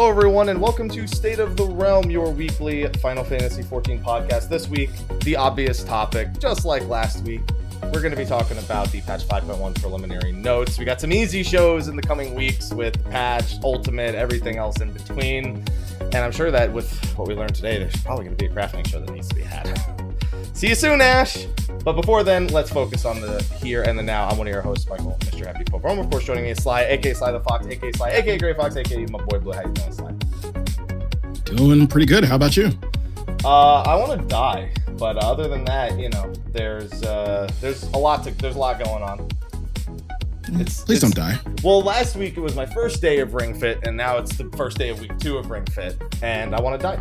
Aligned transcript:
Hello, 0.00 0.08
everyone, 0.08 0.48
and 0.48 0.58
welcome 0.58 0.88
to 0.88 1.06
State 1.06 1.40
of 1.40 1.58
the 1.58 1.66
Realm, 1.66 2.10
your 2.10 2.30
weekly 2.30 2.88
Final 3.00 3.22
Fantasy 3.22 3.62
XIV 3.62 4.02
podcast. 4.02 4.48
This 4.48 4.66
week, 4.66 4.88
the 5.24 5.36
obvious 5.36 5.84
topic, 5.84 6.38
just 6.38 6.64
like 6.64 6.88
last 6.88 7.22
week, 7.22 7.42
we're 7.82 8.00
going 8.00 8.10
to 8.10 8.16
be 8.16 8.24
talking 8.24 8.56
about 8.56 8.90
the 8.92 9.02
patch 9.02 9.28
5.1 9.28 9.78
preliminary 9.78 10.32
notes. 10.32 10.78
We 10.78 10.86
got 10.86 11.02
some 11.02 11.12
easy 11.12 11.42
shows 11.42 11.88
in 11.88 11.96
the 11.96 12.02
coming 12.02 12.34
weeks 12.34 12.72
with 12.72 13.04
patch, 13.10 13.56
ultimate, 13.62 14.14
everything 14.14 14.56
else 14.56 14.80
in 14.80 14.90
between. 14.90 15.62
And 16.00 16.16
I'm 16.16 16.32
sure 16.32 16.50
that 16.50 16.72
with 16.72 16.90
what 17.18 17.28
we 17.28 17.34
learned 17.34 17.54
today, 17.54 17.76
there's 17.76 17.94
probably 17.96 18.24
going 18.24 18.38
to 18.38 18.42
be 18.42 18.50
a 18.50 18.54
crafting 18.56 18.86
show 18.86 19.00
that 19.00 19.12
needs 19.12 19.28
to 19.28 19.34
be 19.34 19.42
had. 19.42 19.78
See 20.54 20.68
you 20.68 20.74
soon, 20.74 21.02
Ash! 21.02 21.46
But 21.84 21.94
before 21.94 22.22
then, 22.22 22.48
let's 22.48 22.70
focus 22.70 23.06
on 23.06 23.20
the 23.20 23.42
here 23.62 23.82
and 23.82 23.98
the 23.98 24.02
now. 24.02 24.28
I'm 24.28 24.36
one 24.36 24.46
of 24.46 24.52
your 24.52 24.60
hosts, 24.60 24.86
Michael, 24.88 25.16
Mr. 25.20 25.46
Happy 25.46 25.64
Pope. 25.64 25.84
Of 25.84 26.10
course, 26.10 26.24
joining 26.24 26.44
me 26.44 26.50
is 26.50 26.62
Sly, 26.62 26.82
aka 26.82 27.14
Sly 27.14 27.32
the 27.32 27.40
Fox, 27.40 27.66
aka 27.66 27.92
Sly, 27.92 28.10
aka 28.10 28.36
Gray 28.36 28.52
Fox, 28.52 28.76
aka 28.76 29.06
my 29.06 29.24
boy 29.24 29.38
Blue. 29.38 29.52
How 29.52 29.62
you 29.62 29.72
doing? 29.72 29.92
Doing 31.56 31.86
pretty 31.86 32.06
good. 32.06 32.24
How 32.24 32.36
about 32.36 32.56
you? 32.56 32.70
Uh, 33.44 33.82
I 33.82 33.94
want 33.96 34.20
to 34.20 34.26
die, 34.28 34.72
but 34.98 35.16
other 35.16 35.48
than 35.48 35.64
that, 35.64 35.98
you 35.98 36.08
know, 36.08 36.32
there's 36.52 37.02
uh, 37.02 37.50
there's 37.60 37.82
a 37.84 37.96
lot 37.96 38.22
to 38.24 38.30
there's 38.32 38.56
a 38.56 38.58
lot 38.58 38.82
going 38.82 39.02
on. 39.02 39.28
It's, 40.60 40.82
Please 40.82 41.02
it's, 41.02 41.14
don't 41.14 41.14
die. 41.14 41.38
Well, 41.62 41.82
last 41.82 42.16
week 42.16 42.36
it 42.36 42.40
was 42.40 42.54
my 42.54 42.66
first 42.66 43.00
day 43.00 43.20
of 43.20 43.34
Ring 43.34 43.58
Fit, 43.58 43.86
and 43.86 43.96
now 43.96 44.18
it's 44.18 44.36
the 44.36 44.44
first 44.56 44.78
day 44.78 44.90
of 44.90 45.00
week 45.00 45.16
two 45.18 45.38
of 45.38 45.50
Ring 45.50 45.64
Fit, 45.66 45.96
and 46.22 46.54
I 46.54 46.60
want 46.60 46.80
to 46.80 46.86
die. 46.86 47.00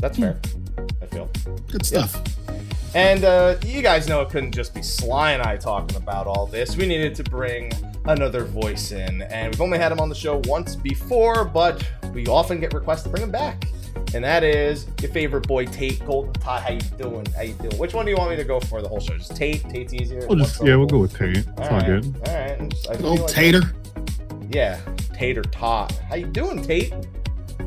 That's 0.00 0.18
fair. 0.18 0.32
Hmm. 0.32 0.86
I 1.02 1.06
feel 1.06 1.30
good 1.70 1.84
stuff. 1.84 2.14
Yeah. 2.14 2.54
And 2.94 3.24
uh, 3.24 3.56
you 3.64 3.82
guys 3.82 4.08
know 4.08 4.22
it 4.22 4.30
couldn't 4.30 4.52
just 4.52 4.74
be 4.74 4.82
Sly 4.82 5.32
and 5.32 5.42
I 5.42 5.56
talking 5.56 5.96
about 5.96 6.26
all 6.26 6.46
this. 6.46 6.76
We 6.76 6.86
needed 6.86 7.14
to 7.16 7.24
bring 7.24 7.70
another 8.06 8.44
voice 8.44 8.92
in, 8.92 9.22
and 9.22 9.52
we've 9.52 9.60
only 9.60 9.78
had 9.78 9.92
him 9.92 10.00
on 10.00 10.08
the 10.08 10.14
show 10.14 10.40
once 10.46 10.74
before, 10.74 11.44
but 11.44 11.86
we 12.18 12.26
often 12.26 12.58
get 12.58 12.74
requests 12.74 13.04
to 13.04 13.08
bring 13.08 13.22
him 13.22 13.30
back. 13.30 13.64
And 14.12 14.24
that 14.24 14.42
is 14.42 14.88
your 15.00 15.10
favorite 15.12 15.46
boy, 15.46 15.66
Tate 15.66 16.04
Golden 16.04 16.32
Tie. 16.32 16.58
How 16.58 16.72
you 16.72 16.80
doing? 16.98 17.24
How 17.36 17.42
you 17.42 17.52
doing? 17.54 17.78
Which 17.78 17.94
one 17.94 18.06
do 18.06 18.10
you 18.10 18.16
want 18.16 18.30
me 18.30 18.36
to 18.36 18.42
go 18.44 18.58
for 18.58 18.82
the 18.82 18.88
whole 18.88 18.98
show? 18.98 19.16
Just 19.16 19.36
Tate. 19.36 19.62
Tate's 19.70 19.94
easier. 19.94 20.26
We'll 20.26 20.38
just, 20.38 20.60
yeah, 20.64 20.74
we'll 20.74 20.86
go 20.86 20.98
with 20.98 21.16
Tate. 21.16 21.36
It's 21.36 21.46
all, 21.46 21.64
all 21.64 21.70
right. 21.78 21.86
good. 21.86 22.04
All 22.26 22.34
right. 22.34 22.68
Just, 22.70 22.88
Old 22.88 23.04
oh, 23.04 23.22
like 23.22 23.32
Tater. 23.32 23.72
Yeah, 24.50 24.80
Tater 25.14 25.42
Tot. 25.42 25.92
How 26.08 26.16
you 26.16 26.26
doing, 26.26 26.60
Tate? 26.60 26.92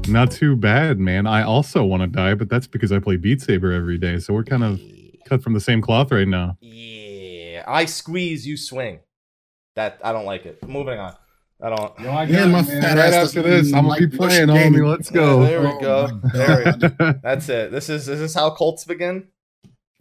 Not 0.10 0.32
too 0.32 0.58
bad, 0.58 1.00
man. 1.00 1.28
I 1.28 1.44
also 1.44 1.86
want 1.86 2.02
to 2.02 2.08
die, 2.08 2.34
but 2.36 2.50
that's 2.50 2.68
because 2.68 2.92
I 2.92 3.00
play 3.00 3.16
Beat 3.16 3.42
Saber 3.42 3.72
every 3.72 3.98
day. 3.98 4.20
So 4.20 4.34
we're 4.34 4.44
kind 4.44 4.66
of 4.66 4.82
cut 5.26 5.42
from 5.42 5.54
the 5.54 5.62
same 5.62 5.82
cloth 5.82 6.12
right 6.12 6.28
now. 6.28 6.58
Yeah, 6.60 7.64
I 7.66 7.86
squeeze, 7.86 8.46
you 8.46 8.58
swing. 8.58 9.00
That 9.76 10.00
I 10.04 10.12
don't 10.12 10.26
like 10.26 10.46
it. 10.46 10.68
Moving 10.68 11.00
on. 11.00 11.16
I 11.64 11.70
don't. 11.70 12.00
No, 12.00 12.10
I 12.10 12.24
yeah, 12.24 12.46
my 12.46 12.64
fat 12.64 12.98
right 12.98 13.14
after 13.14 13.42
this, 13.44 13.72
I'm 13.74 13.88
gonna 13.88 14.08
be 14.08 14.18
playing, 14.18 14.48
homie. 14.48 14.88
Let's 14.88 15.10
go. 15.12 15.42
Yeah, 15.44 15.50
there 15.50 15.62
we 15.62 15.68
oh 15.68 15.80
go. 15.80 16.22
There 16.34 16.76
we. 16.80 17.14
That's 17.22 17.50
it. 17.50 17.72
This 17.72 17.90
is 17.90 18.08
is 18.10 18.20
this 18.20 18.34
how 18.34 18.50
cults 18.50 18.84
begin? 18.86 19.28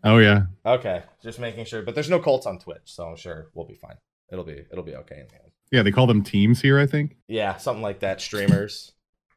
Oh 0.02 0.18
yeah. 0.18 0.44
Okay, 0.64 1.02
just 1.22 1.38
making 1.38 1.66
sure. 1.66 1.82
But 1.82 1.94
there's 1.94 2.08
no 2.08 2.18
cults 2.18 2.46
on 2.46 2.58
Twitch, 2.58 2.82
so 2.86 3.04
I'm 3.04 3.16
sure 3.16 3.50
we'll 3.54 3.66
be 3.66 3.74
fine. 3.74 3.96
It'll 4.32 4.44
be 4.44 4.64
it'll 4.72 4.84
be 4.84 4.96
okay 4.96 5.20
in 5.20 5.26
the 5.28 5.34
end. 5.34 5.52
Yeah, 5.70 5.82
they 5.82 5.92
call 5.92 6.06
them 6.06 6.22
teams 6.22 6.62
here, 6.62 6.78
I 6.78 6.86
think. 6.86 7.16
Yeah, 7.28 7.56
something 7.58 7.82
like 7.82 8.00
that. 8.00 8.20
Streamers. 8.20 8.92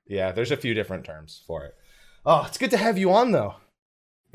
yeah, 0.07 0.31
there's 0.31 0.51
a 0.51 0.57
few 0.57 0.73
different 0.73 1.03
terms 1.03 1.43
for 1.45 1.65
it. 1.65 1.75
Oh, 2.25 2.45
it's 2.47 2.57
good 2.57 2.71
to 2.71 2.77
have 2.77 2.97
you 2.97 3.11
on 3.11 3.31
though. 3.31 3.55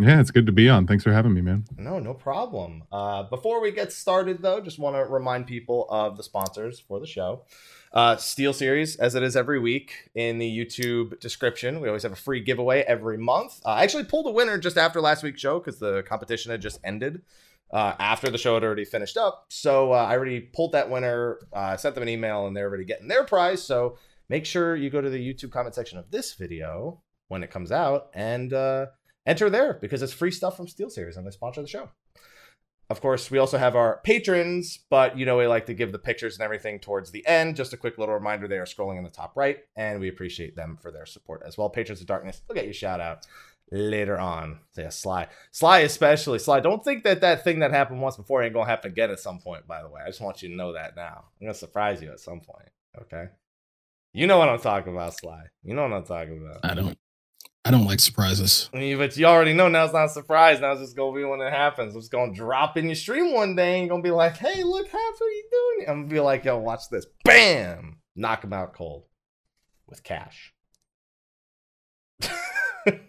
Yeah, 0.01 0.21
it's 0.21 0.31
good 0.31 0.47
to 0.47 0.53
be 0.53 0.69
on. 0.69 0.87
Thanks 0.87 1.03
for 1.03 1.13
having 1.13 1.35
me, 1.35 1.41
man. 1.41 1.65
No, 1.77 1.99
no 1.99 2.15
problem. 2.15 2.85
Uh, 2.93 3.25
before 3.25 3.61
we 3.61 3.73
get 3.73 3.93
started, 3.93 4.43
though, 4.43 4.61
just 4.61 4.79
want 4.79 4.95
to 4.95 5.05
remind 5.05 5.49
people 5.49 5.89
of 5.91 6.17
the 6.17 6.23
sponsors 6.23 6.79
for 6.79 7.01
the 7.01 7.07
show. 7.07 7.43
Uh, 7.93 8.17
Steel 8.17 8.53
Series, 8.53 8.97
as 8.97 9.15
it 9.15 9.23
is 9.23 9.37
every 9.37 9.59
week 9.59 10.11
in 10.15 10.39
the 10.39 10.59
YouTube 10.59 11.19
description. 11.21 11.81
We 11.81 11.89
always 11.89 12.03
have 12.03 12.13
a 12.13 12.17
free 12.17 12.41
giveaway 12.41 12.83
every 12.83 13.17
month. 13.17 13.61
Uh, 13.65 13.71
I 13.71 13.83
actually 13.83 14.05
pulled 14.05 14.27
a 14.27 14.31
winner 14.31 14.59
just 14.59 14.77
after 14.77 15.01
last 15.01 15.23
week's 15.23 15.41
show 15.41 15.59
because 15.59 15.79
the 15.79 16.03
competition 16.03 16.51
had 16.51 16.61
just 16.61 16.81
ended 16.85 17.23
uh, 17.71 17.95
after 17.99 18.31
the 18.31 18.39
show 18.39 18.55
had 18.55 18.65
already 18.65 18.85
finished 18.85 19.17
up. 19.17 19.47
So 19.51 19.93
uh, 19.93 19.97
I 19.97 20.17
already 20.17 20.41
pulled 20.41 20.73
that 20.73 20.91
winner, 20.91 21.39
uh, 21.53 21.77
sent 21.77 21.95
them 21.95 22.03
an 22.03 22.09
email, 22.09 22.47
and 22.47 22.57
they're 22.57 22.69
already 22.69 22.85
getting 22.85 23.09
their 23.09 23.25
prize. 23.25 23.63
So 23.63 23.99
make 24.29 24.45
sure 24.45 24.77
you 24.77 24.91
go 24.91 25.01
to 25.01 25.11
the 25.11 25.19
YouTube 25.19 25.51
comment 25.51 25.75
section 25.75 25.99
of 25.99 26.11
this 26.11 26.35
video 26.35 27.03
when 27.29 27.43
it 27.43 27.51
comes 27.51 27.73
out 27.73 28.09
and 28.15 28.53
uh, 28.53 28.87
enter 29.27 29.51
there 29.51 29.75
because 29.75 30.03
it's 30.03 30.13
free 30.13 30.31
stuff 30.31 30.57
from 30.57 30.69
Steel 30.69 30.91
Series 30.91 31.17
and 31.17 31.27
they 31.27 31.31
sponsor 31.31 31.63
the 31.63 31.69
show. 31.69 31.91
Of 32.91 33.03
course, 33.03 33.31
we 33.31 33.37
also 33.37 33.59
have 33.59 33.77
our 33.77 34.01
patrons, 34.03 34.79
but 34.89 35.19
you 35.19 35.27
know, 35.27 35.37
we 35.37 35.47
like 35.47 35.67
to 35.67 35.75
give 35.75 35.93
the 35.93 35.99
pictures 35.99 36.37
and 36.37 36.43
everything 36.43 36.79
towards 36.79 37.11
the 37.11 37.27
end. 37.27 37.55
Just 37.55 37.75
a 37.75 37.77
quick 37.77 37.99
little 37.99 38.15
reminder 38.15 38.49
they 38.49 38.57
are 38.57 38.65
scrolling 38.65 38.97
in 38.97 39.05
the 39.05 39.11
top 39.11 39.37
right, 39.37 39.59
and 39.77 40.01
we 40.01 40.09
appreciate 40.09 40.57
them 40.57 40.79
for 40.81 40.91
their 40.91 41.05
support 41.05 41.43
as 41.47 41.59
well. 41.59 41.69
Patrons 41.69 42.01
of 42.01 42.07
Darkness, 42.07 42.41
we'll 42.49 42.57
get 42.57 42.67
you 42.67 42.73
shout 42.73 43.01
out 43.01 43.27
later 43.71 44.19
on. 44.19 44.61
Yeah, 44.77 44.89
Sly. 44.89 45.29
Sly, 45.51 45.81
especially. 45.81 46.39
Sly, 46.39 46.61
don't 46.61 46.83
think 46.83 47.05
that 47.05 47.21
that 47.21 47.45
thing 47.45 47.59
that 47.59 47.73
happened 47.73 48.01
once 48.01 48.17
before 48.17 48.43
ain't 48.43 48.55
going 48.55 48.65
to 48.65 48.71
happen 48.71 48.91
again 48.91 49.11
at 49.11 49.21
some 49.21 49.39
point, 49.39 49.67
by 49.67 49.83
the 49.83 49.89
way. 49.89 50.01
I 50.03 50.09
just 50.09 50.23
want 50.23 50.43
you 50.43 50.49
to 50.49 50.57
know 50.57 50.73
that 50.73 50.97
now. 50.97 51.25
I'm 51.41 51.47
going 51.47 51.53
to 51.53 51.59
surprise 51.59 52.01
you 52.01 52.11
at 52.11 52.21
some 52.21 52.41
point, 52.41 52.71
okay? 53.03 53.27
You 54.15 54.27
know 54.27 54.39
what 54.39 54.49
I'm 54.49 54.61
talking 54.61 54.95
about, 54.95 55.15
Sly. 55.15 55.45
You 55.63 55.75
know 55.75 55.83
what 55.83 55.93
I'm 55.93 56.05
talking 56.05 56.39
about. 56.39 56.65
I 56.65 56.75
don't. 56.75 56.99
I 57.69 57.71
don't 57.71 57.85
like 57.85 58.01
surprises. 58.01 58.71
I 58.73 58.79
mean, 58.79 58.97
but 58.97 59.15
you 59.19 59.27
already 59.27 59.53
know 59.53 59.69
now 59.69 59.85
it's 59.85 59.93
not 59.93 60.07
a 60.07 60.09
surprise. 60.09 60.59
Now 60.59 60.73
it's 60.73 60.81
just 60.81 60.97
gonna 60.97 61.15
be 61.15 61.23
when 61.23 61.43
it 61.43 61.53
happens. 61.53 61.95
It's 61.95 62.09
gonna 62.09 62.33
drop 62.33 62.79
in 62.79 62.87
your 62.87 62.95
stream 62.95 63.35
one 63.35 63.57
day 63.57 63.81
and 63.81 63.91
gonna 63.91 64.03
be 64.03 64.11
like, 64.11 64.39
"Hey, 64.39 64.65
look, 64.65 64.89
how 64.91 64.97
are 64.97 65.31
you 65.31 65.49
doing?" 65.51 65.87
I'm 65.87 65.97
gonna 65.97 66.15
be 66.15 66.21
like, 66.21 66.47
"Yo, 66.47 66.57
watch 66.57 66.89
this!" 66.91 67.05
Bam, 67.25 67.99
knock 68.17 68.43
him 68.43 68.55
out 68.55 68.73
cold 68.73 69.05
with 69.87 70.03
cash. 70.03 70.55
that 72.21 73.03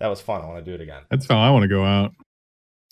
was 0.00 0.20
fun. 0.20 0.42
I 0.42 0.48
want 0.48 0.62
to 0.62 0.70
do 0.70 0.74
it 0.74 0.82
again. 0.82 1.04
That's 1.08 1.26
how 1.26 1.38
I 1.38 1.48
want 1.48 1.62
to 1.62 1.68
go 1.68 1.82
out. 1.82 2.12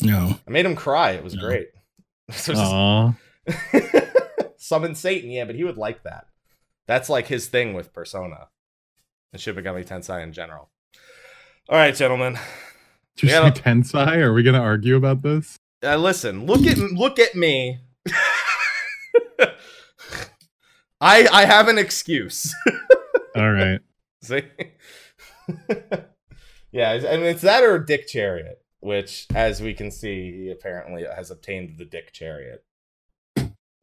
No, 0.01 0.41
I 0.49 0.51
made 0.51 0.65
him 0.65 0.77
cry. 0.77 1.11
It 1.11 1.23
was 1.23 1.35
no. 1.35 1.43
great. 1.43 1.69
Aww. 2.31 3.19
Summon 4.57 4.95
Satan, 4.95 5.31
yeah, 5.31 5.45
but 5.45 5.57
he 5.57 5.65
would 5.65 5.77
like 5.77 6.05
that. 6.05 6.29
That's 6.87 7.11
like 7.11 7.27
his 7.27 7.49
thing 7.49 7.75
with 7.75 7.93
Persona 7.93 8.49
and 9.33 9.41
Shibagami 9.41 9.87
Tensei 9.87 10.23
in 10.23 10.33
general. 10.33 10.70
All 11.69 11.77
right, 11.77 11.95
gentlemen. 11.95 12.39
Did 13.17 13.23
you 13.25 13.29
say 13.31 13.51
Tensei? 13.51 14.17
Are 14.17 14.33
we 14.33 14.43
going 14.43 14.55
to 14.55 14.61
argue 14.61 14.97
about 14.97 15.23
this? 15.23 15.59
Uh, 15.83 15.97
listen, 15.97 16.47
look 16.47 16.67
at 16.67 16.79
look 16.79 17.19
at 17.19 17.35
me. 17.35 17.81
I 21.01 21.27
I 21.33 21.45
have 21.47 21.69
an 21.69 21.79
excuse. 21.79 22.55
All 23.35 23.51
right. 23.53 23.81
See? 24.23 24.43
yeah, 26.73 26.91
I 26.91 27.17
mean 27.17 27.27
it's 27.27 27.43
that 27.43 27.63
or 27.63 27.79
Dick 27.79 28.07
Chariot, 28.07 28.63
which, 28.81 29.27
as 29.35 29.63
we 29.63 29.73
can 29.73 29.91
see, 29.91 30.33
he 30.33 30.51
apparently 30.51 31.05
has 31.05 31.31
obtained 31.31 31.79
the 31.79 31.87
Dick 31.87 32.13
Chariot. 32.13 32.65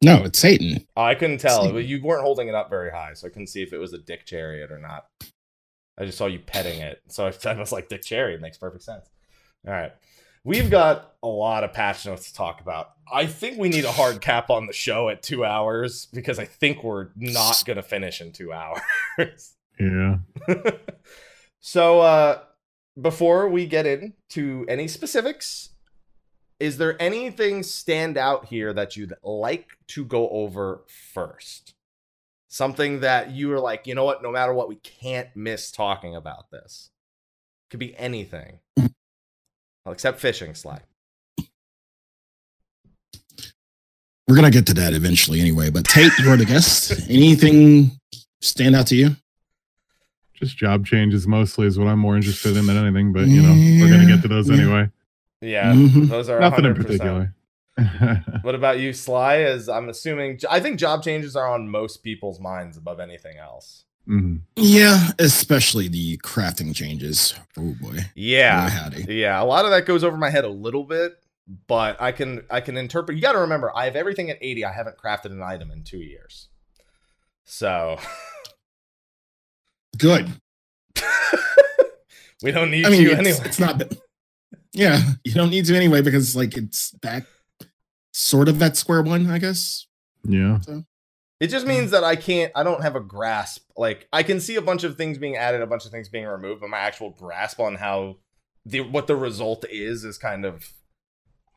No, 0.00 0.22
it's 0.24 0.38
Satan. 0.38 0.86
Oh, 0.96 1.02
I 1.02 1.16
couldn't 1.16 1.38
tell. 1.38 1.64
Satan. 1.64 1.84
You 1.84 2.00
weren't 2.02 2.22
holding 2.22 2.46
it 2.46 2.54
up 2.54 2.70
very 2.70 2.90
high, 2.90 3.14
so 3.14 3.26
I 3.26 3.30
couldn't 3.30 3.48
see 3.48 3.62
if 3.62 3.72
it 3.72 3.78
was 3.78 3.92
a 3.92 3.98
Dick 3.98 4.24
Chariot 4.26 4.70
or 4.70 4.78
not. 4.78 5.06
I 5.98 6.04
just 6.04 6.18
saw 6.18 6.26
you 6.26 6.38
petting 6.38 6.80
it. 6.80 7.02
So 7.08 7.26
I 7.46 7.54
was 7.54 7.72
like, 7.72 7.88
Dick 7.88 8.02
Cherry. 8.02 8.34
It 8.34 8.40
makes 8.40 8.56
perfect 8.56 8.84
sense. 8.84 9.08
All 9.66 9.72
right. 9.72 9.92
We've 10.44 10.70
got 10.70 11.14
a 11.22 11.28
lot 11.28 11.64
of 11.64 11.72
patch 11.72 12.06
notes 12.06 12.28
to 12.28 12.34
talk 12.34 12.60
about. 12.60 12.92
I 13.12 13.26
think 13.26 13.58
we 13.58 13.68
need 13.68 13.84
a 13.84 13.92
hard 13.92 14.20
cap 14.20 14.50
on 14.50 14.66
the 14.66 14.72
show 14.72 15.08
at 15.08 15.22
two 15.22 15.44
hours 15.44 16.06
because 16.06 16.38
I 16.38 16.44
think 16.44 16.84
we're 16.84 17.08
not 17.16 17.62
going 17.66 17.76
to 17.76 17.82
finish 17.82 18.20
in 18.20 18.32
two 18.32 18.52
hours. 18.52 19.54
Yeah. 19.80 20.18
so 21.60 22.00
uh, 22.00 22.40
before 23.00 23.48
we 23.48 23.66
get 23.66 23.86
into 23.86 24.64
any 24.68 24.88
specifics, 24.88 25.70
is 26.60 26.78
there 26.78 27.00
anything 27.00 27.62
stand 27.62 28.16
out 28.16 28.46
here 28.46 28.72
that 28.72 28.96
you'd 28.96 29.14
like 29.22 29.68
to 29.88 30.04
go 30.04 30.28
over 30.30 30.84
first? 31.12 31.74
Something 32.48 33.00
that 33.00 33.30
you 33.30 33.48
were 33.48 33.60
like, 33.60 33.86
you 33.86 33.94
know 33.94 34.04
what, 34.04 34.22
no 34.22 34.30
matter 34.32 34.54
what, 34.54 34.68
we 34.68 34.76
can't 34.76 35.28
miss 35.36 35.70
talking 35.70 36.16
about 36.16 36.50
this. 36.50 36.90
Could 37.70 37.80
be 37.80 37.94
anything. 37.98 38.60
Well, 38.76 38.88
except 39.92 40.18
fishing 40.20 40.54
slide. 40.54 40.82
We're 44.26 44.34
gonna 44.36 44.50
get 44.50 44.66
to 44.66 44.74
that 44.74 44.92
eventually, 44.92 45.40
anyway. 45.40 45.70
But 45.70 45.84
Tate, 45.86 46.12
you're 46.18 46.36
the 46.36 46.44
guest. 46.44 46.92
Anything 47.10 47.92
stand 48.42 48.76
out 48.76 48.86
to 48.88 48.96
you? 48.96 49.16
Just 50.34 50.56
job 50.56 50.86
changes 50.86 51.26
mostly 51.26 51.66
is 51.66 51.78
what 51.78 51.88
I'm 51.88 51.98
more 51.98 52.14
interested 52.16 52.56
in 52.56 52.66
than 52.66 52.76
anything. 52.76 53.12
But 53.12 53.26
you 53.26 53.42
know, 53.42 53.52
we're 53.54 53.90
gonna 53.90 54.06
get 54.06 54.22
to 54.22 54.28
those 54.28 54.48
Yeah. 54.48 54.56
anyway. 54.56 54.90
Yeah, 55.40 55.72
Mhm. 55.72 56.08
those 56.08 56.28
are 56.28 56.40
Nothing 56.40 56.64
in 56.66 56.72
100%. 56.74 56.86
particular. 56.86 57.34
What 58.42 58.54
about 58.54 58.78
you, 58.78 58.92
Sly? 58.92 59.38
As 59.38 59.68
I'm 59.68 59.88
assuming, 59.88 60.40
I 60.50 60.60
think 60.60 60.78
job 60.78 61.02
changes 61.02 61.36
are 61.36 61.48
on 61.48 61.68
most 61.68 61.98
people's 61.98 62.40
minds 62.40 62.76
above 62.76 63.00
anything 63.00 63.36
else. 63.36 63.84
Mhm. 64.08 64.40
Yeah, 64.56 65.08
especially 65.18 65.88
the 65.88 66.16
crafting 66.18 66.74
changes. 66.74 67.34
Oh 67.58 67.74
boy. 67.80 67.90
Boy, 67.90 67.98
Yeah, 68.14 68.68
howdy. 68.70 69.04
yeah. 69.14 69.40
A 69.40 69.44
lot 69.44 69.64
of 69.64 69.70
that 69.72 69.84
goes 69.86 70.02
over 70.02 70.16
my 70.16 70.30
head 70.30 70.44
a 70.44 70.48
little 70.48 70.84
bit, 70.84 71.18
but 71.66 72.00
I 72.00 72.12
can 72.12 72.42
I 72.50 72.60
can 72.62 72.76
interpret. 72.78 73.16
You 73.16 73.22
got 73.22 73.32
to 73.32 73.40
remember, 73.40 73.70
I 73.76 73.84
have 73.84 73.96
everything 73.96 74.30
at 74.30 74.38
80. 74.40 74.64
I 74.64 74.72
haven't 74.72 74.96
crafted 74.96 75.26
an 75.32 75.42
item 75.42 75.70
in 75.70 75.84
two 75.84 75.98
years, 75.98 76.48
so 77.44 77.98
Good. 79.98 80.30
we 82.42 82.50
don't 82.52 82.70
need 82.70 82.86
I 82.86 82.90
mean, 82.90 83.02
you 83.02 83.10
it's, 83.10 83.18
anyway. 83.18 83.38
it's 83.44 83.58
not. 83.58 83.82
Yeah, 84.72 85.00
you 85.24 85.32
don't 85.34 85.50
need 85.50 85.64
to 85.66 85.76
anyway 85.76 86.02
because 86.02 86.36
like 86.36 86.56
it's 86.56 86.92
back, 86.92 87.24
sort 88.18 88.48
of 88.48 88.60
at 88.60 88.76
square 88.76 89.02
one, 89.02 89.30
I 89.30 89.38
guess. 89.38 89.86
Yeah. 90.24 90.58
It 91.40 91.48
just 91.48 91.66
means 91.66 91.92
that 91.92 92.02
I 92.02 92.16
can't. 92.16 92.50
I 92.56 92.64
don't 92.64 92.82
have 92.82 92.96
a 92.96 93.00
grasp. 93.00 93.70
Like 93.76 94.08
I 94.12 94.24
can 94.24 94.40
see 94.40 94.56
a 94.56 94.62
bunch 94.62 94.82
of 94.82 94.96
things 94.96 95.18
being 95.18 95.36
added, 95.36 95.62
a 95.62 95.66
bunch 95.66 95.84
of 95.86 95.92
things 95.92 96.08
being 96.08 96.26
removed, 96.26 96.60
but 96.60 96.70
my 96.70 96.78
actual 96.78 97.10
grasp 97.10 97.60
on 97.60 97.76
how 97.76 98.16
the 98.66 98.80
what 98.80 99.06
the 99.06 99.14
result 99.14 99.64
is 99.70 100.04
is 100.04 100.18
kind 100.18 100.44
of 100.44 100.72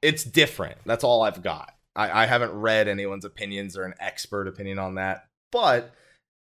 it's 0.04 0.24
different. 0.24 0.78
That's 0.86 1.04
all 1.04 1.24
I've 1.24 1.42
got. 1.42 1.74
I, 1.96 2.24
I 2.24 2.26
haven't 2.28 2.54
read 2.54 2.88
anyone's 2.88 3.26
opinions 3.26 3.76
or 3.76 3.84
an 3.84 3.96
expert 4.00 4.48
opinion 4.48 4.78
on 4.78 4.96
that. 4.96 5.26
But 5.52 5.94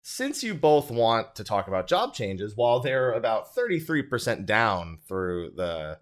since 0.03 0.43
you 0.43 0.55
both 0.55 0.91
want 0.91 1.37
to 1.37 1.45
talk 1.45 1.69
about 1.69 1.87
job 1.87 2.15
changes, 2.15 2.57
while 2.57 2.81
they're 2.81 3.13
about 3.13 3.55
33% 3.55 4.45
down 4.45 4.99
through 5.07 5.53
the 5.55 5.99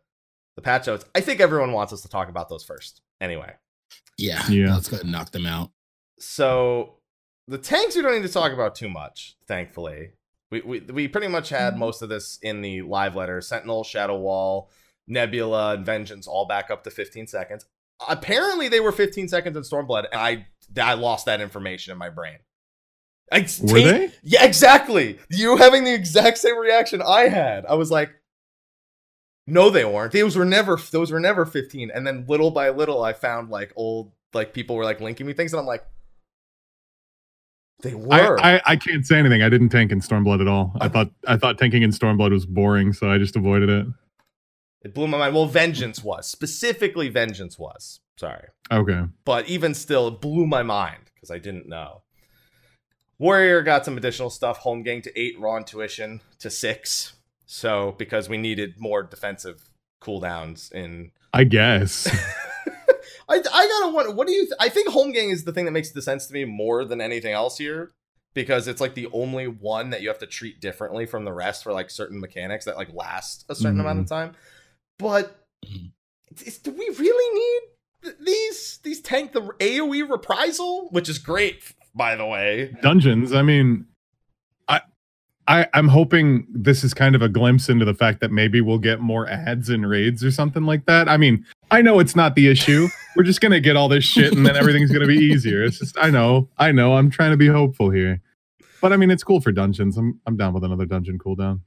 the 0.57 0.63
patch 0.63 0.87
notes, 0.87 1.05
I 1.15 1.21
think 1.21 1.41
everyone 1.41 1.73
wants 1.73 1.93
us 1.93 2.01
to 2.01 2.09
talk 2.09 2.31
about 2.31 2.49
those 2.49 2.65
first. 2.65 3.03
Anyway. 3.21 3.53
Yeah. 4.17 4.43
Yeah. 4.49 4.75
Let's 4.75 4.89
go 4.89 4.97
ahead 4.97 5.05
and 5.05 5.13
knock 5.13 5.31
them 5.31 5.47
out. 5.47 5.71
So 6.19 6.95
the 7.47 7.59
tanks 7.59 7.97
we 7.97 8.03
don't 8.03 8.15
need 8.15 8.27
to 8.27 8.33
talk 8.33 8.53
about 8.53 8.75
too 8.75 8.89
much, 8.89 9.37
thankfully. 9.47 10.11
We 10.51 10.61
we, 10.63 10.81
we 10.81 11.09
pretty 11.09 11.29
much 11.29 11.51
had 11.51 11.75
Mhm. 11.75 11.79
most 11.79 12.03
of 12.03 12.09
this 12.09 12.39
in 12.43 12.63
the 12.63 12.83
live 12.83 13.15
letter. 13.15 13.41
Sentinel, 13.41 13.85
Shadow 13.85 14.19
Wall, 14.19 14.71
Nebula, 15.07 15.75
and 15.75 15.87
Vengeance 15.87 16.27
all 16.27 16.47
back 16.47 16.71
up 16.71 16.85
to 16.85 16.91
15 16.91 17.27
seconds. 17.27 17.67
Apparently 18.09 18.69
they 18.69 18.81
were 18.81 18.93
15 18.93 19.29
seconds 19.29 19.57
in 19.57 19.63
Stormblood, 19.63 20.07
and 20.13 20.21
I 20.21 20.47
I 20.81 20.95
lost 20.95 21.27
that 21.27 21.41
information 21.41 21.93
in 21.93 21.99
my 21.99 22.11
brain. 22.11 22.39
I, 23.31 23.41
Were 23.63 23.81
they? 23.81 24.11
Yeah, 24.23 24.45
exactly. 24.45 25.19
You 25.31 25.57
having 25.59 25.85
the 25.85 25.93
exact 25.95 26.39
same 26.39 26.57
reaction 26.59 27.03
I 27.03 27.29
had. 27.29 27.67
I 27.67 27.75
was 27.75 27.91
like, 27.91 28.11
no, 29.49 29.71
they 29.71 29.85
weren't. 29.85 30.13
Those 30.13 30.37
were 30.37 30.45
never 30.45 30.77
those 30.77 31.11
were 31.11 31.21
never 31.21 31.47
15. 31.47 31.91
And 31.93 32.07
then 32.07 32.27
little 32.29 32.51
by 32.51 32.71
little 32.71 33.03
I 33.03 33.13
found 33.15 33.51
like 33.51 33.73
old 33.77 34.13
like 34.35 34.53
people 34.53 34.77
were 34.77 34.85
like 34.85 35.01
linking 35.01 35.27
me 35.27 35.33
things 35.33 35.53
and 35.53 35.61
I'm 35.61 35.67
like 35.67 35.85
they 37.81 37.95
were. 37.95 38.39
I, 38.41 38.57
I, 38.57 38.63
I 38.67 38.77
can't 38.77 39.07
say 39.07 39.19
anything. 39.19 39.43
I 39.43 39.49
didn't 39.49 39.69
tank 39.69 39.93
in 39.93 40.01
Stormblood 40.01 40.41
at 40.41 40.49
all. 40.49 40.73
I 40.81 40.89
thought 40.89 41.11
I 41.27 41.37
thought 41.37 41.59
tanking 41.59 41.83
in 41.83 41.91
Stormblood 41.91 42.33
was 42.33 42.45
boring, 42.45 42.93
so 42.93 43.11
I 43.11 43.19
just 43.19 43.37
avoided 43.37 43.69
it. 43.69 43.87
it 44.83 44.95
blew 44.95 45.07
my 45.07 45.19
mind. 45.19 45.35
Well, 45.35 45.47
Vengeance 45.47 46.03
was. 46.03 46.27
Specifically 46.27 47.09
Vengeance 47.09 47.59
was. 47.59 48.01
Sorry. 48.17 48.49
Okay. 48.73 49.05
But 49.25 49.49
even 49.49 49.75
still, 49.75 50.09
it 50.09 50.21
blew 50.21 50.47
my 50.47 50.65
mind 50.65 51.05
because 51.15 51.31
I 51.31 51.39
didn't 51.39 51.69
know. 51.69 52.03
Warrior 53.21 53.63
got 53.63 53.85
some 53.85 53.97
additional 53.97 54.31
stuff. 54.31 54.63
Holmgang 54.63 55.03
to 55.05 55.19
eight, 55.19 55.39
raw 55.39 55.57
intuition 55.57 56.21
to 56.41 56.51
six. 56.51 57.13
So 57.49 57.95
because 57.99 58.29
we 58.29 58.37
needed 58.37 58.75
more 58.79 59.03
defensive 59.03 59.71
cooldowns 60.03 60.71
in 60.73 61.11
I 61.33 61.45
guess. 61.45 62.07
I, 63.29 63.35
I 63.37 63.41
gotta 63.81 63.93
wonder. 63.93 64.13
What 64.13 64.27
do 64.27 64.33
you? 64.33 64.45
Th- 64.45 64.55
I 64.61 64.69
think 64.69 64.89
Holmgang 64.89 65.31
is 65.33 65.45
the 65.45 65.53
thing 65.53 65.65
that 65.67 65.71
makes 65.73 65.91
the 65.91 66.01
sense 66.03 66.27
to 66.27 66.33
me 66.33 66.45
more 66.45 66.85
than 66.85 67.01
anything 67.01 67.33
else 67.35 67.59
here, 67.59 67.91
because 68.35 68.67
it's 68.69 68.81
like 68.81 68.95
the 68.95 69.09
only 69.13 69.47
one 69.47 69.91
that 69.91 70.01
you 70.01 70.09
have 70.09 70.19
to 70.21 70.27
treat 70.27 70.61
differently 70.61 71.05
from 71.05 71.25
the 71.25 71.33
rest 71.33 71.63
for 71.63 71.73
like 71.73 71.91
certain 71.91 72.21
mechanics 72.21 72.65
that 72.65 72.77
like 72.77 72.93
last 72.95 73.45
a 73.51 73.55
certain 73.55 73.81
amount 73.81 73.99
of 74.01 74.07
time. 74.09 74.33
But 74.99 75.37
Mhm. 75.67 75.91
is, 76.45 76.59
do 76.59 76.71
we 76.71 76.89
really 76.99 77.35
need 77.41 77.61
th- 78.05 78.17
these 78.25 78.79
these 78.83 79.01
tank 79.03 79.33
the 79.33 79.43
AOE 79.43 80.09
reprisal, 80.11 80.89
which 80.91 81.09
is 81.09 81.19
great 81.19 81.75
by 81.95 82.15
the 82.17 82.27
way. 82.27 82.75
Dungeons. 82.81 83.33
I 83.33 83.43
mean, 83.43 83.87
I, 83.87 83.98
I, 85.49 85.67
I'm 85.73 85.89
hoping 85.89 86.47
this 86.53 86.85
is 86.85 86.93
kind 86.93 87.15
of 87.15 87.23
a 87.23 87.29
glimpse 87.29 87.71
into 87.71 87.87
the 87.87 87.95
fact 87.95 88.21
that 88.21 88.31
maybe 88.31 88.61
we'll 88.61 88.79
get 88.79 89.01
more 89.01 89.27
ads 89.27 89.71
and 89.71 89.89
raids 89.89 90.23
or 90.23 90.31
something 90.31 90.65
like 90.65 90.85
that. 90.85 91.09
I 91.09 91.17
mean, 91.17 91.45
I 91.71 91.81
know 91.81 92.01
it's 92.01 92.15
not 92.15 92.35
the 92.35 92.49
issue. 92.49 92.87
We're 93.17 93.23
just 93.23 93.41
gonna 93.41 93.59
get 93.59 93.75
all 93.75 93.89
this 93.89 94.05
shit, 94.05 94.35
and 94.35 94.45
then 94.45 94.57
everything's 94.57 94.93
gonna 94.93 95.07
be 95.07 95.17
easier. 95.33 95.65
It's 95.65 95.79
just, 95.79 95.97
I 95.99 96.11
know, 96.11 96.51
I 96.59 96.71
know. 96.71 96.95
I'm 96.97 97.11
trying 97.11 97.31
to 97.31 97.39
be 97.39 97.49
hopeful 97.49 97.89
here, 97.91 98.21
but 98.83 98.93
I 98.93 98.99
mean, 98.99 99.11
it's 99.11 99.25
cool 99.25 99.41
for 99.41 99.51
dungeons. 99.51 99.97
I'm, 99.97 100.21
I'm 100.27 100.37
down 100.37 100.53
with 100.53 100.65
another 100.65 100.85
dungeon 100.85 101.19
cooldown. 101.19 101.61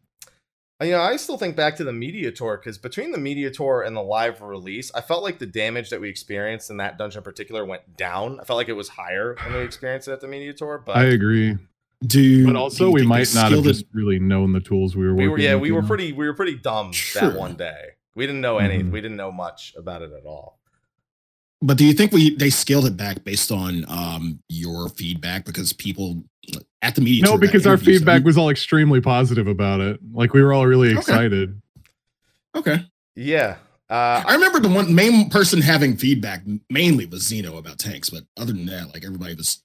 Uh, 0.80 0.86
You 0.86 0.92
know, 0.92 1.02
I 1.02 1.16
still 1.16 1.38
think 1.38 1.56
back 1.56 1.76
to 1.78 1.84
the 1.84 1.92
media 1.94 2.32
tour 2.32 2.58
because 2.58 2.78
between 2.78 3.12
the 3.12 3.18
media 3.18 3.50
tour 3.50 3.82
and 3.82 3.96
the 3.96 4.02
live 4.02 4.42
release, 4.42 4.92
I 4.94 5.02
felt 5.02 5.24
like 5.24 5.40
the 5.40 5.48
damage 5.48 5.90
that 5.90 6.00
we 6.00 6.08
experienced 6.08 6.70
in 6.70 6.78
that 6.78 7.00
dungeon 7.00 7.20
in 7.20 7.24
particular 7.24 7.66
went 7.66 7.98
down. 7.98 8.40
I 8.40 8.44
felt 8.44 8.58
like 8.58 8.70
it 8.70 8.74
was 8.74 8.90
higher 8.90 9.36
when 9.44 9.56
we 9.56 9.62
experienced 9.62 10.08
it 10.08 10.12
at 10.12 10.22
the 10.22 10.28
media 10.28 10.54
tour, 10.54 10.82
but 10.84 10.98
I 10.98 11.06
agree, 11.06 11.58
Do 12.06 12.46
but 12.48 12.56
also 12.56 12.88
you 12.88 12.92
we 12.94 13.06
might 13.06 13.34
not 13.36 13.52
have 13.52 13.64
just 13.64 13.86
really 13.94 14.18
known 14.20 14.54
the 14.54 14.60
tools 14.60 14.96
we 14.96 15.06
were 15.06 15.14
we 15.14 15.28
working. 15.28 15.32
were 15.32 15.40
yeah 15.40 15.54
with, 15.54 15.62
we 15.62 15.72
were 15.72 15.82
know? 15.82 15.88
pretty 15.88 16.14
we 16.14 16.26
were 16.26 16.34
pretty 16.34 16.56
dumb 16.58 16.92
Sure. 16.92 17.30
that 17.30 17.40
one 17.40 17.56
day. 17.56 17.90
We 18.16 18.26
didn't 18.26 18.42
know 18.42 18.58
any. 18.58 18.80
Mhm. 18.84 18.92
We 18.92 19.02
didn't 19.02 19.18
know 19.18 19.32
much 19.32 19.74
about 19.78 20.02
it 20.02 20.12
at 20.12 20.26
all. 20.26 20.60
But 21.62 21.78
do 21.78 21.86
you 21.86 21.94
think 21.94 22.12
we 22.12 22.36
they 22.36 22.50
scaled 22.50 22.88
it 22.88 22.98
back 22.98 23.24
based 23.24 23.52
on 23.52 23.86
um 23.88 24.40
your 24.50 24.90
feedback 24.90 25.46
because 25.46 25.74
people 25.74 26.24
at 26.82 26.96
the 26.96 27.02
media 27.02 27.24
No, 27.24 27.38
because 27.38 27.68
our 27.68 27.78
feedback 27.78 28.18
and- 28.18 28.26
was 28.26 28.36
all 28.38 28.50
extremely 28.50 29.00
positive 29.00 29.46
about 29.48 29.80
it. 29.80 30.00
Like 30.12 30.34
we 30.34 30.42
were 30.42 30.54
all 30.54 30.66
really 30.66 30.90
Okay. 30.90 30.98
excited. 30.98 31.62
okay. 32.56 32.84
Yeah. 33.16 33.58
Uh, 33.92 34.24
I 34.26 34.34
remember 34.36 34.60
the 34.62 34.70
one 34.70 34.96
main 34.96 35.30
person 35.30 35.62
having 35.62 35.98
feedback 35.98 36.44
mainly 36.70 37.06
was 37.06 37.24
Zeno 37.28 37.58
about 37.58 37.78
tanks, 37.78 38.10
but 38.10 38.24
other 38.38 38.54
than 38.54 38.66
that, 38.68 38.94
like 38.94 39.04
everybody 39.06 39.36
was 39.36 39.62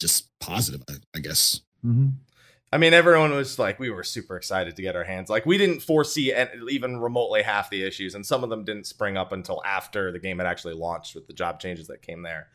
just 0.00 0.28
positive, 0.40 0.82
I, 0.90 0.94
I 1.16 1.20
guess. 1.20 1.60
Hmm 1.82 2.08
I 2.74 2.78
mean, 2.78 2.94
everyone 2.94 3.32
was 3.32 3.58
like, 3.58 3.78
we 3.78 3.90
were 3.90 4.02
super 4.02 4.34
excited 4.34 4.76
to 4.76 4.82
get 4.82 4.96
our 4.96 5.04
hands. 5.04 5.28
Like, 5.28 5.44
we 5.44 5.58
didn't 5.58 5.80
foresee 5.80 6.32
even 6.70 7.00
remotely 7.00 7.42
half 7.42 7.68
the 7.68 7.82
issues, 7.82 8.14
and 8.14 8.24
some 8.24 8.42
of 8.42 8.48
them 8.48 8.64
didn't 8.64 8.86
spring 8.86 9.18
up 9.18 9.30
until 9.32 9.62
after 9.66 10.10
the 10.10 10.18
game 10.18 10.38
had 10.38 10.46
actually 10.46 10.72
launched 10.72 11.14
with 11.14 11.26
the 11.26 11.34
job 11.34 11.60
changes 11.60 11.88
that 11.88 12.00
came 12.00 12.22
there. 12.22 12.48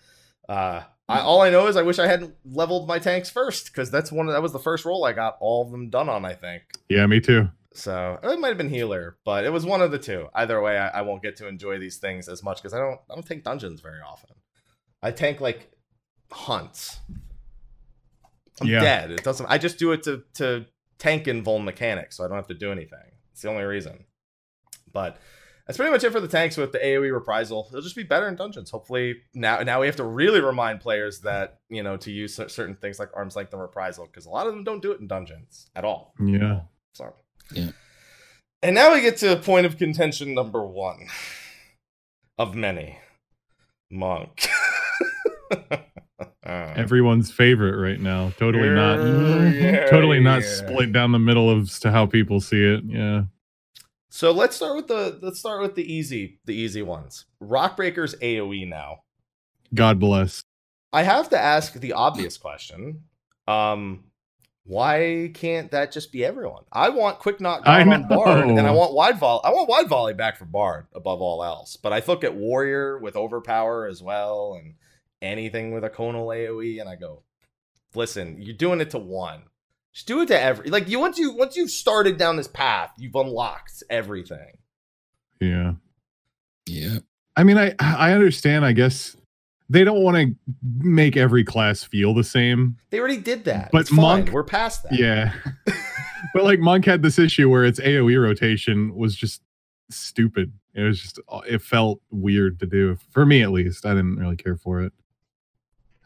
Uh, 0.49 0.81
I, 1.07 1.19
all 1.19 1.41
I 1.41 1.51
know 1.51 1.67
is 1.67 1.75
I 1.75 1.83
wish 1.83 1.99
I 1.99 2.07
hadn't 2.07 2.33
leveled 2.45 2.87
my 2.87 2.97
tanks 2.97 3.29
first 3.29 3.67
because 3.67 3.91
that's 3.91 4.11
one. 4.11 4.25
That 4.25 4.41
was 4.41 4.53
the 4.53 4.59
first 4.59 4.85
roll 4.85 5.05
I 5.05 5.13
got 5.13 5.37
all 5.39 5.61
of 5.61 5.69
them 5.69 5.91
done 5.91 6.09
on. 6.09 6.25
I 6.25 6.33
think 6.33 6.63
Yeah, 6.89 7.05
me 7.05 7.19
too. 7.19 7.49
so. 7.73 8.17
It 8.23 8.39
might 8.39 8.47
have 8.47 8.57
been 8.57 8.69
healer, 8.69 9.17
but 9.23 9.45
it 9.45 9.51
was 9.53 9.67
one 9.67 9.81
of 9.81 9.91
the 9.91 9.99
two. 9.99 10.29
Either 10.33 10.59
way, 10.61 10.77
I, 10.79 10.87
I 10.87 11.01
won't 11.03 11.21
get 11.21 11.35
to 11.37 11.47
enjoy 11.47 11.77
these 11.77 11.97
things 11.97 12.27
as 12.27 12.41
much 12.41 12.57
because 12.57 12.73
I 12.73 12.79
don't. 12.79 12.99
I 13.11 13.13
don't 13.13 13.25
tank 13.25 13.43
dungeons 13.43 13.81
very 13.81 14.01
often. 14.01 14.31
I 15.03 15.11
tank 15.11 15.41
like 15.41 15.69
hunts. 16.31 16.99
I'm 18.61 18.67
Yeah. 18.67 18.79
dead. 18.81 19.11
It 19.11 19.23
doesn't. 19.23 19.45
I 19.47 19.57
just 19.57 19.77
do 19.79 19.91
it 19.91 20.03
to 20.03 20.23
to 20.35 20.65
tank 20.99 21.27
and 21.27 21.43
vul 21.43 21.59
mechanics, 21.59 22.17
so 22.17 22.25
I 22.25 22.27
don't 22.27 22.37
have 22.37 22.47
to 22.47 22.53
do 22.53 22.71
anything. 22.71 23.11
It's 23.31 23.41
the 23.41 23.49
only 23.49 23.63
reason. 23.63 24.05
But 24.91 25.17
that's 25.67 25.77
pretty 25.77 25.91
much 25.91 26.03
it 26.03 26.11
for 26.11 26.19
the 26.21 26.27
tanks 26.29 26.55
with 26.57 26.71
the 26.71 26.79
AOE 26.79 27.13
reprisal. 27.13 27.67
It'll 27.69 27.81
just 27.81 27.95
be 27.95 28.03
better 28.03 28.27
in 28.27 28.35
dungeons. 28.35 28.71
Hopefully 28.71 29.15
now 29.33 29.59
now 29.59 29.81
we 29.81 29.85
have 29.85 29.97
to 29.97 30.03
really 30.05 30.41
remind 30.41 30.79
players 30.79 31.19
that 31.21 31.59
you 31.69 31.83
know 31.83 31.97
to 31.97 32.11
use 32.11 32.35
certain 32.35 32.75
things 32.75 32.99
like 32.99 33.09
arms 33.13 33.35
length 33.35 33.53
and 33.53 33.61
reprisal 33.61 34.05
because 34.07 34.25
a 34.25 34.29
lot 34.29 34.47
of 34.47 34.53
them 34.53 34.63
don't 34.63 34.81
do 34.81 34.91
it 34.91 34.99
in 34.99 35.07
dungeons 35.07 35.69
at 35.75 35.83
all. 35.85 36.13
Yeah. 36.19 36.61
So 36.93 37.13
Yeah. 37.51 37.71
And 38.63 38.73
now 38.73 38.91
we 38.93 39.01
get 39.01 39.17
to 39.17 39.35
point 39.35 39.67
of 39.67 39.77
contention 39.77 40.33
number 40.33 40.65
one 40.65 41.07
of 42.39 42.55
many. 42.55 42.97
Monk. 43.91 44.47
Uh, 46.47 46.73
Everyone's 46.77 47.29
favorite 47.29 47.75
right 47.75 47.99
now. 47.99 48.31
Totally 48.37 48.69
not 48.69 48.95
yeah, 49.53 49.85
totally 49.87 50.21
not 50.21 50.43
yeah. 50.43 50.47
split 50.47 50.93
down 50.93 51.11
the 51.11 51.19
middle 51.19 51.49
of 51.49 51.77
to 51.81 51.91
how 51.91 52.05
people 52.05 52.39
see 52.39 52.63
it. 52.63 52.85
Yeah. 52.85 53.23
So 54.09 54.31
let's 54.31 54.55
start 54.55 54.77
with 54.77 54.87
the 54.87 55.19
let's 55.21 55.39
start 55.39 55.61
with 55.61 55.75
the 55.75 55.83
easy 55.83 56.39
the 56.45 56.55
easy 56.55 56.81
ones. 56.81 57.25
Rockbreaker's 57.43 58.15
AoE 58.15 58.65
now. 58.69 58.99
God 59.73 59.99
bless. 59.99 60.41
I 60.93 61.03
have 61.03 61.29
to 61.31 61.37
ask 61.37 61.73
the 61.73 61.91
obvious 61.91 62.37
question. 62.37 63.03
Um 63.45 64.05
why 64.63 65.31
can't 65.33 65.71
that 65.71 65.91
just 65.91 66.13
be 66.13 66.23
everyone? 66.23 66.63
I 66.71 66.89
want 66.89 67.19
Quick 67.19 67.41
Nock 67.41 67.63
down 67.63 67.91
on 67.91 68.07
Bard, 68.09 68.49
and 68.49 68.59
I 68.59 68.71
want 68.71 68.93
wide 68.93 69.17
volley. 69.17 69.41
I 69.45 69.51
want 69.51 69.69
wide 69.69 69.87
volley 69.87 70.13
back 70.13 70.37
for 70.37 70.43
Bard 70.43 70.87
above 70.93 71.21
all 71.21 71.41
else. 71.41 71.77
But 71.77 71.93
I 71.93 72.03
look 72.05 72.25
at 72.25 72.35
Warrior 72.35 72.97
with 72.97 73.15
overpower 73.15 73.87
as 73.87 74.03
well, 74.03 74.59
and 74.59 74.73
anything 75.21 75.71
with 75.71 75.83
a 75.83 75.89
conal 75.89 76.27
AOE, 76.27 76.79
and 76.79 76.89
I 76.89 76.95
go, 76.95 77.23
listen, 77.95 78.41
you're 78.41 78.55
doing 78.55 78.81
it 78.81 78.91
to 78.91 78.97
one. 78.97 79.43
Just 79.93 80.07
do 80.07 80.21
it 80.21 80.27
to 80.27 80.39
every 80.39 80.69
like 80.69 80.87
you 80.87 80.99
once 80.99 81.17
you 81.17 81.31
once 81.31 81.57
you've 81.57 81.71
started 81.71 82.17
down 82.17 82.35
this 82.35 82.47
path, 82.47 82.91
you've 82.97 83.15
unlocked 83.15 83.83
everything. 83.89 84.57
Yeah. 85.41 85.73
Yeah. 86.67 86.99
I 87.35 87.43
mean, 87.43 87.57
I 87.57 87.73
I 87.79 88.11
understand. 88.11 88.63
I 88.63 88.73
guess 88.73 89.17
they 89.69 89.83
don't 89.83 90.03
want 90.03 90.17
to 90.17 90.35
make 90.79 91.17
every 91.17 91.43
class 91.43 91.83
feel 91.83 92.13
the 92.13 92.23
same. 92.23 92.77
They 92.89 92.99
already 92.99 93.17
did 93.17 93.45
that. 93.45 93.69
But 93.71 93.81
it's 93.81 93.89
fine. 93.89 94.25
Monk- 94.25 94.31
we're 94.31 94.43
past 94.43 94.83
that. 94.83 94.93
Yeah. 94.93 95.33
but 96.33 96.43
like 96.43 96.59
Monk 96.59 96.85
had 96.85 97.01
this 97.01 97.19
issue 97.19 97.49
where 97.49 97.65
its 97.65 97.79
AoE 97.79 98.21
rotation 98.21 98.95
was 98.95 99.15
just 99.15 99.41
stupid. 99.89 100.53
It 100.73 100.83
was 100.83 101.01
just 101.01 101.19
uh, 101.27 101.41
it 101.47 101.61
felt 101.61 102.01
weird 102.11 102.59
to 102.59 102.65
do 102.65 102.97
for 103.09 103.25
me 103.25 103.41
at 103.41 103.51
least. 103.51 103.85
I 103.85 103.95
didn't 103.95 104.17
really 104.17 104.37
care 104.37 104.55
for 104.55 104.81
it. 104.81 104.93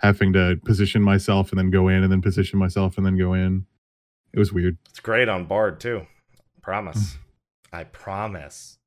Having 0.02 0.34
to 0.34 0.60
position 0.66 1.02
myself 1.04 1.52
and 1.52 1.60
then 1.60 1.70
go 1.70 1.88
in 1.88 2.04
and 2.04 2.12
then 2.12 2.22
position 2.22 2.58
myself 2.60 2.98
and 2.98 3.06
then 3.06 3.18
go 3.18 3.34
in. 3.34 3.66
It 4.34 4.40
was 4.40 4.52
weird. 4.52 4.78
It's 4.90 5.00
great 5.00 5.30
on 5.30 5.46
Bard 5.46 5.80
too. 5.80 6.08
Promise. 6.62 7.18
I 7.74 7.84
promise. 7.86 8.78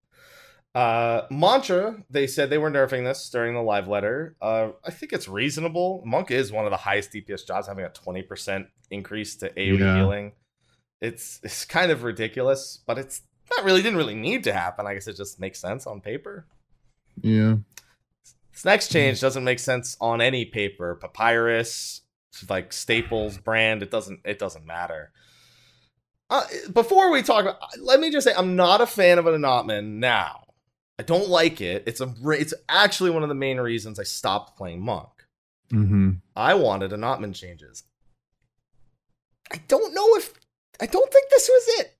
Uh 0.74 1.22
Mantra, 1.30 2.02
they 2.10 2.26
said 2.26 2.50
they 2.50 2.58
were 2.58 2.70
nerfing 2.70 3.04
this 3.04 3.30
during 3.30 3.54
the 3.54 3.62
live 3.62 3.86
letter. 3.86 4.34
Uh 4.42 4.70
I 4.84 4.90
think 4.90 5.12
it's 5.12 5.28
reasonable. 5.28 6.02
Monk 6.04 6.30
is 6.32 6.50
one 6.50 6.64
of 6.64 6.72
the 6.72 6.76
highest 6.78 7.12
DPS 7.12 7.46
jobs, 7.46 7.68
having 7.68 7.84
a 7.84 7.90
20% 7.90 8.66
increase 8.90 9.36
to 9.36 9.50
AoE 9.50 9.78
Yeah. 9.78 9.96
healing. 9.96 10.32
It's 11.00 11.38
it's 11.44 11.64
kind 11.64 11.92
of 11.92 12.02
ridiculous, 12.02 12.80
but 12.86 12.98
it's 12.98 13.22
not 13.54 13.64
really 13.64 13.82
didn't 13.82 13.98
really 13.98 14.14
need 14.16 14.42
to 14.44 14.52
happen. 14.52 14.86
I 14.86 14.94
guess 14.94 15.06
it 15.06 15.16
just 15.16 15.38
makes 15.38 15.60
sense 15.60 15.86
on 15.86 16.00
paper. 16.00 16.46
Yeah. 17.22 17.56
This 18.54 18.64
next 18.64 18.92
change 18.92 19.20
doesn't 19.20 19.42
make 19.44 19.58
sense 19.58 19.96
on 20.00 20.20
any 20.20 20.44
paper. 20.44 20.94
Papyrus, 20.94 22.02
like 22.48 22.72
Staples 22.72 23.36
brand, 23.36 23.82
it 23.82 23.90
doesn't 23.90 24.20
it 24.24 24.38
doesn't 24.38 24.64
matter. 24.64 25.12
Uh, 26.30 26.44
before 26.72 27.10
we 27.10 27.22
talk 27.22 27.42
about, 27.42 27.60
let 27.78 28.00
me 28.00 28.10
just 28.10 28.26
say, 28.26 28.32
I'm 28.34 28.56
not 28.56 28.80
a 28.80 28.86
fan 28.86 29.18
of 29.18 29.26
an 29.26 29.42
Anatman 29.42 29.98
now. 29.98 30.44
I 30.98 31.02
don't 31.02 31.28
like 31.28 31.60
it. 31.60 31.82
It's 31.86 32.00
a 32.00 32.14
it's 32.26 32.54
actually 32.68 33.10
one 33.10 33.24
of 33.24 33.28
the 33.28 33.34
main 33.34 33.58
reasons 33.58 33.98
I 33.98 34.04
stopped 34.04 34.56
playing 34.56 34.80
Monk. 34.80 35.10
hmm 35.70 36.12
I 36.36 36.54
wanted 36.54 36.92
Anatman 36.92 37.34
changes. 37.34 37.82
I 39.52 39.60
don't 39.68 39.94
know 39.94 40.14
if 40.16 40.32
I 40.80 40.86
don't 40.86 41.12
think 41.12 41.28
this 41.30 41.48
was 41.48 41.80
it. 41.80 41.96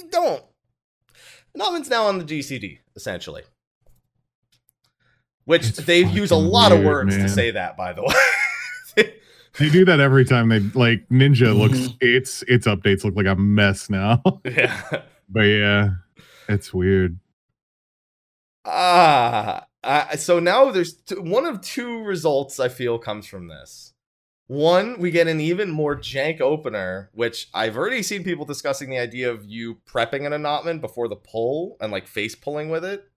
I 0.00 0.04
don't. 0.10 0.44
Anatman's 1.56 1.88
now 1.88 2.04
on 2.06 2.18
the 2.18 2.24
GCD 2.24 2.80
essentially, 2.94 3.42
which 5.46 5.66
It's 5.70 5.78
they 5.78 6.04
use 6.04 6.30
a 6.30 6.36
lot 6.36 6.70
of 6.72 6.80
weird, 6.80 7.06
words 7.08 7.16
to 7.16 7.28
say 7.30 7.50
that. 7.52 7.76
By 7.78 7.92
the 7.94 8.02
way, 8.02 8.14
They 9.58 9.70
do 9.70 9.86
that 9.86 10.00
every 10.00 10.26
time 10.26 10.50
they 10.50 10.60
like 10.60 11.08
Ninja 11.08 11.56
looks 11.58 11.78
Mhm. 11.78 11.96
its 12.02 12.42
its 12.46 12.66
updates 12.66 13.04
look 13.04 13.16
like 13.16 13.24
a 13.26 13.34
mess 13.36 13.88
now. 13.88 14.22
yeah. 14.44 14.82
but 15.30 15.40
yeah, 15.40 15.90
it's 16.46 16.74
weird. 16.74 17.18
Ah, 18.64 19.66
uh, 19.84 20.16
so 20.16 20.40
now 20.40 20.70
there's 20.70 20.96
one 21.16 21.46
of 21.46 21.60
two 21.60 22.02
results 22.02 22.58
I 22.60 22.68
feel 22.68 22.98
comes 22.98 23.26
from 23.26 23.48
this. 23.48 23.92
One, 24.48 24.98
we 25.00 25.10
get 25.10 25.26
an 25.26 25.40
even 25.40 25.70
more 25.70 25.96
jank 25.96 26.40
opener, 26.40 27.10
which 27.14 27.48
I've 27.54 27.76
already 27.76 28.02
seen 28.02 28.22
people 28.24 28.44
discussing 28.44 28.90
the 28.90 28.98
idea 28.98 29.30
of 29.30 29.44
you 29.44 29.78
prepping 29.88 30.24
an 30.26 30.32
Anatman 30.32 30.80
before 30.80 31.08
the 31.08 31.16
pull 31.16 31.76
and 31.80 31.90
like 31.90 32.06
face 32.06 32.34
pulling 32.34 32.68
with 32.68 32.84
it, 32.84 33.08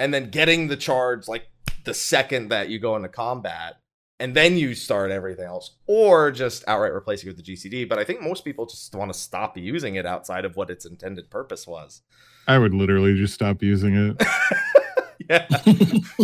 and 0.00 0.14
then 0.14 0.30
getting 0.30 0.68
the 0.68 0.76
charge 0.78 1.28
like 1.28 1.46
the 1.84 1.92
second 1.92 2.48
that 2.48 2.70
you 2.70 2.78
go 2.78 2.96
into 2.96 3.08
combat, 3.08 3.74
and 4.18 4.34
then 4.34 4.56
you 4.56 4.74
start 4.74 5.10
everything 5.10 5.44
else, 5.44 5.76
or 5.86 6.30
just 6.30 6.64
outright 6.66 6.94
replacing 6.94 7.28
it 7.28 7.36
with 7.36 7.44
the 7.44 7.52
GCD. 7.54 7.86
But 7.86 7.98
I 7.98 8.04
think 8.04 8.22
most 8.22 8.44
people 8.44 8.64
just 8.64 8.94
want 8.94 9.12
to 9.12 9.18
stop 9.18 9.58
using 9.58 9.96
it 9.96 10.06
outside 10.06 10.46
of 10.46 10.56
what 10.56 10.70
its 10.70 10.86
intended 10.86 11.30
purpose 11.30 11.66
was. 11.66 12.00
I 12.48 12.58
would 12.58 12.74
literally 12.74 13.14
just 13.14 13.34
stop 13.34 13.62
using 13.62 13.94
it. 13.94 14.22
yeah. 15.28 15.46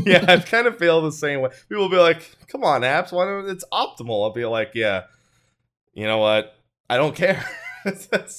yeah, 0.07 0.25
I 0.27 0.39
kind 0.39 0.67
of 0.67 0.79
feel 0.79 1.03
the 1.03 1.13
same 1.13 1.43
way. 1.43 1.51
People 1.69 1.85
will 1.85 1.91
be 1.91 1.97
like, 1.97 2.35
"Come 2.49 2.65
on, 2.65 2.81
apps, 2.81 3.13
why 3.13 3.27
don't 3.27 3.49
it's 3.49 3.65
optimal?" 3.73 4.25
I'll 4.25 4.33
be 4.33 4.47
like, 4.47 4.71
"Yeah, 4.75 5.05
you 5.93 6.07
know 6.07 6.19
what? 6.19 6.55
I 6.89 6.97
don't 6.97 7.15
care. 7.15 7.45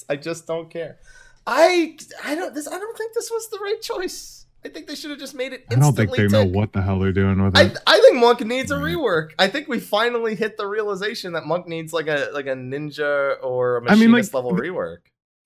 I 0.10 0.15
just 0.15 0.48
don't 0.48 0.70
care. 0.72 0.98
I 1.46 1.96
I 2.24 2.34
don't 2.34 2.56
this 2.56 2.67
I 2.67 2.77
don't 2.79 2.98
think 2.98 3.13
this 3.13 3.29
was 3.29 3.50
the 3.50 3.60
right 3.60 3.82
choice. 3.82 4.47
I 4.66 4.70
think 4.70 4.88
they 4.88 4.96
should 4.96 5.12
have 5.12 5.20
just 5.20 5.36
made 5.36 5.54
it. 5.54 5.66
I 5.72 5.76
don't 5.76 5.96
think 5.96 6.16
they 6.16 6.28
know 6.28 6.44
what 6.46 6.74
the 6.74 6.82
hell 6.82 7.00
they're 7.00 7.14
doing 7.14 7.42
with 7.42 7.58
it. 7.58 7.78
I 7.88 8.00
think 8.00 8.16
Monk 8.18 8.42
needs 8.42 8.72
a 8.72 8.76
rework. 8.76 9.30
I 9.40 9.48
think 9.48 9.68
we 9.68 9.80
finally 9.80 10.36
hit 10.36 10.58
the 10.58 10.68
realization 10.68 11.34
that 11.34 11.46
Monk 11.46 11.68
needs 11.68 11.94
like 11.94 12.08
a 12.08 12.30
like 12.34 12.48
a 12.48 12.54
ninja 12.56 13.36
or 13.42 13.78
a 13.78 13.92
I 13.92 13.96
mean, 13.96 14.12
like, 14.12 14.24
machinist 14.24 14.34
level 14.34 14.52
rework. 14.54 14.98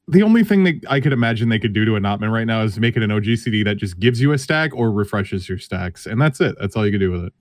the 0.07 0.23
only 0.23 0.43
thing 0.43 0.63
that 0.63 0.83
I 0.89 0.99
could 1.01 1.13
imagine 1.13 1.49
they 1.49 1.59
could 1.59 1.73
do 1.73 1.85
to 1.85 1.91
Anatman 1.91 2.31
right 2.31 2.45
now 2.47 2.63
is 2.63 2.79
make 2.79 2.97
it 2.97 3.03
an 3.03 3.11
OGCD 3.11 3.63
that 3.65 3.75
just 3.75 3.99
gives 3.99 4.19
you 4.21 4.31
a 4.31 4.37
stack 4.37 4.73
or 4.73 4.91
refreshes 4.91 5.47
your 5.47 5.59
stacks, 5.59 6.05
and 6.05 6.19
that's 6.19 6.41
it. 6.41 6.55
That's 6.59 6.75
all 6.75 6.85
you 6.85 6.91
can 6.91 6.99
do 6.99 7.11
with 7.11 7.25
it. 7.25 7.33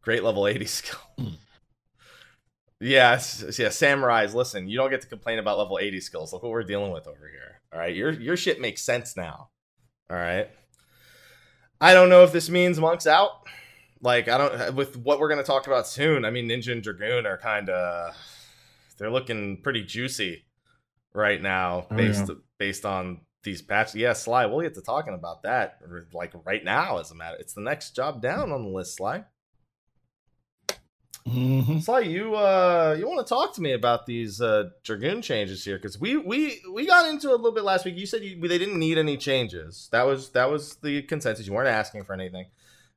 Great 0.00 0.24
level 0.24 0.48
80 0.48 0.64
skill. 0.66 0.98
Yes, 2.80 3.44
yeah, 3.58 3.68
samurais. 3.68 4.34
Listen, 4.34 4.66
you 4.68 4.76
don't 4.76 4.90
get 4.90 5.02
to 5.02 5.06
complain 5.06 5.38
about 5.38 5.56
level 5.58 5.78
80 5.80 6.00
skills. 6.00 6.32
Look 6.32 6.42
what 6.42 6.50
we're 6.50 6.64
dealing 6.64 6.90
with 6.90 7.06
over 7.06 7.28
here. 7.28 7.60
All 7.72 7.78
right, 7.78 7.94
your 7.94 8.10
your 8.10 8.36
shit 8.36 8.60
makes 8.60 8.82
sense 8.82 9.16
now. 9.16 9.50
All 10.10 10.16
right. 10.16 10.50
I 11.82 11.92
don't 11.94 12.08
know 12.08 12.22
if 12.22 12.32
this 12.32 12.48
means 12.48 12.78
monks 12.78 13.06
out. 13.06 13.30
Like 14.00 14.28
I 14.28 14.38
don't 14.38 14.74
with 14.74 14.96
what 14.96 15.20
we're 15.20 15.28
gonna 15.28 15.42
talk 15.42 15.66
about 15.66 15.86
soon. 15.86 16.24
I 16.24 16.30
mean, 16.30 16.48
Ninja 16.48 16.72
and 16.72 16.82
Dragoon 16.82 17.26
are 17.26 17.36
kind 17.38 17.68
of 17.68 18.14
they're 18.98 19.10
looking 19.10 19.60
pretty 19.62 19.82
juicy 19.84 20.44
right 21.12 21.42
now 21.42 21.86
Oh, 21.90 21.96
based 21.96 22.28
yeah. 22.28 22.34
based 22.58 22.84
on 22.86 23.20
these 23.44 23.60
patches. 23.62 23.96
Yeah, 23.96 24.12
Sly, 24.12 24.46
we'll 24.46 24.60
get 24.60 24.74
to 24.74 24.80
talking 24.82 25.14
about 25.14 25.42
that 25.42 25.80
like 26.12 26.32
right 26.46 26.64
now. 26.64 26.98
As 26.98 27.10
a 27.10 27.14
matter, 27.14 27.36
it's 27.40 27.54
the 27.54 27.60
next 27.60 27.94
job 27.96 28.22
down 28.22 28.52
on 28.52 28.62
the 28.64 28.70
list, 28.70 28.96
Sly. 28.96 29.24
Mhm. 31.28 31.82
Sly, 31.82 32.00
you 32.00 32.34
uh 32.34 32.96
you 32.98 33.06
want 33.06 33.24
to 33.24 33.28
talk 33.28 33.54
to 33.54 33.60
me 33.60 33.72
about 33.72 34.06
these 34.06 34.40
uh 34.40 34.70
dragoon 34.82 35.22
changes 35.22 35.64
here 35.64 35.76
because 35.76 36.00
we 36.00 36.16
we 36.16 36.60
we 36.72 36.86
got 36.86 37.08
into 37.08 37.28
it 37.28 37.34
a 37.34 37.36
little 37.36 37.52
bit 37.52 37.64
last 37.64 37.84
week. 37.84 37.96
You 37.96 38.06
said 38.06 38.22
you, 38.22 38.40
they 38.40 38.58
didn't 38.58 38.78
need 38.78 38.98
any 38.98 39.16
changes. 39.16 39.88
That 39.92 40.06
was 40.06 40.30
that 40.30 40.50
was 40.50 40.76
the 40.76 41.02
consensus. 41.02 41.46
You 41.46 41.52
weren't 41.52 41.68
asking 41.68 42.04
for 42.04 42.12
anything. 42.12 42.46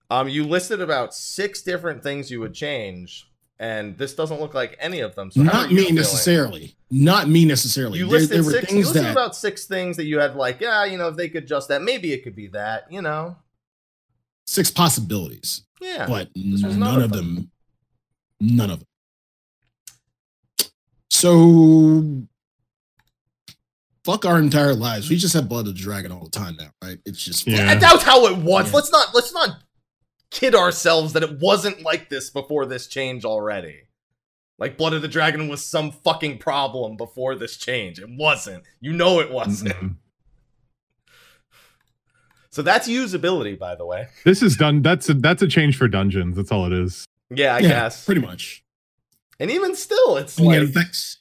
Um, 0.09 0.27
you 0.27 0.43
listed 0.45 0.81
about 0.81 1.13
six 1.13 1.61
different 1.61 2.03
things 2.03 2.29
you 2.29 2.39
would 2.39 2.53
change, 2.53 3.27
and 3.59 3.97
this 3.97 4.13
doesn't 4.13 4.39
look 4.39 4.53
like 4.53 4.77
any 4.79 4.99
of 4.99 5.15
them. 5.15 5.31
So 5.31 5.41
Not 5.41 5.71
me 5.71 5.77
feeling? 5.77 5.95
necessarily. 5.95 6.75
Not 6.91 7.27
me 7.27 7.45
necessarily. 7.45 7.99
You 7.99 8.07
listed 8.07 8.37
there, 8.37 8.43
were 8.43 8.51
six. 8.51 8.71
You 8.71 8.75
things 8.75 8.87
listed 8.87 9.03
that 9.05 9.11
about 9.11 9.35
six 9.35 9.65
things 9.65 9.97
that 9.97 10.05
you 10.05 10.19
had 10.19 10.35
like, 10.35 10.61
yeah, 10.61 10.85
you 10.85 10.97
know, 10.97 11.07
if 11.07 11.15
they 11.15 11.29
could 11.29 11.43
adjust 11.43 11.69
that, 11.69 11.81
maybe 11.81 12.13
it 12.13 12.23
could 12.23 12.35
be 12.35 12.47
that. 12.47 12.91
You 12.91 13.01
know, 13.01 13.37
six 14.45 14.69
possibilities, 14.69 15.63
yeah. 15.81 16.05
but 16.07 16.29
none, 16.35 17.01
of 17.01 17.11
them. 17.11 17.35
them. 17.35 17.51
None 18.39 18.69
of 18.69 18.79
them. 18.79 18.87
So 21.09 22.27
fuck 24.03 24.25
our 24.25 24.39
entire 24.39 24.73
lives. 24.73 25.09
We 25.09 25.15
just 25.17 25.33
have 25.33 25.49
blood 25.49 25.67
of 25.67 25.75
the 25.75 25.81
dragon 25.81 26.11
all 26.11 26.23
the 26.23 26.29
time 26.29 26.57
now, 26.59 26.69
right? 26.83 26.99
It's 27.05 27.23
just 27.23 27.47
Yeah. 27.47 27.69
I 27.69 27.75
doubt 27.75 28.03
how 28.03 28.25
it 28.27 28.37
was. 28.37 28.67
Yeah. 28.67 28.75
Let's 28.75 28.91
not 28.91 29.15
let's 29.15 29.33
not 29.33 29.63
kid 30.31 30.53
ourselves 30.53 31.13
that 31.13 31.23
it 31.23 31.39
wasn't 31.39 31.81
like 31.81 32.09
this 32.09 32.29
before 32.29 32.65
this 32.65 32.87
change 32.87 33.23
already. 33.25 33.81
Like 34.57 34.77
Blood 34.77 34.93
of 34.93 35.01
the 35.01 35.07
Dragon 35.07 35.47
was 35.47 35.65
some 35.65 35.91
fucking 35.91 36.37
problem 36.37 36.97
before 36.97 37.35
this 37.35 37.57
change. 37.57 37.99
It 37.99 38.09
wasn't. 38.09 38.63
You 38.79 38.93
know 38.93 39.19
it 39.19 39.31
wasn't. 39.31 39.73
Mm-mm. 39.75 39.95
So 42.51 42.61
that's 42.61 42.87
usability, 42.87 43.59
by 43.59 43.75
the 43.75 43.85
way. 43.85 44.07
This 44.23 44.41
is 44.41 44.55
done. 44.55 44.81
That's 44.81 45.09
a, 45.09 45.13
that's 45.13 45.41
a 45.41 45.47
change 45.47 45.77
for 45.77 45.89
dungeons. 45.89 46.37
That's 46.37 46.53
all 46.53 46.65
it 46.65 46.73
is. 46.73 47.05
Yeah, 47.29 47.55
I 47.55 47.59
yeah, 47.59 47.67
guess. 47.69 48.05
pretty 48.05 48.21
much. 48.21 48.63
And 49.39 49.51
even 49.51 49.75
still, 49.75 50.17
it's 50.17 50.37
And 50.37 50.47
like 50.47 50.57
it 50.59 50.63
affects. 50.69 51.19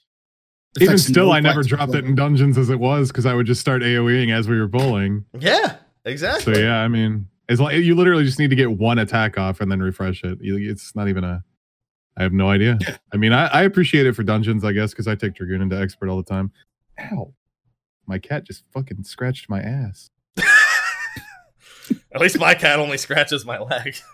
Even 0.81 0.89
affects 0.95 1.07
still, 1.09 1.27
no 1.27 1.33
I 1.33 1.41
never 1.41 1.55
classes 1.63 1.69
dropped 1.69 1.95
it 1.95 2.05
in 2.05 2.15
dungeons 2.15 2.59
as 2.59 2.69
it 2.71 2.79
was 2.81 3.09
because 3.09 3.27
I 3.27 3.35
would 3.35 3.47
just 3.47 3.61
start 3.61 3.83
AOEing 3.83 4.33
as 4.33 4.49
we 4.49 4.59
were 4.59 4.69
bowling. 4.69 5.25
yeah, 5.39 5.77
exactly. 6.05 6.55
So 6.55 6.61
yeah, 6.61 6.79
I 6.81 6.89
mean, 6.89 7.29
as 7.49 7.61
long 7.61 7.73
you 7.73 7.95
literally 7.95 8.25
just 8.25 8.39
need 8.39 8.51
to 8.51 8.57
get 8.57 8.71
one 8.71 8.99
attack 8.99 9.39
off 9.39 9.61
and 9.61 9.71
then 9.71 9.81
refresh 9.81 10.23
it. 10.25 10.39
It's 10.41 10.95
not 10.97 11.09
even 11.09 11.25
a. 11.25 11.43
I 12.17 12.23
have 12.23 12.33
no 12.33 12.49
idea. 12.49 12.79
Yeah. 12.81 12.97
I 13.13 13.17
mean, 13.17 13.33
I, 13.33 13.47
I 13.47 13.63
appreciate 13.63 14.07
it 14.07 14.15
for 14.15 14.23
dungeons, 14.23 14.65
I 14.65 14.73
guess, 14.73 14.91
because 14.91 15.09
I 15.09 15.17
take 15.17 15.35
Dragoon 15.35 15.61
into 15.63 15.77
expert 15.77 16.09
all 16.09 16.17
the 16.17 16.23
time. 16.23 16.53
Ow. 17.01 17.35
My 18.07 18.19
cat 18.19 18.45
just 18.45 18.63
fucking 18.73 19.03
scratched 19.03 19.49
my 19.49 19.61
ass. 19.61 20.11
At 22.15 22.21
least 22.21 22.39
my 22.39 22.55
cat 22.55 22.79
only 22.79 22.99
scratches 22.99 23.45
my 23.45 23.59
leg. 23.59 23.97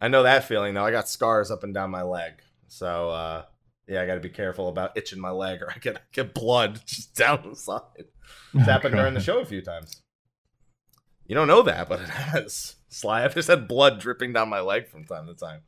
I 0.00 0.08
know 0.08 0.22
that 0.24 0.44
feeling 0.44 0.74
though. 0.74 0.84
I 0.84 0.90
got 0.90 1.08
scars 1.08 1.50
up 1.50 1.64
and 1.64 1.72
down 1.74 1.90
my 1.90 2.02
leg. 2.02 2.32
So 2.68 3.10
uh 3.10 3.44
yeah, 3.88 4.02
I 4.02 4.06
got 4.06 4.14
to 4.14 4.20
be 4.20 4.28
careful 4.30 4.68
about 4.68 4.96
itching 4.96 5.20
my 5.20 5.30
leg 5.30 5.62
or 5.62 5.70
I 5.70 5.78
get 5.78 6.02
get 6.12 6.34
blood 6.34 6.80
just 6.86 7.14
down 7.14 7.46
the 7.50 7.56
side. 7.56 7.80
It's 7.96 8.10
Oh, 8.56 8.58
happened 8.58 8.96
during 8.96 9.14
the 9.14 9.20
show 9.20 9.38
a 9.38 9.44
few 9.44 9.60
times. 9.62 10.02
You 11.26 11.34
don't 11.36 11.46
know 11.46 11.62
that, 11.62 11.88
but 11.88 12.00
it 12.00 12.08
has. 12.08 12.76
Sly, 12.88 13.24
I've 13.24 13.34
just 13.34 13.48
had 13.48 13.68
blood 13.68 14.00
dripping 14.00 14.32
down 14.32 14.48
my 14.48 14.60
leg 14.60 14.88
from 14.88 15.04
time 15.04 15.26
to 15.26 15.34
time. 15.34 15.60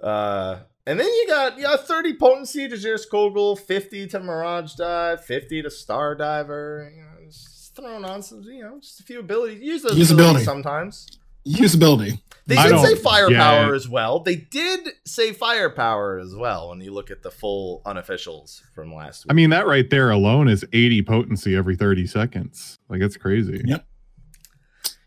Uh, 0.00 0.60
and 0.86 0.98
then 1.00 1.06
you 1.06 1.26
got 1.26 1.58
yeah, 1.58 1.76
30 1.76 2.16
potency 2.16 2.68
to 2.68 2.76
Geirskogul, 2.76 3.58
50 3.58 4.06
to 4.08 4.20
Mirage 4.20 4.74
Dive, 4.74 5.24
50 5.24 5.62
to 5.62 5.70
Star 5.70 6.14
Diver. 6.14 6.90
You 6.94 7.02
know, 7.02 7.26
just 7.26 7.74
throwing 7.74 8.04
on 8.04 8.22
some, 8.22 8.42
you 8.42 8.62
know, 8.62 8.78
just 8.80 9.00
a 9.00 9.02
few 9.02 9.20
abilities. 9.20 9.60
Use 9.62 9.82
those 9.82 9.92
Usability. 9.98 10.12
abilities 10.14 10.44
sometimes. 10.44 11.06
Usability. 11.46 12.20
They 12.48 12.56
I 12.56 12.68
did 12.68 12.80
say 12.80 12.94
firepower 12.94 13.66
get- 13.66 13.74
as 13.74 13.88
well. 13.88 14.20
They 14.20 14.36
did 14.36 14.88
say 15.04 15.32
firepower 15.32 16.18
as 16.18 16.34
well 16.34 16.68
when 16.70 16.80
you 16.80 16.92
look 16.92 17.10
at 17.10 17.22
the 17.22 17.30
full 17.30 17.82
unofficials 17.84 18.60
from 18.74 18.94
last 18.94 19.24
week. 19.24 19.32
I 19.32 19.34
mean, 19.34 19.50
that 19.50 19.66
right 19.66 19.88
there 19.90 20.10
alone 20.10 20.48
is 20.48 20.64
80 20.72 21.02
potency 21.02 21.56
every 21.56 21.74
30 21.76 22.06
seconds. 22.06 22.78
Like, 22.88 23.00
it's 23.02 23.16
crazy. 23.16 23.62
Yep. 23.64 23.84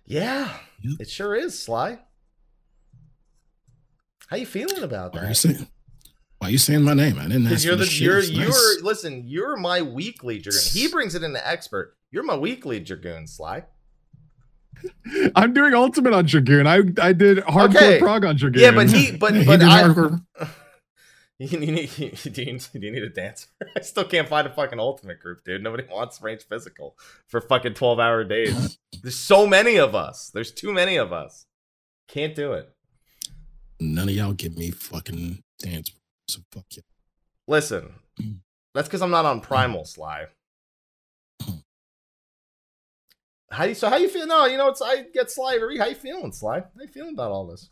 yeah, 0.05 0.53
Yep. 0.81 0.99
it 0.99 1.09
sure 1.09 1.33
is, 1.35 1.57
Sly. 1.57 1.99
How 4.27 4.37
you 4.37 4.45
feeling 4.45 4.83
about 4.83 5.13
Why 5.13 5.19
are 5.21 5.23
you 5.23 5.27
that? 5.29 5.35
saying? 5.35 5.67
Why 6.39 6.47
are 6.49 6.51
you 6.51 6.57
saying 6.57 6.83
my 6.83 6.93
name? 6.93 7.17
I 7.19 7.23
didn't 7.23 7.43
Because 7.43 7.59
ask 7.59 7.65
you're 7.65 7.73
for 7.73 7.83
the 7.83 7.85
the 7.89 8.03
you're 8.03 8.17
It's 8.19 8.29
you're 8.29 8.45
nice. 8.47 8.81
listen. 8.83 9.23
You're 9.25 9.57
my 9.57 9.81
weekly 9.81 10.39
dragoon. 10.39 10.61
He 10.71 10.87
brings 10.91 11.15
it 11.15 11.23
into 11.23 11.45
expert. 11.47 11.95
You're 12.11 12.23
my 12.23 12.35
weekly 12.37 12.79
dragoon, 12.79 13.27
Sly. 13.27 13.63
I'm 15.35 15.53
doing 15.53 15.73
ultimate 15.73 16.13
on 16.13 16.25
Dragoon. 16.25 16.67
I 16.67 16.81
I 17.01 17.13
did 17.13 17.39
hardcore 17.39 17.75
Okay. 17.75 17.99
prog 17.99 18.25
on 18.25 18.35
Dragoon. 18.35 18.61
Yeah, 18.61 18.71
but 18.71 18.89
he 18.89 19.11
but 19.15 19.35
He 19.35 19.45
but 19.45 19.59
did 19.59 19.69
I. 19.69 19.83
hardcore. 19.83 20.25
You 21.41 21.57
need, 21.57 21.89
do, 21.95 22.03
you, 22.03 22.11
do 22.33 22.41
you 22.81 22.91
need 22.91 23.01
a 23.01 23.07
dancer? 23.07 23.47
I 23.73 23.79
still 23.79 24.03
can't 24.03 24.27
find 24.27 24.45
a 24.45 24.49
fucking 24.53 24.77
ultimate 24.77 25.21
group, 25.21 25.45
dude. 25.45 25.63
Nobody 25.63 25.85
wants 25.89 26.21
range 26.21 26.41
physical 26.45 26.97
for 27.27 27.39
fucking 27.39 27.75
12 27.75 27.97
hour 27.97 28.25
days. 28.25 28.77
There's 29.01 29.15
so 29.15 29.47
many 29.47 29.77
of 29.77 29.95
us. 29.95 30.31
There's 30.33 30.51
too 30.51 30.73
many 30.73 30.97
of 30.97 31.13
us. 31.13 31.45
Can't 32.09 32.35
do 32.35 32.51
it. 32.51 32.69
None 33.79 34.09
of 34.09 34.15
y'all 34.15 34.33
give 34.33 34.57
me 34.57 34.69
fucking 34.71 35.41
dance. 35.59 35.93
So 36.27 36.41
fuck 36.51 36.65
you. 36.75 36.81
Listen, 37.47 37.93
that's 38.75 38.89
because 38.89 39.01
I'm 39.01 39.09
not 39.11 39.23
on 39.23 39.39
Primal 39.39 39.85
Sly. 39.85 40.25
How 43.51 43.63
you 43.63 43.73
so 43.73 43.89
how 43.89 43.97
you 43.97 44.09
feel? 44.09 44.27
No, 44.27 44.45
you 44.45 44.57
know 44.57 44.69
it's 44.69 44.81
I 44.81 45.03
get 45.13 45.31
Sly 45.31 45.55
every. 45.55 45.77
How 45.77 45.87
you 45.87 45.95
feeling, 45.95 46.31
Sly? 46.31 46.59
How 46.59 46.81
you 46.81 46.87
feeling 46.87 47.13
about 47.13 47.31
all 47.31 47.47
this? 47.47 47.69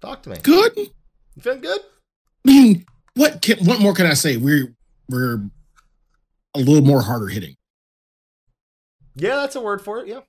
Talk 0.00 0.22
to 0.24 0.30
me. 0.30 0.36
Good. 0.42 0.76
You 0.76 1.42
feeling 1.42 1.60
good? 1.60 1.80
I 2.46 2.50
mean, 2.50 2.84
what 3.14 3.42
can 3.42 3.58
what 3.64 3.80
more 3.80 3.94
can 3.94 4.06
I 4.06 4.14
say? 4.14 4.36
We're 4.36 4.74
we're 5.08 5.40
a 6.54 6.58
little 6.58 6.84
more 6.84 7.02
harder 7.02 7.26
hitting. 7.26 7.56
Yeah, 9.16 9.36
that's 9.36 9.56
a 9.56 9.60
word 9.60 9.80
for 9.80 10.00
it. 10.00 10.08
Yeah. 10.08 10.20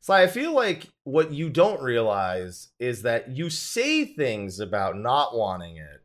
Sly, 0.00 0.22
I 0.22 0.26
feel 0.26 0.54
like 0.54 0.88
what 1.04 1.32
you 1.32 1.50
don't 1.50 1.82
realize 1.82 2.68
is 2.78 3.02
that 3.02 3.28
you 3.28 3.50
say 3.50 4.04
things 4.04 4.58
about 4.60 4.96
not 4.96 5.36
wanting 5.36 5.76
it, 5.76 6.02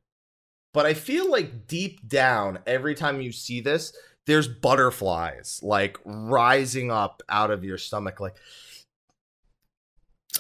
but 0.73 0.85
I 0.85 0.93
feel 0.93 1.31
like 1.31 1.67
deep 1.67 2.07
down, 2.09 2.59
every 2.67 2.95
time 2.95 3.21
you 3.21 3.31
see 3.31 3.61
this, 3.61 3.95
there's 4.25 4.47
butterflies 4.47 5.59
like 5.63 5.97
rising 6.05 6.91
up 6.91 7.21
out 7.29 7.51
of 7.51 7.63
your 7.63 7.77
stomach, 7.77 8.19
like, 8.19 8.35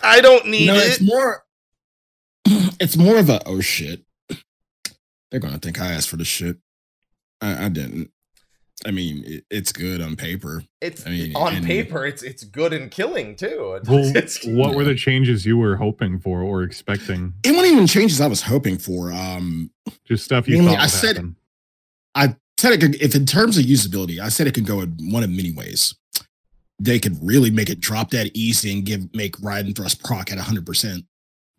I 0.01 0.21
don't 0.21 0.47
need 0.47 0.67
no, 0.67 0.75
it. 0.75 0.87
it's 0.87 1.01
more 1.01 1.43
it's 2.79 2.97
more 2.97 3.17
of 3.17 3.29
a 3.29 3.41
oh 3.47 3.61
shit. 3.61 4.03
They're 5.31 5.39
gonna 5.39 5.59
think 5.59 5.79
I 5.81 5.87
asked 5.93 6.09
for 6.09 6.17
the 6.17 6.25
shit. 6.25 6.57
I, 7.41 7.65
I 7.65 7.69
didn't. 7.69 8.09
I 8.85 8.91
mean, 8.91 9.23
it, 9.25 9.45
it's 9.49 9.71
good 9.71 10.01
on 10.01 10.15
paper. 10.15 10.63
It's 10.81 11.05
I 11.07 11.09
mean, 11.11 11.35
on 11.35 11.55
and- 11.55 11.65
paper, 11.65 12.05
it's 12.05 12.23
it's 12.23 12.43
good 12.43 12.73
in 12.73 12.89
killing 12.89 13.35
too. 13.35 13.79
Well, 13.87 14.05
it's- 14.15 14.45
what 14.45 14.75
were 14.75 14.83
the 14.83 14.95
changes 14.95 15.45
you 15.45 15.57
were 15.57 15.75
hoping 15.75 16.19
for 16.19 16.41
or 16.41 16.63
expecting? 16.63 17.33
It 17.43 17.51
wasn't 17.51 17.73
even 17.73 17.87
changes 17.87 18.19
I 18.19 18.27
was 18.27 18.41
hoping 18.41 18.77
for. 18.77 19.11
Um, 19.11 19.71
Just 20.05 20.25
stuff 20.25 20.47
you 20.47 20.57
Mainly, 20.57 20.71
thought 20.73 20.79
I 20.79 20.83
would 20.83 20.89
said- 20.91 21.15
happen. 21.17 21.35
I 22.15 22.35
said 22.63 22.71
it 22.73 22.79
could, 22.79 22.95
if 23.01 23.13
in 23.13 23.25
terms 23.25 23.57
of 23.57 23.65
usability, 23.65 24.19
I 24.19 24.29
said 24.29 24.47
it 24.47 24.53
could 24.53 24.65
go 24.65 24.79
in 24.79 24.95
one 25.11 25.21
of 25.23 25.29
many 25.29 25.51
ways. 25.51 25.93
They 26.79 26.97
could 26.97 27.17
really 27.21 27.51
make 27.51 27.69
it 27.69 27.79
drop 27.81 28.09
that 28.11 28.31
easy 28.33 28.71
and 28.73 28.85
give 28.85 29.13
make 29.13 29.35
Raiden 29.37 29.75
Thrust 29.75 30.01
proc 30.03 30.31
at 30.31 30.37
hundred 30.39 30.65
percent. 30.65 31.05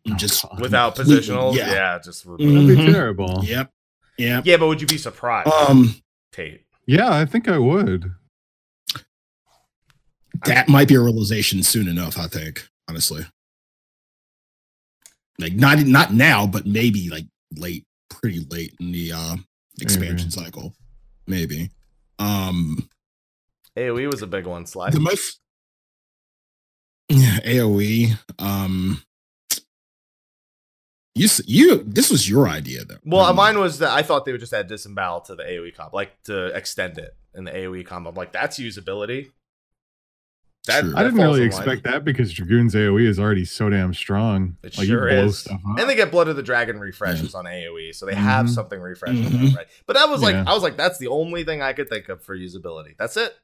Oh, 0.08 0.14
Just 0.14 0.42
God. 0.42 0.60
without 0.60 0.96
positional. 0.96 1.54
yeah. 1.54 1.72
Yeah, 1.72 1.98
just 2.02 2.24
That'd 2.24 2.38
be 2.38 2.74
terrible. 2.92 3.40
Yep. 3.44 3.70
Yep. 4.18 4.46
Yeah, 4.46 4.56
but 4.56 4.66
would 4.68 4.80
you 4.80 4.86
be 4.86 4.96
surprised, 4.98 5.48
Um, 5.52 5.94
Tate? 6.32 6.62
Yeah, 6.86 7.10
I 7.12 7.24
think 7.26 7.48
I 7.48 7.58
would. 7.58 8.10
that 10.46 10.68
might 10.68 10.88
be 10.88 10.94
a 10.94 11.00
realization 11.00 11.62
soon 11.62 11.86
enough. 11.88 12.18
I 12.18 12.26
think, 12.28 12.66
honestly, 12.88 13.26
like 15.38 15.52
not 15.54 15.78
not 15.80 16.12
now, 16.14 16.46
but 16.46 16.66
maybe 16.66 17.08
like 17.10 17.26
late, 17.56 17.84
pretty 18.08 18.40
late 18.50 18.74
in 18.80 18.92
the 18.92 19.12
uh 19.12 19.36
expansion 19.80 20.30
cycle, 20.30 20.74
maybe. 21.26 21.70
Um, 22.18 22.88
AOE 23.76 24.10
was 24.10 24.22
a 24.22 24.26
big 24.26 24.46
one, 24.46 24.66
Sly. 24.66 24.90
the 24.90 25.00
most 25.00 25.40
yeah, 27.08 27.38
AOE. 27.44 28.18
Um, 28.38 29.02
you 31.14 31.28
you 31.46 31.82
this 31.84 32.10
was 32.10 32.28
your 32.28 32.48
idea 32.48 32.84
though. 32.84 32.96
Well, 33.04 33.26
Um, 33.26 33.37
mine 33.37 33.58
was 33.58 33.78
that 33.78 33.90
I 33.90 34.02
thought 34.02 34.24
they 34.24 34.32
would 34.32 34.40
just 34.40 34.52
add 34.52 34.66
disembowel 34.68 35.20
to 35.22 35.34
the 35.34 35.44
AOE 35.44 35.74
comp, 35.74 35.92
like 35.92 36.20
to 36.24 36.46
extend 36.46 36.98
it 36.98 37.16
in 37.34 37.44
the 37.44 37.52
AOE 37.52 37.87
comp. 37.87 38.06
I'm 38.06 38.14
like, 38.14 38.32
that's 38.32 38.58
usability. 38.58 39.30
That, 40.66 40.85
that 40.87 40.96
I 40.96 41.03
didn't 41.03 41.20
really 41.20 41.42
expect 41.42 41.85
that 41.85 42.05
because 42.05 42.33
Dragoon's 42.33 42.74
AoE 42.74 43.07
is 43.07 43.18
already 43.18 43.44
so 43.44 43.68
damn 43.68 43.92
strong. 43.92 44.57
It 44.62 44.79
like 44.79 44.87
sure 44.87 45.11
you 45.11 45.14
blow 45.16 45.24
is. 45.27 45.38
stuff 45.40 45.61
up. 45.68 45.79
And 45.79 45.90
they 45.90 45.94
get 45.94 46.11
Blood 46.11 46.29
of 46.29 46.37
the 46.37 46.42
Dragon 46.42 46.79
refreshes 46.81 47.35
on 47.35 47.44
AOE, 47.44 47.94
so 47.94 48.07
they 48.07 48.14
have 48.14 48.46
Mhm. 48.46 48.55
something 48.55 48.81
refreshing, 48.81 49.24
Mhm. 49.24 49.57
right? 49.57 49.66
But 49.87 49.96
that 49.96 50.09
was 50.09 50.22
like, 50.22 50.33
Yeah. 50.35 50.44
I 50.46 50.55
was 50.55 50.62
like, 50.62 50.79
that's 50.79 50.96
the 50.98 51.09
only 51.09 51.44
thing 51.44 51.61
I 51.61 51.74
could 51.74 51.90
think 51.90 52.09
of 52.09 52.24
for 52.24 52.35
usability. 52.37 52.96
That's 52.98 53.16
it. 53.18 53.35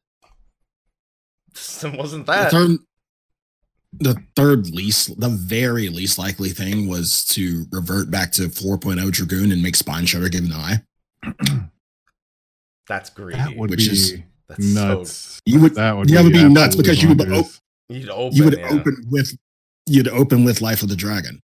It 1.84 1.98
wasn't 1.98 2.26
the 2.26 2.32
that. 2.32 2.50
third 2.52 2.78
the 3.92 4.22
third 4.36 4.68
least 4.70 5.20
the 5.20 5.28
very 5.28 5.88
least 5.88 6.16
likely 6.16 6.50
thing 6.50 6.86
was 6.88 7.24
to 7.24 7.66
revert 7.72 8.08
back 8.08 8.30
to 8.30 8.42
4.0 8.48 9.10
dragoon 9.10 9.50
and 9.50 9.60
make 9.60 9.74
Spineshatter 9.74 10.30
give 10.30 10.44
an 10.44 10.52
eye 10.52 10.82
That's 12.86 13.10
greedy. 13.10 13.36
that 13.38 13.56
would 13.56 13.70
which 13.70 13.80
be 13.86 13.92
is 13.92 14.12
that's 14.50 14.74
so. 14.74 14.88
nuts. 14.98 15.40
you 15.46 15.60
would 15.60 15.74
That 15.74 15.96
would 15.96 16.08
that 16.08 16.22
would 16.22 16.32
be 16.32 16.44
nuts 16.48 16.76
because 16.76 17.02
you 17.02 17.08
would 17.08 17.18
bonkers. 17.18 17.60
You'd 17.88 18.08
open. 18.10 18.36
you 18.36 18.44
would 18.44 18.58
yeah. 18.58 18.68
open 18.70 18.96
with 19.10 19.36
you'd 19.86 20.08
open 20.08 20.44
with 20.44 20.60
life 20.60 20.82
of 20.82 20.88
the 20.88 20.96
dragon 20.96 21.40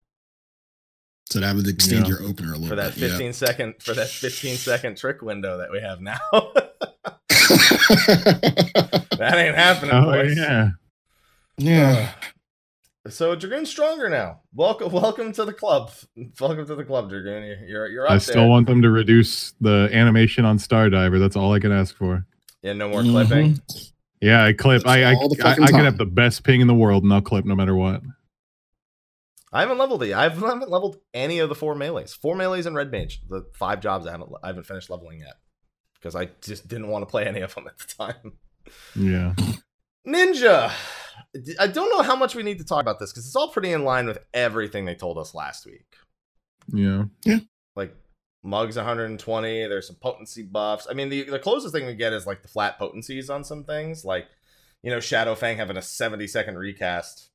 so 1.30 1.40
that 1.40 1.54
would 1.56 1.66
extend 1.66 2.06
Yeah. 2.06 2.14
your 2.16 2.22
opener 2.28 2.50
a 2.52 2.56
little 2.56 2.68
for 2.68 2.76
that 2.76 2.94
bit 2.98 3.10
15 3.10 3.32
second 3.32 3.74
for 3.80 3.94
that 3.94 4.08
15 4.08 4.56
second 4.56 4.96
trick 4.98 5.22
window 5.22 5.56
that 5.58 5.70
we 5.72 5.80
have 5.80 6.00
now. 6.00 6.18
that 9.18 9.34
ain't 9.36 9.56
happening, 9.56 9.94
Oh 9.94 10.04
boys. 10.04 10.36
yeah. 10.36 10.70
yeah 11.58 12.10
So 13.08 13.34
Dragoon's 13.36 13.68
stronger 13.68 14.08
now. 14.08 14.40
Welcome, 14.54 14.90
welcome 14.90 15.30
to 15.34 15.44
the 15.44 15.52
club. 15.52 15.90
Welcome 16.40 16.66
to 16.66 16.74
the 16.74 16.84
club, 16.84 17.10
Dragoon. 17.10 17.42
You're 17.44 17.58
you're, 17.66 17.86
you're 17.88 18.04
up 18.06 18.12
I 18.12 18.14
there. 18.14 18.20
still 18.20 18.48
want 18.48 18.66
them 18.66 18.80
to 18.80 18.90
reduce 18.90 19.52
the 19.60 19.90
animation 19.92 20.46
on 20.46 20.56
Stardiver. 20.56 21.18
That's 21.20 21.36
all 21.36 21.52
I 21.52 21.58
can 21.58 21.70
ask 21.70 21.94
for. 21.96 22.24
Yeah, 22.64 22.72
no 22.72 22.88
more 22.88 23.02
clipping. 23.02 23.54
Mhm. 23.54 23.92
Yeah, 24.20 24.44
I 24.44 24.54
clip. 24.54 24.86
I 24.86 25.04
I, 25.04 25.10
I, 25.10 25.12
I 25.12 25.14
fucking 25.36 25.66
can 25.66 25.84
have 25.84 25.98
the 25.98 26.06
best 26.06 26.42
ping 26.44 26.60
in 26.60 26.66
the 26.66 26.74
world 26.74 27.04
and 27.04 27.12
I'll 27.12 27.20
clip 27.20 27.44
no 27.44 27.54
matter 27.54 27.74
what. 27.76 28.00
I 29.52 29.60
haven't 29.60 29.78
leveled 29.78 30.02
it. 30.02 30.12
I 30.14 30.24
haven't 30.24 30.42
I 30.42 30.48
haven't 30.48 30.70
leveled 30.70 30.96
any 31.12 31.38
of 31.38 31.48
the 31.48 31.54
four 31.54 31.76
melees. 31.76 32.12
Four 32.14 32.34
melees 32.34 32.66
and 32.66 32.74
red 32.74 32.90
mage. 32.90 33.20
The 33.28 33.44
five 33.54 33.80
jobs 33.80 34.06
I 34.06 34.12
haven't 34.12 34.30
I 34.42 34.48
haven't 34.48 34.64
finished 34.66 34.90
leveling 34.90 35.20
yet 35.20 35.34
because 35.94 36.16
I 36.16 36.30
just 36.42 36.66
didn't 36.66 36.88
want 36.88 37.02
to 37.02 37.06
play 37.06 37.26
any 37.26 37.40
of 37.42 37.54
them 37.54 37.66
at 37.68 37.78
the 37.78 37.94
time. 38.12 38.32
Yeah. 38.96 39.34
Ninja. 40.06 40.72
I 41.60 41.66
don't 41.66 41.90
know 41.90 42.02
how 42.02 42.16
much 42.16 42.34
we 42.34 42.42
need 42.42 42.58
to 42.58 42.64
talk 42.64 42.80
about 42.80 42.98
this 42.98 43.12
because 43.12 43.26
it's 43.26 43.36
all 43.36 43.48
pretty 43.52 43.72
in 43.72 43.84
line 43.84 44.06
with 44.06 44.18
everything 44.32 44.86
they 44.86 44.94
told 44.94 45.18
us 45.18 45.34
last 45.34 45.66
week. 45.66 45.86
Yeah. 46.72 47.04
Yeah. 47.24 47.38
like 47.76 47.94
mugs 48.44 48.76
120 48.76 49.66
there's 49.66 49.86
some 49.86 49.96
potency 49.96 50.42
buffs 50.42 50.86
i 50.90 50.94
mean 50.94 51.08
the, 51.08 51.22
the 51.22 51.38
closest 51.38 51.74
thing 51.74 51.86
we 51.86 51.94
get 51.94 52.12
is 52.12 52.26
like 52.26 52.42
the 52.42 52.48
flat 52.48 52.78
potencies 52.78 53.30
on 53.30 53.42
some 53.42 53.64
things 53.64 54.04
like 54.04 54.26
you 54.82 54.90
know 54.90 55.00
shadow 55.00 55.34
fang 55.34 55.56
having 55.56 55.76
a 55.76 55.82
70 55.82 56.26
second 56.26 56.56
recast 56.56 57.30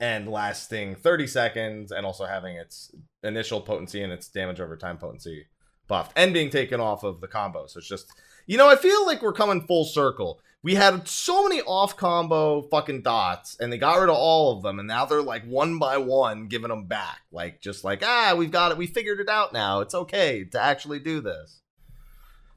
and 0.00 0.28
lasting 0.28 0.94
30 0.96 1.26
seconds 1.26 1.92
and 1.92 2.04
also 2.04 2.24
having 2.24 2.56
its 2.56 2.90
initial 3.22 3.60
potency 3.60 4.02
and 4.02 4.12
its 4.12 4.28
damage 4.28 4.60
over 4.60 4.76
time 4.76 4.98
potency 4.98 5.46
buffed 5.88 6.12
and 6.16 6.32
being 6.32 6.50
taken 6.50 6.80
off 6.80 7.04
of 7.04 7.20
the 7.20 7.28
combo. 7.28 7.66
So 7.66 7.78
it's 7.78 7.88
just, 7.88 8.12
you 8.46 8.58
know, 8.58 8.68
I 8.68 8.76
feel 8.76 9.06
like 9.06 9.22
we're 9.22 9.32
coming 9.32 9.66
full 9.66 9.84
circle. 9.84 10.40
We 10.64 10.74
had 10.76 11.06
so 11.06 11.46
many 11.46 11.60
off 11.60 11.94
combo 11.96 12.62
fucking 12.62 13.02
dots, 13.02 13.56
and 13.60 13.70
they 13.70 13.76
got 13.76 14.00
rid 14.00 14.08
of 14.08 14.16
all 14.16 14.56
of 14.56 14.62
them, 14.62 14.78
and 14.78 14.88
now 14.88 15.04
they're 15.04 15.20
like 15.22 15.44
one 15.44 15.78
by 15.78 15.98
one 15.98 16.46
giving 16.48 16.70
them 16.70 16.86
back. 16.86 17.20
Like, 17.30 17.60
just 17.60 17.84
like, 17.84 18.02
ah, 18.02 18.34
we've 18.36 18.50
got 18.50 18.72
it. 18.72 18.78
We 18.78 18.86
figured 18.86 19.20
it 19.20 19.28
out 19.28 19.52
now. 19.52 19.80
It's 19.80 19.94
okay 19.94 20.42
to 20.52 20.58
actually 20.60 21.00
do 21.00 21.20
this. 21.20 21.60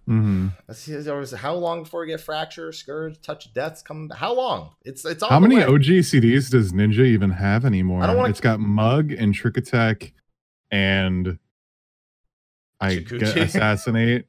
hmm 0.05 0.47
Let's 0.69 0.79
see, 0.79 0.93
there 0.95 1.17
was- 1.17 1.33
How 1.33 1.53
long 1.55 1.83
before 1.83 1.99
we 2.01 2.07
get 2.07 2.21
fracture, 2.21 2.71
scourge, 2.71 3.21
touch 3.21 3.53
deaths 3.53 3.81
come? 3.81 4.09
How 4.15 4.33
long? 4.33 4.71
It's 4.85 5.03
it's 5.03 5.21
on 5.21 5.29
How 5.29 5.39
many 5.41 5.57
way. 5.57 5.65
OG 5.65 5.99
CDs 6.05 6.49
does 6.49 6.71
Ninja 6.71 7.05
even 7.05 7.31
have 7.31 7.65
anymore? 7.65 8.03
I 8.03 8.07
don't 8.07 8.15
wanna- 8.15 8.29
It's 8.29 8.39
got 8.39 8.61
Mug 8.61 9.11
and 9.11 9.33
Trick 9.35 9.57
Attack 9.57 10.13
and 10.71 11.39
I 12.79 12.95
Chikuchi. 12.99 13.19
get 13.19 13.37
Assassinate. 13.47 14.27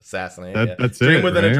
assassinate? 0.00 0.54
That- 0.54 0.68
yeah. 0.68 0.74
that's 0.80 1.00
it. 1.00 1.04
dream 1.04 1.18
it, 1.20 1.24
within 1.24 1.44
a 1.44 1.48
right? 1.50 1.56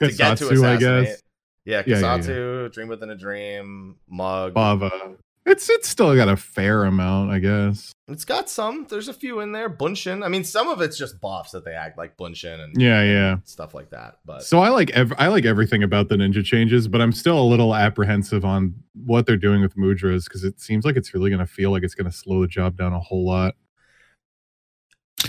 Dream 0.00 0.10
to 0.10 0.16
get 0.16 0.38
to 0.38 0.44
Kassatsu, 0.46 0.64
I 0.64 0.76
guess. 0.76 1.22
Yeah, 1.64 1.82
Yeah, 1.86 1.94
yeah, 1.98 2.02
Kassatsu, 2.02 2.72
dream 2.72 2.88
within 2.88 3.10
a 3.10 3.16
dream, 3.16 3.96
mug. 4.08 4.54
Bava. 4.54 5.16
It's 5.46 5.70
it's 5.70 5.88
still 5.88 6.14
got 6.14 6.28
a 6.28 6.36
fair 6.36 6.84
amount, 6.84 7.30
I 7.30 7.38
guess. 7.38 7.92
It's 8.08 8.26
got 8.26 8.50
some. 8.50 8.86
There's 8.90 9.08
a 9.08 9.12
few 9.14 9.40
in 9.40 9.52
there. 9.52 9.70
Bunshin. 9.70 10.22
I 10.22 10.28
mean, 10.28 10.44
some 10.44 10.68
of 10.68 10.82
it's 10.82 10.98
just 10.98 11.18
buffs 11.18 11.52
that 11.52 11.64
they 11.64 11.72
act 11.72 11.96
like 11.96 12.16
Bunshin 12.18 12.60
and 12.60 12.80
Yeah, 12.80 13.02
yeah. 13.02 13.36
stuff 13.44 13.72
like 13.72 13.88
that. 13.90 14.18
But 14.26 14.42
So 14.44 14.58
I 14.60 14.68
like 14.68 14.90
ev- 14.90 15.14
I 15.18 15.28
like 15.28 15.46
everything 15.46 15.82
about 15.82 16.08
the 16.10 16.16
ninja 16.16 16.44
changes, 16.44 16.88
but 16.88 17.00
I'm 17.00 17.10
still 17.12 17.40
a 17.40 17.42
little 17.48 17.74
apprehensive 17.74 18.44
on 18.44 18.74
what 19.06 19.24
they're 19.26 19.38
doing 19.38 19.62
with 19.62 19.76
Mudras 19.76 20.24
because 20.24 20.44
it 20.44 20.60
seems 20.60 20.84
like 20.84 20.96
it's 20.96 21.14
really 21.14 21.30
going 21.30 21.40
to 21.40 21.46
feel 21.50 21.70
like 21.70 21.84
it's 21.84 21.94
going 21.94 22.10
to 22.10 22.16
slow 22.16 22.42
the 22.42 22.46
job 22.48 22.76
down 22.76 22.92
a 22.92 23.00
whole 23.00 23.24
lot. 23.26 23.54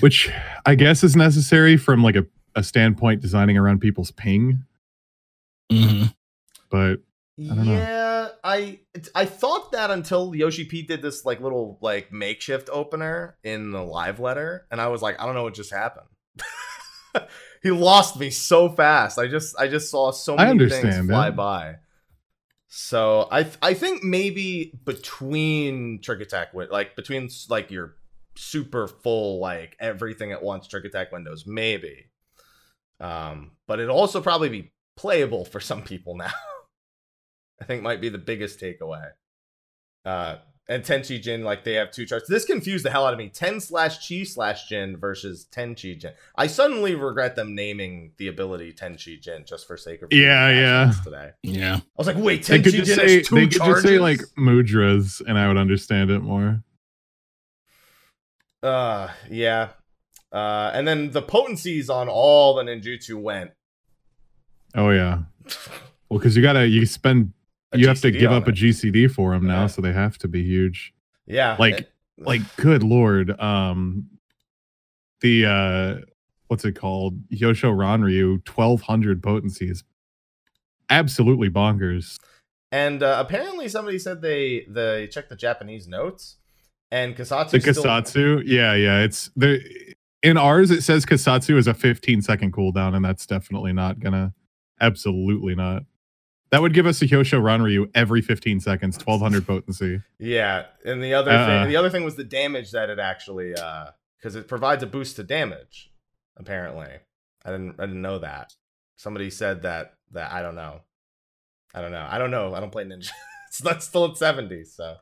Which 0.01 0.29
I 0.65 0.75
guess 0.75 1.03
is 1.03 1.15
necessary 1.15 1.77
from 1.77 2.03
like 2.03 2.15
a, 2.15 2.25
a 2.55 2.63
standpoint 2.63 3.21
designing 3.21 3.57
around 3.57 3.79
people's 3.79 4.11
ping, 4.11 4.65
hmm 5.71 6.05
but 6.69 6.97
don't 7.37 7.65
know. 7.65 7.75
yeah, 7.75 8.29
I 8.43 8.79
I 9.15 9.25
thought 9.25 9.71
that 9.71 9.89
until 9.91 10.35
Yoshi 10.35 10.65
P 10.65 10.83
did 10.83 11.01
this 11.01 11.25
like 11.25 11.41
little 11.41 11.77
like 11.81 12.11
makeshift 12.11 12.69
opener 12.71 13.37
in 13.43 13.71
the 13.71 13.83
live 13.83 14.19
letter, 14.19 14.67
and 14.71 14.79
I 14.79 14.87
was 14.87 15.01
like, 15.01 15.19
I 15.19 15.25
don't 15.25 15.35
know 15.35 15.43
what 15.43 15.53
just 15.53 15.71
happened. 15.71 16.07
he 17.63 17.71
lost 17.71 18.19
me 18.19 18.29
so 18.29 18.69
fast. 18.69 19.17
I 19.17 19.27
just 19.27 19.57
I 19.59 19.67
just 19.67 19.89
saw 19.89 20.11
so 20.11 20.35
I 20.35 20.45
many 20.45 20.59
things 20.59 20.71
understand 20.71 21.07
fly 21.07 21.29
that. 21.29 21.35
by. 21.35 21.75
So 22.67 23.27
I 23.31 23.43
th- 23.43 23.57
I 23.61 23.73
think 23.73 24.03
maybe 24.03 24.79
between 24.85 25.99
trick 26.01 26.21
attack 26.21 26.53
win- 26.53 26.69
like 26.69 26.95
between 26.95 27.29
like 27.49 27.69
your 27.69 27.95
super 28.35 28.87
full 28.87 29.39
like 29.39 29.75
everything 29.79 30.31
at 30.31 30.41
once 30.41 30.67
trick 30.67 30.85
attack 30.85 31.11
windows 31.11 31.45
maybe. 31.45 32.05
Um, 33.01 33.51
but 33.67 33.79
it'll 33.79 33.97
also 33.97 34.21
probably 34.21 34.49
be 34.49 34.71
playable 34.95 35.43
for 35.43 35.59
some 35.59 35.81
people 35.81 36.15
now. 36.15 36.31
I 37.61 37.65
think 37.65 37.81
might 37.83 37.99
be 38.01 38.09
the 38.09 38.17
biggest 38.17 38.59
takeaway. 38.59 39.09
Uh, 40.05 40.37
and 40.69 40.83
Tenchi 40.83 41.21
Jin, 41.21 41.43
like 41.43 41.63
they 41.63 41.73
have 41.73 41.91
two 41.91 42.05
charts. 42.05 42.29
This 42.29 42.45
confused 42.45 42.85
the 42.85 42.91
hell 42.91 43.05
out 43.05 43.13
of 43.13 43.19
me. 43.19 43.27
10 43.29 43.59
slash 43.59 44.07
Chi 44.07 44.23
slash 44.23 44.67
Jin 44.69 44.95
versus 44.97 45.47
Tenchi 45.51 45.97
Jin. 45.99 46.13
I 46.35 46.47
suddenly 46.47 46.95
regret 46.95 47.35
them 47.35 47.55
naming 47.55 48.13
the 48.17 48.27
ability 48.29 48.71
Tenchi 48.73 49.19
Jin 49.19 49.43
just 49.45 49.67
for 49.67 49.75
sake 49.77 50.01
of 50.01 50.13
Yeah, 50.13 50.49
yeah. 50.49 50.93
today. 51.03 51.31
Yeah. 51.43 51.75
I 51.77 51.81
was 51.97 52.07
like, 52.07 52.17
wait, 52.17 52.45
they 52.45 52.59
Tenchi 52.59 52.71
Jin 52.71 52.85
just 52.85 53.01
has 53.01 53.09
say 53.11 53.21
two 53.21 53.35
they 53.35 53.47
could 53.47 53.57
charges? 53.57 53.83
just 53.83 53.87
say 53.87 53.99
like 53.99 54.21
Mudras, 54.37 55.21
and 55.27 55.37
I 55.37 55.47
would 55.47 55.57
understand 55.57 56.09
it 56.11 56.21
more. 56.21 56.63
uh, 58.63 59.09
yeah. 59.29 59.69
Uh, 60.31 60.71
and 60.73 60.87
then 60.87 61.11
the 61.11 61.21
potencies 61.21 61.89
on 61.89 62.07
all 62.09 62.55
the 62.55 62.63
ninjutsu 62.63 63.15
went. 63.21 63.51
Oh 64.75 64.89
yeah, 64.89 65.19
well 66.09 66.19
because 66.19 66.35
you 66.37 66.41
gotta 66.41 66.67
you 66.67 66.85
spend 66.85 67.33
you 67.73 67.87
have 67.87 67.99
to 68.01 68.11
give 68.11 68.31
up 68.31 68.47
a. 68.47 68.51
GCD 68.51 69.11
for 69.11 69.31
them 69.33 69.45
now, 69.47 69.61
Yeah. 69.61 69.67
so 69.67 69.81
they 69.81 69.91
have 69.93 70.17
to 70.19 70.27
be 70.27 70.43
huge. 70.43 70.93
Yeah. 71.25 71.55
Like- 71.59 71.79
it- 71.81 71.91
like 72.17 72.41
good 72.57 72.83
lord 72.83 73.31
um 73.39 74.05
the 75.21 75.45
uh 75.45 76.05
what's 76.47 76.63
it 76.65 76.73
called 76.73 77.19
Hyosho 77.29 77.73
Ranryu 77.73 78.47
1200 78.47 79.23
potencies. 79.23 79.83
absolutely 80.89 81.49
bonkers 81.49 82.17
And 82.71 83.01
uh, 83.01 83.17
apparently, 83.25 83.67
somebody 83.69 83.97
said 83.99 84.21
they 84.21 84.65
they 84.69 85.07
checked 85.07 85.29
the 85.29 85.35
Japanese 85.35 85.87
notes, 85.87 86.35
and 86.91 87.15
Kassatsu. 87.15 87.51
the 87.63 88.03
still- 88.05 88.43
yeah 88.43 88.73
yeah 88.75 88.99
it's 89.03 89.31
there 89.35 89.59
in 90.23 90.37
ours 90.37 90.71
it 90.71 90.81
says 90.81 91.05
Kassatsu 91.05 91.57
is 91.57 91.67
a 91.67 91.73
15 91.73 92.21
second 92.21 92.53
cooldown 92.53 92.95
and 92.95 93.03
that's 93.03 93.25
definitely 93.25 93.73
not 93.73 93.99
gonna 93.99 94.33
absolutely 94.79 95.55
not 95.55 95.83
that 96.51 96.61
would 96.61 96.73
give 96.73 96.85
us 96.85 97.01
a 97.01 97.07
Hyosho 97.07 97.41
Ranryu 97.41 97.89
every 97.95 98.21
15 98.21 98.59
seconds 98.59 98.97
1200 98.97 99.47
potency 99.47 100.01
Yeah, 100.19 100.65
and 100.83 101.01
the 101.01 101.13
other 101.13 101.31
Uh-uh. 101.31 101.45
thing, 101.63 101.69
the 101.69 101.77
other 101.77 101.89
thing 101.89 102.03
was 102.03 102.15
the 102.15 102.25
damage 102.25 102.71
that 102.71 102.89
it 102.89 102.99
actually, 102.99 103.51
because 104.17 104.35
it 104.35 104.49
provides 104.49 104.83
a 104.83 104.87
boost 104.87 105.15
to 105.15 105.23
damage. 105.23 105.91
Apparently, 106.35 106.89
I 107.45 107.51
didn't, 107.51 107.79
I 107.79 107.85
didn't 107.85 108.01
know 108.01 108.19
that. 108.19 108.53
Somebody 108.97 109.29
said 109.29 109.61
that. 109.61 109.93
That 110.11 110.33
I 110.33 110.41
don't 110.41 110.55
know. 110.55 110.81
I 111.73 111.79
don't 111.79 111.93
know. 111.93 112.05
I 112.09 112.17
don't 112.17 112.31
know. 112.31 112.53
I 112.53 112.59
don't 112.59 112.69
play 112.71 112.83
Ninja. 112.83 113.11
it's 113.47 113.63
not 113.63 113.81
still 113.81 114.03
at 114.11 114.17
seventy. 114.17 114.65
So, 114.65 114.97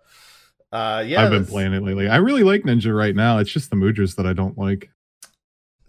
uh, 0.72 1.04
yeah, 1.08 1.24
i've 1.24 1.32
been 1.32 1.48
playing 1.48 1.74
it 1.74 1.82
lately 1.82 2.08
i 2.08 2.18
really 2.18 2.44
like 2.44 2.62
ninja 2.62 2.96
right 2.96 3.16
now 3.16 3.40
it's 3.40 3.52
just 3.52 3.72
the 3.72 3.76
mudras 3.76 4.16
that 4.18 4.28
i 4.28 4.34
don't 4.34 4.56
like 4.56 4.92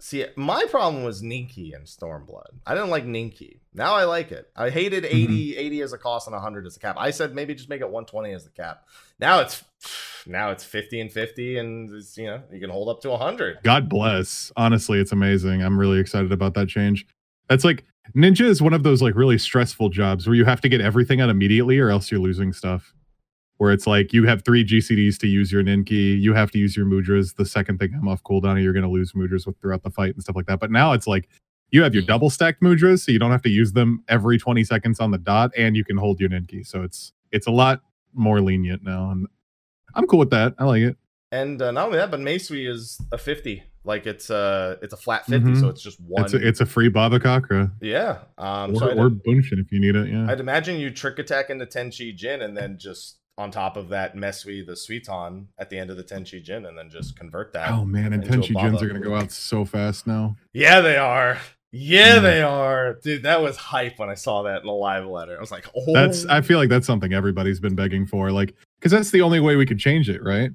See, 0.01 0.25
my 0.35 0.65
problem 0.67 1.03
was 1.03 1.21
Ninki 1.21 1.75
and 1.75 1.85
Stormblood. 1.85 2.47
I 2.65 2.73
didn't 2.73 2.89
like 2.89 3.05
Ninki. 3.05 3.59
Now 3.75 3.93
I 3.93 4.05
like 4.05 4.31
it. 4.31 4.49
I 4.55 4.71
hated 4.71 5.03
Mm-hmm. 5.03 5.15
80, 5.15 5.57
80 5.57 5.81
as 5.83 5.93
a 5.93 5.97
cost 5.99 6.25
and 6.25 6.33
100 6.33 6.65
as 6.65 6.75
a 6.75 6.79
cap. 6.79 6.95
I 6.97 7.11
said 7.11 7.35
maybe 7.35 7.53
just 7.53 7.69
make 7.69 7.81
it 7.81 7.85
120 7.89 8.33
as 8.33 8.43
the 8.43 8.49
cap. 8.49 8.87
Now 9.19 9.41
it's 9.41 9.63
now 10.25 10.49
it's 10.49 10.63
50 10.63 11.01
and 11.01 11.11
50 11.11 11.57
and 11.59 11.93
it's, 11.93 12.17
you 12.17 12.25
know, 12.25 12.41
you 12.51 12.59
can 12.59 12.71
hold 12.71 12.89
up 12.89 13.01
to 13.01 13.11
100. 13.11 13.59
God 13.63 13.89
bless. 13.89 14.51
Honestly, 14.57 14.99
it's 14.99 15.11
amazing. 15.11 15.61
I'm 15.61 15.79
really 15.79 15.99
excited 15.99 16.31
about 16.31 16.55
that 16.55 16.67
change. 16.67 17.05
That's 17.47 17.63
like 17.63 17.83
ninja 18.15 18.45
is 18.45 18.59
one 18.59 18.73
of 18.73 18.81
those 18.81 19.03
like 19.03 19.13
really 19.15 19.37
stressful 19.37 19.89
jobs 19.89 20.25
where 20.25 20.35
you 20.35 20.45
have 20.45 20.61
to 20.61 20.69
get 20.69 20.81
everything 20.81 21.21
out 21.21 21.29
immediately 21.29 21.77
or 21.77 21.91
else 21.91 22.09
you're 22.09 22.19
losing 22.19 22.53
stuff. 22.53 22.95
Where 23.61 23.71
it's 23.71 23.85
like 23.85 24.11
you 24.11 24.25
have 24.25 24.43
three 24.43 24.65
GCDs 24.65 25.19
to 25.19 25.27
use 25.27 25.51
your 25.51 25.61
Ninki, 25.61 26.19
you 26.19 26.33
have 26.33 26.49
to 26.49 26.57
use 26.57 26.75
your 26.75 26.87
Mudras. 26.87 27.35
The 27.35 27.45
second 27.45 27.77
thing 27.77 27.93
I'm 27.93 28.07
off 28.07 28.23
cooldown, 28.23 28.59
you're 28.59 28.73
going 28.73 28.81
to 28.81 28.89
lose 28.89 29.11
Mudras 29.11 29.45
with, 29.45 29.55
throughout 29.61 29.83
the 29.83 29.91
fight 29.91 30.15
and 30.15 30.23
stuff 30.23 30.35
like 30.35 30.47
that. 30.47 30.59
But 30.59 30.71
now 30.71 30.93
it's 30.93 31.05
like 31.05 31.29
you 31.69 31.83
have 31.83 31.93
your 31.93 32.01
double 32.01 32.31
stacked 32.31 32.63
Mudras, 32.63 33.05
so 33.05 33.11
you 33.11 33.19
don't 33.19 33.29
have 33.29 33.43
to 33.43 33.51
use 33.51 33.73
them 33.73 34.03
every 34.07 34.39
20 34.39 34.63
seconds 34.63 34.99
on 34.99 35.11
the 35.11 35.19
dot, 35.19 35.51
and 35.55 35.75
you 35.77 35.85
can 35.85 35.95
hold 35.95 36.19
your 36.19 36.27
Ninki. 36.31 36.65
So 36.65 36.81
it's 36.81 37.13
it's 37.31 37.45
a 37.45 37.51
lot 37.51 37.81
more 38.15 38.41
lenient 38.41 38.81
now, 38.83 39.11
and 39.11 39.27
I'm 39.93 40.07
cool 40.07 40.17
with 40.17 40.31
that. 40.31 40.55
I 40.57 40.63
like 40.63 40.81
it. 40.81 40.97
And 41.31 41.61
uh, 41.61 41.69
not 41.69 41.85
only 41.85 41.99
that, 41.99 42.09
but 42.09 42.19
Meisui 42.19 42.67
is 42.67 42.99
a 43.11 43.17
50. 43.19 43.61
Like 43.83 44.07
it's 44.07 44.31
a 44.31 44.79
it's 44.81 44.93
a 44.93 44.97
flat 44.97 45.27
50, 45.27 45.51
Mhm. 45.51 45.59
so 45.59 45.67
it's 45.69 45.83
just 45.83 45.99
one. 45.99 46.23
It's 46.25 46.33
a, 46.33 46.47
it's 46.47 46.61
a 46.61 46.65
free 46.65 46.89
Bhavacakra. 46.89 47.71
yeah. 47.79 48.21
Um 48.39 48.71
or, 48.73 48.79
so 48.79 48.89
I'd, 48.89 48.97
or 48.97 49.11
Bunshin 49.11 49.59
if 49.59 49.71
you 49.71 49.79
need 49.79 49.95
it. 49.95 50.09
Yeah. 50.09 50.25
I'd 50.31 50.39
imagine 50.39 50.79
you 50.79 50.89
trick 50.89 51.19
attack 51.19 51.51
into 51.51 51.67
Tenchi 51.67 52.15
Jin 52.15 52.41
and 52.41 52.57
then 52.57 52.79
just 52.79 53.19
on 53.41 53.51
top 53.51 53.75
of 53.77 53.89
that 53.89 54.15
Meisui 54.15 54.65
the 54.65 54.73
Suiton 54.73 55.47
at 55.57 55.69
the 55.69 55.77
end 55.77 55.89
of 55.89 55.97
the 55.97 56.03
Tenchi 56.03 56.41
Jin 56.41 56.65
and 56.65 56.77
then 56.77 56.89
just 56.89 57.17
convert 57.17 57.51
that. 57.53 57.71
Oh 57.71 57.83
man, 57.83 58.13
and 58.13 58.23
Tenchi 58.23 58.55
Jins 58.55 58.81
are 58.81 58.87
gonna 58.87 58.99
go 58.99 59.15
out 59.15 59.31
so 59.31 59.65
fast 59.65 60.07
now. 60.07 60.35
Yeah, 60.53 60.79
they 60.81 60.95
are. 60.97 61.37
Yeah, 61.73 62.15
Yeah. 62.15 62.19
they 62.19 62.41
are. 62.41 62.93
Dude, 62.95 63.23
that 63.23 63.41
was 63.41 63.55
hype 63.57 63.97
when 63.97 64.09
I 64.09 64.13
saw 64.13 64.43
that 64.43 64.61
in 64.61 64.67
the 64.67 64.73
live 64.73 65.05
letter. 65.05 65.37
I 65.37 65.39
was 65.39 65.51
like, 65.51 65.67
oh. 65.75 65.93
That's 65.93 66.25
I 66.25 66.41
feel 66.41 66.57
like 66.59 66.69
that's 66.69 66.85
something 66.87 67.13
everybody's 67.13 67.59
been 67.59 67.75
begging 67.75 68.05
for, 68.05 68.31
like 68.31 68.53
because 68.79 68.91
that's 68.91 69.11
the 69.11 69.21
only 69.21 69.39
way 69.39 69.55
we 69.55 69.65
could 69.65 69.79
change 69.79 70.09
it, 70.09 70.21
right? 70.23 70.51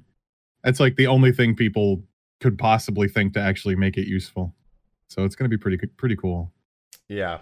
That's 0.63 0.79
like 0.79 0.95
the 0.95 1.07
only 1.07 1.31
thing 1.31 1.55
people 1.55 2.03
could 2.39 2.57
possibly 2.57 3.07
think 3.07 3.33
to 3.33 3.39
actually 3.39 3.75
make 3.75 3.97
it 3.97 4.07
useful. 4.07 4.53
So 5.09 5.23
it's 5.25 5.35
gonna 5.35 5.49
be 5.49 5.57
pretty 5.57 5.77
pretty 5.97 6.15
cool. 6.15 6.51
yeah. 7.09 7.39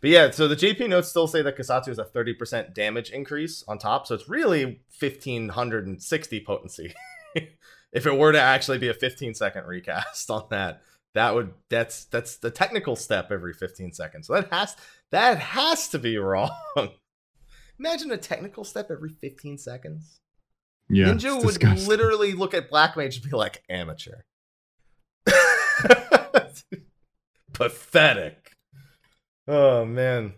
But 0.00 0.10
yeah, 0.10 0.30
so 0.30 0.46
the 0.48 0.56
JP 0.56 0.88
notes 0.88 1.08
still 1.08 1.26
say 1.26 1.42
that 1.42 1.56
Kassatsu 1.56 1.86
has 1.86 1.98
a 1.98 2.04
30% 2.04 2.74
damage 2.74 3.10
increase 3.10 3.64
on 3.66 3.78
top. 3.78 4.06
So 4.06 4.14
it's 4.14 4.28
really 4.28 4.64
1560 4.98 6.40
potency. 6.40 6.94
if 7.92 8.06
it 8.06 8.16
were 8.16 8.32
to 8.32 8.40
actually 8.40 8.78
be 8.78 8.88
a 8.88 8.94
15 8.94 9.34
second 9.34 9.66
recast 9.66 10.30
on 10.30 10.44
that, 10.50 10.82
that 11.14 11.34
would 11.34 11.54
that's 11.70 12.04
that's 12.06 12.36
the 12.36 12.50
technical 12.50 12.94
step 12.94 13.32
every 13.32 13.54
15 13.54 13.92
seconds. 13.92 14.26
So 14.26 14.34
that 14.34 14.52
has 14.52 14.76
that 15.10 15.38
has 15.38 15.88
to 15.88 15.98
be 15.98 16.18
wrong. 16.18 16.50
Imagine 17.78 18.10
a 18.12 18.18
technical 18.18 18.64
step 18.64 18.90
every 18.90 19.10
15 19.10 19.58
seconds. 19.58 20.20
Yeah, 20.88 21.06
Ninja 21.06 21.36
would 21.36 21.46
disgusting. 21.58 21.88
literally 21.88 22.32
look 22.34 22.54
at 22.54 22.70
Black 22.70 22.96
Mage 22.96 23.16
and 23.16 23.28
be 23.30 23.36
like, 23.36 23.62
amateur. 23.68 24.22
Pathetic. 27.52 28.45
Oh 29.48 29.84
man. 29.84 30.34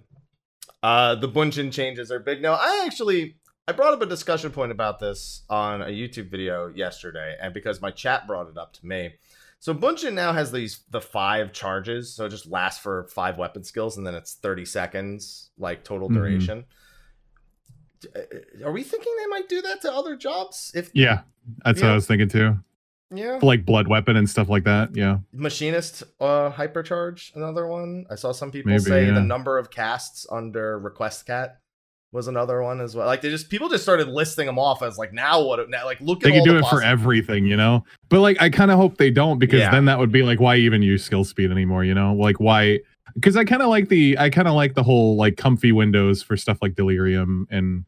Uh 0.83 1.15
the 1.17 1.29
Bunshin 1.29 1.73
changes 1.73 2.11
are 2.11 2.21
big. 2.21 2.41
Now 2.43 2.55
I 2.55 2.85
actually 2.87 3.37
I 3.67 3.73
brought 3.73 3.93
up 3.93 4.01
a 4.03 4.07
discussion 4.07 4.51
point 4.51 4.73
about 4.73 4.99
this 4.99 5.43
on 5.51 5.83
a 5.83 5.87
YouTube 5.87 6.31
video 6.31 6.69
yesterday, 6.69 7.37
and 7.41 7.53
because 7.53 7.81
my 7.83 7.91
chat 7.91 8.27
brought 8.27 8.49
it 8.49 8.57
up 8.57 8.73
to 8.75 8.87
me. 8.87 9.15
So 9.61 9.75
Bunshin 9.75 10.13
now 10.15 10.33
has 10.33 10.53
these 10.53 10.85
the 10.91 11.01
five 11.01 11.53
charges, 11.53 12.15
so 12.15 12.27
it 12.27 12.31
just 12.31 12.47
lasts 12.47 12.81
for 12.81 13.09
five 13.09 13.37
weapon 13.39 13.65
skills, 13.65 13.97
and 13.99 14.07
then 14.07 14.15
it's 14.15 14.35
thirty 14.35 14.65
seconds 14.65 15.51
like 15.59 15.85
total 15.85 16.09
Mhm. 16.09 16.15
duration. 16.15 16.65
Uh, 18.15 18.65
Are 18.65 18.71
we 18.73 18.85
thinking 18.85 19.13
they 19.19 19.27
might 19.27 19.49
do 19.49 19.61
that 19.63 19.81
to 19.83 19.93
other 19.93 20.15
jobs? 20.17 20.71
If 20.75 20.91
Yeah, 20.95 21.23
that's 21.65 21.83
what. 21.83 21.91
I 21.91 21.95
was 21.95 22.07
thinking 22.07 22.29
too. 22.29 22.57
Yeah, 23.11 23.39
For 23.39 23.47
like 23.47 23.65
blood 23.65 23.89
weapon 23.89 24.17
and 24.17 24.29
stuff 24.29 24.49
like 24.51 24.65
that. 24.65 24.95
Yeah. 24.95 25.19
machinist 25.33 26.03
uh 26.21 26.51
hypercharge 26.51 27.35
another 27.37 27.67
one. 27.67 28.05
I 28.11 28.17
saw 28.17 28.33
some 28.33 28.51
people 28.51 28.71
Maybe, 28.71 28.83
say 28.83 29.07
the 29.07 29.21
number 29.23 29.57
of 29.59 29.71
casts 29.71 30.27
under 30.31 30.79
Requiescat 30.79 31.55
was 32.13 32.29
another 32.29 32.63
one 32.63 32.81
as 32.81 32.95
well. 32.95 33.07
Like 33.07 33.23
they 33.23 33.31
just 33.31 33.49
people 33.49 33.69
just 33.71 33.83
started 33.83 34.09
listing 34.09 34.47
them 34.47 34.59
off 34.59 34.83
as 34.83 34.99
like 34.99 35.13
now 35.13 35.43
what 35.43 35.69
now 35.71 35.85
like 35.87 36.01
look 36.01 36.21
They 36.21 36.39
all 36.39 36.45
do 36.45 36.53
the 36.53 36.59
it 36.59 36.67
for 36.69 36.83
everything, 36.83 37.47
you 37.47 37.57
know? 37.57 37.85
But 38.11 38.21
like 38.21 38.41
I 38.43 38.51
kind 38.51 38.71
of 38.71 38.79
hope 38.79 38.99
they 38.99 39.11
don't 39.11 39.39
because 39.39 39.61
Yeah. 39.61 39.71
then 39.71 39.87
that 39.87 39.99
would 39.99 40.13
be 40.13 40.23
like 40.23 40.39
why 40.41 40.57
even 40.57 40.83
use 40.83 41.03
skill 41.05 41.25
speed 41.25 41.51
anymore, 41.51 41.85
you 41.85 41.95
know? 41.95 42.15
Like 42.15 42.41
why 42.41 42.81
because 43.15 43.37
I 43.37 43.45
kind 43.45 43.63
of 43.63 43.69
like 43.69 43.89
the 43.89 44.19
I 44.19 44.29
kind 44.31 44.49
of 44.49 44.55
like 44.55 44.75
the 44.75 44.83
whole 44.83 45.17
like 45.17 45.37
comfy 45.39 45.73
windows 45.73 46.23
for 46.23 46.37
stuff 46.37 46.59
like 46.61 46.75
delirium 46.75 47.47
and 47.51 47.85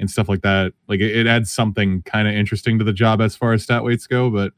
and 0.00 0.10
stuff 0.10 0.28
like 0.28 0.40
that. 0.42 0.72
Like 0.88 1.00
it, 1.00 1.14
it 1.14 1.26
adds 1.26 1.50
something 1.50 2.02
kind 2.02 2.26
of 2.26 2.34
interesting 2.34 2.78
to 2.78 2.84
the 2.84 2.92
job 2.92 3.20
as 3.20 3.36
far 3.36 3.52
as 3.52 3.62
stat 3.62 3.84
weights 3.84 4.06
go, 4.06 4.30
but 4.30 4.52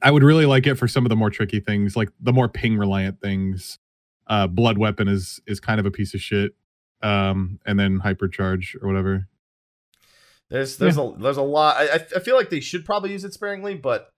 I 0.00 0.10
would 0.10 0.22
really 0.22 0.46
like 0.46 0.66
it 0.66 0.76
for 0.76 0.88
some 0.88 1.04
of 1.04 1.10
the 1.10 1.16
more 1.16 1.30
tricky 1.30 1.60
things, 1.60 1.96
like 1.96 2.08
the 2.20 2.32
more 2.32 2.48
ping 2.48 2.78
reliant 2.78 3.20
things. 3.20 3.78
Uh 4.26 4.46
blood 4.46 4.78
weapon 4.78 5.08
is 5.08 5.40
is 5.46 5.58
kind 5.58 5.80
of 5.80 5.86
a 5.86 5.90
piece 5.90 6.14
of 6.14 6.20
shit. 6.20 6.54
Um 7.02 7.58
and 7.66 7.78
then 7.78 8.00
hypercharge 8.00 8.80
or 8.80 8.86
whatever. 8.86 9.28
There's 10.48 10.76
there's 10.76 10.98
a 10.98 11.12
there's 11.18 11.36
a 11.36 11.42
lot. 11.42 11.76
I 11.76 11.94
I 11.94 12.20
feel 12.20 12.36
like 12.36 12.50
they 12.50 12.60
should 12.60 12.84
probably 12.84 13.12
use 13.12 13.24
it 13.24 13.34
sparingly, 13.34 13.74
but 13.74 14.12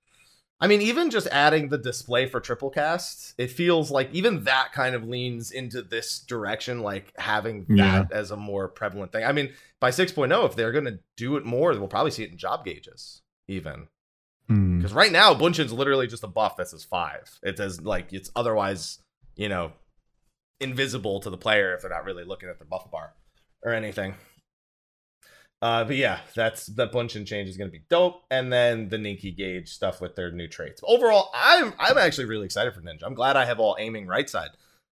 I 0.62 0.68
mean, 0.68 0.80
even 0.80 1.10
just 1.10 1.26
adding 1.26 1.68
the 1.70 1.76
display 1.76 2.26
for 2.26 2.38
triple 2.40 2.70
cast, 2.70 3.34
it 3.36 3.48
feels 3.50 3.90
like 3.90 4.08
even 4.12 4.44
that 4.44 4.72
kind 4.72 4.94
of 4.94 5.02
leans 5.02 5.50
into 5.50 5.82
this 5.82 6.20
direction, 6.20 6.80
like 6.82 7.12
having 7.18 7.66
Yeah. 7.68 8.04
that 8.04 8.12
as 8.12 8.30
a 8.30 8.36
more 8.36 8.68
prevalent 8.68 9.10
thing. 9.10 9.24
I 9.24 9.32
mean, 9.32 9.52
by 9.80 9.90
6.0, 9.90 10.46
if 10.46 10.54
they're 10.54 10.70
gonna 10.70 11.00
do 11.16 11.36
it 11.36 11.44
more, 11.44 11.70
we'll 11.72 11.88
probably 11.88 12.12
see 12.12 12.22
it 12.22 12.30
in 12.30 12.38
job 12.38 12.64
gauges, 12.64 13.22
even. 13.48 13.88
Hmm. 14.46 14.78
Because 14.78 14.92
right 14.92 15.10
now, 15.10 15.34
Bunshin's 15.34 15.72
literally 15.72 16.06
just 16.06 16.22
a 16.22 16.28
buff 16.28 16.56
that 16.56 16.68
says 16.68 16.84
five. 16.84 17.40
It 17.42 17.56
says 17.56 17.80
like 17.80 18.12
it's 18.12 18.30
otherwise, 18.36 19.00
you 19.34 19.48
know, 19.48 19.72
invisible 20.60 21.18
to 21.20 21.30
the 21.30 21.36
player 21.36 21.74
if 21.74 21.80
they're 21.82 21.90
not 21.90 22.04
really 22.04 22.24
looking 22.24 22.48
at 22.48 22.60
the 22.60 22.64
buff 22.64 22.88
bar 22.90 23.14
or 23.64 23.72
anything. 23.72 24.14
Uh, 25.62 25.84
but 25.84 25.94
yeah, 25.94 26.18
that's 26.34 26.66
that 26.66 26.92
and 26.92 27.24
change 27.24 27.48
is 27.48 27.56
going 27.56 27.70
to 27.70 27.72
be 27.72 27.84
dope, 27.88 28.24
and 28.32 28.52
then 28.52 28.88
the 28.88 28.96
Ninki 28.96 29.34
gauge 29.34 29.68
stuff 29.68 30.00
with 30.00 30.16
their 30.16 30.32
new 30.32 30.48
traits. 30.48 30.80
Overall, 30.84 31.30
I'm 31.32 31.72
I'm 31.78 31.96
actually 31.96 32.24
really 32.24 32.46
excited 32.46 32.74
for 32.74 32.80
Ninja. 32.80 33.04
I'm 33.04 33.14
glad 33.14 33.36
I 33.36 33.44
have 33.44 33.60
all 33.60 33.76
aiming 33.78 34.08
right 34.08 34.28
side 34.28 34.50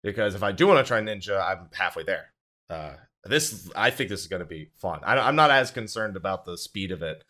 because 0.02 0.34
if 0.34 0.42
I 0.42 0.52
do 0.52 0.66
want 0.66 0.84
to 0.84 0.88
try 0.88 1.00
Ninja, 1.02 1.38
I'm 1.38 1.68
halfway 1.74 2.02
there. 2.04 2.32
Uh, 2.70 2.94
this 3.24 3.70
I 3.76 3.90
think 3.90 4.08
this 4.08 4.20
is 4.20 4.26
going 4.26 4.40
to 4.40 4.46
be 4.46 4.70
fun. 4.80 5.00
I, 5.04 5.18
I'm 5.18 5.36
not 5.36 5.50
as 5.50 5.70
concerned 5.70 6.16
about 6.16 6.46
the 6.46 6.56
speed 6.56 6.92
of 6.92 7.02
it, 7.02 7.22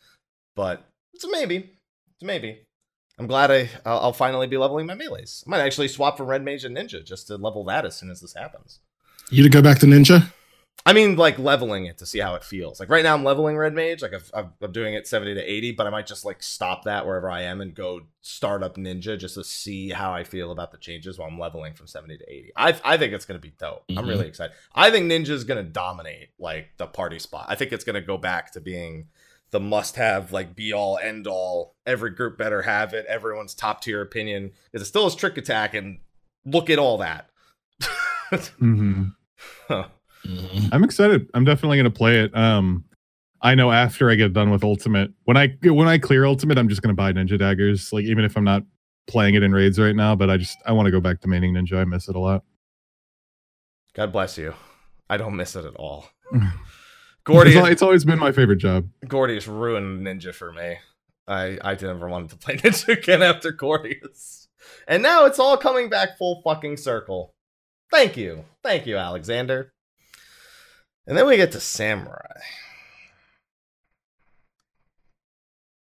but 0.54 0.84
it's 1.12 1.24
a 1.24 1.30
maybe. 1.30 1.56
It's 1.56 2.22
a 2.22 2.26
maybe. 2.26 2.60
I'm 3.18 3.26
glad 3.26 3.50
I 3.50 3.68
I'll 3.84 4.12
finally 4.12 4.46
be 4.46 4.58
leveling 4.58 4.86
my 4.86 4.94
melees. 4.94 5.42
I 5.44 5.50
might 5.50 5.60
actually 5.60 5.88
swap 5.88 6.16
from 6.16 6.26
Red 6.26 6.44
Mage 6.44 6.64
and 6.64 6.76
Ninja 6.76 7.04
just 7.04 7.26
to 7.26 7.36
level 7.36 7.64
that 7.64 7.84
as 7.84 7.96
soon 7.96 8.10
as 8.10 8.20
this 8.20 8.34
happens. 8.34 8.78
You 9.28 9.42
to 9.42 9.48
go 9.48 9.60
back 9.60 9.80
to 9.80 9.86
Ninja? 9.86 10.32
I 10.86 10.92
mean, 10.92 11.16
like 11.16 11.38
leveling 11.38 11.86
it 11.86 11.96
to 11.98 12.06
see 12.06 12.18
how 12.18 12.34
it 12.34 12.44
feels. 12.44 12.78
Like 12.78 12.90
right 12.90 13.02
now, 13.02 13.14
I'm 13.14 13.24
leveling 13.24 13.56
Red 13.56 13.72
Mage. 13.72 14.02
Like 14.02 14.12
I've, 14.12 14.30
I've, 14.34 14.46
I'm 14.60 14.70
doing 14.72 14.92
it 14.92 15.06
70 15.06 15.32
to 15.34 15.40
80, 15.40 15.72
but 15.72 15.86
I 15.86 15.90
might 15.90 16.06
just 16.06 16.26
like 16.26 16.42
stop 16.42 16.84
that 16.84 17.06
wherever 17.06 17.30
I 17.30 17.42
am 17.42 17.62
and 17.62 17.74
go 17.74 18.02
start 18.20 18.62
up 18.62 18.76
Ninja 18.76 19.18
just 19.18 19.36
to 19.36 19.44
see 19.44 19.88
how 19.88 20.12
I 20.12 20.24
feel 20.24 20.50
about 20.52 20.72
the 20.72 20.76
changes 20.78 21.18
while 21.18 21.28
I'm 21.28 21.38
leveling 21.38 21.72
from 21.72 21.86
70 21.86 22.18
to 22.18 22.30
80. 22.30 22.52
I, 22.56 22.78
I 22.84 22.96
think 22.98 23.14
it's 23.14 23.24
gonna 23.24 23.38
be 23.38 23.54
dope. 23.58 23.84
I'm 23.88 24.04
Mhm. 24.04 24.08
really 24.08 24.28
excited. 24.28 24.54
I 24.74 24.90
think 24.90 25.10
Ninja's 25.10 25.44
gonna 25.44 25.62
dominate 25.62 26.28
like 26.38 26.68
the 26.76 26.86
party 26.86 27.18
spot. 27.18 27.46
I 27.48 27.54
think 27.54 27.72
it's 27.72 27.84
gonna 27.84 28.02
go 28.02 28.18
back 28.18 28.52
to 28.52 28.60
being 28.60 29.08
the 29.52 29.60
must-have, 29.60 30.32
like 30.32 30.54
be 30.54 30.74
all 30.74 30.98
end 30.98 31.26
all. 31.26 31.76
Every 31.86 32.10
group 32.10 32.36
better 32.36 32.60
have 32.60 32.92
it. 32.92 33.06
Everyone's 33.06 33.54
top 33.54 33.80
tier 33.80 34.02
opinion. 34.02 34.50
is 34.74 34.82
it 34.82 34.86
still 34.86 35.06
is 35.06 35.14
trick 35.14 35.38
attack, 35.38 35.72
and 35.72 36.00
look 36.44 36.68
at 36.68 36.78
all 36.78 36.98
that. 36.98 37.30
hmm 38.58 39.04
Huh. 39.68 39.88
Mhm. 40.24 40.68
I'm 40.72 40.84
excited. 40.84 41.28
I'm 41.34 41.44
definitely 41.44 41.76
gonna 41.78 41.90
play 41.90 42.20
it. 42.20 42.36
Um, 42.36 42.84
I 43.42 43.54
know 43.54 43.70
after 43.70 44.10
I 44.10 44.14
get 44.14 44.32
done 44.32 44.50
with 44.50 44.64
Ultimate, 44.64 45.12
when 45.24 45.36
I 45.36 45.56
when 45.62 45.86
I 45.88 45.98
clear 45.98 46.24
Ultimate, 46.24 46.56
I'm 46.58 46.68
just 46.68 46.82
gonna 46.82 46.94
buy 46.94 47.12
Ninja 47.12 47.38
daggers. 47.38 47.92
Like 47.92 48.04
even 48.04 48.24
if 48.24 48.36
I'm 48.36 48.44
not 48.44 48.62
playing 49.06 49.34
it 49.34 49.42
in 49.42 49.52
raids 49.52 49.78
right 49.78 49.94
now, 49.94 50.14
but 50.16 50.30
I 50.30 50.36
just 50.38 50.56
I 50.66 50.72
want 50.72 50.86
to 50.86 50.90
go 50.92 51.00
back 51.00 51.20
to 51.22 51.28
maining 51.28 51.52
Ninja. 51.52 51.76
I 51.78 51.84
miss 51.84 52.08
it 52.08 52.16
a 52.16 52.18
lot. 52.18 52.42
God 53.94 54.12
bless 54.12 54.38
you. 54.38 54.54
I 55.10 55.16
don't 55.18 55.36
miss 55.36 55.56
it 55.56 55.64
at 55.64 55.76
all. 55.76 56.06
It's, 57.26 57.32
Gordy, 57.32 57.56
al- 57.56 57.64
it's 57.64 57.80
always 57.80 58.04
been 58.04 58.18
my 58.18 58.32
favorite 58.32 58.58
job. 58.58 58.86
Gordy's 59.08 59.48
ruined 59.48 60.06
Ninja 60.06 60.34
for 60.34 60.52
me. 60.52 60.76
I 61.26 61.56
I 61.64 61.74
never 61.80 62.06
wanted 62.06 62.28
to 62.30 62.36
play 62.36 62.56
Ninja 62.58 62.98
again 62.98 63.22
after 63.22 63.50
Gordy's, 63.50 64.48
and 64.86 65.02
now 65.02 65.24
it's 65.24 65.38
all 65.38 65.56
coming 65.56 65.88
back 65.88 66.18
full 66.18 66.42
fucking 66.42 66.76
circle. 66.76 67.34
Thank 67.90 68.18
you, 68.18 68.44
thank 68.62 68.86
you, 68.86 68.98
Alexander. 68.98 69.72
And 71.06 71.16
then 71.18 71.26
we 71.26 71.36
get 71.36 71.52
to 71.52 71.60
Samurai. 71.60 72.40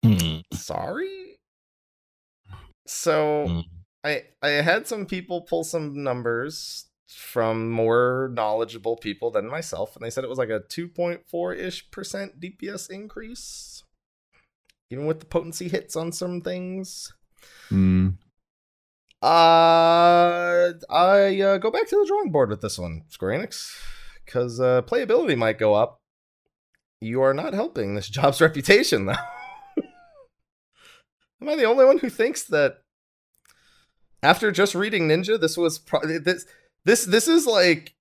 Hmm. 0.05 0.39
Sorry. 0.53 1.39
So 2.87 3.47
Hmm. 3.49 3.61
I 4.05 4.23
I 4.43 4.49
had 4.49 4.87
some 4.87 5.07
people 5.07 5.43
pull 5.43 5.65
some 5.65 6.03
numbers 6.03 6.87
from 7.09 7.71
more 7.71 8.31
knowledgeable 8.35 8.97
people 8.97 9.31
than 9.31 9.49
myself, 9.49 9.97
and 9.97 10.05
they 10.05 10.11
said 10.11 10.25
it 10.25 10.31
was 10.31 10.39
like 10.39 10.51
a 10.51 10.61
2.4 10.61 11.57
ish 11.57 11.91
percent 11.91 12.41
DPS 12.41 12.91
increase, 12.91 13.85
even 14.91 15.07
with 15.07 15.21
the 15.21 15.27
potency 15.27 15.69
hits 15.69 15.97
on 15.97 16.13
some 16.13 16.41
things. 16.41 17.13
Mm. 17.71 18.19
Uh, 19.23 20.73
I 20.91 21.41
uh, 21.41 21.59
go 21.59 21.71
back 21.71 21.89
to 21.89 21.97
the 21.97 22.07
drawing 22.07 22.31
board 22.31 22.51
with 22.51 22.61
this 22.61 22.79
one, 22.79 23.03
Square 23.09 23.41
Enix, 23.41 23.73
because 24.27 24.61
uh, 24.61 24.83
playability 24.83 25.37
might 25.37 25.59
go 25.59 25.73
up. 25.75 25.99
You 27.01 27.23
are 27.23 27.33
not 27.35 27.55
helping 27.55 27.95
this 27.95 28.09
job's 28.11 28.41
reputation, 28.41 29.07
though. 29.07 29.13
Am 31.41 31.49
I 31.49 31.57
the 31.57 31.65
only 31.65 31.85
one 31.85 31.99
who 31.99 32.11
thinks 32.11 32.43
that 32.45 32.79
after 34.23 34.51
just 34.51 34.75
reading 34.75 35.09
Ninja, 35.09 35.41
this 35.41 35.57
was 35.57 35.79
pro- 35.79 36.19
this 36.19 36.47
this 36.85 37.05
this 37.05 37.29
is 37.29 37.47
like 37.47 37.95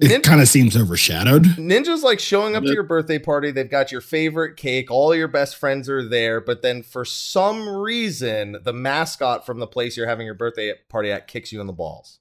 Nin- 0.00 0.10
It 0.10 0.22
kind 0.24 0.40
of 0.40 0.48
seems 0.48 0.76
overshadowed. 0.76 1.44
Ninja's 1.44 2.02
like 2.02 2.18
showing 2.18 2.56
up 2.56 2.64
to 2.64 2.72
your 2.72 2.82
birthday 2.82 3.18
party. 3.18 3.52
They've 3.52 3.70
got 3.70 3.92
your 3.92 4.00
favorite 4.00 4.56
cake. 4.56 4.90
All 4.90 5.14
your 5.14 5.28
best 5.28 5.56
friends 5.56 5.88
are 5.88 6.06
there. 6.06 6.40
But 6.40 6.62
then 6.62 6.82
for 6.82 7.04
some 7.04 7.68
reason, 7.68 8.56
the 8.64 8.72
mascot 8.72 9.46
from 9.46 9.60
the 9.60 9.68
place 9.68 9.96
you're 9.96 10.08
having 10.08 10.26
your 10.26 10.34
birthday 10.34 10.74
party 10.88 11.12
at 11.12 11.28
kicks 11.28 11.52
you 11.52 11.60
in 11.60 11.68
the 11.68 11.72
balls. 11.72 12.18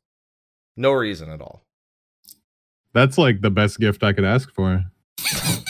No 0.78 0.92
reason 0.92 1.32
at 1.32 1.42
all. 1.42 1.66
That's 2.94 3.18
like 3.18 3.42
the 3.42 3.50
best 3.50 3.80
gift 3.80 4.04
I 4.04 4.14
could 4.14 4.26
ask 4.26 4.52
for. 4.54 4.86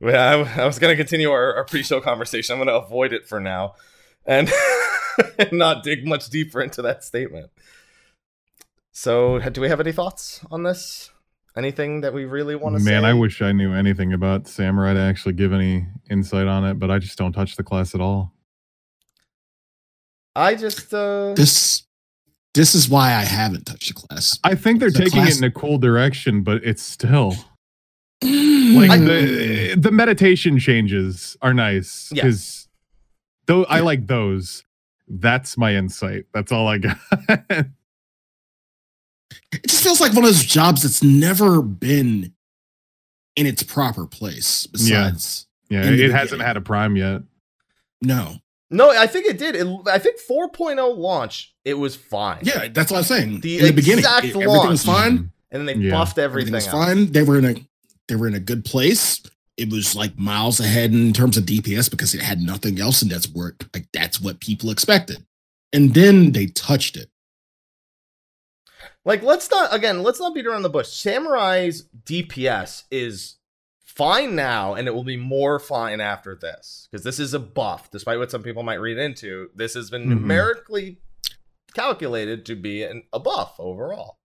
Yeah, 0.00 0.46
I, 0.56 0.62
I 0.62 0.66
was 0.66 0.78
going 0.78 0.92
to 0.92 0.96
continue 0.96 1.30
our, 1.30 1.54
our 1.56 1.64
pre 1.64 1.82
show 1.82 2.00
conversation. 2.00 2.52
I'm 2.52 2.64
going 2.64 2.68
to 2.68 2.84
avoid 2.86 3.12
it 3.12 3.26
for 3.26 3.40
now 3.40 3.74
and 4.26 4.50
not 5.50 5.82
dig 5.82 6.06
much 6.06 6.30
deeper 6.30 6.60
into 6.60 6.82
that 6.82 7.02
statement. 7.02 7.50
So, 8.92 9.38
do 9.38 9.60
we 9.60 9.68
have 9.68 9.80
any 9.80 9.92
thoughts 9.92 10.44
on 10.50 10.62
this? 10.62 11.10
Anything 11.56 12.02
that 12.02 12.14
we 12.14 12.24
really 12.24 12.54
want 12.54 12.76
to 12.76 12.80
say? 12.80 12.90
Man, 12.90 13.04
I 13.04 13.14
wish 13.14 13.42
I 13.42 13.50
knew 13.50 13.72
anything 13.72 14.12
about 14.12 14.46
Samurai 14.46 14.94
to 14.94 15.00
actually 15.00 15.32
give 15.32 15.52
any 15.52 15.86
insight 16.08 16.46
on 16.46 16.64
it, 16.64 16.74
but 16.78 16.90
I 16.90 17.00
just 17.00 17.18
don't 17.18 17.32
touch 17.32 17.56
the 17.56 17.64
class 17.64 17.94
at 17.94 18.00
all. 18.00 18.32
I 20.36 20.54
just. 20.54 20.94
uh 20.94 21.34
This 21.34 21.82
this 22.58 22.74
is 22.74 22.88
why 22.88 23.14
I 23.14 23.22
haven't 23.22 23.66
touched 23.66 23.94
the 23.94 23.94
class. 23.94 24.36
I 24.42 24.56
think 24.56 24.80
they're 24.80 24.90
The 24.90 24.98
taking 24.98 25.12
class- 25.22 25.36
it 25.36 25.38
in 25.38 25.44
a 25.44 25.50
cool 25.52 25.78
direction, 25.78 26.42
but 26.42 26.64
it's 26.64 26.82
still 26.82 27.36
mm. 28.20 28.76
like 28.76 28.88
like 28.90 29.00
the 29.02 29.76
the 29.76 29.92
meditation 29.92 30.58
changes 30.58 31.36
are 31.40 31.54
nice 31.54 32.10
Yeah. 32.12 32.24
because 32.24 32.68
though 33.46 33.64
I 33.66 33.78
like 33.80 34.08
those. 34.08 34.64
That's 35.06 35.56
my 35.56 35.74
insight. 35.76 36.26
That's 36.34 36.50
all 36.52 36.66
I 36.66 36.78
got. 36.78 36.98
it 37.30 37.66
just 39.66 39.82
feels 39.82 40.00
like 40.00 40.12
one 40.12 40.24
of 40.24 40.30
those 40.30 40.44
jobs 40.44 40.82
that's 40.82 41.02
never 41.02 41.62
been 41.62 42.34
in 43.36 43.46
its 43.46 43.62
proper 43.62 44.04
place. 44.06 44.66
Besides, 44.66 45.46
yeah, 45.70 45.84
In 45.84 45.96
the 45.96 46.04
it 46.04 46.10
hasn't 46.10 46.30
beginning. 46.40 46.46
had 46.46 46.56
a 46.58 46.60
prime 46.60 46.96
yet. 46.96 47.22
no, 48.02 48.34
No, 48.70 48.90
I 48.90 49.06
think 49.06 49.26
it 49.26 49.38
did. 49.38 49.56
It, 49.56 49.66
I 49.86 49.98
think 49.98 50.20
4.0 50.20 50.96
launch, 50.96 51.54
it 51.64 51.74
was 51.74 51.96
fine. 51.96 52.40
yeah, 52.42 52.68
that's 52.68 52.90
what 52.90 52.98
I'm 52.98 53.04
saying. 53.04 53.40
The 53.40 53.58
in 53.60 53.64
the 53.66 53.72
beginning, 53.72 54.04
it- 54.04 54.24
everything 54.24 54.46
was 54.68 54.84
fine. 54.84 55.32
And 55.50 55.66
then 55.66 55.80
they 55.80 55.86
Yeah. 55.86 55.92
buffed 55.92 56.18
Everything 56.18 56.52
everything 56.52 56.54
was 56.54 56.66
else. 56.66 56.86
fine. 56.86 57.12
They 57.12 57.22
were 57.22 57.38
in 57.38 57.44
a 57.46 57.54
they 58.08 58.16
were 58.16 58.26
in 58.28 58.34
a 58.34 58.40
good 58.40 58.64
place. 58.64 59.22
it 59.56 59.70
was 59.72 59.96
like 59.96 60.16
miles 60.16 60.60
ahead 60.60 60.92
in 60.92 61.12
terms 61.12 61.36
of 61.36 61.44
DPS 61.44 61.88
because 61.90 62.14
it 62.14 62.22
had 62.22 62.40
nothing 62.40 62.78
else 62.78 63.02
in 63.02 63.08
that's 63.08 63.28
work. 63.28 63.66
Like 63.74 63.88
that's 63.92 64.20
what 64.20 64.38
people 64.40 64.70
expected. 64.70 65.26
And 65.72 65.94
then 65.94 66.30
they 66.30 66.46
touched 66.46 66.96
it. 66.96 67.10
Like, 69.04 69.22
let's 69.22 69.50
not 69.50 69.74
again, 69.74 70.02
let's 70.04 70.20
not 70.20 70.34
beat 70.34 70.46
around 70.46 70.62
the 70.62 70.68
bush. 70.68 70.88
Samurai's 70.88 71.84
DPS 72.04 72.84
is 72.90 73.37
fine 73.98 74.34
now, 74.36 74.72
and 74.74 74.88
it 74.88 74.94
will 74.94 75.04
be 75.04 75.16
more 75.18 75.58
fine 75.58 76.00
after 76.00 76.34
this 76.34 76.88
because 76.90 77.04
this 77.04 77.18
is 77.18 77.34
a 77.34 77.38
buff. 77.38 77.90
Despite 77.90 78.18
what 78.18 78.30
some 78.30 78.42
people 78.42 78.62
might 78.62 78.76
read 78.80 78.96
into, 78.96 79.50
this 79.54 79.74
has 79.74 79.90
been 79.90 80.04
Mhm. 80.04 80.08
numerically 80.20 81.00
calculated 81.74 82.46
to 82.46 82.56
be 82.56 82.82
an, 82.84 83.02
a 83.12 83.18
buff 83.18 83.56
overall. 83.58 84.16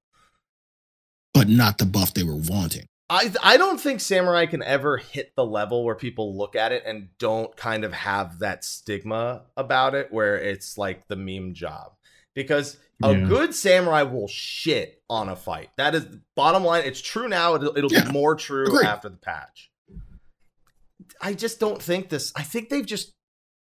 But 1.33 1.49
not 1.49 1.79
the 1.79 1.85
buff 1.85 2.13
they 2.13 2.23
were 2.23 2.37
wanting. 2.37 2.85
I 3.09 3.33
I 3.43 3.57
don't 3.57 3.81
think 3.81 3.99
Samurai 3.99 4.45
can 4.45 4.63
ever 4.63 4.97
hit 4.97 5.33
the 5.35 5.45
level 5.45 5.83
where 5.83 5.95
people 5.95 6.37
look 6.37 6.55
at 6.55 6.71
it 6.71 6.83
and 6.85 7.09
don't 7.17 7.55
kind 7.57 7.83
of 7.83 7.91
have 7.93 8.39
that 8.39 8.63
stigma 8.63 9.43
about 9.57 9.93
it 9.95 10.11
where 10.11 10.37
it's 10.37 10.77
like 10.77 11.07
the 11.07 11.15
meme 11.15 11.53
job. 11.53 11.93
Because 12.35 12.77
a 13.03 13.13
Yeah. 13.13 13.25
good 13.27 13.53
samurai 13.53 14.03
will 14.03 14.27
shit 14.27 15.01
on 15.09 15.29
a 15.29 15.35
fight. 15.35 15.69
That 15.77 15.93
is 15.95 16.05
bottom 16.35 16.63
line. 16.63 16.83
It's 16.85 17.01
true 17.01 17.27
now. 17.27 17.55
It'll, 17.55 17.77
it'll 17.77 17.91
Yeah, 17.91 18.05
be 18.05 18.11
more 18.11 18.35
true 18.35 18.65
agreed. 18.65 18.85
after 18.85 19.09
the 19.09 19.17
patch. 19.17 19.71
I 21.21 21.33
just 21.33 21.59
don't 21.59 21.81
think 21.81 22.09
this. 22.09 22.31
I 22.35 22.43
think 22.43 22.69
they've 22.69 22.85
just 22.85 23.11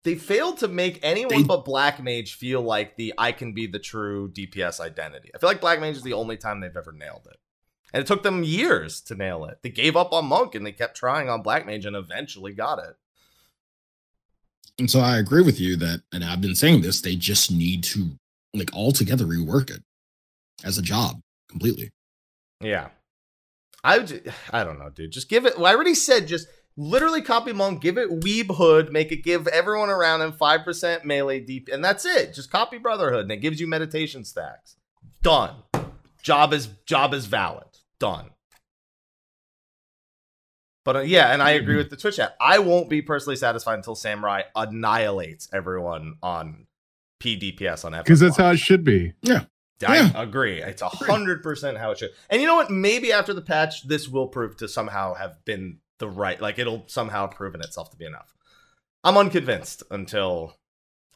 they 0.03 0.15
failed 0.15 0.57
to 0.59 0.67
make 0.67 0.99
anyone 1.03 1.41
They- 1.41 1.47
but 1.47 1.63
Black 1.65 2.01
Mage 2.01 2.33
feel 2.33 2.61
like 2.61 2.97
the 2.97 3.13
I 3.17 3.31
can 3.31 3.53
be 3.53 3.67
the 3.67 3.79
true 3.79 4.29
DPS 4.31 4.79
identity. 4.79 5.29
I 5.33 5.37
feel 5.37 5.49
like 5.49 5.61
Black 5.61 5.79
Mage 5.79 5.95
is 5.97 6.03
the 6.03 6.13
only 6.13 6.37
time 6.37 6.59
they've 6.59 6.75
ever 6.75 6.91
nailed 6.91 7.27
it. 7.29 7.37
And 7.93 8.01
it 8.01 8.07
took 8.07 8.23
them 8.23 8.43
years 8.43 9.01
to 9.01 9.15
nail 9.15 9.45
it. 9.45 9.59
They 9.63 9.69
gave 9.69 9.95
up 9.95 10.13
on 10.13 10.25
Monk 10.25 10.55
and 10.55 10.65
they 10.65 10.71
kept 10.71 10.95
trying 10.97 11.29
on 11.29 11.41
Black 11.43 11.65
Mage 11.65 11.85
and 11.85 11.95
eventually 11.95 12.53
got 12.53 12.79
it. 12.79 12.95
And 14.79 14.89
so 14.89 14.99
I 15.01 15.17
agree 15.17 15.43
with 15.43 15.59
you 15.59 15.75
that, 15.77 16.01
and 16.11 16.23
I've 16.23 16.41
been 16.41 16.55
saying 16.55 16.81
this, 16.81 17.01
they 17.01 17.15
just 17.15 17.51
need 17.51 17.83
to 17.85 18.17
like 18.53 18.73
altogether 18.73 19.25
rework 19.25 19.69
it 19.69 19.83
as 20.63 20.77
a 20.77 20.81
job 20.81 21.21
completely. 21.49 21.91
Yeah. 22.59 22.89
I 23.83 23.99
would, 23.99 24.33
I 24.51 24.63
don't 24.63 24.79
know, 24.79 24.89
dude. 24.89 25.11
Just 25.11 25.29
give 25.29 25.45
it. 25.45 25.57
Well, 25.57 25.67
I 25.67 25.75
already 25.75 25.95
said 25.95 26.27
just 26.27 26.47
literally 26.77 27.21
copy 27.21 27.53
Monk, 27.53 27.81
give 27.81 27.97
it 27.97 28.09
Weeb 28.09 28.55
Hood, 28.55 28.91
make 28.91 29.11
it 29.11 29.23
give 29.23 29.47
everyone 29.47 29.89
around 29.89 30.21
him 30.21 30.33
5% 30.33 31.03
melee 31.03 31.39
deep, 31.39 31.69
and 31.71 31.83
that's 31.83 32.05
it. 32.05 32.33
Just 32.33 32.51
copy 32.51 32.77
Brotherhood 32.77 33.23
and 33.23 33.31
it 33.31 33.37
gives 33.37 33.59
you 33.59 33.67
meditation 33.67 34.23
stacks. 34.23 34.75
Done. 35.21 35.55
Job 36.21 36.53
is 36.53 36.69
job 36.85 37.13
is 37.13 37.25
valid. 37.25 37.67
Done. 37.99 38.29
But 40.83 40.95
uh, 40.95 40.99
yeah, 41.01 41.31
and 41.31 41.41
I 41.41 41.51
agree 41.51 41.77
with 41.77 41.89
the 41.89 41.97
Twitch 41.97 42.15
chat. 42.15 42.35
I 42.39 42.59
won't 42.59 42.89
be 42.89 43.01
personally 43.01 43.35
satisfied 43.35 43.75
until 43.75 43.95
Samurai 43.95 44.43
annihilates 44.55 45.47
everyone 45.53 46.15
on 46.23 46.65
PDPS 47.21 47.85
on 47.85 47.93
FS1. 47.93 48.03
Because 48.03 48.19
that's 48.19 48.37
how 48.37 48.51
it 48.51 48.57
should 48.59 48.83
be. 48.83 49.13
Yeah. 49.21 49.45
I 49.87 49.95
Yeah. 49.97 50.21
agree. 50.21 50.61
It's 50.61 50.81
a 50.81 50.89
hundred 50.89 51.41
percent 51.41 51.77
how 51.77 51.91
it 51.91 51.97
should. 51.99 52.11
And 52.29 52.41
you 52.41 52.47
know 52.47 52.55
what? 52.55 52.69
Maybe 52.69 53.11
after 53.11 53.33
the 53.33 53.41
patch, 53.41 53.87
this 53.87 54.07
will 54.09 54.27
prove 54.27 54.57
to 54.57 54.67
somehow 54.67 55.13
have 55.15 55.43
been 55.45 55.79
the 55.99 56.07
right. 56.09 56.39
Like 56.39 56.59
it'll 56.59 56.83
somehow 56.87 57.27
proven 57.27 57.61
itself 57.61 57.89
to 57.91 57.97
be 57.97 58.05
enough. 58.05 58.33
I'm 59.03 59.17
unconvinced 59.17 59.81
until 59.89 60.55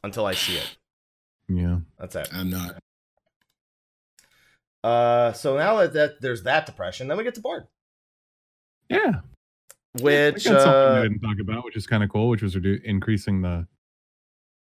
until 0.02 0.26
I 0.26 0.34
see 0.34 0.56
it. 0.56 0.76
Yeah. 1.48 1.78
That's 1.98 2.16
it. 2.16 2.28
I'm 2.32 2.50
not. 2.50 2.78
Uh, 4.82 5.32
so 5.32 5.56
now 5.56 5.76
that, 5.78 5.92
that 5.94 6.20
there's 6.20 6.42
that 6.44 6.66
depression, 6.66 7.08
then 7.08 7.16
we 7.18 7.24
get 7.24 7.34
to 7.34 7.40
Bard, 7.40 7.66
Yeah. 8.88 9.20
which 10.00 10.46
I 10.46 10.50
got 10.52 10.62
something 10.62 10.68
I 10.68 10.98
uh, 10.98 11.02
didn't 11.02 11.20
talk 11.20 11.38
about, 11.40 11.64
which 11.64 11.76
is 11.76 11.86
kind 11.86 12.04
of 12.04 12.10
cool, 12.10 12.28
which 12.28 12.42
was 12.42 12.54
redu- 12.54 12.82
increasing 12.84 13.42
the 13.42 13.66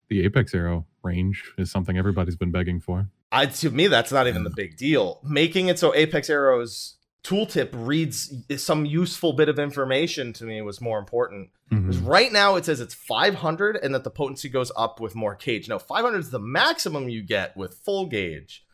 the 0.08 0.24
apex 0.24 0.54
arrow 0.54 0.86
range 1.08 1.42
is 1.58 1.70
something 1.70 1.98
everybody's 1.98 2.36
been 2.36 2.50
begging 2.50 2.80
for. 2.80 3.08
I 3.32 3.46
to 3.46 3.70
me 3.70 3.88
that's 3.88 4.12
not 4.12 4.26
even 4.26 4.44
the 4.44 4.50
big 4.50 4.76
deal. 4.76 5.20
Making 5.24 5.68
it 5.68 5.78
so 5.78 5.94
Apex 5.94 6.30
Arrow's 6.30 6.98
tooltip 7.24 7.70
reads 7.72 8.32
some 8.56 8.86
useful 8.86 9.32
bit 9.32 9.48
of 9.48 9.58
information 9.58 10.32
to 10.34 10.44
me 10.44 10.62
was 10.62 10.80
more 10.80 10.98
important. 10.98 11.50
Because 11.68 11.98
mm-hmm. 11.98 12.06
right 12.06 12.32
now 12.32 12.56
it 12.56 12.64
says 12.64 12.80
it's 12.80 12.94
500 12.94 13.76
and 13.76 13.94
that 13.94 14.04
the 14.04 14.10
potency 14.10 14.48
goes 14.48 14.72
up 14.76 15.00
with 15.00 15.14
more 15.14 15.34
gauge. 15.34 15.68
No, 15.68 15.78
500 15.78 16.18
is 16.18 16.30
the 16.30 16.38
maximum 16.38 17.08
you 17.08 17.22
get 17.22 17.56
with 17.56 17.74
full 17.84 18.06
gauge. 18.06 18.64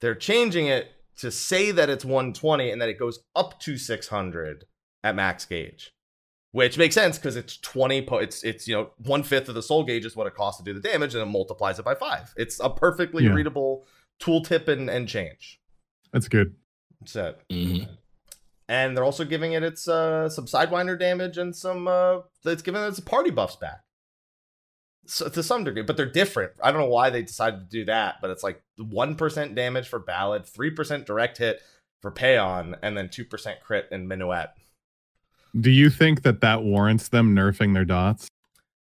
They're 0.00 0.16
changing 0.16 0.66
it 0.66 0.90
to 1.18 1.30
say 1.30 1.70
that 1.70 1.88
it's 1.88 2.04
120 2.04 2.70
and 2.70 2.82
that 2.82 2.88
it 2.88 2.98
goes 2.98 3.20
up 3.34 3.60
to 3.60 3.78
600 3.78 4.64
at 5.04 5.14
max 5.14 5.44
gauge, 5.44 5.94
which 6.56 6.78
makes 6.78 6.94
sense 6.94 7.18
because 7.18 7.36
it's 7.36 7.58
20. 7.58 8.02
Po- 8.02 8.16
it's 8.18 8.42
it's 8.42 8.66
you 8.66 8.74
know 8.74 8.90
one 8.98 9.22
fifth 9.22 9.48
of 9.50 9.54
the 9.54 9.62
soul 9.62 9.84
gauge 9.84 10.06
is 10.06 10.16
what 10.16 10.26
it 10.26 10.34
costs 10.34 10.58
to 10.62 10.64
do 10.64 10.72
the 10.72 10.80
damage, 10.88 11.14
and 11.14 11.22
it 11.22 11.26
multiplies 11.26 11.78
it 11.78 11.84
by 11.84 11.94
five. 11.94 12.32
It's 12.36 12.58
a 12.60 12.70
perfectly 12.70 13.24
Yeah. 13.24 13.32
readable 13.34 13.86
tooltip 14.20 14.66
and 14.68 14.88
and 14.88 15.06
change. 15.06 15.60
That's 16.12 16.28
good. 16.28 16.54
That's 17.00 17.14
it 17.16 17.38
Mhm. 17.52 17.88
and 18.68 18.96
they're 18.96 19.04
also 19.04 19.24
giving 19.24 19.52
it 19.52 19.62
its 19.62 19.86
uh 19.86 20.28
some 20.30 20.46
sidewinder 20.46 20.98
damage 20.98 21.36
and 21.38 21.54
some 21.54 21.86
uh 21.86 22.20
it's 22.46 22.62
giving 22.62 22.82
it 22.82 22.86
its 22.88 23.00
party 23.00 23.30
buffs 23.30 23.56
back 23.56 23.84
so 25.06 25.28
to 25.28 25.42
some 25.42 25.62
degree 25.62 25.82
but 25.82 25.96
they're 25.96 26.10
different 26.10 26.52
i 26.62 26.72
don't 26.72 26.80
know 26.80 26.88
why 26.88 27.10
they 27.10 27.22
decided 27.22 27.60
to 27.60 27.66
do 27.78 27.84
that 27.84 28.16
but 28.20 28.30
it's 28.30 28.42
like 28.42 28.60
1% 28.80 29.54
damage 29.54 29.86
for 29.88 29.98
ballad 30.00 30.44
3% 30.44 31.04
direct 31.04 31.38
hit 31.38 31.60
for 32.02 32.10
Paeon 32.10 32.76
and 32.82 32.96
then 32.96 33.08
2% 33.08 33.60
crit 33.60 33.86
and 33.92 34.08
minuet 34.08 34.48
Do 35.58 35.70
you 35.70 35.90
think 35.90 36.22
that 36.22 36.40
that 36.42 36.62
warrants 36.62 37.08
them 37.08 37.34
nerfing 37.34 37.74
their 37.74 37.84
dots? 37.84 38.28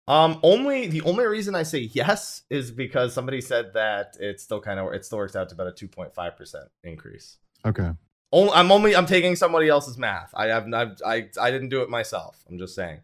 um 0.07 0.39
only 0.43 0.87
the 0.87 1.01
only 1.01 1.25
reason 1.25 1.55
i 1.55 1.63
say 1.63 1.79
yes 1.79 2.43
is 2.51 2.71
because 2.71 3.15
somebody 3.15 3.41
said 3.41 3.73
that 3.73 4.15
it 4.21 4.39
still 4.39 4.61
kind 4.61 4.79
of 4.79 4.93
it 4.93 5.03
still 5.03 5.17
works 5.17 5.35
out 5.35 5.49
to 5.49 5.55
about 5.55 5.67
a 5.67 5.71
2.5% 5.71 6.55
increase 6.83 7.39
Okay. 7.65 7.91
Only, 8.31 8.53
I'm 8.53 8.71
only 8.71 8.95
I'm 8.95 9.07
taking 9.07 9.35
somebody 9.35 9.69
else's 9.71 9.97
math. 9.97 10.31
I 10.35 10.49
have 10.49 10.67
not 10.67 11.01
I 11.07 11.29
I 11.41 11.51
didn't 11.51 11.71
do 11.71 11.81
it 11.81 11.89
myself. 11.89 12.45
I'm 12.51 12.59
just 12.59 12.75
saying. 12.75 13.01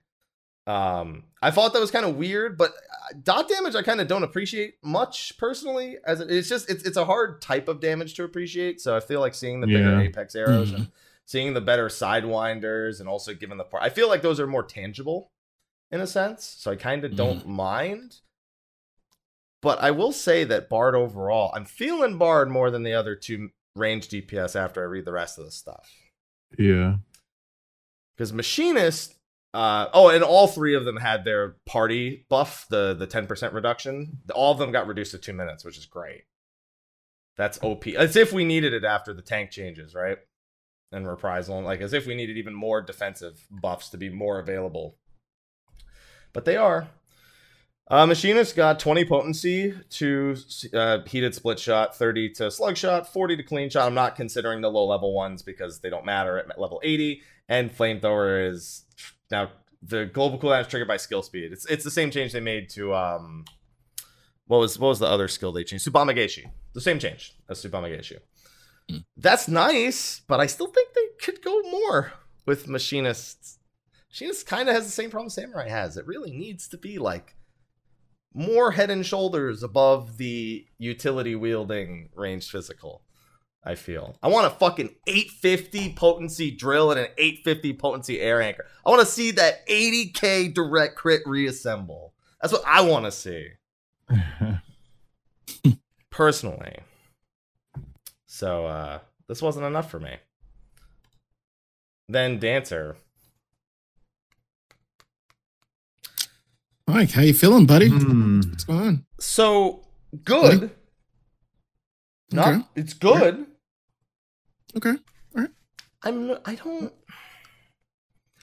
Um, 0.66 1.25
I 1.40 1.51
thought 1.51 1.73
that 1.73 1.81
was 1.81 1.90
kind 1.90 2.05
of 2.05 2.16
weird, 2.16 2.59
but 2.59 2.73
uh, 2.73 3.14
dot 3.23 3.49
damage 3.49 3.75
I 3.75 3.83
kind 3.83 4.01
of 4.03 4.09
don't 4.09 4.23
appreciate 4.25 4.75
much 4.83 5.38
personally. 5.38 5.96
As 6.07 6.20
it, 6.20 6.31
it's 6.31 6.49
just 6.49 6.68
it's 6.68 6.83
it's 6.85 6.96
a 6.99 7.05
hard 7.07 7.40
type 7.40 7.68
of 7.68 7.81
damage 7.81 8.12
to 8.14 8.25
appreciate. 8.25 8.81
So 8.83 8.94
I 8.94 9.01
feel 9.01 9.20
like 9.20 9.35
seeing 9.35 9.61
the 9.62 9.66
bigger 9.66 9.92
Yeah. 9.92 10.01
apex 10.01 10.35
arrows 10.35 10.73
and 10.73 10.88
seeing 11.31 11.55
the 11.55 11.61
better 11.61 11.87
sidewinders 11.87 12.99
and 12.99 13.09
also 13.09 13.33
given 13.33 13.57
the 13.57 13.62
part, 13.62 13.85
I 13.85 13.88
feel 13.88 14.09
like 14.09 14.21
those 14.21 14.40
are 14.40 14.49
more 14.49 14.64
tangible 14.64 15.31
in 15.93 16.01
a 16.01 16.07
sense. 16.07 16.57
So 16.59 16.73
I 16.73 16.75
kind 16.75 17.05
of 17.05 17.14
don't 17.14 17.47
mind. 17.47 18.16
But 19.62 19.81
I 19.81 19.93
will 19.93 20.11
say 20.11 20.43
that 20.43 20.69
Bard 20.69 20.97
overall, 20.97 21.53
I'm 21.55 21.66
feeling 21.66 22.19
Bard 22.19 22.51
more 22.51 22.73
than 22.73 22.83
the 22.83 22.95
other 22.95 23.14
two 23.14 23.51
range 23.77 24.09
DPS 24.09 24.57
after 24.57 24.83
I 24.83 24.87
read 24.87 25.05
the 25.05 25.12
rest 25.12 25.38
of 25.38 25.45
the 25.45 25.53
stuff. 25.53 25.88
Yeah. 26.59 26.97
Because 28.16 28.33
Machinist, 28.33 29.14
uh, 29.55 29.87
oh, 29.95 30.09
and 30.09 30.25
all 30.25 30.49
three 30.49 30.75
of 30.75 30.85
them 30.85 30.97
had 30.97 31.25
their 31.25 31.55
party 31.64 32.27
buff, 32.29 32.66
the 32.71 32.93
the 32.93 33.07
10% 33.07 33.53
reduction. 33.53 34.19
All 34.35 34.51
of 34.51 34.59
them 34.59 34.73
got 34.73 34.88
reduced 34.88 35.12
to 35.12 35.19
two 35.19 35.33
minutes, 35.33 35.64
which 35.64 35.79
is 35.79 35.87
great. 35.87 36.25
That's 37.37 37.61
OP. 37.62 37.87
As 37.87 38.16
if 38.16 38.33
we 38.33 38.45
needed 38.45 38.73
it 38.73 38.85
after 38.85 39.14
the 39.14 39.23
tank 39.23 39.53
changes, 39.53 39.95
right? 39.95 40.19
And 40.92 41.07
reprisal, 41.07 41.62
like 41.62 41.81
as 41.81 41.92
if 41.92 42.07
we 42.07 42.16
needed 42.16 42.37
even 42.37 42.55
more 42.55 42.83
defensive 42.83 43.46
buffs 43.50 43.88
to 43.90 43.96
be 43.96 44.09
more 44.09 44.40
available. 44.40 44.96
But 46.33 46.44
they 46.44 46.57
are. 46.57 46.88
Uh, 47.90 48.07
Machinist 48.07 48.55
got 48.55 48.79
20 48.79 49.05
potency 49.05 49.74
to 49.90 50.37
uh, 50.74 50.98
heated 51.07 51.35
split 51.35 51.59
shot, 51.59 51.96
30 51.96 52.31
to 52.35 52.50
slug 52.50 52.76
shot, 52.76 53.12
40 53.12 53.37
to 53.37 53.42
clean 53.42 53.68
shot. 53.68 53.87
I'm 53.87 53.94
not 53.94 54.14
considering 54.14 54.61
the 54.61 54.70
low 54.70 54.87
level 54.87 55.12
ones 55.12 55.42
because 55.42 55.81
they 55.81 55.90
don't 55.90 56.05
matter 56.05 56.38
at 56.38 56.59
level 56.59 56.81
80. 56.85 57.22
And 57.48 57.76
flamethrower 57.76 58.48
is 58.48 58.85
now 59.31 59.50
the 59.83 60.07
global 60.07 60.38
cooldown 60.38 60.61
is 60.61 60.68
triggered 60.68 60.87
by 60.87 60.98
skill 60.98 61.22
speed. 61.22 61.53
It's 61.53 61.66
it's 61.66 61.83
the 61.83 61.90
same 61.90 62.12
change 62.12 62.33
they 62.33 62.40
made 62.40 62.68
to 62.70 62.94
um, 62.94 63.44
what 64.46 64.59
was 64.59 64.79
what 64.79 64.88
was 64.88 64.98
the 65.00 65.07
other 65.07 65.26
skill 65.26 65.53
they 65.53 65.64
changed? 65.64 65.87
Subama 65.87 66.16
Geishu. 66.16 66.44
The 66.74 66.81
same 66.81 67.00
change 67.00 67.35
as 67.48 67.64
Subama 67.64 67.91
That's 69.16 69.49
nice, 69.49 70.22
but 70.26 70.41
I 70.41 70.47
still 70.47 70.68
think 70.68 70.95
they 70.95 71.09
could 71.24 71.43
go 71.43 71.61
more 71.62 72.12
with 72.47 72.68
machinists. 72.68 73.59
Machinist 74.11 74.47
kind 74.47 74.68
of 74.68 74.74
has 74.74 74.84
the 74.84 74.91
same 74.91 75.11
problem 75.11 75.30
Samurai 75.30 75.68
has. 75.68 75.97
It 75.97 76.07
really 76.07 76.32
needs 76.32 76.68
to 76.68 76.78
be 76.78 76.99
like 76.99 77.36
more 78.34 78.72
head 78.72 78.91
and 78.91 79.05
shoulders 79.05 79.62
above 79.62 80.16
the 80.16 80.66
utility 80.78 81.34
wielding 81.34 82.11
ranged 82.14 82.51
physical. 82.51 83.03
I 83.62 83.74
feel. 83.74 84.16
I 84.22 84.28
want 84.28 84.47
a 84.47 84.51
fucking 84.51 84.95
850 85.07 85.93
potency 85.93 86.51
drill 86.51 86.93
and 86.93 87.01
an 87.01 87.09
850 87.18 87.74
potency 87.74 88.18
air 88.18 88.41
anchor. 88.41 88.64
I 88.86 88.91
want 88.91 89.01
to 89.01 89.07
see 89.07 89.32
that 89.32 89.66
80k 89.68 90.55
direct 90.55 90.97
crit 90.97 91.20
reassemble. 91.26 92.14
That's 92.41 92.55
what 92.55 92.62
I 92.66 92.80
want 92.80 93.05
to 93.05 93.12
see 93.12 93.49
personally. 96.11 96.78
So 98.41 98.64
uh 98.64 99.01
this 99.28 99.43
wasn't 99.43 99.66
enough 99.66 99.91
for 99.91 100.01
me. 100.01 100.16
Then 102.09 102.38
Dancer. 102.38 102.97
Mike, 106.88 107.11
how 107.11 107.20
you 107.20 107.34
feeling, 107.34 107.66
buddy? 107.66 107.88
Hmm. 107.91 108.41
What's 108.41 108.64
going 108.64 108.80
on? 108.80 109.07
So 109.20 109.84
good. 110.24 110.70
Not 112.32 112.49
Okay. 112.49 112.62
it's 112.76 112.95
good. 112.95 113.45
Okay. 114.74 114.95
I'm 116.03 116.30
I 116.47 116.55
don't 116.55 116.95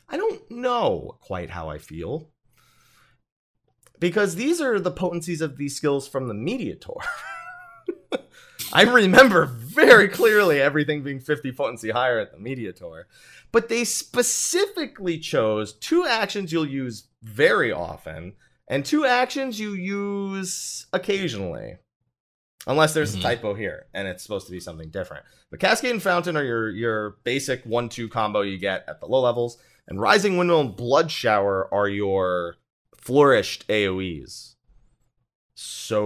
I 0.07 0.15
don't 0.15 0.51
know 0.51 1.17
quite 1.21 1.49
how 1.49 1.69
I 1.71 1.79
feel. 1.79 2.29
Because 3.99 4.35
these 4.35 4.61
are 4.61 4.79
the 4.79 4.91
potencies 4.91 5.41
of 5.41 5.57
these 5.57 5.75
skills 5.75 6.07
from 6.07 6.27
the 6.27 6.35
Media 6.35 6.75
Tour. 6.75 7.01
I 8.73 8.83
remember 8.83 9.45
very 9.45 10.07
clearly 10.09 10.59
everything 10.61 11.01
being 11.03 11.19
50 11.19 11.51
potency 11.53 11.89
higher 11.89 12.19
at 12.19 12.31
the 12.31 12.37
Media 12.37 12.73
Tour. 12.73 13.07
But 13.51 13.69
they 13.69 13.83
specifically 13.85 15.19
chose 15.19 15.73
two 15.73 16.05
actions 16.05 16.51
you'll 16.51 16.67
use 16.67 17.07
very 17.23 17.71
often 17.71 18.33
and 18.67 18.83
two 18.85 19.05
actions 19.05 19.59
you 19.59 19.71
use 19.73 20.85
occasionally. 20.91 21.77
Unless 22.65 22.93
there's 22.93 23.15
Mhm. 23.15 23.19
a 23.19 23.21
typo 23.21 23.53
here 23.53 23.85
and 23.93 24.07
it's 24.09 24.21
supposed 24.23 24.45
to 24.47 24.51
be 24.51 24.59
something 24.59 24.89
different. 24.89 25.23
But 25.49 25.61
Cascade 25.61 25.91
and 25.91 26.03
Fountain 26.03 26.35
are 26.35 26.43
your 26.43 26.69
your 26.69 27.11
basic 27.23 27.63
one-two 27.65 28.09
combo 28.09 28.41
you 28.41 28.57
get 28.57 28.83
at 28.89 28.99
the 28.99 29.05
low 29.05 29.21
levels, 29.21 29.57
and 29.87 30.01
Rising 30.01 30.35
Windmill 30.37 30.59
and 30.59 30.75
Blood 30.75 31.09
Shower 31.09 31.73
are 31.73 31.87
your 31.87 32.57
flourished 32.97 33.65
AoEs. 33.69 34.55
So 35.55 36.03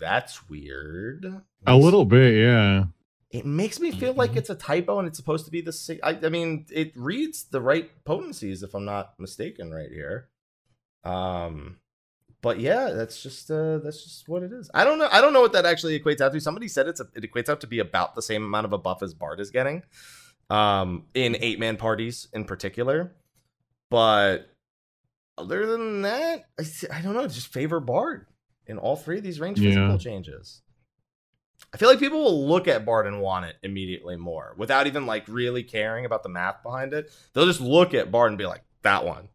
that's 0.00 0.48
weird. 0.48 1.42
A 1.66 1.76
little 1.76 2.04
bit, 2.04 2.34
yeah. 2.34 2.84
It 3.30 3.44
makes 3.44 3.80
me 3.80 3.90
feel 3.90 4.14
like 4.14 4.32
Mhm. 4.32 4.36
it's 4.36 4.50
a 4.50 4.54
typo 4.54 4.98
and 4.98 5.08
it's 5.08 5.18
supposed 5.18 5.44
to 5.46 5.50
be 5.50 5.60
the 5.60 5.72
same. 5.72 5.98
I, 6.02 6.18
I 6.22 6.28
mean, 6.28 6.66
it 6.70 6.92
reads 6.96 7.44
the 7.44 7.60
right 7.60 7.90
potencies 8.04 8.62
if 8.62 8.74
I'm 8.74 8.84
not 8.84 9.18
mistaken 9.18 9.72
right 9.72 9.90
here. 9.90 10.28
Um, 11.04 11.78
but 12.40 12.60
yeah, 12.60 12.90
that's 12.90 13.22
just 13.22 13.50
uh, 13.50 13.78
that's 13.78 14.04
just 14.04 14.28
what 14.28 14.42
it 14.42 14.52
is. 14.52 14.70
I 14.72 14.84
don't 14.84 14.98
know. 14.98 15.08
I 15.10 15.20
don't 15.20 15.32
know 15.32 15.40
what 15.40 15.52
that 15.52 15.66
actually 15.66 15.98
equates 15.98 16.20
out 16.20 16.32
to. 16.32 16.40
Somebody 16.40 16.68
said 16.68 16.86
it's 16.86 17.00
a, 17.00 17.08
it 17.14 17.30
equates 17.30 17.48
out 17.48 17.60
to 17.62 17.66
be 17.66 17.80
about 17.80 18.14
the 18.14 18.22
same 18.22 18.44
amount 18.44 18.66
of 18.66 18.72
a 18.72 18.78
buff 18.78 19.02
as 19.02 19.12
Bard 19.14 19.40
is 19.40 19.50
getting, 19.50 19.82
um, 20.50 21.06
in 21.14 21.36
eight 21.40 21.58
man 21.58 21.76
parties 21.76 22.28
in 22.32 22.44
particular. 22.44 23.12
But 23.90 24.50
other 25.38 25.66
than 25.66 26.02
that, 26.02 26.44
I, 26.58 26.64
I 26.92 27.02
don't 27.02 27.14
know. 27.14 27.26
Just 27.26 27.52
favor 27.52 27.80
Bard 27.80 28.26
in 28.66 28.78
all 28.78 28.96
three 28.96 29.18
of 29.18 29.22
these 29.24 29.40
range 29.40 29.60
Yeah. 29.60 29.70
physical 29.70 29.98
changes. 29.98 30.62
I 31.72 31.78
feel 31.78 31.88
like 31.88 31.98
people 31.98 32.22
will 32.22 32.46
look 32.46 32.68
at 32.68 32.84
Bard 32.84 33.06
and 33.06 33.20
want 33.20 33.46
it 33.46 33.56
immediately 33.62 34.16
more 34.16 34.54
without 34.58 34.86
even 34.86 35.06
like 35.06 35.26
really 35.28 35.62
caring 35.62 36.04
about 36.04 36.22
the 36.22 36.28
math 36.28 36.62
behind 36.62 36.92
it. 36.92 37.10
They'll 37.32 37.46
just 37.46 37.60
look 37.60 37.94
at 37.94 38.10
Bard 38.10 38.30
and 38.30 38.38
be 38.38 38.46
like, 38.46 38.62
that 38.82 39.04
one. 39.04 39.28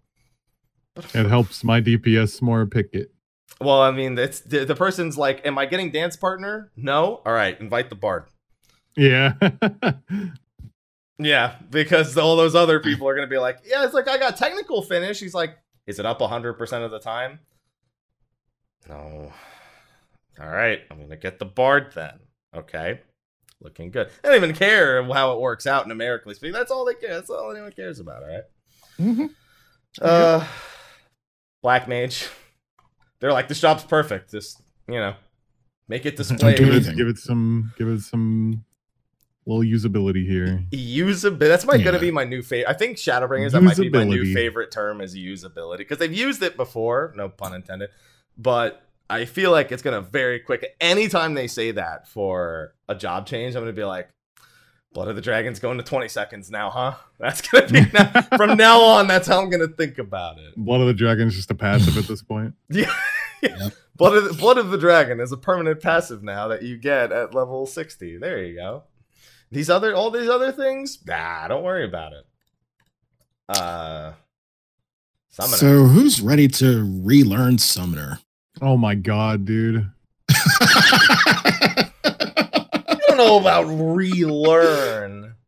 It 1.13 1.25
helps 1.27 1.63
my 1.63 1.81
DPS 1.81 2.41
more 2.41 2.65
pick 2.65 2.89
it. 2.93 3.11
Well, 3.59 3.81
I 3.81 3.91
mean, 3.91 4.17
it's 4.17 4.39
the, 4.41 4.65
the 4.65 4.75
person's 4.75 5.17
like, 5.17 5.45
am 5.45 5.57
I 5.57 5.65
getting 5.65 5.91
dance 5.91 6.15
partner? 6.15 6.71
No. 6.75 7.21
All 7.25 7.33
right, 7.33 7.59
invite 7.59 7.89
the 7.89 7.95
Bard. 7.95 8.25
Yeah. 8.95 9.33
Yeah, 11.17 11.55
because 11.69 12.17
all 12.17 12.35
those 12.35 12.55
other 12.55 12.79
people 12.79 13.07
are 13.07 13.13
gonna 13.15 13.27
be 13.27 13.37
like, 13.37 13.59
yeah, 13.63 13.85
it's 13.85 13.93
like 13.93 14.07
I 14.07 14.17
got 14.17 14.37
technical 14.37 14.81
finish. 14.81 15.19
He's 15.19 15.35
like, 15.35 15.55
is 15.85 15.99
it 15.99 16.05
up 16.05 16.19
hundred 16.21 16.53
percent 16.53 16.83
of 16.83 16.89
the 16.91 16.99
time? 16.99 17.39
No. 18.89 19.31
All 20.39 20.49
right, 20.49 20.79
I'm 20.89 20.99
gonna 21.01 21.17
get 21.17 21.39
the 21.39 21.45
Bard 21.45 21.91
then. 21.93 22.19
Okay, 22.55 23.01
looking 23.61 23.91
good. 23.91 24.09
I 24.23 24.27
don't 24.29 24.37
even 24.37 24.55
care 24.55 25.03
how 25.03 25.33
it 25.33 25.39
works 25.39 25.67
out 25.67 25.87
numerically 25.87 26.33
speaking. 26.33 26.53
That's 26.53 26.71
all 26.71 26.85
they 26.85 26.95
care. 26.95 27.13
That's 27.15 27.29
all 27.29 27.51
anyone 27.51 27.71
cares 27.71 27.99
about. 27.99 28.23
All 28.23 28.29
right. 28.29 28.43
Mhm. 28.99 29.29
Uh, 30.01 30.45
Black 31.61 31.87
Mage. 31.87 32.27
They're 33.19 33.33
like, 33.33 33.47
this 33.47 33.59
job's 33.61 33.83
perfect. 33.83 34.31
Just 34.31 34.61
you 34.87 34.95
know, 34.95 35.15
make 35.87 36.05
it 36.05 36.15
display. 36.17 36.55
do 36.55 36.65
give, 36.71 36.87
it, 36.87 36.97
give 36.97 37.07
it 37.07 37.17
some 37.17 37.71
give 37.77 37.87
it 37.87 38.01
some 38.01 38.63
little 39.45 39.63
usability 39.63 40.25
here. 40.27 40.63
usability. 40.71 41.39
That's 41.39 41.65
my 41.65 41.77
gonna 41.77 41.99
be 41.99 42.09
my 42.11 42.23
new 42.23 42.41
favorite. 42.41 42.69
I 42.69 42.73
think 42.73 42.97
Shadowbringers 42.97 43.51
that 43.51 43.61
might 43.61 43.77
be 43.77 43.89
my 43.89 44.05
new 44.05 44.33
favorite 44.33 44.71
term 44.71 45.01
is 45.01 45.15
usability 45.15 45.79
because 45.79 45.97
they've 45.99 46.13
used 46.13 46.41
it 46.41 46.57
before. 46.57 47.13
No 47.15 47.29
pun 47.29 47.53
intended. 47.53 47.89
But 48.37 48.81
I 49.09 49.25
feel 49.25 49.51
like 49.51 49.71
it's 49.71 49.81
gonna 49.83 50.01
very 50.01 50.39
quick. 50.39 50.75
Anytime 50.79 51.33
they 51.33 51.47
say 51.47 51.71
that 51.71 52.07
for 52.07 52.73
a 52.87 52.95
job 52.95 53.27
change, 53.27 53.55
I'm 53.55 53.61
gonna 53.61 53.73
be 53.73 53.83
like, 53.83 54.09
"Blood 54.93 55.09
of 55.09 55.15
the 55.15 55.21
Dragon's 55.21 55.59
going 55.59 55.77
to 55.77 55.83
20 55.83 56.07
seconds 56.07 56.49
now, 56.49 56.69
huh?" 56.69 56.95
That's 57.19 57.41
gonna 57.41 57.67
be 57.67 57.81
now, 57.93 58.21
from 58.37 58.57
now 58.57 58.81
on. 58.81 59.07
That's 59.07 59.27
how 59.27 59.41
I'm 59.41 59.49
gonna 59.49 59.67
think 59.67 59.97
about 59.97 60.37
it. 60.39 60.55
Blood 60.55 60.81
of 60.81 60.87
the 60.87 60.93
Dragon 60.93 61.27
is 61.27 61.35
just 61.35 61.51
a 61.51 61.55
passive 61.55 61.97
at 61.97 62.05
this 62.05 62.21
point. 62.23 62.55
Yeah. 62.69 62.93
Yep. 63.59 63.73
Blood 63.95 64.17
of 64.17 64.23
the, 64.25 64.33
Blood 64.35 64.59
of 64.59 64.69
the 64.69 64.77
Dragon 64.77 65.19
is 65.19 65.31
a 65.31 65.37
permanent 65.37 65.81
passive 65.81 66.21
now 66.21 66.47
that 66.49 66.61
you 66.61 66.77
get 66.77 67.11
at 67.11 67.33
level 67.33 67.65
60. 67.65 68.19
There 68.19 68.43
you 68.43 68.53
go. 68.55 68.83
These 69.51 69.67
other 69.67 69.95
all 69.95 70.11
these 70.11 70.29
other 70.29 70.51
things, 70.51 70.99
nah, 71.07 71.47
don't 71.47 71.63
worry 71.63 71.83
about 71.83 72.13
it. 72.13 72.25
Uh 73.49 74.13
Summoner. 75.31 75.57
So 75.57 75.83
who's 75.85 76.21
ready 76.21 76.47
to 76.49 77.01
relearn 77.03 77.57
Summoner? 77.57 78.19
Oh 78.61 78.77
my 78.77 78.95
god, 78.95 79.45
dude. 79.45 79.89
I 80.29 81.89
don't 83.07 83.17
know 83.17 83.39
about 83.39 83.63
relearn. 83.63 85.35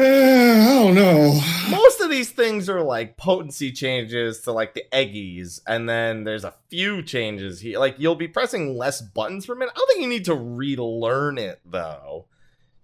Uh, 0.00 0.04
I 0.04 0.84
don't 0.84 0.94
know. 0.94 1.40
Most 1.70 2.00
of 2.00 2.08
these 2.08 2.30
things 2.30 2.68
are 2.68 2.82
like 2.82 3.16
potency 3.16 3.72
changes 3.72 4.42
to 4.42 4.52
like 4.52 4.74
the 4.74 4.84
eggies, 4.92 5.60
and 5.66 5.88
then 5.88 6.22
there's 6.22 6.44
a 6.44 6.54
few 6.70 7.02
changes 7.02 7.58
here. 7.58 7.80
Like 7.80 7.96
you'll 7.98 8.14
be 8.14 8.28
pressing 8.28 8.76
less 8.78 9.00
buttons 9.00 9.46
per 9.46 9.56
minute. 9.56 9.72
I 9.74 9.78
don't 9.78 9.88
think 9.88 10.02
you 10.02 10.08
need 10.08 10.26
to 10.26 10.36
relearn 10.36 11.36
it 11.36 11.58
though. 11.64 12.26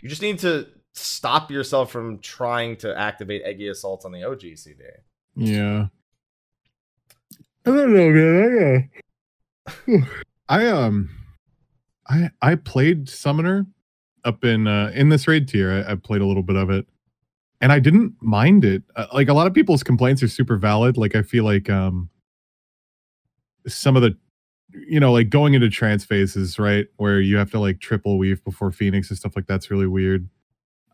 You 0.03 0.09
just 0.09 0.23
need 0.23 0.41
to 0.41 0.67
stop 0.93 1.53
yourself 1.53 1.93
from 1.93 2.19
trying 2.19 2.79
to 2.79 2.99
activate 2.99 3.43
eggy 3.45 3.69
assaults 3.69 4.05
on 4.05 4.11
the 4.11 4.23
oGCD. 4.23 4.81
Yeah. 5.37 5.87
I 7.67 7.71
don't 7.71 7.95
know, 7.95 8.11
man. 8.11 8.91
I, 9.89 9.93
uh, 9.93 9.99
I 10.49 10.67
um 10.69 11.11
I 12.09 12.31
I 12.43 12.55
played 12.57 13.09
Summoner 13.09 13.67
up 14.25 14.45
in 14.45 14.67
uh 14.67 14.93
in 14.95 15.09
this 15.09 15.27
raid 15.29 15.49
tier. 15.49 15.85
I, 15.87 15.93
I 15.93 15.95
played 15.97 16.21
a 16.21 16.27
little 16.27 16.43
bit 16.43 16.57
of 16.57 16.71
it. 16.71 16.87
And 17.61 17.73
I 17.73 17.79
didn't 17.79 18.15
mind 18.21 18.65
it. 18.65 18.83
Uh, 18.95 19.07
like 19.15 19.29
a 19.29 19.35
lot 19.35 19.47
of 19.47 19.55
people's 19.55 19.83
complaints 19.83 20.23
are 20.23 20.29
super 20.29 20.57
valid. 20.59 20.99
Like 20.99 21.15
I 21.15 21.23
feel 21.23 21.45
like 21.45 21.71
um 21.71 22.11
some 23.67 23.97
of 23.97 24.03
the 24.03 24.17
you 24.89 24.99
know, 25.01 25.13
like 25.13 25.31
going 25.31 25.55
into 25.55 25.71
trance 25.71 26.05
phases, 26.05 26.59
right? 26.59 26.87
Where 26.97 27.21
you 27.21 27.37
have 27.37 27.51
to 27.53 27.61
like 27.61 27.81
triple 27.81 28.19
weave 28.19 28.45
before 28.45 28.73
Phoenix 28.73 29.09
and 29.09 29.19
stuff 29.19 29.37
like 29.37 29.47
that's 29.47 29.71
really 29.71 29.87
weird. 29.87 30.29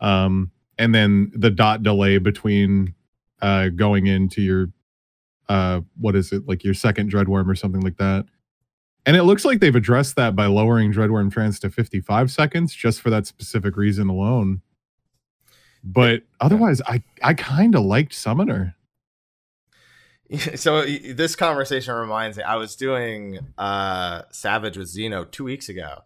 Um 0.01 0.53
and 0.79 0.95
then 0.95 1.33
the 1.35 1.51
dot 1.51 1.83
delay 1.83 2.18
between 2.18 2.95
uh 3.43 3.68
going 3.71 4.07
into 4.07 4.43
your 4.43 4.68
uh 5.51 5.80
what 5.98 6.14
is 6.14 6.32
it 6.32 6.46
like 6.48 6.64
your 6.64 6.72
second 6.72 7.12
dreadworm 7.12 7.48
or 7.48 7.55
something 7.55 7.82
like 7.82 7.96
that 7.96 8.24
and 9.05 9.16
it 9.16 9.24
looks 9.24 9.44
like 9.44 9.61
they've 9.61 9.74
addressed 9.74 10.14
that 10.16 10.36
by 10.36 10.46
lowering 10.46 10.92
dreadworm 10.92 11.30
trance 11.30 11.59
to 11.59 11.68
55 11.68 12.30
seconds 12.30 12.74
just 12.74 13.01
for 13.01 13.11
that 13.11 13.26
specific 13.26 13.76
reason 13.76 14.09
alone 14.09 14.62
but 15.82 16.22
otherwise 16.40 16.80
i 16.86 17.03
i 17.22 17.34
kind 17.34 17.74
of 17.74 17.84
liked 17.84 18.14
summoner 18.14 18.76
So 20.55 20.84
this 20.84 21.34
conversation 21.34 21.92
reminds 21.92 22.36
me. 22.36 22.44
I 22.44 22.55
was 22.57 22.76
doing 22.76 23.40
uh 23.59 24.22
Savage 24.30 24.76
with 24.76 24.86
Zeno 24.86 25.24
two 25.24 25.42
weeks 25.42 25.68
ago, 25.68 26.05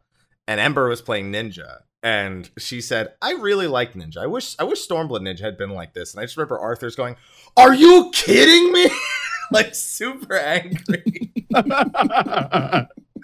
and 0.48 0.58
Ember 0.58 0.88
was 0.88 1.02
playing 1.02 1.30
Ninja, 1.30 1.80
and 2.02 2.48
she 2.56 2.80
said, 2.80 3.12
"I 3.20 3.32
really 3.32 3.66
like 3.66 3.92
Ninja. 3.92 4.18
I 4.18 4.26
wish 4.26 4.56
I 4.58 4.64
wish 4.64 4.86
Stormblood 4.86 5.20
Ninja 5.20 5.40
had 5.40 5.58
been 5.58 5.70
like 5.70 5.92
this." 5.92 6.14
And 6.14 6.22
I 6.22 6.24
just 6.24 6.38
remember 6.38 6.58
Arthur's 6.58 6.96
going, 6.96 7.16
"Are 7.58 7.74
you 7.74 8.10
kidding 8.14 8.72
me?" 8.72 8.90
like 9.54 9.74
super 9.74 10.36
angry. 10.36 11.46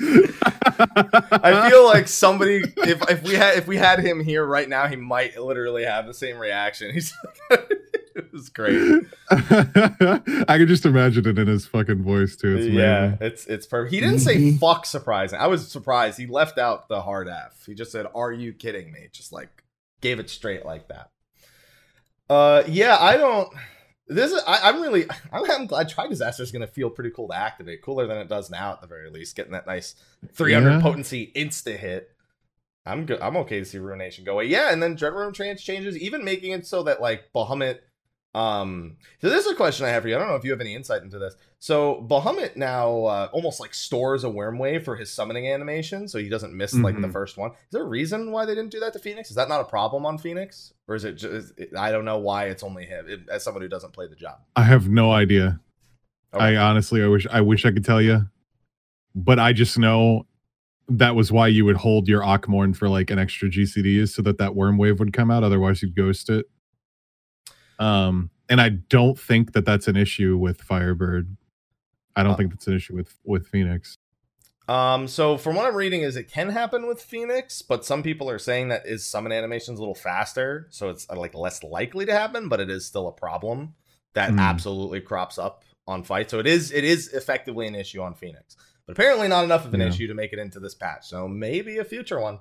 I 0.03 1.69
feel 1.71 1.85
like 1.85 2.09
somebody 2.09 2.63
if 2.79 3.03
if 3.11 3.23
we 3.23 3.35
had 3.35 3.59
if 3.59 3.67
we 3.67 3.77
had 3.77 3.99
him 4.01 4.23
here 4.25 4.45
right 4.45 4.69
now, 4.69 4.87
he 4.87 4.97
might 4.97 5.39
literally 5.39 5.85
have 5.85 6.07
the 6.07 6.15
same 6.15 6.39
reaction. 6.39 6.91
He's 6.95 7.13
it 7.51 8.33
was 8.33 8.49
great. 8.49 9.03
i 9.31 10.57
could 10.59 10.69
just 10.69 10.85
imagine 10.87 11.27
it 11.29 11.39
in 11.39 11.47
his 11.47 11.67
fucking 11.67 12.03
voice 12.03 12.35
too 12.37 12.57
it's 12.57 12.67
yeah, 12.67 12.99
amazing. 13.05 13.19
it's 13.27 13.47
it's 13.47 13.67
perfect. 13.67 13.93
He 13.95 14.01
didn't 14.01 14.21
say 14.21 14.37
Mhm. 14.37 14.59
fuck 14.59 14.87
surprising. 14.87 15.39
I 15.39 15.47
was 15.49 15.71
surprised. 15.71 16.19
He 16.19 16.27
left 16.27 16.59
out 16.59 16.89
the 16.89 17.03
hard 17.03 17.29
F. 17.29 17.65
He 17.67 17.75
just 17.75 17.93
said, 17.93 18.07
"Are 18.15 18.33
you 18.33 18.53
kidding 18.53 18.93
me?" 18.93 19.09
Just 19.13 19.33
like 19.33 19.65
gave 20.01 20.19
it 20.19 20.31
straight 20.31 20.65
like 20.65 20.89
that. 20.89 21.11
Uh, 22.29 22.63
yeah, 22.69 22.97
I 22.99 23.17
don't. 23.17 23.49
This 24.11 24.33
is. 24.33 24.43
I, 24.47 24.69
I'm 24.69 24.83
really. 24.83 25.07
I'm, 25.33 25.51
I'm 25.51 25.67
glad 25.67 25.89
Tri 25.89 26.09
Disaster 26.09 26.43
is 26.43 26.53
going 26.53 26.61
to 26.67 26.73
feel 26.73 26.91
pretty 26.91 27.11
cool 27.11 27.29
to 27.29 27.35
activate. 27.37 27.81
Cooler 27.83 28.07
than 28.07 28.19
it 28.19 28.29
does 28.29 28.51
now, 28.51 28.73
at 28.73 28.81
the 28.81 28.87
very 28.87 29.09
least. 29.09 29.37
Getting 29.37 29.53
that 29.53 29.67
nice 29.67 29.95
300 30.35 30.71
Yeah. 30.71 30.81
potency 30.81 31.33
insta 31.35 31.77
hit. 31.77 32.11
I'm 32.85 33.07
good. 33.07 33.21
I'm 33.21 33.37
okay 33.39 33.59
to 33.61 33.65
see 33.65 33.79
Ruination 33.79 34.25
go 34.25 34.33
away. 34.33 34.47
Yeah, 34.47 34.73
and 34.73 34.83
then 34.83 34.97
Dreadworm 34.97 35.33
Trance 35.35 35.63
changes, 35.63 35.97
even 35.99 36.25
making 36.25 36.53
it 36.53 36.67
so 36.67 36.83
that 36.85 37.01
like 37.01 37.31
Bahamut 37.35 37.79
Um, 38.33 38.97
so 39.21 39.29
this 39.29 39.45
is 39.45 39.51
a 39.51 39.57
question 39.57 39.87
I 39.87 39.89
have 39.89 40.03
for 40.05 40.09
you. 40.09 40.15
I 40.15 40.19
don't 40.19 40.29
know 40.29 40.37
if 40.37 40.45
you 40.45 40.53
have 40.53 40.61
any 40.61 40.75
insight 40.75 41.03
into 41.03 41.19
this. 41.19 41.35
So 41.59 42.07
Bahamut 42.09 42.55
now 42.57 43.05
uh, 43.05 43.29
almost 43.33 43.59
like 43.59 43.75
stores 43.75 44.23
a 44.23 44.29
Wyrmwave 44.29 44.85
for 44.85 44.95
his 44.95 45.13
summoning 45.13 45.49
animation, 45.49 46.07
so 46.07 46.19
he 46.19 46.29
doesn't 46.29 46.55
miss 46.57 46.73
like 46.75 47.01
the 47.01 47.09
Mhm. 47.09 47.13
first 47.13 47.37
one. 47.37 47.51
Is 47.51 47.57
there 47.73 47.83
a 47.83 47.87
reason 47.89 48.31
why 48.31 48.45
they 48.47 48.55
didn't 48.55 48.71
do 48.71 48.79
that 48.81 48.93
to 48.93 48.99
Phoenix? 49.01 49.31
Is 49.31 49.37
that 49.37 49.49
not 49.49 49.61
a 49.61 49.65
problem 49.65 50.07
on 50.07 50.17
Phoenix, 50.17 50.73
or 50.87 50.95
is 50.95 51.05
it 51.05 51.15
just? 51.15 51.55
I 51.77 51.91
don't 51.91 52.05
know 52.05 52.19
why 52.19 52.45
it's 52.45 52.63
only 52.63 52.87
him. 52.87 53.07
It, 53.09 53.21
as 53.29 53.43
someone 53.43 53.63
who 53.63 53.69
doesn't 53.69 53.93
play 53.93 54.07
the 54.07 54.17
job, 54.17 54.39
I 54.55 54.63
have 54.63 54.89
no 54.89 55.11
idea. 55.11 55.59
Okay. 56.33 56.45
I 56.45 56.57
honestly, 56.57 57.03
I 57.03 57.09
wish, 57.09 57.27
I 57.31 57.41
wish 57.41 57.67
I 57.67 57.73
could 57.73 57.85
tell 57.85 58.01
you, 58.01 58.29
but 59.17 59.41
I 59.41 59.53
just 59.53 59.77
know 59.77 60.27
that 60.89 61.17
was 61.17 61.33
why 61.33 61.49
you 61.49 61.65
would 61.65 61.77
hold 61.77 62.07
your 62.09 62.23
Akh 62.25 62.47
Morn 62.49 62.75
for 62.75 62.89
like 62.89 63.11
an 63.11 63.19
extra 63.19 63.49
GCD 63.49 63.97
is 63.99 64.15
so 64.15 64.23
that 64.23 64.39
that 64.39 64.53
Wyrmwave 64.53 64.99
would 65.01 65.13
come 65.13 65.31
out. 65.31 65.43
Otherwise, 65.43 65.83
you'd 65.83 65.97
ghost 65.97 66.31
it. 66.31 66.47
Um, 67.81 68.31
and 68.49 68.61
I 68.61 68.69
don't 68.69 69.19
think 69.19 69.53
that 69.53 69.65
that's 69.65 69.89
an 69.89 69.97
issue 69.97 70.37
with 70.37 70.61
Firebird. 70.61 71.37
I 72.15 72.23
don't 72.23 72.33
Uh, 72.33 72.37
think 72.37 72.51
that's 72.51 72.67
an 72.67 72.75
issue 72.75 72.95
with 72.95 73.15
with 73.25 73.47
Phoenix. 73.49 73.97
Um, 74.69 75.09
so 75.09 75.37
from 75.37 75.57
what 75.57 75.67
I'm 75.67 75.75
reading, 75.75 76.03
is 76.03 76.15
it 76.15 76.31
can 76.31 76.51
happen 76.51 76.87
with 76.87 77.03
Phoenix, 77.03 77.61
but 77.61 77.85
some 77.85 78.05
people 78.05 78.31
are 78.31 78.39
saying 78.39 78.69
that 78.69 78.87
is 78.87 79.05
summon 79.05 79.33
animations 79.33 79.79
a 79.79 79.83
little 79.83 79.97
faster, 79.97 80.69
so 80.71 80.91
it's 80.91 81.09
uh, 81.11 81.17
like 81.17 81.35
less 81.35 81.65
likely 81.65 82.07
to 82.07 82.13
happen, 82.13 82.49
but 82.49 82.61
it 82.61 82.71
is 82.71 82.87
still 82.87 83.09
a 83.09 83.13
problem 83.13 83.75
that 84.15 84.31
Hmm. 84.31 84.39
absolutely 84.39 85.01
crops 85.01 85.39
up 85.39 85.65
on 85.89 86.05
fight. 86.05 86.31
So 86.31 86.39
it 86.39 86.47
is 86.47 86.71
it 86.71 86.85
is 86.85 87.09
effectively 87.09 87.67
an 87.67 87.75
issue 87.75 88.01
on 88.01 88.15
Phoenix, 88.15 88.57
but 88.87 88.93
apparently 88.93 89.27
not 89.27 89.43
enough 89.45 89.65
of 89.65 89.75
an 89.75 89.81
Yeah. 89.81 89.89
issue 89.89 90.07
to 90.07 90.15
make 90.15 90.33
it 90.33 90.39
into 90.39 90.61
this 90.61 90.75
patch. 90.75 91.07
So 91.09 91.27
maybe 91.27 91.79
a 91.79 91.85
future 91.85 92.21
one. 92.21 92.39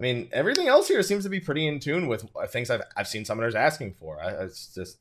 I 0.00 0.02
mean, 0.02 0.28
everything 0.32 0.66
else 0.66 0.88
here 0.88 1.02
seems 1.02 1.24
to 1.24 1.30
be 1.30 1.40
pretty 1.40 1.66
in 1.66 1.78
tune 1.78 2.08
with 2.08 2.24
uh, 2.34 2.46
things 2.46 2.70
I've 2.70 2.82
I've 2.96 3.06
seen 3.06 3.24
summoners 3.24 3.54
asking 3.54 3.94
for. 3.94 4.20
I, 4.22 4.30
it's 4.44 4.74
just 4.74 4.98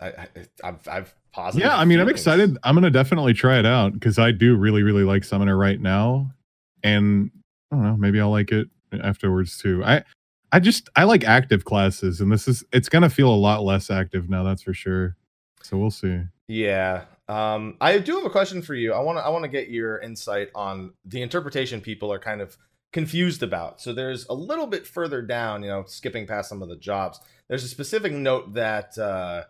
I, 0.00 0.06
I 0.06 0.28
I've 0.62 0.88
I've 0.88 1.14
positive. 1.32 1.66
Yeah, 1.66 1.76
I 1.76 1.84
mean, 1.84 1.98
I'm 1.98 2.08
excited. 2.08 2.56
I'm 2.62 2.74
gonna 2.74 2.90
definitely 2.90 3.34
try 3.34 3.58
it 3.58 3.66
out 3.66 3.92
because 3.92 4.18
I 4.20 4.30
do 4.30 4.56
really, 4.56 4.84
really 4.84 5.02
like 5.02 5.24
Summoner 5.24 5.56
right 5.56 5.80
now, 5.80 6.30
and 6.84 7.30
I 7.72 7.76
don't 7.76 7.84
know, 7.84 7.96
maybe 7.96 8.20
I'll 8.20 8.30
like 8.30 8.52
it 8.52 8.68
afterwards 9.02 9.58
too. 9.58 9.82
I, 9.84 10.04
I 10.52 10.60
just 10.60 10.88
I 10.94 11.04
like 11.04 11.24
active 11.24 11.64
classes, 11.64 12.20
and 12.20 12.30
this 12.30 12.46
is 12.46 12.62
it's 12.72 12.88
gonna 12.88 13.10
feel 13.10 13.32
a 13.32 13.34
lot 13.34 13.64
less 13.64 13.90
active 13.90 14.30
now. 14.30 14.44
That's 14.44 14.62
for 14.62 14.74
sure. 14.74 15.16
So 15.62 15.76
we'll 15.76 15.90
see. 15.90 16.20
Yeah. 16.46 17.04
Um, 17.28 17.76
I 17.80 17.98
do 17.98 18.16
have 18.16 18.24
a 18.24 18.30
question 18.30 18.62
for 18.62 18.74
you. 18.74 18.92
I 18.92 19.00
want 19.00 19.18
to 19.18 19.24
I 19.24 19.28
want 19.28 19.42
to 19.44 19.48
get 19.48 19.68
your 19.68 19.98
insight 19.98 20.50
on 20.54 20.92
the 21.04 21.22
interpretation 21.22 21.80
people 21.80 22.12
are 22.12 22.18
kind 22.18 22.40
of 22.40 22.56
confused 22.92 23.42
about. 23.42 23.80
So 23.80 23.92
there's 23.92 24.26
a 24.28 24.34
little 24.34 24.66
bit 24.66 24.86
further 24.86 25.22
down, 25.22 25.62
you 25.62 25.68
know, 25.68 25.84
skipping 25.86 26.26
past 26.26 26.48
some 26.48 26.62
of 26.62 26.68
the 26.68 26.76
jobs. 26.76 27.20
There's 27.48 27.64
a 27.64 27.68
specific 27.68 28.12
note 28.12 28.54
that 28.54 28.96
uh, 28.98 29.44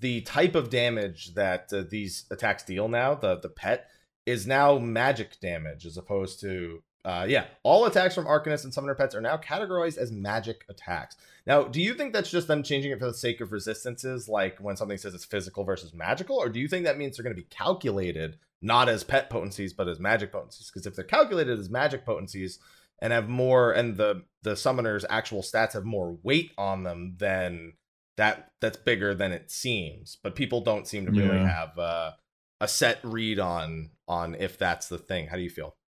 the 0.00 0.22
type 0.22 0.54
of 0.54 0.70
damage 0.70 1.34
that 1.34 1.72
uh, 1.72 1.84
these 1.88 2.24
attacks 2.30 2.62
deal 2.62 2.88
now, 2.88 3.14
the 3.14 3.38
the 3.38 3.48
pet, 3.48 3.88
is 4.26 4.46
now 4.46 4.78
magic 4.78 5.40
damage 5.40 5.86
as 5.86 5.96
opposed 5.96 6.40
to 6.40 6.82
uh, 7.04 7.26
yeah, 7.28 7.46
all 7.64 7.86
attacks 7.86 8.14
from 8.14 8.26
Arcanist 8.26 8.62
and 8.62 8.72
Summoner 8.72 8.94
pets 8.94 9.14
are 9.14 9.20
now 9.20 9.36
categorized 9.36 9.98
as 9.98 10.12
magic 10.12 10.64
attacks. 10.68 11.16
Now, 11.46 11.64
do 11.64 11.82
you 11.82 11.94
think 11.94 12.12
that's 12.12 12.30
just 12.30 12.46
them 12.46 12.62
changing 12.62 12.92
it 12.92 13.00
for 13.00 13.06
the 13.06 13.14
sake 13.14 13.40
of 13.40 13.50
resistances, 13.50 14.28
like 14.28 14.58
when 14.58 14.76
something 14.76 14.98
says 14.98 15.12
it's 15.12 15.24
physical 15.24 15.64
versus 15.64 15.92
magical, 15.92 16.36
or 16.36 16.48
do 16.48 16.60
you 16.60 16.68
think 16.68 16.84
that 16.84 16.98
means 16.98 17.16
they're 17.16 17.24
going 17.24 17.34
to 17.34 17.42
be 17.42 17.48
calculated 17.50 18.38
not 18.62 18.88
as 18.88 19.04
pet 19.04 19.28
potencies 19.28 19.72
but 19.72 19.88
as 19.88 19.98
magic 20.00 20.32
potencies? 20.32 20.70
Because 20.70 20.86
if 20.86 20.94
they're 20.94 21.04
calculated 21.04 21.58
as 21.58 21.68
magic 21.68 22.06
potencies 22.06 22.58
and 23.00 23.12
have 23.12 23.28
more, 23.28 23.72
and 23.72 23.96
the 23.96 24.22
the 24.42 24.56
summoner's 24.56 25.04
actual 25.10 25.42
stats 25.42 25.72
have 25.74 25.84
more 25.84 26.16
weight 26.22 26.52
on 26.56 26.84
them, 26.84 27.16
then 27.18 27.74
that 28.16 28.52
that's 28.60 28.76
bigger 28.76 29.14
than 29.14 29.32
it 29.32 29.50
seems. 29.50 30.16
But 30.22 30.34
people 30.36 30.60
don't 30.60 30.86
seem 30.86 31.06
to 31.06 31.12
really 31.12 31.36
Yeah. 31.38 31.48
have 31.48 31.78
uh, 31.78 32.12
a 32.60 32.68
set 32.68 33.00
read 33.02 33.38
on 33.38 33.90
on 34.06 34.34
if 34.36 34.56
that's 34.58 34.88
the 34.88 34.98
thing. 34.98 35.26
How 35.28 35.36
do 35.36 35.42
you 35.42 35.50
feel? 35.50 35.74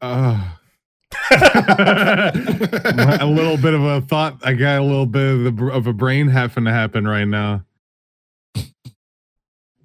Uh, 0.00 0.52
a 3.20 3.26
little 3.26 3.56
bit 3.56 3.74
of 3.74 3.82
a 3.82 4.00
thought. 4.02 4.38
I 4.44 4.52
got 4.52 4.78
a 4.80 4.84
little 4.84 5.06
bit 5.06 5.46
of, 5.46 5.56
the, 5.56 5.66
of 5.72 5.86
a 5.86 5.92
brain 5.92 6.28
having 6.28 6.64
to 6.66 6.70
happen 6.72 7.06
right 7.08 7.24
now. 7.24 7.64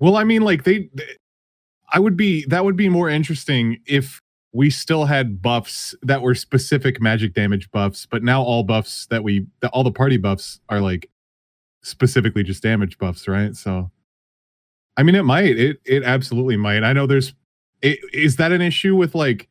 Well, 0.04 0.18
I 0.18 0.26
mean, 0.26 0.42
like 0.42 0.66
they, 0.66 0.90
they- 0.94 1.16
I 1.94 2.00
would 2.00 2.18
be 2.18 2.44
that 2.48 2.66
would 2.66 2.76
be 2.76 2.90
more 2.90 3.08
interesting 3.08 3.80
if 3.86 4.20
we 4.52 4.70
still 4.70 5.06
had 5.06 5.42
buffs 5.42 5.96
that 6.02 6.22
were 6.22 6.36
specific 6.36 7.00
magic 7.00 7.34
damage 7.34 7.72
buffs, 7.72 8.06
but 8.06 8.22
now 8.22 8.42
all 8.42 8.64
buffs 8.64 9.06
that 9.08 9.24
we, 9.24 9.48
that 9.62 9.72
all 9.72 9.84
the 9.84 9.92
party 9.92 10.18
buffs 10.18 10.60
are 10.68 10.82
like 10.82 11.10
specifically 11.84 12.44
just 12.44 12.62
damage 12.64 12.98
buffs, 12.98 13.28
right? 13.30 13.56
So, 13.56 13.92
I 14.98 15.04
mean, 15.04 15.16
it 15.16 15.24
might, 15.24 15.58
it 15.58 15.80
it 15.86 16.04
absolutely 16.04 16.58
might. 16.58 16.84
I 16.84 16.92
know 16.92 17.08
there's, 17.08 17.34
i- 17.84 17.98
is 18.12 18.36
that 18.38 18.52
an 18.52 18.62
issue 18.62 18.96
with 18.96 19.16
like 19.16 19.48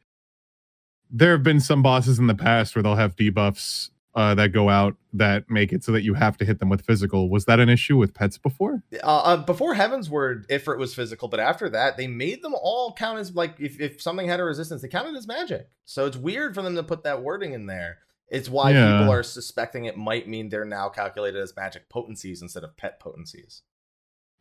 there 1.11 1.33
have 1.33 1.43
been 1.45 1.61
some 1.61 1.83
bosses 1.83 2.19
in 2.19 2.27
the 2.27 2.35
past 2.35 2.75
where 2.77 2.83
they'll 2.83 2.97
have 2.97 3.17
debuffs 3.17 3.89
uh, 4.15 4.35
that 4.35 4.53
go 4.53 4.69
out 4.69 4.97
that 5.15 5.49
make 5.51 5.73
it 5.73 5.83
so 5.83 5.93
that 5.93 6.03
you 6.03 6.15
have 6.15 6.37
to 6.39 6.45
hit 6.45 6.59
them 6.59 6.69
with 6.69 6.85
physical. 6.85 7.31
Was 7.31 7.45
that 7.47 7.61
an 7.61 7.69
issue 7.69 7.97
with 7.97 8.13
pets 8.15 8.37
before? 8.39 8.83
uh, 9.03 9.07
uh, 9.07 9.37
before 9.39 9.75
Heavensward, 9.75 10.45
if 10.51 10.69
it 10.69 10.79
was 10.79 10.95
physical, 10.95 11.29
but 11.29 11.41
after 11.41 11.69
that, 11.71 11.97
they 11.97 12.07
made 12.07 12.43
them 12.43 12.55
all 12.55 12.93
count 12.93 13.19
as 13.19 13.35
like 13.35 13.55
if, 13.59 13.81
if 13.81 14.03
something 14.03 14.29
had 14.29 14.41
a 14.41 14.45
resistance, 14.45 14.83
they 14.83 14.89
counted 14.89 15.17
as 15.17 15.27
magic. 15.27 15.69
So 15.87 16.07
it's 16.07 16.17
weird 16.17 16.55
for 16.55 16.63
them 16.63 16.75
to 16.77 16.83
put 16.83 17.05
that 17.05 17.23
wording 17.23 17.53
in 17.53 17.67
there. 17.67 17.99
It's 18.29 18.49
why 18.49 18.71
Yeah. 18.73 18.99
people 18.99 19.13
are 19.13 19.23
suspecting 19.23 19.85
it 19.87 19.97
might 19.97 20.27
mean 20.29 20.49
they're 20.49 20.65
now 20.65 20.89
calculated 20.89 21.41
as 21.41 21.55
magic 21.57 21.89
potencies 21.89 22.41
instead 22.43 22.65
of 22.65 22.77
pet 22.77 22.99
potencies. 23.01 23.63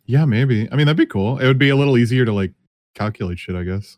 Yeah, 0.05 0.25
maybe. 0.25 0.67
I 0.71 0.75
mean, 0.75 0.85
that'd 0.87 0.97
be 0.97 1.05
cool. 1.05 1.37
It 1.39 1.45
would 1.47 1.59
be 1.59 1.69
a 1.69 1.75
little 1.75 1.97
easier 1.97 2.25
to 2.25 2.33
like 2.33 2.53
calculate 2.95 3.39
shit, 3.39 3.55
I 3.55 3.63
guess. 3.63 3.97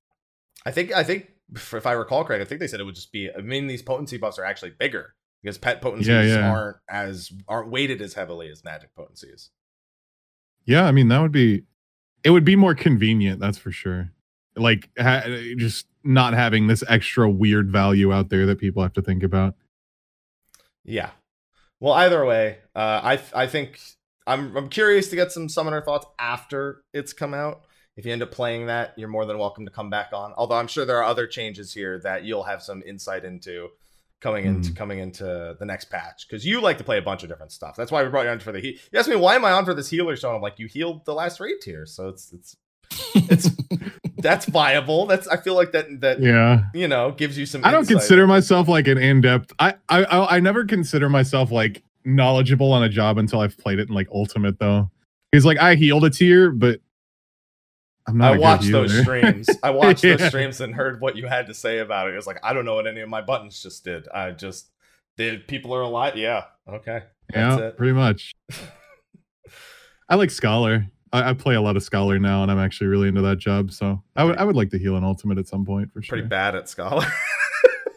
I 0.65 0.71
think 0.71 0.93
I 0.93 1.03
think 1.03 1.31
if 1.55 1.85
I 1.85 1.91
recall 1.93 2.23
correct, 2.23 2.41
I 2.41 2.45
think 2.45 2.59
they 2.59 2.67
said 2.67 2.79
it 2.79 2.83
would 2.83 2.95
just 2.95 3.11
be. 3.11 3.29
I 3.35 3.41
mean, 3.41 3.67
these 3.67 3.81
potency 3.81 4.17
buffs 4.17 4.37
are 4.39 4.45
actually 4.45 4.71
bigger 4.71 5.13
because 5.43 5.57
pet 5.57 5.81
potencies 5.81 6.07
yeah. 6.07 6.49
aren't 6.49 6.77
as 6.89 7.31
aren't 7.47 7.69
weighted 7.69 8.01
as 8.01 8.13
heavily 8.13 8.49
as 8.49 8.63
magic 8.63 8.95
potencies. 8.95 9.49
Yeah, 10.65 10.85
I 10.85 10.91
mean, 10.91 11.09
that 11.09 11.21
would 11.21 11.31
be. 11.31 11.63
It 12.23 12.29
would 12.29 12.45
be 12.45 12.55
more 12.55 12.73
convenient, 12.73 13.41
that's 13.41 13.57
for 13.57 13.71
sure. 13.71 14.11
Like 14.55 14.89
ha- 14.97 15.23
just 15.57 15.87
not 16.05 16.33
having 16.33 16.67
this 16.67 16.83
extra 16.87 17.29
weird 17.29 17.69
value 17.69 18.13
out 18.13 18.29
there 18.29 18.45
that 18.45 18.59
people 18.59 18.81
have 18.81 18.93
to 18.93 19.01
think 19.01 19.23
about. 19.23 19.55
Yeah. 20.85 21.09
Well, 21.81 21.93
either 21.93 22.23
way, 22.25 22.59
uh, 22.73 23.01
I 23.03 23.19
I 23.33 23.47
think 23.47 23.79
I'm 24.25 24.55
I'm 24.55 24.69
curious 24.69 25.09
to 25.09 25.17
get 25.17 25.33
some 25.33 25.49
summoner 25.49 25.81
thoughts 25.81 26.05
after 26.17 26.83
it's 26.93 27.11
come 27.11 27.33
out. 27.33 27.65
If 27.97 28.05
you 28.05 28.13
end 28.13 28.23
up 28.23 28.31
playing 28.31 28.67
that, 28.67 28.93
you're 28.97 29.09
more 29.09 29.25
than 29.25 29.37
welcome 29.37 29.65
to 29.65 29.71
come 29.71 29.89
back 29.89 30.13
on. 30.13 30.33
Although 30.37 30.55
I'm 30.55 30.67
sure 30.67 30.85
there 30.85 30.97
are 30.97 31.03
other 31.03 31.27
changes 31.27 31.73
here 31.73 31.99
that 31.99 32.23
you'll 32.23 32.43
have 32.43 32.63
some 32.63 32.81
insight 32.85 33.25
into 33.25 33.69
coming 34.23 34.45
into 34.45 34.69
Hmm. 34.69 34.75
coming 34.75 34.99
into 34.99 35.55
the 35.59 35.65
next 35.65 35.85
patch 35.91 36.25
because 36.27 36.45
you 36.45 36.61
like 36.61 36.77
to 36.79 36.83
play 36.83 36.97
a 36.97 37.01
bunch 37.01 37.21
of 37.23 37.29
different 37.29 37.51
stuff. 37.51 37.75
That's 37.75 37.91
why 37.91 38.01
we 38.03 38.09
brought 38.09 38.23
you 38.23 38.31
on 38.31 38.39
for 38.39 38.51
the 38.53 38.59
heat. 38.61 38.79
You 38.91 38.97
asked 38.97 39.09
me 39.09 39.15
why 39.17 39.35
am 39.35 39.43
I 39.45 39.51
on 39.51 39.65
for 39.65 39.73
this 39.75 39.89
healer 39.89 40.15
show? 40.15 40.33
I'm 40.35 40.41
like, 40.41 40.57
you 40.57 40.67
healed 40.67 41.05
the 41.05 41.13
last 41.13 41.39
raid 41.39 41.57
tier, 41.61 41.85
so 41.85 42.07
it's 42.07 42.31
it's 42.33 42.55
it's 43.15 43.49
that's 44.17 44.45
viable. 44.45 45.05
That's 45.05 45.27
I 45.27 45.37
feel 45.37 45.55
like 45.55 45.73
that 45.73 45.85
that 46.01 46.21
Yeah. 46.21 46.63
you 46.73 46.87
know 46.87 47.11
gives 47.11 47.37
you 47.37 47.45
some. 47.45 47.63
I 47.65 47.71
don't 47.71 47.87
consider 47.87 48.25
myself 48.25 48.67
like 48.67 48.87
an 48.87 48.97
in-depth. 48.97 49.51
I, 49.59 49.75
I 49.89 50.03
I 50.05 50.35
I 50.37 50.39
never 50.39 50.63
consider 50.65 51.09
myself 51.09 51.51
like 51.51 51.83
knowledgeable 52.05 52.71
on 52.71 52.83
a 52.83 52.89
job 52.89 53.17
until 53.17 53.39
I've 53.41 53.57
played 53.57 53.79
it 53.79 53.89
in 53.89 53.93
like 53.95 54.07
Ultimate 54.13 54.57
though. 54.59 54.89
Because 55.31 55.45
like 55.45 55.57
I 55.57 55.75
healed 55.75 56.05
a 56.05 56.09
tier, 56.09 56.51
but 56.51 56.79
I'm 58.07 58.17
not. 58.17 58.33
I 58.33 58.37
watched 58.37 58.71
those 58.71 58.97
streams. 59.01 59.49
I 59.61 59.69
watched 59.71 60.01
those 60.01 60.23
streams 60.25 60.61
and 60.61 60.75
heard 60.75 60.99
what 60.99 61.15
you 61.15 61.27
had 61.27 61.47
to 61.47 61.53
say 61.53 61.79
about 61.79 62.07
it. 62.07 62.13
It 62.13 62.17
was 62.17 62.27
like 62.27 62.39
I 62.43 62.53
don't 62.53 62.65
know 62.65 62.75
what 62.75 62.87
any 62.87 63.01
of 63.01 63.09
my 63.09 63.21
buttons 63.21 63.61
just 63.61 63.83
did. 63.83 64.07
I 64.09 64.31
just 64.31 64.69
did. 65.17 65.47
People 65.47 65.73
are 65.73 65.81
alive. 65.81 66.17
Yeah. 66.17 66.45
Okay. 66.67 67.03
That's 67.33 67.59
yeah, 67.59 67.67
it. 67.67 67.77
pretty 67.77 67.93
much. 67.93 68.33
I 70.09 70.15
like 70.15 70.31
Scholar. 70.31 70.87
I, 71.11 71.29
I 71.29 71.33
play 71.33 71.55
a 71.55 71.61
lot 71.61 71.77
of 71.77 71.83
Scholar 71.83 72.19
now, 72.19 72.43
and 72.43 72.51
I'm 72.51 72.59
actually 72.59 72.87
really 72.87 73.07
into 73.07 73.21
that 73.21 73.37
job. 73.37 73.71
So 73.71 74.03
I 74.15 74.23
would 74.23 74.37
I 74.37 74.43
would 74.43 74.55
like 74.55 74.71
to 74.71 74.77
heal 74.77 74.97
an 74.97 75.03
Ultimate 75.03 75.37
at 75.37 75.47
some 75.47 75.65
point 75.65 75.91
for 75.93 76.01
sure. 76.01 76.17
Pretty 76.17 76.27
bad 76.27 76.55
at 76.55 76.67
Scholar. 76.67 77.05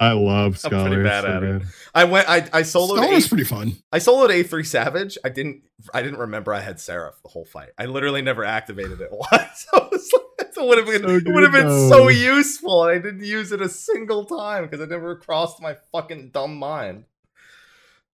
I 0.00 0.12
love 0.12 0.58
I'm 0.64 0.70
pretty 0.70 1.02
bad 1.02 1.22
so 1.22 1.28
at 1.28 1.42
it. 1.42 1.62
I 1.94 2.04
went. 2.04 2.28
I 2.28 2.36
I 2.52 2.62
soloed. 2.62 2.96
Scholar's 2.96 3.26
A, 3.26 3.28
pretty 3.28 3.44
fun. 3.44 3.72
I 3.92 3.98
soloed 3.98 4.30
A 4.30 4.42
three 4.42 4.64
Savage. 4.64 5.16
I 5.24 5.28
didn't. 5.30 5.62
I 5.94 6.02
didn't 6.02 6.18
remember 6.18 6.52
I 6.52 6.60
had 6.60 6.80
Seraph 6.80 7.20
the 7.22 7.28
whole 7.28 7.44
fight. 7.44 7.70
I 7.78 7.86
literally 7.86 8.22
never 8.22 8.44
activated 8.44 9.00
it 9.00 9.10
once. 9.32 9.66
So 9.72 9.82
it, 9.82 10.06
like, 10.54 10.62
it 10.62 10.66
would 10.66 10.78
have 10.78 10.86
been. 10.86 11.02
So 11.02 11.08
it 11.16 11.34
would 11.34 11.42
have 11.42 11.52
good, 11.52 11.64
been 11.64 11.88
so 11.90 12.08
useful. 12.08 12.84
And 12.84 12.98
I 12.98 13.02
didn't 13.02 13.24
use 13.24 13.52
it 13.52 13.60
a 13.60 13.68
single 13.68 14.24
time 14.24 14.64
because 14.64 14.80
it 14.80 14.88
never 14.88 15.16
crossed 15.16 15.60
my 15.60 15.76
fucking 15.92 16.30
dumb 16.30 16.56
mind. 16.56 17.04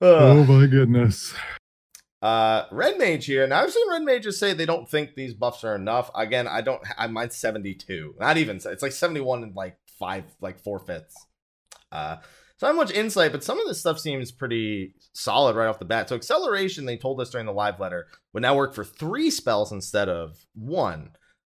Ugh. 0.01 0.09
Oh 0.21 0.45
my 0.45 0.67
goodness. 0.67 1.35
Uh, 2.21 2.67
Red 2.71 2.99
Mage 2.99 3.27
here. 3.27 3.47
Now 3.47 3.63
I've 3.63 3.73
seen 3.73 3.89
Red 3.89 4.03
Mages 4.03 4.39
say 4.39 4.55
they 4.55 4.67
don't 4.67 4.89
think 4.89 5.15
these 5.15 5.35
buffs 5.35 5.63
are 5.63 5.77
enough. 5.77 6.11
Again, 6.17 6.49
I 6.49 6.61
don't. 6.61 6.83
I 6.97 7.07
mine's 7.07 7.37
seventy 7.37 7.75
two. 7.75 8.15
Not 8.19 8.37
even. 8.39 8.57
It's 8.57 8.83
like 8.83 8.93
seventy 8.93 9.21
one 9.21 9.43
and 9.45 9.55
like 9.55 9.77
five, 9.99 10.25
like 10.41 10.61
four 10.61 10.81
fifths. 10.81 11.27
Uh, 11.93 12.17
So 12.59 12.69
not 12.69 12.77
much 12.77 12.93
insight, 12.93 13.33
but 13.33 13.43
some 13.43 13.59
of 13.61 13.67
this 13.67 13.81
stuff 13.81 13.99
seems 13.99 14.31
pretty 14.31 14.95
solid 15.15 15.57
right 15.57 15.67
off 15.67 15.81
the 15.81 15.85
bat. 15.85 16.09
So 16.09 16.15
acceleration, 16.15 16.85
they 16.85 16.97
told 16.97 17.21
us 17.21 17.31
during 17.31 17.47
the 17.47 17.53
live 17.53 17.81
letter, 17.81 18.07
would 18.33 18.43
now 18.43 18.55
work 18.57 18.73
for 18.73 18.85
three 18.85 19.31
spells 19.31 19.73
instead 19.73 20.09
of 20.09 20.47
one. 20.55 21.11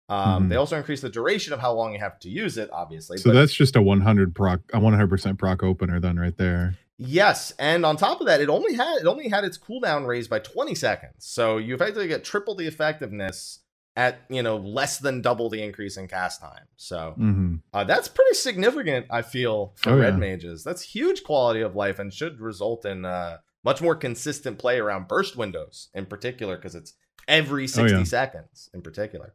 Um, 0.08 0.46
Mhm. 0.46 0.48
They 0.50 0.56
also 0.56 0.76
increased 0.76 1.02
the 1.02 1.08
duration 1.08 1.52
of 1.52 1.60
how 1.60 1.72
long 1.74 1.92
you 1.92 2.00
have 2.00 2.18
to 2.20 2.28
use 2.28 2.58
it, 2.58 2.70
obviously. 2.72 3.18
So 3.18 3.30
that's 3.32 3.52
just 3.54 3.76
a 3.76 3.82
100 3.82 4.34
proc, 4.34 4.60
a 4.72 4.80
100% 4.80 5.38
proc 5.38 5.62
opener 5.62 6.00
then 6.00 6.18
right 6.18 6.36
there. 6.36 6.76
yes, 6.98 7.52
and 7.58 7.84
on 7.86 7.96
top 7.96 8.20
of 8.20 8.26
that, 8.26 8.40
it 8.40 8.48
only 8.48 8.74
had 8.74 8.96
it 9.02 9.06
only 9.06 9.28
had 9.28 9.44
its 9.44 9.58
cooldown 9.58 10.06
raised 10.06 10.30
by 10.30 10.38
20 10.40 10.74
seconds. 10.74 11.12
So 11.18 11.58
you 11.58 11.74
effectively 11.74 12.08
get 12.08 12.24
triple 12.24 12.54
the 12.56 12.66
effectiveness 12.66 13.60
at 13.96 14.20
you 14.28 14.42
know 14.42 14.56
less 14.58 14.98
than 14.98 15.22
double 15.22 15.48
the 15.48 15.62
increase 15.62 15.96
in 15.96 16.06
cast 16.06 16.40
time. 16.40 16.66
So 16.76 17.12
hmm 17.16 17.56
Uh, 17.72 17.84
that's 17.84 18.08
pretty 18.08 18.34
significant, 18.34 19.06
I 19.10 19.22
feel, 19.22 19.72
for 19.76 19.92
Oh, 19.92 19.98
red 19.98 20.14
yeah. 20.14 20.20
mages. 20.20 20.62
That's 20.64 20.82
huge 20.82 21.24
quality 21.24 21.60
of 21.62 21.74
life 21.74 21.98
and 21.98 22.12
should 22.12 22.40
result 22.40 22.84
in 22.86 23.04
uh, 23.04 23.38
much 23.64 23.82
more 23.82 23.96
consistent 23.96 24.58
play 24.58 24.78
around 24.78 25.08
burst 25.08 25.36
windows 25.36 25.88
in 25.94 26.06
particular, 26.06 26.56
because 26.56 26.74
it's 26.74 26.94
every 27.26 27.66
60 27.66 27.94
Oh, 27.94 27.98
yeah. 27.98 28.04
seconds 28.04 28.70
in 28.72 28.82
particular. 28.82 29.34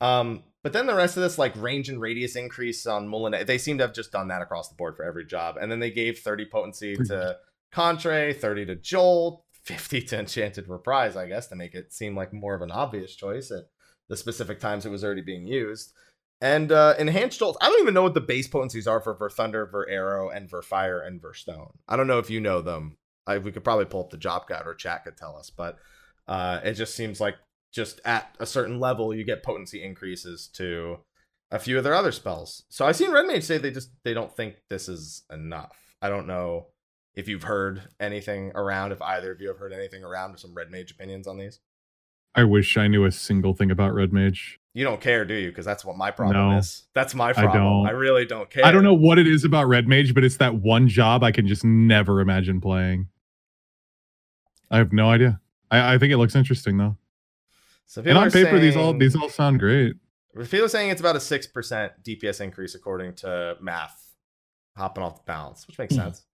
Um, 0.00 0.44
but 0.62 0.72
then 0.72 0.86
the 0.86 0.94
rest 0.94 1.16
of 1.16 1.22
this, 1.22 1.38
like 1.38 1.54
range 1.56 1.88
and 1.88 2.00
radius 2.00 2.36
increase 2.36 2.86
on 2.86 3.06
Moulinet, 3.08 3.46
they 3.46 3.58
seem 3.58 3.78
to 3.78 3.84
have 3.84 3.94
just 3.94 4.10
done 4.12 4.28
that 4.28 4.42
across 4.42 4.68
the 4.68 4.74
board 4.74 4.96
for 4.96 5.04
every 5.04 5.24
job. 5.26 5.56
And 5.60 5.70
then 5.70 5.78
they 5.80 5.90
gave 5.90 6.18
30 6.18 6.46
potency 6.46 6.96
to 6.96 7.36
Contre, 7.72 8.32
30 8.34 8.66
to 8.66 8.76
Jolt, 8.76 9.43
50 9.64 10.02
to 10.02 10.18
Enchanted 10.20 10.68
Reprise, 10.68 11.16
I 11.16 11.26
guess, 11.26 11.48
to 11.48 11.56
make 11.56 11.74
it 11.74 11.92
seem 11.92 12.16
like 12.16 12.32
more 12.32 12.54
of 12.54 12.62
an 12.62 12.70
obvious 12.70 13.14
choice 13.14 13.50
at 13.50 13.64
the 14.08 14.16
specific 14.16 14.60
times 14.60 14.84
it 14.84 14.90
was 14.90 15.04
already 15.04 15.22
being 15.22 15.46
used. 15.46 15.92
And 16.40 16.72
uh, 16.72 16.94
enhanced 16.98 17.38
jolts. 17.38 17.58
I 17.60 17.68
don't 17.68 17.80
even 17.80 17.94
know 17.94 18.02
what 18.02 18.14
the 18.14 18.20
base 18.20 18.48
potencies 18.48 18.86
are 18.86 19.00
for 19.00 19.14
Ver 19.14 19.30
Thunder, 19.30 19.66
Veraero, 19.66 20.34
and 20.34 20.50
Ver 20.50 20.62
Fire 20.62 21.00
and 21.00 21.22
Ver 21.22 21.32
Stone. 21.32 21.70
I 21.88 21.96
don't 21.96 22.06
know 22.06 22.18
if 22.18 22.28
you 22.28 22.40
know 22.40 22.60
them. 22.60 22.98
I, 23.26 23.38
we 23.38 23.52
could 23.52 23.64
probably 23.64 23.86
pull 23.86 24.00
up 24.00 24.10
the 24.10 24.18
job 24.18 24.46
guide 24.46 24.66
or 24.66 24.74
chat 24.74 25.04
could 25.04 25.16
tell 25.16 25.36
us, 25.36 25.48
but 25.48 25.78
uh, 26.28 26.60
it 26.62 26.74
just 26.74 26.94
seems 26.94 27.20
like 27.20 27.36
just 27.72 28.00
at 28.04 28.34
a 28.38 28.46
certain 28.46 28.78
level 28.78 29.14
you 29.14 29.24
get 29.24 29.42
potency 29.42 29.82
increases 29.82 30.48
to 30.54 30.98
a 31.50 31.58
few 31.58 31.78
of 31.78 31.84
their 31.84 31.94
other 31.94 32.12
spells. 32.12 32.64
So 32.68 32.84
I've 32.84 32.96
seen 32.96 33.10
Red 33.10 33.26
Mage 33.26 33.44
say 33.44 33.58
they 33.58 33.70
just 33.70 33.90
they 34.04 34.12
don't 34.12 34.34
think 34.34 34.56
this 34.68 34.88
is 34.88 35.22
enough. 35.32 35.76
I 36.02 36.08
don't 36.08 36.26
know 36.26 36.66
if 37.16 37.28
you've 37.28 37.44
heard 37.44 37.82
anything 38.00 38.52
around. 38.54 38.92
If 38.92 39.00
either 39.02 39.32
of 39.32 39.40
you 39.40 39.48
have 39.48 39.58
heard 39.58 39.72
anything 39.72 40.04
around, 40.04 40.34
or 40.34 40.38
some 40.38 40.54
Red 40.54 40.70
Mage 40.70 40.90
opinions 40.90 41.26
on 41.26 41.38
these. 41.38 41.60
I 42.34 42.44
wish 42.44 42.76
I 42.76 42.88
knew 42.88 43.04
a 43.04 43.12
single 43.12 43.54
thing 43.54 43.70
about 43.70 43.94
red 43.94 44.12
mage. 44.12 44.58
You 44.72 44.82
don't 44.82 45.00
care, 45.00 45.24
do 45.24 45.34
you? 45.34 45.50
Because 45.50 45.64
that's 45.64 45.84
what 45.84 45.96
my 45.96 46.10
problem 46.10 46.50
No. 46.50 46.58
is. 46.58 46.84
That's 46.92 47.14
my 47.14 47.32
problem. 47.32 47.52
I, 47.52 47.64
don't. 47.64 47.86
I 47.86 47.90
really 47.90 48.24
don't 48.26 48.50
care. 48.50 48.64
I 48.66 48.72
don't 48.72 48.82
know 48.82 48.94
what 48.94 49.20
it 49.20 49.28
is 49.28 49.44
about 49.44 49.68
red 49.68 49.86
mage, 49.86 50.14
but 50.14 50.24
it's 50.24 50.38
that 50.38 50.56
one 50.56 50.88
job 50.88 51.22
I 51.22 51.30
can 51.30 51.46
just 51.46 51.64
never 51.64 52.20
imagine 52.20 52.60
playing. 52.60 53.06
I 54.68 54.78
have 54.78 54.92
no 54.92 55.10
idea. 55.10 55.40
I, 55.70 55.94
I 55.94 55.98
think 55.98 56.12
it 56.12 56.16
looks 56.16 56.34
interesting 56.34 56.76
though. 56.76 56.96
So 57.86 58.02
And 58.04 58.18
on 58.18 58.30
paper, 58.32 58.58
these 58.58 58.76
all 58.76 58.94
these 58.94 59.14
all 59.14 59.28
sound 59.28 59.60
great. 59.60 59.94
People 60.34 60.64
are 60.64 60.68
saying 60.68 60.90
it's 60.90 61.00
about 61.00 61.14
a 61.14 61.20
six 61.20 61.46
percent 61.46 61.92
DPS 62.02 62.40
increase 62.40 62.74
according 62.74 63.14
to 63.16 63.56
math, 63.60 64.12
hopping 64.76 65.04
off 65.04 65.18
the 65.18 65.22
balance, 65.24 65.68
which 65.68 65.78
makes 65.78 65.94
sense. 66.02 66.24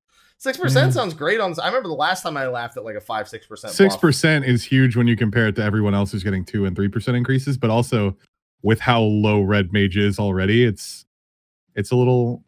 Six 0.41 0.57
percent 0.57 0.87
Yeah. 0.87 0.93
sounds 0.93 1.13
great 1.13 1.39
on. 1.39 1.55
I 1.63 1.67
remember 1.67 1.91
the 1.91 1.95
last 1.95 2.23
time 2.23 2.35
I 2.39 2.47
laughed 2.49 2.79
at 2.79 2.83
like 2.85 2.97
a 2.97 3.01
five 3.01 3.29
six 3.29 3.47
percent. 3.47 3.75
Six 3.75 3.95
percent 3.95 4.47
is 4.47 4.65
huge 4.65 4.97
when 4.97 5.07
you 5.07 5.15
compare 5.15 5.49
it 5.49 5.57
to 5.57 5.63
everyone 5.63 5.93
else 5.93 6.13
who's 6.13 6.23
getting 6.25 6.47
two 6.47 6.65
and 6.65 6.75
three 6.75 6.89
percent 6.89 7.15
increases, 7.15 7.59
but 7.59 7.69
also 7.69 8.17
with 8.63 8.81
how 8.81 9.03
low 9.03 9.43
red 9.43 9.71
mage 9.71 9.99
is 9.99 10.19
already, 10.19 10.65
it's 10.65 11.05
it's 11.75 11.91
a 11.91 11.95
little. 11.97 12.43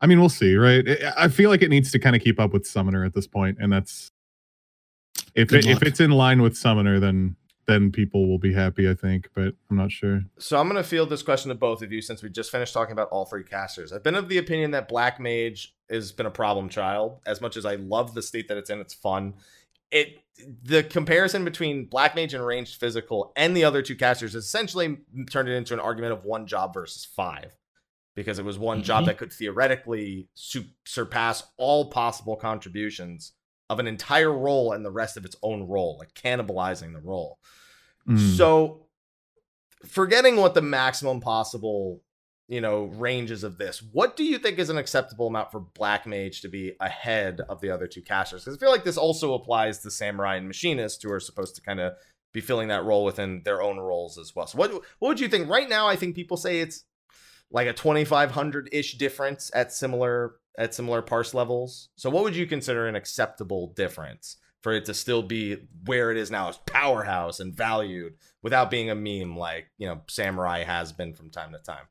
I 0.00 0.06
mean, 0.06 0.20
we'll 0.20 0.28
see, 0.28 0.54
right? 0.54 0.88
I- 0.88 1.24
I 1.24 1.28
feel 1.28 1.50
like 1.50 1.62
it 1.62 1.68
needs 1.68 1.90
to 1.90 1.98
kind 1.98 2.14
of 2.14 2.22
keep 2.22 2.38
up 2.38 2.52
with 2.52 2.64
summoner 2.64 3.04
at 3.04 3.12
this 3.12 3.26
point, 3.26 3.58
and 3.60 3.72
that's 3.72 4.12
if 5.34 5.48
Good 5.48 5.66
it, 5.66 5.70
if 5.70 5.82
it's 5.82 5.98
in 5.98 6.12
line 6.12 6.40
with 6.42 6.56
summoner, 6.56 7.00
then 7.00 7.34
then 7.70 7.92
people 7.92 8.28
will 8.28 8.38
be 8.38 8.52
happy, 8.52 8.88
I 8.90 8.94
think. 8.94 9.28
But 9.34 9.54
I'm 9.70 9.76
not 9.76 9.92
sure. 9.92 10.24
So 10.38 10.58
I'm 10.58 10.68
going 10.68 10.82
to 10.82 10.88
field 10.88 11.08
this 11.10 11.22
question 11.22 11.48
to 11.50 11.54
both 11.54 11.82
of 11.82 11.92
you 11.92 12.02
since 12.02 12.22
we 12.22 12.28
just 12.28 12.50
finished 12.50 12.74
talking 12.74 12.92
about 12.92 13.08
all 13.10 13.24
three 13.24 13.44
casters. 13.44 13.92
I've 13.92 14.02
been 14.02 14.14
of 14.14 14.28
the 14.28 14.38
opinion 14.38 14.72
that 14.72 14.88
Black 14.88 15.20
Mage 15.20 15.74
has 15.88 16.12
been 16.12 16.26
a 16.26 16.30
problem 16.30 16.68
child. 16.68 17.20
As 17.26 17.40
much 17.40 17.56
as 17.56 17.64
I 17.64 17.76
love 17.76 18.14
the 18.14 18.22
state 18.22 18.48
that 18.48 18.56
it's 18.56 18.70
in, 18.70 18.80
it's 18.80 18.94
fun. 18.94 19.34
It 19.90 20.18
the 20.62 20.82
comparison 20.82 21.44
between 21.44 21.84
Black 21.84 22.14
Mage 22.14 22.32
and 22.32 22.44
ranged 22.44 22.80
physical 22.80 23.30
and 23.36 23.54
the 23.54 23.64
other 23.64 23.82
two 23.82 23.94
casters 23.96 24.34
essentially 24.34 24.96
turned 25.30 25.48
it 25.50 25.54
into 25.54 25.74
an 25.74 25.80
argument 25.80 26.14
of 26.14 26.24
one 26.24 26.46
job 26.46 26.72
versus 26.72 27.04
five. 27.04 27.56
Because 28.16 28.38
it 28.38 28.44
was 28.44 28.58
one 28.58 28.82
job 28.82 29.04
Mhm. 29.04 29.06
that 29.06 29.18
could 29.18 29.32
theoretically 29.32 30.28
su- 30.34 30.64
surpass 30.84 31.44
all 31.56 31.90
possible 31.90 32.36
contributions 32.36 33.32
of 33.68 33.78
an 33.78 33.86
entire 33.86 34.32
role 34.32 34.72
and 34.72 34.84
the 34.84 34.90
rest 34.90 35.16
of 35.16 35.24
its 35.24 35.36
own 35.42 35.62
role, 35.68 35.96
like 35.98 36.12
cannibalizing 36.14 36.92
the 36.92 37.00
role. 37.00 37.38
Mm. 38.10 38.36
So, 38.36 38.86
forgetting 39.86 40.36
what 40.36 40.54
the 40.54 40.62
maximum 40.62 41.20
possible, 41.20 42.02
you 42.48 42.60
know, 42.60 42.84
ranges 42.84 43.44
of 43.44 43.58
this, 43.58 43.82
what 43.92 44.16
do 44.16 44.24
you 44.24 44.38
think 44.38 44.58
is 44.58 44.70
an 44.70 44.78
acceptable 44.78 45.28
amount 45.28 45.52
for 45.52 45.60
Black 45.60 46.06
Mage 46.06 46.40
to 46.42 46.48
be 46.48 46.72
ahead 46.80 47.40
of 47.48 47.60
the 47.60 47.70
other 47.70 47.86
two 47.86 48.02
casters? 48.02 48.44
Because 48.44 48.56
I 48.56 48.60
feel 48.60 48.70
like 48.70 48.84
this 48.84 48.96
also 48.96 49.34
applies 49.34 49.78
to 49.80 49.90
Samurai 49.90 50.36
and 50.36 50.46
Machinist, 50.46 51.02
who 51.02 51.12
are 51.12 51.20
supposed 51.20 51.54
to 51.54 51.62
kind 51.62 51.80
of 51.80 51.94
be 52.32 52.40
filling 52.40 52.68
that 52.68 52.84
role 52.84 53.04
within 53.04 53.42
their 53.44 53.62
own 53.62 53.78
roles 53.78 54.18
as 54.18 54.34
well. 54.34 54.46
So, 54.46 54.58
what 54.58 54.72
what 54.72 55.08
would 55.08 55.20
you 55.20 55.28
think? 55.28 55.48
Right 55.48 55.68
now, 55.68 55.86
I 55.86 55.96
think 55.96 56.14
people 56.14 56.36
say 56.36 56.60
it's 56.60 56.84
like 57.50 57.66
a 57.66 57.72
2500 57.72 58.68
ish 58.72 58.94
difference 58.94 59.50
at 59.54 59.72
similar 59.72 60.36
at 60.58 60.74
similar 60.74 61.02
parse 61.02 61.34
levels. 61.34 61.88
So, 61.96 62.10
what 62.10 62.24
would 62.24 62.36
you 62.36 62.46
consider 62.46 62.86
an 62.86 62.96
acceptable 62.96 63.72
difference? 63.74 64.36
For 64.62 64.72
it 64.72 64.84
to 64.86 64.94
still 64.94 65.22
be 65.22 65.56
where 65.86 66.10
it 66.10 66.16
is 66.16 66.30
now 66.30 66.48
as 66.48 66.58
powerhouse 66.66 67.40
and 67.40 67.54
valued 67.54 68.14
without 68.42 68.70
being 68.70 68.90
a 68.90 68.94
meme 68.94 69.36
like 69.36 69.70
you 69.78 69.86
know 69.86 70.02
samurai 70.08 70.64
has 70.64 70.92
been 70.92 71.14
from 71.14 71.30
time 71.30 71.52
to 71.52 71.58
time. 71.58 71.84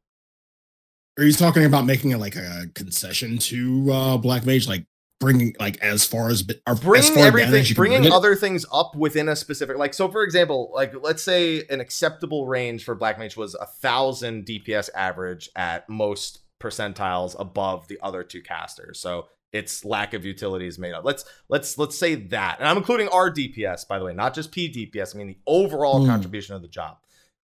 Are 1.17 1.23
you 1.23 1.33
talking 1.33 1.65
about 1.65 1.85
making 1.85 2.11
it 2.11 2.17
like 2.17 2.35
a 2.35 2.67
concession 2.75 3.39
to 3.39 3.91
uh 3.91 4.17
Black 4.17 4.45
Mage, 4.45 4.67
like 4.67 4.85
bringing 5.19 5.55
like 5.59 5.77
as 5.81 6.05
far 6.05 6.29
as 6.29 6.43
or 6.65 6.73
as 6.73 6.79
bringing 6.79 7.13
far 7.13 7.27
everything 7.27 7.61
as 7.61 7.73
bringing 7.73 8.01
bring 8.03 8.13
other 8.13 8.35
things 8.35 8.65
up 8.71 8.95
within 8.95 9.27
a 9.27 9.35
specific 9.35 9.77
like 9.77 9.93
so 9.93 10.07
for 10.07 10.23
example 10.23 10.71
like 10.73 10.93
let's 11.01 11.21
say 11.21 11.65
an 11.69 11.81
acceptable 11.81 12.47
range 12.47 12.85
for 12.85 12.95
black 12.95 13.19
mage 13.19 13.35
was 13.35 13.53
a 13.55 13.65
thousand 13.65 14.45
dps 14.45 14.89
average 14.95 15.49
at 15.57 15.89
most 15.89 16.39
percentiles 16.59 17.35
above 17.39 17.87
the 17.87 17.99
other 18.01 18.23
two 18.23 18.41
casters. 18.41 18.99
So 18.99 19.27
its 19.51 19.83
lack 19.83 20.13
of 20.13 20.23
utility 20.25 20.67
is 20.67 20.77
made 20.77 20.93
up 20.93 21.03
let's 21.03 21.25
let's 21.49 21.77
let's 21.77 21.97
say 21.97 22.15
that 22.15 22.57
and 22.59 22.67
i'm 22.67 22.77
including 22.77 23.07
our 23.09 23.31
dps 23.31 23.87
by 23.87 23.97
the 23.97 24.05
way 24.05 24.13
not 24.13 24.33
just 24.33 24.51
p 24.51 24.69
dps 24.71 25.15
i 25.15 25.17
mean 25.17 25.27
the 25.27 25.37
overall 25.47 26.01
Hmm. 26.01 26.07
contribution 26.09 26.55
of 26.55 26.61
the 26.61 26.67
job 26.67 26.97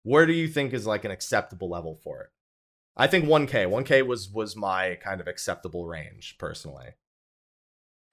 where 0.03 0.25
do 0.25 0.33
you 0.33 0.47
think 0.47 0.73
is 0.73 0.85
like 0.85 1.03
an 1.05 1.11
acceptable 1.11 1.69
level 1.69 1.95
for 1.95 2.21
it 2.21 2.29
i 2.95 3.07
think 3.07 3.25
1k 3.25 3.67
1k 3.67 4.05
was 4.05 4.29
was 4.29 4.55
my 4.55 4.95
kind 5.03 5.19
of 5.19 5.27
acceptable 5.27 5.85
range 5.87 6.35
personally 6.37 6.89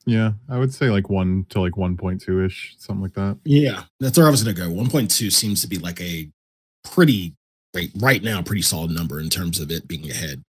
yeah, 0.05 0.33
I 0.49 0.59
would 0.59 0.75
say 0.75 0.91
like 0.91 1.09
one 1.09 1.47
to 1.51 1.61
like 1.61 1.75
1.2 1.75 2.45
ish, 2.45 2.75
something 2.77 3.03
like 3.03 3.15
that. 3.15 3.39
Yeah, 3.45 3.85
that's 4.01 4.19
where 4.19 4.27
I 4.27 4.31
was 4.31 4.43
gonna 4.43 4.53
go. 4.57 4.69
1.2 4.69 5.31
seems 5.31 5.61
to 5.63 5.69
be 5.69 5.79
like 5.79 6.01
a 6.01 6.29
pretty 6.83 7.37
right 7.73 7.91
right 7.97 8.21
now, 8.21 8.43
pretty 8.43 8.63
solid 8.63 8.91
number 8.91 9.21
in 9.21 9.31
terms 9.31 9.61
of 9.61 9.71
it 9.71 9.87
being 9.87 10.11
ahead 10.11 10.43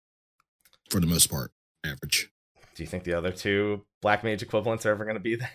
for 0.89 1.01
the 1.01 1.09
most 1.09 1.29
part, 1.33 1.51
average. 1.85 2.31
Do 2.75 2.83
you 2.83 2.87
think 2.87 3.05
the 3.05 3.15
other 3.15 3.33
two 3.33 3.85
Black 4.01 4.25
Mage 4.25 4.43
equivalents 4.43 4.87
are 4.87 4.91
ever 4.91 5.05
going 5.05 5.17
to 5.17 5.21
be 5.21 5.37
there? 5.37 5.51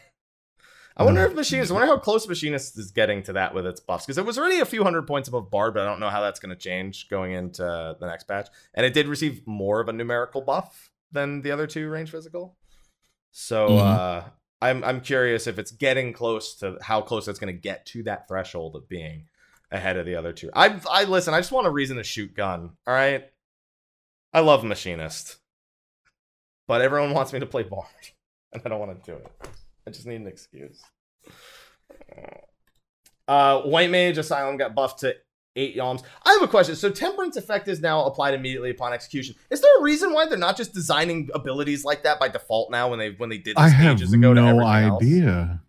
I 0.97 1.03
wonder 1.03 1.25
if 1.25 1.33
Machinist, 1.35 1.71
I 1.71 1.73
wonder 1.73 1.87
how 1.87 1.97
close 1.97 2.25
Machinist 2.25 2.77
is 2.77 2.91
getting 2.91 3.21
to 3.23 3.33
that 3.33 3.53
with 3.53 3.65
its 3.65 3.81
buffs. 3.81 4.05
Because 4.05 4.17
it 4.17 4.25
was 4.25 4.37
already 4.37 4.59
a 4.59 4.65
few 4.65 4.81
hundred 4.83 5.05
points 5.07 5.27
above 5.27 5.51
Bard, 5.51 5.73
but 5.73 5.83
I 5.83 5.85
don't 5.85 5.99
know 5.99 6.09
how 6.09 6.21
that's 6.21 6.39
going 6.39 6.51
to 6.51 6.55
change 6.55 7.09
going 7.09 7.33
into 7.33 7.63
the 7.99 8.05
next 8.07 8.23
patch. 8.25 8.47
And 8.73 8.85
it 8.85 8.93
did 8.93 9.07
receive 9.07 9.45
more 9.45 9.81
of 9.81 9.89
a 9.89 9.93
numerical 9.93 10.39
buff 10.41 10.91
than 11.11 11.41
the 11.41 11.51
other 11.51 11.67
two 11.67 11.89
range 11.89 12.11
physical. 12.11 12.55
So 13.31 13.71
Mhm. 13.71 13.81
uh, 13.81 14.23
I'm, 14.61 14.83
I'm 14.85 15.01
curious 15.01 15.47
if 15.47 15.59
it's 15.59 15.71
getting 15.71 16.13
close 16.13 16.55
to 16.59 16.77
how 16.81 17.01
close 17.01 17.27
it's 17.27 17.39
going 17.39 17.53
to 17.53 17.59
get 17.59 17.85
to 17.87 18.03
that 18.03 18.29
threshold 18.29 18.77
of 18.77 18.87
being 18.87 19.27
ahead 19.71 19.97
of 19.97 20.05
the 20.05 20.15
other 20.15 20.31
two. 20.31 20.49
I, 20.53 20.79
I 20.89 21.03
listen, 21.03 21.33
I 21.33 21.39
just 21.39 21.51
want 21.51 21.67
a 21.67 21.71
reason 21.71 21.97
to 21.97 22.03
shoot 22.05 22.33
gun. 22.33 22.77
All 22.87 22.93
right. 22.93 23.25
I 24.31 24.39
love 24.39 24.63
Machinist 24.63 25.37
but 26.67 26.81
everyone 26.81 27.11
wants 27.13 27.33
me 27.33 27.39
to 27.39 27.45
play 27.45 27.63
Bard, 27.63 27.85
and 28.53 28.61
I 28.65 28.69
don't 28.69 28.79
want 28.79 29.03
to 29.03 29.11
do 29.11 29.17
it. 29.17 29.27
I 29.87 29.91
just 29.91 30.05
need 30.07 30.15
an 30.21 30.27
excuse. 30.27 30.81
Uh, 33.27 33.61
White 33.61 33.89
Mage 33.89 34.17
Asylum 34.17 34.57
got 34.57 34.75
buffed 34.75 34.99
to 34.99 35.15
eight 35.55 35.75
yalms. 35.75 36.03
I 36.25 36.33
have 36.33 36.41
a 36.43 36.47
question. 36.47 36.75
So 36.75 36.89
Temperance 36.91 37.37
effect 37.37 37.67
is 37.67 37.79
now 37.81 38.05
applied 38.05 38.33
immediately 38.33 38.69
upon 38.69 38.93
execution. 38.93 39.35
Is 39.49 39.61
there 39.61 39.79
a 39.79 39.81
reason 39.81 40.13
why 40.13 40.27
they're 40.27 40.37
not 40.37 40.57
just 40.57 40.73
designing 40.73 41.29
abilities 41.33 41.83
like 41.83 42.03
that 42.03 42.19
by 42.19 42.27
default 42.27 42.71
now 42.71 42.89
when 42.89 42.99
they 42.99 43.11
when 43.11 43.29
they 43.29 43.37
did 43.37 43.55
this 43.55 43.63
I 43.63 43.69
have 43.69 43.97
ages 43.97 44.13
ago 44.13 44.33
to 44.33 44.41
no 44.41 44.47
everything 44.59 44.89
else? 44.89 45.03
idea. 45.03 45.61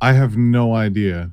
I 0.00 0.12
have 0.12 0.36
no 0.36 0.74
idea. 0.74 1.30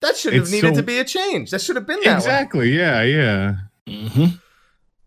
That 0.00 0.16
should 0.16 0.32
have 0.32 0.42
It's 0.42 0.52
needed 0.52 0.74
so- 0.74 0.80
to 0.80 0.86
be 0.86 0.98
a 0.98 1.04
change. 1.04 1.50
That 1.50 1.60
should 1.60 1.76
have 1.76 1.86
been 1.86 2.00
that 2.00 2.06
way. 2.10 2.14
Exactly. 2.16 2.70
Yeah. 2.76 3.02
Yeah. 3.02 3.54
Mm-hmm. 3.86 4.36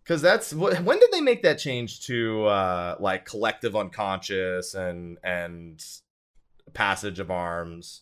Because 0.04 0.22
that's 0.22 0.54
when 0.54 1.00
did 1.00 1.12
they 1.12 1.22
make 1.22 1.44
that 1.44 1.58
change 1.60 2.06
to 2.06 2.46
uh 2.46 2.96
like 3.00 3.26
collective 3.26 3.76
unconscious 3.76 4.74
and 4.74 5.18
and 5.24 5.84
passage 6.74 7.20
of 7.20 7.30
arms 7.32 8.02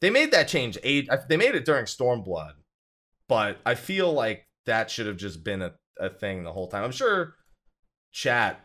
they 0.00 0.10
made 0.10 0.30
that 0.32 0.48
change 0.48 0.76
eight 0.82 1.08
they 1.28 1.36
made 1.36 1.54
it 1.54 1.64
during 1.64 1.84
stormblood 1.84 2.52
but 3.28 3.58
i 3.66 3.74
feel 3.74 4.12
like 4.12 4.46
that 4.66 4.90
should 4.90 5.06
have 5.06 5.16
just 5.16 5.42
been 5.44 5.62
a, 5.62 5.72
a 5.98 6.08
thing 6.10 6.42
the 6.42 6.52
whole 6.52 6.66
time 6.68 6.84
i'm 6.84 6.92
sure 6.92 7.34
chat 8.12 8.64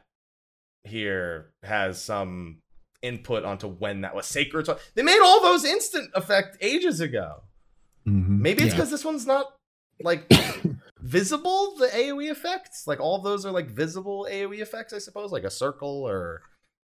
here 0.84 1.51
has 1.63 2.01
some 2.01 2.59
input 3.01 3.43
onto 3.45 3.67
when 3.67 4.01
that 4.01 4.15
was 4.15 4.26
sacred 4.26 4.67
they 4.95 5.03
made 5.03 5.19
all 5.23 5.41
those 5.41 5.63
instant 5.65 6.09
effect 6.15 6.57
ages 6.61 6.99
ago 6.99 7.41
Mhm. 8.07 8.39
maybe 8.39 8.61
it's 8.63 8.69
Yeah. 8.73 8.78
because 8.78 8.91
this 8.91 9.03
one's 9.05 9.26
not 9.26 9.51
like 10.01 10.28
visible 11.06 11.76
the 11.78 11.88
aoe 11.88 12.32
effects 12.32 12.88
like 12.88 12.99
all 12.99 13.22
those 13.22 13.45
are 13.45 13.51
like 13.51 13.70
visible 13.70 14.28
aoe 14.32 14.60
effects 14.60 14.91
i 14.91 14.97
suppose 14.97 15.32
like 15.32 15.43
a 15.43 15.51
circle 15.51 16.03
or 16.03 16.41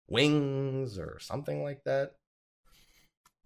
wings 0.08 1.00
or 1.00 1.18
something 1.20 1.64
like 1.64 1.84
that 1.86 2.12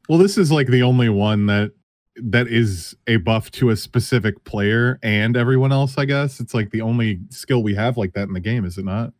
Well, 0.09 0.17
this 0.17 0.37
is 0.37 0.51
like 0.51 0.67
the 0.67 0.83
only 0.83 1.09
one 1.09 1.45
that 1.47 1.71
that 2.15 2.47
is 2.47 2.95
a 3.05 3.17
buff 3.17 3.51
to 3.51 3.69
a 3.69 3.75
specific 3.75 4.43
player 4.43 4.97
and 5.03 5.37
everyone 5.37 5.71
else. 5.71 5.97
I 5.97 6.05
guess 6.05 6.39
it's 6.39 6.53
like 6.53 6.71
the 6.71 6.81
only 6.81 7.19
skill 7.29 7.61
we 7.61 7.75
have 7.75 7.95
like 7.95 8.13
that 8.13 8.27
in 8.27 8.33
the 8.33 8.39
game, 8.39 8.65
is 8.65 8.77
it 8.77 8.85
not? 8.85 9.13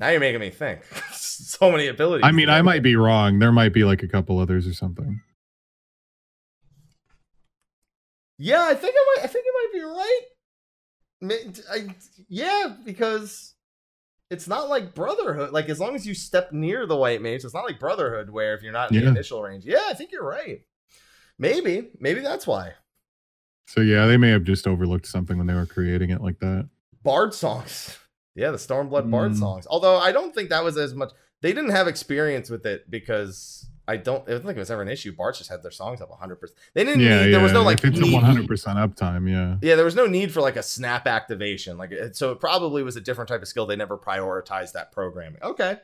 now 0.00 0.08
you're 0.10 0.20
making 0.20 0.40
me 0.40 0.50
think 0.50 0.84
so 1.12 1.70
many 1.72 1.88
abilities 1.88 2.24
I 2.24 2.30
mean, 2.30 2.48
I 2.48 2.62
might 2.62 2.82
be 2.82 2.94
wrong. 2.94 3.40
There 3.40 3.50
might 3.50 3.72
be 3.72 3.84
like 3.84 4.02
a 4.04 4.08
couple 4.08 4.38
others 4.38 4.66
or 4.66 4.72
something. 4.72 5.20
Yeah 8.38 8.64
i 8.68 8.74
think 8.74 8.94
i 8.96 9.04
might 9.16 9.24
i 9.24 9.26
think 9.26 9.44
it 9.46 9.54
might 9.54 9.72
be 9.72 9.84
right 9.84 10.20
I, 11.72 11.88
yeah 12.28 12.76
because 12.84 13.54
it's 14.30 14.46
not 14.46 14.68
like 14.68 14.94
brotherhood 14.94 15.50
like 15.52 15.68
as 15.68 15.80
long 15.80 15.94
as 15.96 16.06
you 16.06 16.14
step 16.14 16.52
near 16.52 16.86
the 16.86 16.96
white 16.96 17.20
mage 17.20 17.44
it's 17.44 17.54
not 17.54 17.64
like 17.64 17.80
brotherhood 17.80 18.30
where 18.30 18.54
if 18.54 18.62
you're 18.62 18.72
not 18.72 18.90
in 18.92 18.96
the 19.00 19.10
initial 19.10 19.42
range 19.42 19.64
yeah 19.64 19.86
i 19.88 19.94
think 19.94 20.12
you're 20.12 20.24
right 20.24 20.64
maybe 21.38 21.88
maybe 21.98 22.20
that's 22.20 22.46
why 22.46 22.72
So 23.66 23.80
yeah, 23.82 24.06
they 24.06 24.16
may 24.16 24.30
have 24.30 24.44
just 24.44 24.66
overlooked 24.66 25.06
something 25.06 25.36
when 25.36 25.46
they 25.46 25.54
were 25.54 25.66
creating 25.66 26.08
it 26.10 26.22
like 26.22 26.38
that. 26.40 26.68
bard 27.02 27.34
songs. 27.34 27.98
Yeah, 28.34 28.52
the 28.52 28.56
Stormblood 28.56 29.10
bard 29.10 29.32
Mm. 29.32 29.38
songs. 29.40 29.66
Although 29.68 29.96
I 29.98 30.12
don't 30.12 30.32
think 30.32 30.50
that 30.50 30.62
was 30.62 30.76
as 30.78 30.94
much. 30.94 31.10
They 31.42 31.52
didn't 31.52 31.72
have 31.72 31.88
experience 31.88 32.48
with 32.48 32.64
it 32.66 32.88
because 32.88 33.67
I 33.88 33.96
don't. 33.96 34.22
I 34.28 34.32
don't 34.32 34.42
think 34.42 34.56
it 34.56 34.60
was 34.60 34.70
ever 34.70 34.82
an 34.82 34.88
issue. 34.88 35.12
Bards 35.12 35.38
just 35.38 35.50
had 35.50 35.62
their 35.62 35.70
songs 35.72 36.00
up 36.00 36.10
100. 36.10 36.36
percent 36.36 36.58
They 36.74 36.84
didn't. 36.84 37.00
Yeah, 37.00 37.20
need, 37.20 37.24
yeah. 37.26 37.30
There 37.32 37.40
was 37.40 37.52
no 37.52 37.62
like. 37.62 37.78
if 37.78 37.86
it's 37.86 37.98
a 37.98 38.02
need- 38.02 38.12
one 38.14 38.22
hundred 38.22 38.46
percent 38.46 38.78
uptime, 38.78 39.28
yeah. 39.28 39.56
Yeah, 39.66 39.74
there 39.76 39.84
was 39.84 39.96
no 39.96 40.06
need 40.06 40.30
for 40.32 40.40
like 40.40 40.56
a 40.56 40.62
snap 40.62 41.06
activation. 41.06 41.76
Like, 41.78 41.90
it- 41.92 42.14
so 42.16 42.30
it 42.32 42.38
probably 42.38 42.82
was 42.82 42.96
a 42.96 43.00
different 43.00 43.28
type 43.28 43.42
of 43.42 43.48
skill. 43.48 43.66
They 43.66 43.76
never 43.76 43.96
prioritized 43.98 44.72
that 44.72 44.92
programming. 44.92 45.42
Okay, 45.42 45.78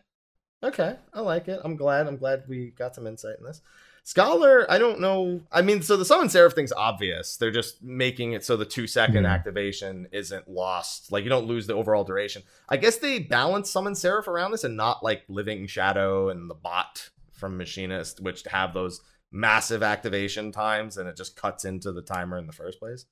okay, 0.62 0.96
I 1.12 1.20
like 1.20 1.48
it. 1.48 1.60
I'm 1.64 1.76
glad. 1.76 2.06
I'm 2.06 2.16
glad 2.18 2.44
we 2.46 2.70
got 2.78 2.94
some 2.94 3.06
insight 3.06 3.38
in 3.40 3.44
this. 3.46 3.60
Scholar, 4.06 4.70
I 4.70 4.76
don't 4.76 5.00
know. 5.00 5.40
I 5.50 5.62
mean, 5.62 5.80
so 5.80 5.96
the 5.96 6.04
summon 6.04 6.28
seraph 6.28 6.52
thing's 6.52 6.72
obvious. 6.74 7.38
They're 7.38 7.50
just 7.50 7.82
making 7.82 8.32
it 8.32 8.44
so 8.44 8.54
the 8.54 8.66
two 8.66 8.86
second 8.86 9.24
Yeah. 9.24 9.32
activation 9.32 10.08
isn't 10.12 10.46
lost. 10.46 11.10
Like 11.10 11.24
you 11.24 11.30
don't 11.30 11.46
lose 11.46 11.66
the 11.66 11.72
overall 11.72 12.04
duration. 12.04 12.42
I 12.68 12.76
guess 12.76 12.98
they 12.98 13.18
balance 13.18 13.70
summon 13.70 13.94
seraph 13.94 14.28
around 14.28 14.50
this 14.50 14.62
and 14.62 14.76
not 14.76 15.02
like 15.02 15.22
living 15.28 15.66
shadow 15.66 16.28
and 16.28 16.50
the 16.50 16.54
bot 16.54 17.08
from 17.44 17.58
machinist, 17.58 18.20
which 18.22 18.42
have 18.44 18.72
those 18.72 19.02
massive 19.30 19.82
activation 19.82 20.50
times 20.50 20.96
and 20.96 21.06
it 21.06 21.14
just 21.14 21.36
cuts 21.36 21.66
into 21.66 21.92
the 21.92 22.00
timer 22.00 22.38
in 22.38 22.46
the 22.46 22.54
first 22.54 22.78
place. 22.78 23.04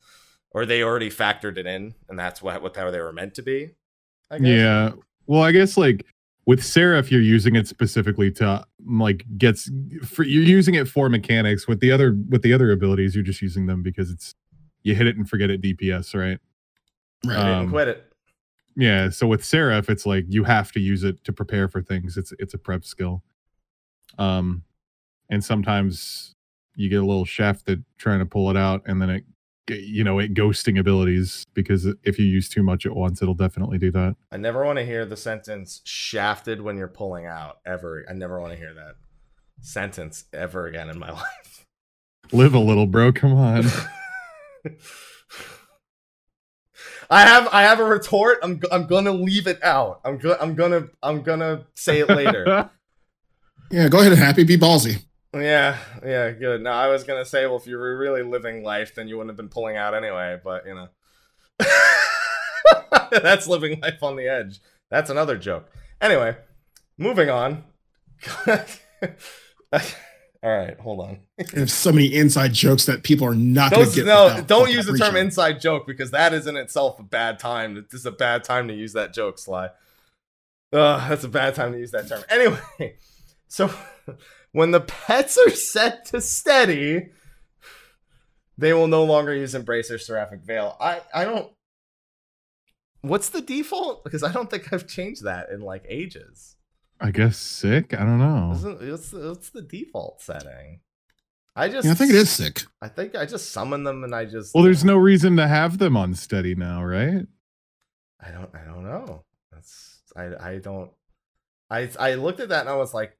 Or 0.52 0.64
they 0.64 0.82
already 0.82 1.10
factored 1.10 1.58
it 1.58 1.66
in 1.66 1.94
and 2.08 2.18
that's 2.18 2.40
what 2.40 2.62
what 2.62 2.74
how 2.74 2.90
they 2.90 3.00
were 3.00 3.12
meant 3.12 3.34
to 3.34 3.42
be. 3.42 3.72
I 4.30 4.38
guess. 4.38 4.48
Yeah. 4.48 4.92
Well, 5.26 5.42
I 5.42 5.52
guess 5.52 5.76
like 5.76 6.06
with 6.46 6.64
Seraph, 6.64 7.12
you're 7.12 7.20
using 7.20 7.56
it 7.56 7.68
specifically 7.68 8.30
to 8.32 8.64
like 8.86 9.26
gets 9.36 9.70
for 10.02 10.22
you're 10.22 10.42
using 10.44 10.76
it 10.76 10.88
for 10.88 11.10
mechanics. 11.10 11.68
With 11.68 11.80
the 11.80 11.92
other 11.92 12.16
with 12.30 12.40
the 12.40 12.54
other 12.54 12.72
abilities, 12.72 13.14
you're 13.14 13.24
just 13.24 13.42
using 13.42 13.66
them 13.66 13.82
because 13.82 14.10
it's 14.10 14.34
you 14.82 14.94
hit 14.94 15.06
it 15.06 15.16
and 15.18 15.28
forget 15.28 15.50
it 15.50 15.60
DPS, 15.60 16.14
right? 16.18 16.38
Right. 17.26 17.38
I 17.38 17.52
Um, 17.58 17.68
quit 17.68 17.88
it. 17.88 18.10
Yeah. 18.76 19.10
So 19.10 19.26
with 19.26 19.44
Seraph, 19.44 19.90
it's 19.90 20.06
like 20.06 20.24
you 20.28 20.44
have 20.44 20.72
to 20.72 20.80
use 20.80 21.04
it 21.04 21.22
to 21.24 21.34
prepare 21.34 21.68
for 21.68 21.82
things. 21.82 22.16
It's 22.16 22.32
it's 22.38 22.54
a 22.54 22.58
prep 22.58 22.86
skill. 22.86 23.22
Um, 24.18 24.64
and 25.30 25.42
sometimes 25.44 26.34
you 26.76 26.88
get 26.88 27.02
a 27.02 27.06
little 27.06 27.24
shafted 27.24 27.84
trying 27.98 28.18
to 28.20 28.26
pull 28.26 28.50
it 28.50 28.56
out, 28.56 28.82
and 28.86 29.00
then 29.00 29.10
it 29.10 29.24
you 29.68 30.02
know 30.04 30.18
it 30.18 30.34
ghosting 30.34 30.78
abilities 30.78 31.46
because 31.54 31.86
if 32.02 32.18
you 32.18 32.26
use 32.26 32.48
too 32.48 32.62
much 32.62 32.84
at 32.84 32.94
once, 32.94 33.22
it'll 33.22 33.34
definitely 33.34 33.78
do 33.78 33.90
that. 33.92 34.16
I 34.30 34.36
never 34.36 34.64
want 34.64 34.78
to 34.78 34.84
hear 34.84 35.04
the 35.06 35.16
sentence 35.16 35.80
shafted 35.84 36.60
when 36.60 36.76
you're 36.76 36.88
pulling 36.88 37.26
out 37.26 37.58
ever. 37.64 38.04
I 38.08 38.12
never 38.12 38.40
want 38.40 38.52
to 38.52 38.58
hear 38.58 38.74
that 38.74 38.96
sentence 39.60 40.24
ever 40.32 40.66
again 40.66 40.90
in 40.90 40.98
my 40.98 41.10
life. 41.12 41.66
Live 42.32 42.54
a 42.54 42.58
little, 42.58 42.86
bro. 42.86 43.12
Come 43.12 43.34
on. 43.34 43.64
I 47.10 47.22
have 47.22 47.48
I 47.52 47.62
have 47.62 47.78
a 47.78 47.84
retort. 47.84 48.38
I'm 48.42 48.60
I'm 48.70 48.86
gonna 48.86 49.12
leave 49.12 49.46
it 49.46 49.62
out. 49.62 50.00
I'm 50.04 50.18
go- 50.18 50.36
I'm 50.40 50.54
gonna 50.54 50.88
I'm 51.02 51.22
gonna 51.22 51.66
say 51.74 52.00
it 52.00 52.08
later. 52.08 52.70
Yeah, 53.70 53.88
go 53.88 54.00
ahead 54.00 54.12
and 54.12 54.20
happy, 54.20 54.44
be 54.44 54.56
ballsy. 54.58 55.02
yeah, 55.34 55.78
yeah, 56.04 56.30
good. 56.30 56.62
No, 56.62 56.70
I 56.70 56.88
was 56.88 57.04
gonna 57.04 57.24
say, 57.24 57.46
well, 57.46 57.56
if 57.56 57.66
you 57.66 57.76
were 57.76 57.96
really 57.96 58.22
living 58.22 58.62
life, 58.62 58.94
then 58.94 59.08
you 59.08 59.16
wouldn't 59.16 59.30
have 59.30 59.36
been 59.36 59.48
pulling 59.48 59.76
out 59.76 59.94
anyway. 59.94 60.38
But 60.42 60.66
you 60.66 60.74
know, 60.74 60.88
that's 63.10 63.46
living 63.46 63.80
life 63.80 64.02
on 64.02 64.16
the 64.16 64.28
edge. 64.28 64.60
That's 64.90 65.10
another 65.10 65.38
joke. 65.38 65.70
Anyway, 66.00 66.36
moving 66.98 67.30
on. 67.30 67.64
All 70.44 70.50
right, 70.50 70.78
hold 70.80 71.00
on. 71.00 71.20
There's 71.52 71.72
so 71.72 71.92
many 71.92 72.12
inside 72.12 72.52
jokes 72.52 72.86
that 72.86 73.04
people 73.04 73.26
are 73.28 73.34
not 73.34 73.70
going 73.70 73.88
to 73.88 73.94
get. 73.94 74.06
no, 74.06 74.42
don't 74.44 74.72
use 74.72 74.86
the 74.86 74.98
term 74.98 75.14
inside 75.14 75.60
joke 75.60 75.86
because 75.86 76.10
that 76.10 76.34
is 76.34 76.48
in 76.48 76.56
itself 76.56 76.98
a 76.98 77.04
bad 77.04 77.38
time. 77.38 77.74
This 77.74 78.00
is 78.00 78.06
a 78.06 78.10
bad 78.10 78.42
time 78.42 78.66
to 78.66 78.74
use 78.74 78.92
that 78.94 79.14
joke, 79.14 79.38
Sly. 79.38 79.66
Ugh, 80.72 81.08
that's 81.08 81.22
a 81.22 81.28
bad 81.28 81.54
time 81.54 81.72
to 81.72 81.78
use 81.78 81.92
that 81.92 82.08
term. 82.08 82.24
Anyway, 82.28 82.96
so 83.52 83.70
when 84.52 84.70
the 84.70 84.80
pets 84.80 85.36
are 85.36 85.50
set 85.50 86.06
to 86.06 86.22
steady, 86.22 87.10
they 88.56 88.72
will 88.72 88.86
no 88.86 89.04
longer 89.04 89.34
use 89.34 89.54
Embrace 89.54 89.90
or 89.90 89.98
Seraphic 89.98 90.40
Veil. 90.40 90.74
I, 90.80 91.02
I 91.12 91.24
don't. 91.24 91.52
What's 93.02 93.28
the 93.28 93.42
default? 93.42 94.04
Because 94.04 94.22
I 94.22 94.32
don't 94.32 94.48
think 94.48 94.72
I've 94.72 94.86
changed 94.86 95.24
that 95.24 95.50
in 95.50 95.60
like 95.60 95.84
ages. 95.86 96.56
I 96.98 97.10
guess 97.10 97.36
Sic. 97.36 97.92
I 97.92 97.98
don't 97.98 98.18
know. 98.18 98.52
Isn't, 98.54 98.90
what's, 98.90 99.10
the, 99.10 99.28
what's 99.28 99.50
the 99.50 99.60
default 99.60 100.22
setting? 100.22 100.80
I 101.54 101.68
just. 101.68 101.84
Yeah, 101.84 101.92
I 101.92 101.94
think 101.94 102.10
it 102.10 102.16
is 102.16 102.30
Sic. 102.30 102.62
I 102.80 102.88
think 102.88 103.14
I 103.14 103.26
just 103.26 103.52
summon 103.52 103.84
them 103.84 104.02
and 104.02 104.14
I 104.14 104.24
just. 104.24 104.54
Well, 104.54 104.64
there's 104.64 104.84
no 104.84 104.96
reason 104.96 105.36
to 105.36 105.46
have 105.46 105.76
them 105.76 105.94
on 105.94 106.14
steady 106.14 106.54
now, 106.54 106.82
right? 106.82 107.26
I 108.18 108.30
don't 108.30 108.54
I 108.54 108.64
don't 108.64 108.84
know. 108.84 109.24
That's 109.50 110.00
I 110.16 110.52
I 110.52 110.58
don't 110.58 110.90
I 111.68 111.90
I 112.00 112.14
looked 112.14 112.40
at 112.40 112.48
that 112.48 112.60
and 112.60 112.70
I 112.70 112.76
was 112.76 112.94
like 112.94 113.18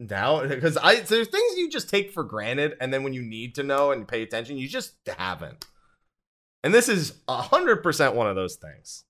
now 0.00 0.46
because 0.46 0.76
I 0.76 0.96
there's 0.96 1.28
things 1.28 1.56
you 1.56 1.70
just 1.70 1.88
take 1.88 2.10
for 2.10 2.24
granted 2.24 2.76
and 2.80 2.92
then 2.92 3.02
when 3.02 3.12
you 3.12 3.22
need 3.22 3.54
to 3.56 3.62
know 3.62 3.92
and 3.92 4.08
pay 4.08 4.22
attention 4.22 4.56
you 4.56 4.68
just 4.68 4.94
haven't. 5.06 5.66
And 6.64 6.74
this 6.74 6.88
is 6.88 7.14
a 7.28 7.40
hundred 7.40 7.82
percent 7.82 8.14
one 8.14 8.26
of 8.26 8.36
those 8.36 8.56
things 8.56 9.04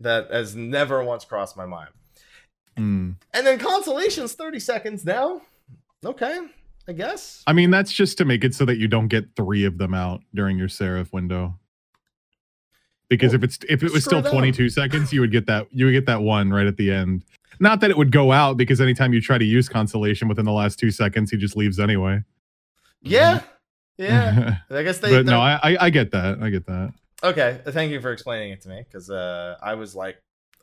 that 0.00 0.30
has 0.30 0.54
never 0.54 1.02
once 1.02 1.24
crossed 1.24 1.56
my 1.56 1.66
mind. 1.66 1.90
Hmm. 2.76 3.12
And 3.32 3.46
then 3.46 3.58
consolation's 3.58 4.34
30 4.34 4.58
seconds 4.58 5.04
now. 5.04 5.40
Okay, 6.04 6.38
I 6.86 6.92
guess. 6.92 7.42
I 7.46 7.52
mean, 7.52 7.70
that's 7.70 7.92
just 7.92 8.18
to 8.18 8.24
make 8.24 8.44
it 8.44 8.54
so 8.54 8.64
that 8.66 8.78
you 8.78 8.88
don't 8.88 9.08
get 9.08 9.34
three 9.34 9.64
of 9.64 9.78
them 9.78 9.94
out 9.94 10.20
during 10.34 10.58
your 10.58 10.68
Seraph 10.68 11.12
window. 11.12 11.58
Because 13.08 13.32
Well, 13.32 13.36
if 13.36 13.44
it's 13.44 13.58
if 13.68 13.82
it 13.82 13.92
was 13.92 14.04
still 14.04 14.20
them. 14.20 14.32
22 14.32 14.68
seconds, 14.68 15.12
you 15.12 15.20
would 15.20 15.32
get 15.32 15.46
that 15.46 15.68
you 15.70 15.86
would 15.86 15.92
get 15.92 16.06
that 16.06 16.22
one 16.22 16.50
right 16.50 16.66
at 16.66 16.76
the 16.76 16.92
end. 16.92 17.24
Not 17.60 17.80
that 17.80 17.90
it 17.90 17.96
would 17.96 18.12
go 18.12 18.32
out 18.32 18.56
because 18.56 18.80
anytime 18.80 19.12
you 19.12 19.20
try 19.20 19.38
to 19.38 19.44
use 19.44 19.68
consolation 19.68 20.28
within 20.28 20.44
the 20.44 20.52
last 20.52 20.78
two 20.78 20.90
seconds, 20.90 21.30
he 21.30 21.36
just 21.36 21.56
leaves 21.56 21.78
anyway. 21.78 22.22
Yeah. 23.02 23.40
Yeah. 23.98 24.58
I 24.70 24.82
guess 24.82 24.98
they 24.98 25.10
but 25.10 25.26
no, 25.26 25.40
I, 25.40 25.76
I 25.80 25.90
get 25.90 26.10
that. 26.12 26.42
I 26.42 26.50
get 26.50 26.66
that. 26.66 26.92
Okay, 27.24 27.60
thank 27.68 27.90
you 27.92 28.00
for 28.00 28.12
explaining 28.12 28.52
it 28.52 28.60
to 28.62 28.68
me 28.68 28.84
because 28.86 29.10
uh, 29.10 29.56
I 29.62 29.74
was 29.74 29.94
like, 29.94 30.22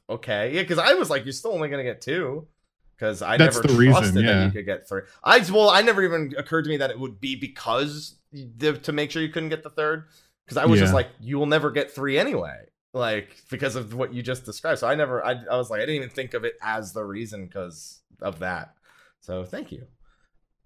okay, 0.09 0.53
yeah, 0.53 0.61
because 0.61 0.77
I 0.77 0.93
was 0.93 1.09
like, 1.09 1.25
you're 1.25 1.33
still 1.33 1.51
only 1.51 1.67
gonna 1.67 1.83
get 1.83 2.01
two 2.01 2.47
because 2.95 3.21
I 3.21 3.37
That's 3.37 3.55
never 3.55 3.67
the 3.67 3.73
reason, 3.73 4.01
trusted 4.01 4.25
that 4.25 4.45
you 4.45 4.51
could 4.51 4.65
get 4.65 4.87
three. 4.87 5.01
I 5.23 5.39
well, 5.51 5.69
I 5.69 5.81
never 5.81 6.03
even 6.03 6.33
occurred 6.37 6.63
to 6.63 6.69
me 6.69 6.77
that 6.77 6.91
it 6.91 6.99
would 6.99 7.19
be 7.19 7.35
because 7.35 8.15
the, 8.31 8.73
to 8.73 8.91
make 8.91 9.11
sure 9.11 9.21
you 9.21 9.29
couldn't 9.29 9.49
get 9.49 9.63
the 9.63 9.69
third 9.69 10.05
because 10.45 10.57
I 10.57 10.65
was 10.65 10.79
just 10.79 10.93
like, 10.93 11.09
you 11.19 11.37
will 11.39 11.47
never 11.47 11.71
get 11.71 11.91
three 11.91 12.19
anyway, 12.19 12.65
like 12.93 13.35
because 13.49 13.75
of 13.75 13.93
what 13.93 14.13
you 14.13 14.21
just 14.21 14.45
described. 14.45 14.79
So 14.79 14.87
I 14.87 14.95
never, 14.95 15.25
I, 15.25 15.35
I 15.49 15.57
was 15.57 15.69
like, 15.69 15.79
I 15.79 15.85
didn't 15.85 15.95
even 15.95 16.09
think 16.09 16.33
of 16.33 16.43
it 16.43 16.53
as 16.61 16.93
the 16.93 17.03
reason 17.03 17.45
because 17.45 18.01
of 18.21 18.39
that. 18.39 18.73
So 19.21 19.43
thank 19.43 19.71
you, 19.71 19.87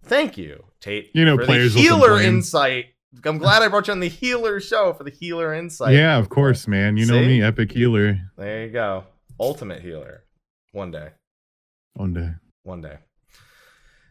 thank 0.03 0.38
you, 0.38 0.63
Tate. 0.82 1.11
You 1.13 1.25
know, 1.25 1.38
players 1.38 1.73
the 1.73 1.82
healer 1.82 2.19
insight 2.19 2.88
I'm 3.25 3.38
glad 3.38 3.61
I 3.61 3.67
brought 3.67 3.88
you 3.88 3.93
on 3.93 3.99
the 3.99 4.09
healer 4.09 4.59
show 4.59 4.93
for 4.93 5.03
the 5.03 5.11
healer 5.11 5.53
insight. 5.53 5.93
yeah, 5.93 6.17
of 6.17 6.30
course, 6.30 6.67
man. 6.67 6.97
You 6.97 7.05
know 7.05 7.19
me, 7.19 7.41
epic 7.41 7.71
healer. 7.71 8.19
There 8.38 8.65
you 8.65 8.71
go. 8.71 9.05
Ultimate 9.39 9.82
healer. 9.82 10.23
One 10.71 10.91
day. 10.91 11.09
One 11.93 12.13
day. 12.13 12.32
One 12.63 12.82
day. 12.82 12.97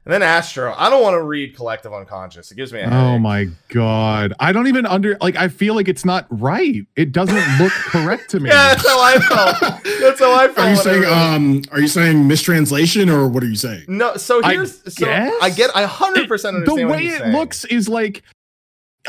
And 0.06 0.12
then 0.12 0.22
Astro. 0.22 0.72
I 0.78 0.88
don't 0.88 1.02
want 1.02 1.14
to 1.14 1.22
read 1.24 1.56
Collective 1.56 1.92
Unconscious. 1.92 2.52
It 2.52 2.54
gives 2.54 2.72
me 2.72 2.78
a 2.78 2.88
Oh 2.88 3.18
my 3.18 3.48
god. 3.70 4.34
I 4.38 4.52
don't 4.52 4.68
even 4.68 4.86
under 4.86 5.16
like 5.20 5.34
I 5.34 5.48
feel 5.48 5.74
like 5.74 5.88
it's 5.88 6.04
not 6.04 6.28
right. 6.30 6.86
It 6.94 7.10
doesn't 7.10 7.58
look 7.58 7.72
correct 7.86 8.30
to 8.30 8.38
me. 8.38 8.50
Yeah, 8.50 8.68
that's 8.68 8.86
how 8.86 9.02
I 9.02 9.18
felt. 9.18 9.82
That's 10.00 10.20
how 10.20 10.32
I 10.32 10.46
felt. 10.46 10.58
Are 10.58 10.70
you 10.70 10.76
saying 10.76 11.04
um 11.06 11.62
are 11.72 11.80
you 11.80 11.88
saying 11.88 12.28
mistranslation 12.28 13.10
or 13.10 13.26
what 13.26 13.42
are 13.42 13.48
you 13.48 13.56
saying? 13.56 13.82
No, 13.88 14.16
so 14.16 14.40
I 14.44 14.52
here's 14.52 14.80
so 14.94 15.06
guess? 15.06 15.34
I 15.42 15.50
get 15.50 15.74
I 15.74 15.82
hundred 15.86 16.28
percent 16.28 16.54
the 16.54 16.60
understand 16.60 16.88
what 16.88 16.98
way 16.98 17.06
it 17.06 17.18
saying. 17.18 17.32
looks 17.32 17.64
is 17.64 17.88
like 17.88 18.22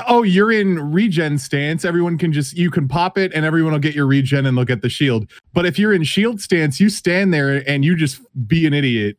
oh 0.07 0.23
you're 0.23 0.51
in 0.51 0.91
regen 0.91 1.37
stance 1.37 1.83
everyone 1.83 2.17
can 2.17 2.31
just 2.33 2.55
you 2.55 2.69
can 2.71 2.87
pop 2.87 3.17
it 3.17 3.31
and 3.33 3.43
everyone 3.45 3.71
will 3.71 3.79
get 3.79 3.95
your 3.95 4.05
regen 4.05 4.45
and 4.45 4.55
they'll 4.55 4.63
get 4.65 4.83
the 4.83 4.89
shield 4.89 5.27
but 5.53 5.65
if 5.65 5.79
you're 5.79 5.91
in 5.91 6.03
shield 6.03 6.39
stance 6.39 6.79
you 6.79 6.87
stand 6.87 7.33
there 7.33 7.67
and 7.67 7.83
you 7.83 7.95
just 7.95 8.21
be 8.47 8.67
an 8.67 8.75
idiot 8.75 9.17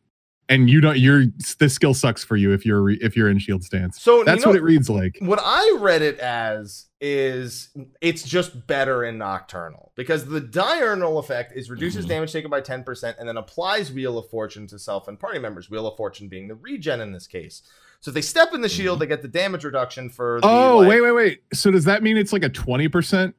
and 0.49 0.69
you 0.69 0.81
don't 0.81 0.97
you're 0.97 1.25
the 1.59 1.69
skill 1.69 1.93
sucks 1.93 2.23
for 2.23 2.35
you 2.35 2.51
if 2.51 2.65
you're 2.65 2.89
if 2.89 3.15
you're 3.15 3.29
in 3.29 3.39
shield 3.39 3.63
stance 3.63 4.01
So 4.01 4.23
that's 4.23 4.39
you 4.41 4.45
know, 4.45 4.49
what 4.51 4.57
it 4.57 4.63
reads 4.63 4.89
like 4.89 5.17
what 5.21 5.39
I 5.41 5.77
read 5.79 6.01
it 6.01 6.19
as 6.19 6.87
is 6.99 7.69
it's 8.01 8.23
just 8.23 8.67
better 8.67 9.05
in 9.05 9.17
Nocturnal 9.17 9.93
because 9.95 10.25
the 10.25 10.41
diurnal 10.41 11.17
effect 11.19 11.53
is 11.55 11.69
reduces 11.69 12.03
Mm-hmm. 12.03 12.11
Mhm. 12.11 12.15
damage 12.15 12.33
taken 12.33 12.49
by 12.51 12.59
10% 12.61 13.15
and 13.19 13.29
then 13.29 13.37
applies 13.37 13.91
Wheel 13.91 14.17
of 14.17 14.29
Fortune 14.29 14.67
to 14.67 14.77
self 14.79 15.07
and 15.07 15.17
party 15.17 15.39
members. 15.39 15.69
Wheel 15.69 15.87
of 15.87 15.95
Fortune 15.95 16.27
being 16.27 16.47
the 16.49 16.55
regen 16.55 16.99
in 16.99 17.13
this 17.13 17.25
case. 17.27 17.61
So 18.01 18.09
if 18.11 18.15
they 18.15 18.21
step 18.21 18.53
in 18.53 18.61
the 18.61 18.69
shield, 18.69 18.99
they 18.99 19.05
get 19.07 19.21
the 19.21 19.27
damage 19.27 19.63
reduction 19.63 20.09
for 20.09 20.39
the 20.41 20.47
Mm-hmm. 20.47 20.55
oh 20.73 20.77
like- 20.79 20.89
wait 20.89 21.01
wait 21.01 21.11
wait 21.11 21.43
so 21.53 21.71
does 21.71 21.85
that 21.85 22.03
mean 22.03 22.17
it's 22.17 22.33
like 22.33 22.43
a 22.43 22.49
20% 22.49 23.33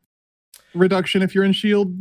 reduction 0.75 1.21
if 1.23 1.35
you're 1.35 1.45
in 1.45 1.53
shield 1.53 1.93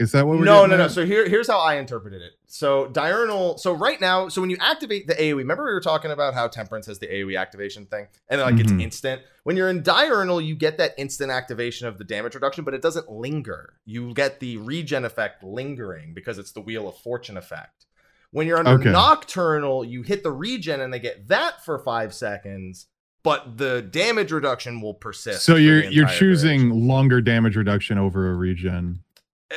is 0.00 0.12
that 0.12 0.26
what 0.26 0.38
we're 0.38 0.44
no, 0.46 0.64
no, 0.66 0.76
no. 0.76 0.88
So 0.88 1.04
here, 1.04 1.28
here's 1.28 1.46
how 1.46 1.58
I 1.60 1.74
interpreted 1.76 2.22
it. 2.22 2.32
So 2.46 2.88
diurnal. 2.88 3.58
So 3.58 3.72
right 3.72 4.00
now, 4.00 4.28
so 4.28 4.40
when 4.40 4.48
you 4.50 4.56
activate 4.58 5.06
the 5.06 5.14
AOE, 5.14 5.36
remember 5.36 5.64
we 5.66 5.72
were 5.72 5.80
talking 5.80 6.10
about 6.10 6.32
how 6.34 6.48
Temperance 6.48 6.86
has 6.86 6.98
the 6.98 7.06
AOE 7.06 7.36
activation 7.38 7.84
thing, 7.86 8.08
and 8.28 8.40
then 8.40 8.46
like 8.46 8.54
Mhm. 8.56 8.60
it's 8.60 8.72
instant. 8.82 9.22
When 9.44 9.56
you're 9.56 9.68
in 9.68 9.82
diurnal, 9.82 10.40
you 10.40 10.54
get 10.56 10.78
that 10.78 10.94
instant 10.96 11.30
activation 11.30 11.86
of 11.86 11.98
the 11.98 12.04
damage 12.04 12.34
reduction, 12.34 12.64
but 12.64 12.72
it 12.74 12.82
doesn't 12.82 13.10
linger. 13.10 13.74
You 13.84 14.12
get 14.14 14.40
the 14.40 14.56
regen 14.56 15.04
effect 15.04 15.44
lingering 15.44 16.14
because 16.14 16.38
it's 16.38 16.52
the 16.52 16.60
Wheel 16.60 16.88
of 16.88 16.96
Fortune 16.96 17.36
effect. 17.36 17.84
When 18.32 18.46
you're 18.46 18.58
under 18.58 18.72
Okay. 18.80 18.90
nocturnal, 18.90 19.84
you 19.84 20.02
hit 20.02 20.22
the 20.22 20.32
regen 20.32 20.80
and 20.80 20.92
they 20.94 20.98
get 21.00 21.28
that 21.28 21.64
for 21.64 21.78
five 21.78 22.14
seconds, 22.14 22.86
but 23.22 23.58
the 23.58 23.82
damage 23.82 24.32
reduction 24.32 24.80
will 24.80 24.94
persist. 24.94 25.44
so 25.44 25.56
you're 25.56 25.84
you're 25.84 26.06
choosing 26.08 26.68
duration. 26.68 26.88
longer 26.88 27.20
damage 27.20 27.56
reduction 27.56 27.98
over 27.98 28.30
a 28.30 28.34
regen 28.34 29.02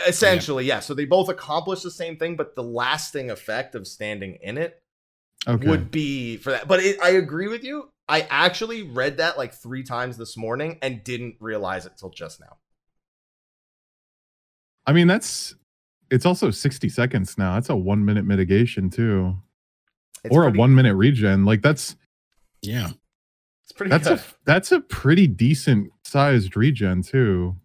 Essentially, 0.08 0.66
yeah. 0.66 0.80
So 0.80 0.94
they 0.94 1.06
both 1.06 1.30
accomplish 1.30 1.82
the 1.82 1.92
same 1.92 2.18
thing, 2.18 2.36
but 2.36 2.56
the 2.56 2.64
lasting 2.64 3.30
effect 3.30 3.76
of 3.76 3.88
standing 3.88 4.38
in 4.42 4.58
it 4.58 4.82
okay 5.48 5.68
would 5.68 5.92
be 5.92 6.38
for 6.38 6.52
that. 6.52 6.68
But 6.68 6.80
it, 6.82 7.00
I 7.02 7.10
agree 7.12 7.48
with 7.48 7.64
you. 7.64 7.90
I 8.10 8.22
actually 8.30 8.84
read 8.84 9.18
that 9.18 9.38
like 9.38 9.54
three 9.54 9.84
times 9.84 10.18
this 10.18 10.36
morning 10.36 10.78
and 10.82 11.04
didn't 11.04 11.36
realize 11.40 11.86
it 11.86 11.94
till 11.98 12.10
just 12.10 12.40
now. 12.40 12.58
I 14.86 14.94
mean, 14.94 15.08
that's 15.08 15.56
it's 16.10 16.26
also 16.26 16.52
60 16.52 16.90
seconds 16.90 17.38
now. 17.38 17.54
That's 17.54 17.70
a 17.70 17.76
one 17.76 18.04
minute 18.04 18.26
mitigation 18.26 18.90
too. 18.90 19.36
It's 20.24 20.36
or 20.36 20.44
pretty- 20.44 20.58
a 20.58 20.60
one 20.60 20.76
minute 20.76 20.96
regen. 20.96 21.46
Like 21.46 21.62
that's 21.62 21.96
Yeah. 22.62 22.90
It's 23.64 23.72
pretty 23.72 23.92
that's 23.92 24.08
good. 24.10 24.20
a 24.20 24.24
that's 24.46 24.72
a 24.72 24.82
pretty 24.82 25.28
decent 25.28 25.92
sized 26.04 26.58
regen 26.58 27.02
too. 27.02 27.56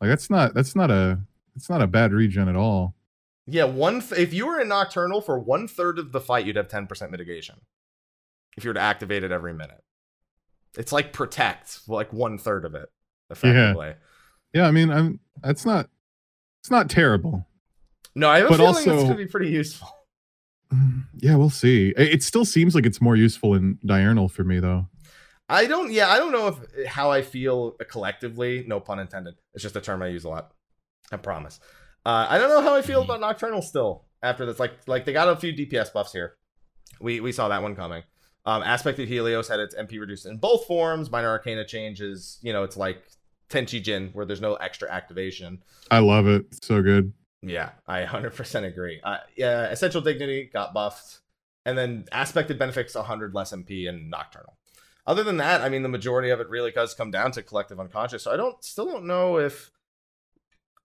Like 0.00 0.10
that's 0.10 0.28
not 0.28 0.52
that's 0.54 0.76
not 0.76 0.90
a 0.90 1.20
it's 1.56 1.68
not 1.70 1.82
a 1.82 1.86
bad 1.86 2.12
regen 2.12 2.48
at 2.48 2.56
all. 2.56 2.94
yeah, 3.46 3.64
one. 3.64 4.00
Th- 4.00 4.20
if 4.20 4.32
you 4.34 4.46
were 4.46 4.60
in 4.60 4.68
nocturnal 4.68 5.20
for 5.20 5.38
one 5.38 5.68
third 5.68 5.98
of 5.98 6.12
the 6.12 6.20
fight, 6.20 6.46
you'd 6.46 6.56
have 6.56 6.68
ten 6.68 6.86
percent 6.86 7.10
mitigation. 7.10 7.56
If 8.56 8.64
you 8.64 8.70
were 8.70 8.74
to 8.74 8.80
activate 8.80 9.24
it 9.24 9.32
every 9.32 9.52
minute, 9.54 9.82
it's 10.78 10.92
like 10.92 11.12
protect, 11.12 11.80
like 11.88 12.12
one 12.12 12.38
third 12.38 12.64
of 12.64 12.74
it, 12.74 12.88
effectively. 13.30 13.88
Yeah, 13.88 13.94
yeah, 14.62 14.66
I 14.68 14.70
mean, 14.70 14.90
I'm 14.90 15.20
that's 15.42 15.64
not 15.66 15.88
it's 16.60 16.70
not 16.70 16.88
terrible. 16.88 17.46
No, 18.14 18.28
I 18.28 18.38
have 18.38 18.46
a 18.46 18.50
But 18.50 18.56
feeling 18.58 18.70
it's 18.76 18.86
also- 18.86 19.02
gonna 19.04 19.16
be 19.16 19.26
pretty 19.26 19.50
useful. 19.50 19.88
Yeah, 21.18 21.36
we'll 21.36 21.50
see. 21.50 21.94
It, 21.96 22.14
it 22.14 22.22
still 22.22 22.44
seems 22.44 22.74
like 22.74 22.84
it's 22.84 23.00
more 23.00 23.16
useful 23.16 23.54
in 23.54 23.78
diurnal 23.86 24.28
for 24.28 24.42
me 24.44 24.58
though. 24.58 24.88
I 25.48 25.66
don't. 25.66 25.92
Yeah, 25.92 26.08
I 26.10 26.18
don't 26.18 26.32
know 26.32 26.48
if 26.48 26.86
how 26.86 27.10
I 27.12 27.22
feel 27.22 27.72
collectively. 27.88 28.64
No 28.66 28.80
pun 28.80 28.98
intended. 28.98 29.34
It's 29.54 29.62
just 29.62 29.76
a 29.76 29.80
term 29.80 30.02
I 30.02 30.08
use 30.08 30.24
a 30.24 30.28
lot. 30.28 30.52
I 31.12 31.16
promise. 31.16 31.60
Uh, 32.06 32.26
I 32.28 32.38
don't 32.38 32.50
know 32.50 32.62
how 32.62 32.74
I 32.74 32.82
feel 32.82 33.02
about 33.02 33.20
Nocturnal 33.20 33.62
still 33.62 34.04
after 34.22 34.44
this. 34.46 34.58
Like, 34.58 34.72
like 34.86 35.04
they 35.04 35.12
got 35.12 35.28
a 35.28 35.36
few 35.36 35.52
DPS 35.52 35.92
buffs 35.92 36.12
here. 36.12 36.36
We 37.00 37.20
we 37.20 37.32
saw 37.32 37.48
that 37.48 37.62
one 37.62 37.74
coming. 37.74 38.02
Um, 38.46 38.62
Aspected 38.62 39.08
Helios 39.08 39.48
had 39.48 39.58
its 39.58 39.74
MP 39.74 39.98
reduced 39.98 40.26
in 40.26 40.36
both 40.36 40.66
forms. 40.66 41.10
Minor 41.10 41.30
Arcana 41.30 41.64
changes. 41.64 42.38
You 42.42 42.52
know, 42.52 42.62
it's 42.62 42.76
like 42.76 43.02
Tenchi 43.48 43.82
Jin 43.82 44.10
where 44.12 44.26
there's 44.26 44.40
no 44.40 44.54
extra 44.54 44.90
activation. 44.90 45.62
I 45.90 46.00
love 46.00 46.26
it. 46.26 46.46
So 46.62 46.82
good. 46.82 47.12
Yeah, 47.42 47.70
I 47.86 48.02
100% 48.04 48.64
agree. 48.64 49.00
Uh, 49.02 49.18
yeah, 49.36 49.64
Essential 49.64 50.00
Dignity 50.00 50.50
got 50.52 50.74
buffed, 50.74 51.20
and 51.64 51.76
then 51.76 52.04
Aspected 52.12 52.58
benefits 52.58 52.94
100 52.94 53.34
less 53.34 53.52
MP 53.52 53.86
in 53.88 54.10
Nocturnal. 54.10 54.56
Other 55.06 55.22
than 55.22 55.36
that, 55.36 55.60
I 55.60 55.68
mean, 55.68 55.82
the 55.82 55.88
majority 55.90 56.30
of 56.30 56.40
it 56.40 56.48
really 56.48 56.70
does 56.70 56.94
come 56.94 57.10
down 57.10 57.30
to 57.32 57.42
Collective 57.42 57.78
Unconscious. 57.78 58.22
So 58.22 58.32
I 58.32 58.36
don't, 58.36 58.62
still 58.64 58.86
don't 58.86 59.04
know 59.04 59.38
if, 59.38 59.70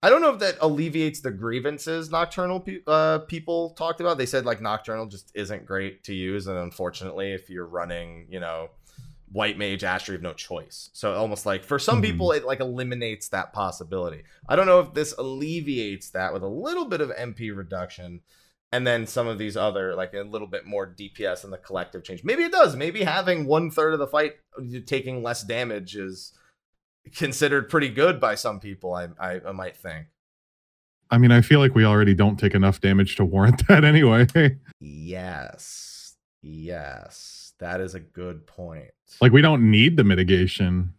I 0.02 0.08
don't 0.08 0.22
know 0.22 0.32
if 0.32 0.38
that 0.40 0.56
alleviates 0.62 1.20
the 1.20 1.30
grievances 1.30 2.10
Nocturnal 2.10 2.60
pe- 2.60 2.80
uh, 2.86 3.18
people 3.20 3.70
talked 3.70 4.00
about. 4.00 4.16
They 4.16 4.26
said 4.26 4.46
like 4.46 4.60
Nocturnal 4.62 5.06
just 5.06 5.30
isn't 5.34 5.66
great 5.66 6.04
to 6.04 6.14
use, 6.14 6.46
and 6.46 6.56
unfortunately, 6.56 7.32
if 7.32 7.50
you're 7.50 7.66
running, 7.66 8.26
you 8.30 8.40
know, 8.40 8.70
White 9.30 9.58
Mage 9.58 9.84
Astro, 9.84 10.12
you 10.12 10.16
have 10.16 10.22
no 10.22 10.32
choice. 10.32 10.88
So 10.94 11.12
almost 11.14 11.44
like 11.46 11.64
for 11.64 11.78
some 11.78 12.00
Mhm. 12.00 12.04
people, 12.04 12.32
it 12.32 12.44
like 12.46 12.60
eliminates 12.60 13.28
that 13.28 13.52
possibility. 13.52 14.22
I 14.48 14.56
don't 14.56 14.66
know 14.66 14.80
if 14.80 14.94
this 14.94 15.12
alleviates 15.18 16.10
that 16.10 16.32
with 16.32 16.42
a 16.42 16.48
little 16.48 16.86
bit 16.86 17.00
of 17.02 17.10
MP 17.10 17.50
reduction, 17.54 18.22
and 18.72 18.86
then 18.86 19.06
some 19.06 19.26
of 19.28 19.36
these 19.36 19.56
other 19.56 19.94
like 19.94 20.14
a 20.14 20.22
little 20.22 20.48
bit 20.48 20.64
more 20.64 20.86
DPS 20.86 21.44
and 21.44 21.52
the 21.52 21.58
collective 21.58 22.04
change. 22.04 22.24
Maybe 22.24 22.42
it 22.42 22.52
does. 22.52 22.74
Maybe 22.74 23.02
having 23.02 23.44
one 23.44 23.70
third 23.70 23.92
of 23.92 23.98
the 23.98 24.06
fight 24.06 24.36
uh, 24.58 24.78
taking 24.86 25.22
less 25.22 25.42
damage 25.42 25.94
is 25.94 26.32
considered 27.14 27.68
pretty 27.68 27.88
good 27.88 28.20
by 28.20 28.34
some 28.34 28.60
people. 28.60 28.94
I 28.94 29.08
I, 29.18 29.40
I 29.48 29.52
might 29.52 29.76
think. 29.76 30.06
I 31.10 31.18
mean, 31.18 31.32
I 31.32 31.40
feel 31.40 31.58
like 31.58 31.74
we 31.74 31.84
already 31.84 32.14
don't 32.14 32.36
take 32.38 32.54
enough 32.54 32.80
damage 32.80 33.16
to 33.16 33.24
warrant 33.24 33.66
that 33.68 33.84
anyway. 33.84 34.26
Yes, 34.78 36.14
yes, 36.42 37.52
that 37.58 37.80
is 37.80 37.94
a 37.94 38.00
good 38.00 38.46
point. 38.46 38.90
like 39.20 39.32
we 39.32 39.42
don't 39.42 39.70
need 39.70 39.96
the 39.96 40.04
mitigation. 40.04 40.94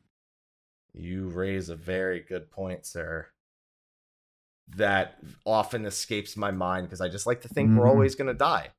You 0.94 1.30
raise 1.30 1.70
a 1.70 1.76
very 1.76 2.20
good 2.20 2.52
point, 2.52 2.86
sir. 2.86 3.28
That 4.76 5.18
often 5.46 5.86
escapes 5.86 6.36
my 6.38 6.52
mind 6.52 6.88
because 6.88 7.02
I 7.02 7.08
just 7.10 7.26
like 7.26 7.42
to 7.42 7.48
think 7.48 7.78
we're 7.78 7.86
Mhm. 7.86 7.90
always 7.90 8.16
going 8.16 8.28
to 8.28 8.34
die, 8.34 8.70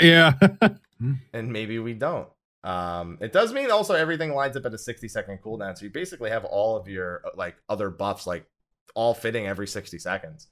Yeah. 0.00 0.34
and 1.32 1.52
maybe 1.52 1.78
we 1.80 1.94
don't. 1.94 2.28
Um, 2.64 3.18
it 3.20 3.32
does 3.32 3.52
mean 3.52 3.70
also 3.70 3.94
everything 3.94 4.34
lines 4.34 4.56
up 4.56 4.64
at 4.66 4.74
a 4.74 4.78
60 4.78 5.08
second 5.08 5.40
cooldown, 5.42 5.76
so 5.76 5.84
you 5.84 5.90
basically 5.90 6.30
have 6.30 6.44
all 6.44 6.76
of 6.76 6.86
your 6.88 7.22
uh, 7.24 7.30
like 7.36 7.56
other 7.68 7.90
buffs 7.90 8.26
like 8.26 8.46
all 8.94 9.14
fitting 9.14 9.46
every 9.46 9.66
60 9.66 9.98
seconds. 9.98 10.48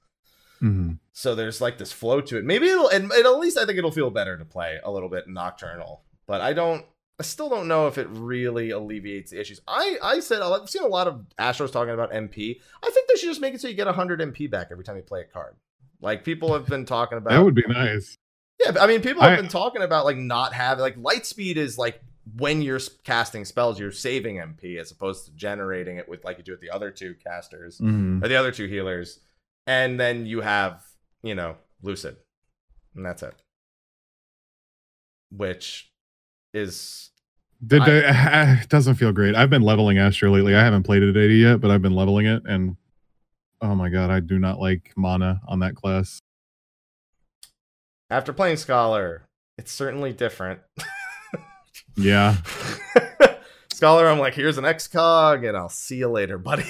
Mhm. 0.60 0.98
So 1.12 1.34
there's 1.34 1.60
like 1.60 1.78
this 1.78 1.92
flow 1.92 2.20
to 2.20 2.38
it. 2.38 2.44
Maybe 2.44 2.68
it'll, 2.68 2.88
and, 2.88 3.10
and 3.10 3.26
at 3.26 3.38
least 3.38 3.56
I 3.58 3.64
think 3.64 3.78
it'll 3.78 3.92
feel 3.92 4.10
better 4.10 4.36
to 4.36 4.44
play 4.44 4.78
a 4.82 4.90
little 4.90 5.08
bit 5.08 5.28
nocturnal. 5.28 6.02
But 6.26 6.40
I 6.40 6.52
don't, 6.52 6.84
I 7.18 7.22
still 7.22 7.48
don't 7.48 7.68
know 7.68 7.86
if 7.86 7.98
it 7.98 8.08
really 8.10 8.70
alleviates 8.70 9.30
the 9.30 9.40
issues. 9.40 9.60
I, 9.68 9.98
I 10.02 10.20
said 10.20 10.42
I've 10.42 10.68
seen 10.68 10.82
a 10.82 10.88
lot 10.88 11.06
of 11.06 11.24
Astros 11.38 11.72
talking 11.72 11.94
about 11.94 12.12
MP. 12.12 12.60
I 12.82 12.90
think 12.90 13.08
they 13.08 13.16
should 13.16 13.28
just 13.28 13.40
make 13.40 13.54
it 13.54 13.60
so 13.60 13.68
you 13.68 13.74
get 13.74 13.86
100 13.86 14.20
MP 14.20 14.50
back 14.50 14.68
every 14.70 14.84
time 14.84 14.96
you 14.96 15.02
play 15.02 15.20
a 15.20 15.24
card. 15.24 15.54
Like 16.00 16.24
people 16.24 16.52
have 16.54 16.66
been 16.66 16.86
talking 16.86 17.18
about. 17.18 17.30
That 17.30 17.44
would 17.44 17.54
be 17.54 17.64
nice. 17.66 18.16
Yeah, 18.64 18.72
I 18.80 18.86
mean, 18.86 19.00
people 19.00 19.22
have 19.22 19.32
I- 19.32 19.36
been 19.36 19.48
talking 19.48 19.82
about 19.82 20.04
like 20.04 20.16
not 20.16 20.52
having 20.52 20.82
like 20.82 20.96
light 20.98 21.24
speed 21.26 21.56
is 21.56 21.78
like 21.78 22.00
when 22.36 22.62
you're 22.62 22.80
casting 23.04 23.44
spells, 23.44 23.80
you're 23.80 23.90
saving 23.90 24.36
MP 24.36 24.78
as 24.78 24.90
opposed 24.92 25.24
to 25.26 25.32
generating 25.32 25.96
it 25.96 26.08
with 26.08 26.24
like 26.24 26.38
you 26.38 26.44
do 26.44 26.52
with 26.52 26.60
the 26.60 26.70
other 26.70 26.90
two 26.90 27.14
casters 27.24 27.78
Mhm. 27.80 28.22
or 28.22 28.28
the 28.28 28.36
other 28.36 28.52
two 28.52 28.66
healers, 28.66 29.20
and 29.66 29.98
then 29.98 30.26
you 30.26 30.40
have 30.42 30.84
you 31.22 31.34
know 31.34 31.56
lucid, 31.82 32.16
and 32.94 33.04
that's 33.04 33.22
it. 33.22 33.34
Which 35.30 35.90
is 36.52 37.10
Did 37.66 37.82
I- 37.82 37.86
they, 37.86 38.02
it 38.62 38.68
doesn't 38.68 38.96
feel 38.96 39.12
great. 39.12 39.34
I've 39.34 39.50
been 39.50 39.62
leveling 39.62 39.98
Astro 39.98 40.30
lately. 40.32 40.54
I 40.54 40.62
haven't 40.64 40.82
played 40.82 41.02
it 41.02 41.10
at 41.10 41.16
80 41.16 41.34
yet, 41.36 41.60
but 41.60 41.70
I've 41.70 41.82
been 41.82 41.94
leveling 41.94 42.26
it 42.26 42.42
and 42.46 42.76
oh 43.62 43.74
my 43.74 43.88
god, 43.90 44.10
I 44.10 44.20
do 44.20 44.38
not 44.38 44.58
like 44.58 44.92
mana 44.96 45.40
on 45.46 45.60
that 45.60 45.74
class. 45.76 46.20
After 48.10 48.32
playing 48.32 48.56
scholar, 48.56 49.28
it's 49.56 49.72
certainly 49.72 50.12
different. 50.12 50.60
Yeah. 51.96 52.36
Scholar, 53.72 54.08
I'm 54.08 54.18
like, 54.18 54.34
here's 54.34 54.58
an 54.58 54.64
Excog, 54.64 55.44
and 55.44 55.56
I'll 55.56 55.68
see 55.68 55.96
you 55.96 56.08
later, 56.08 56.38
buddy. 56.38 56.64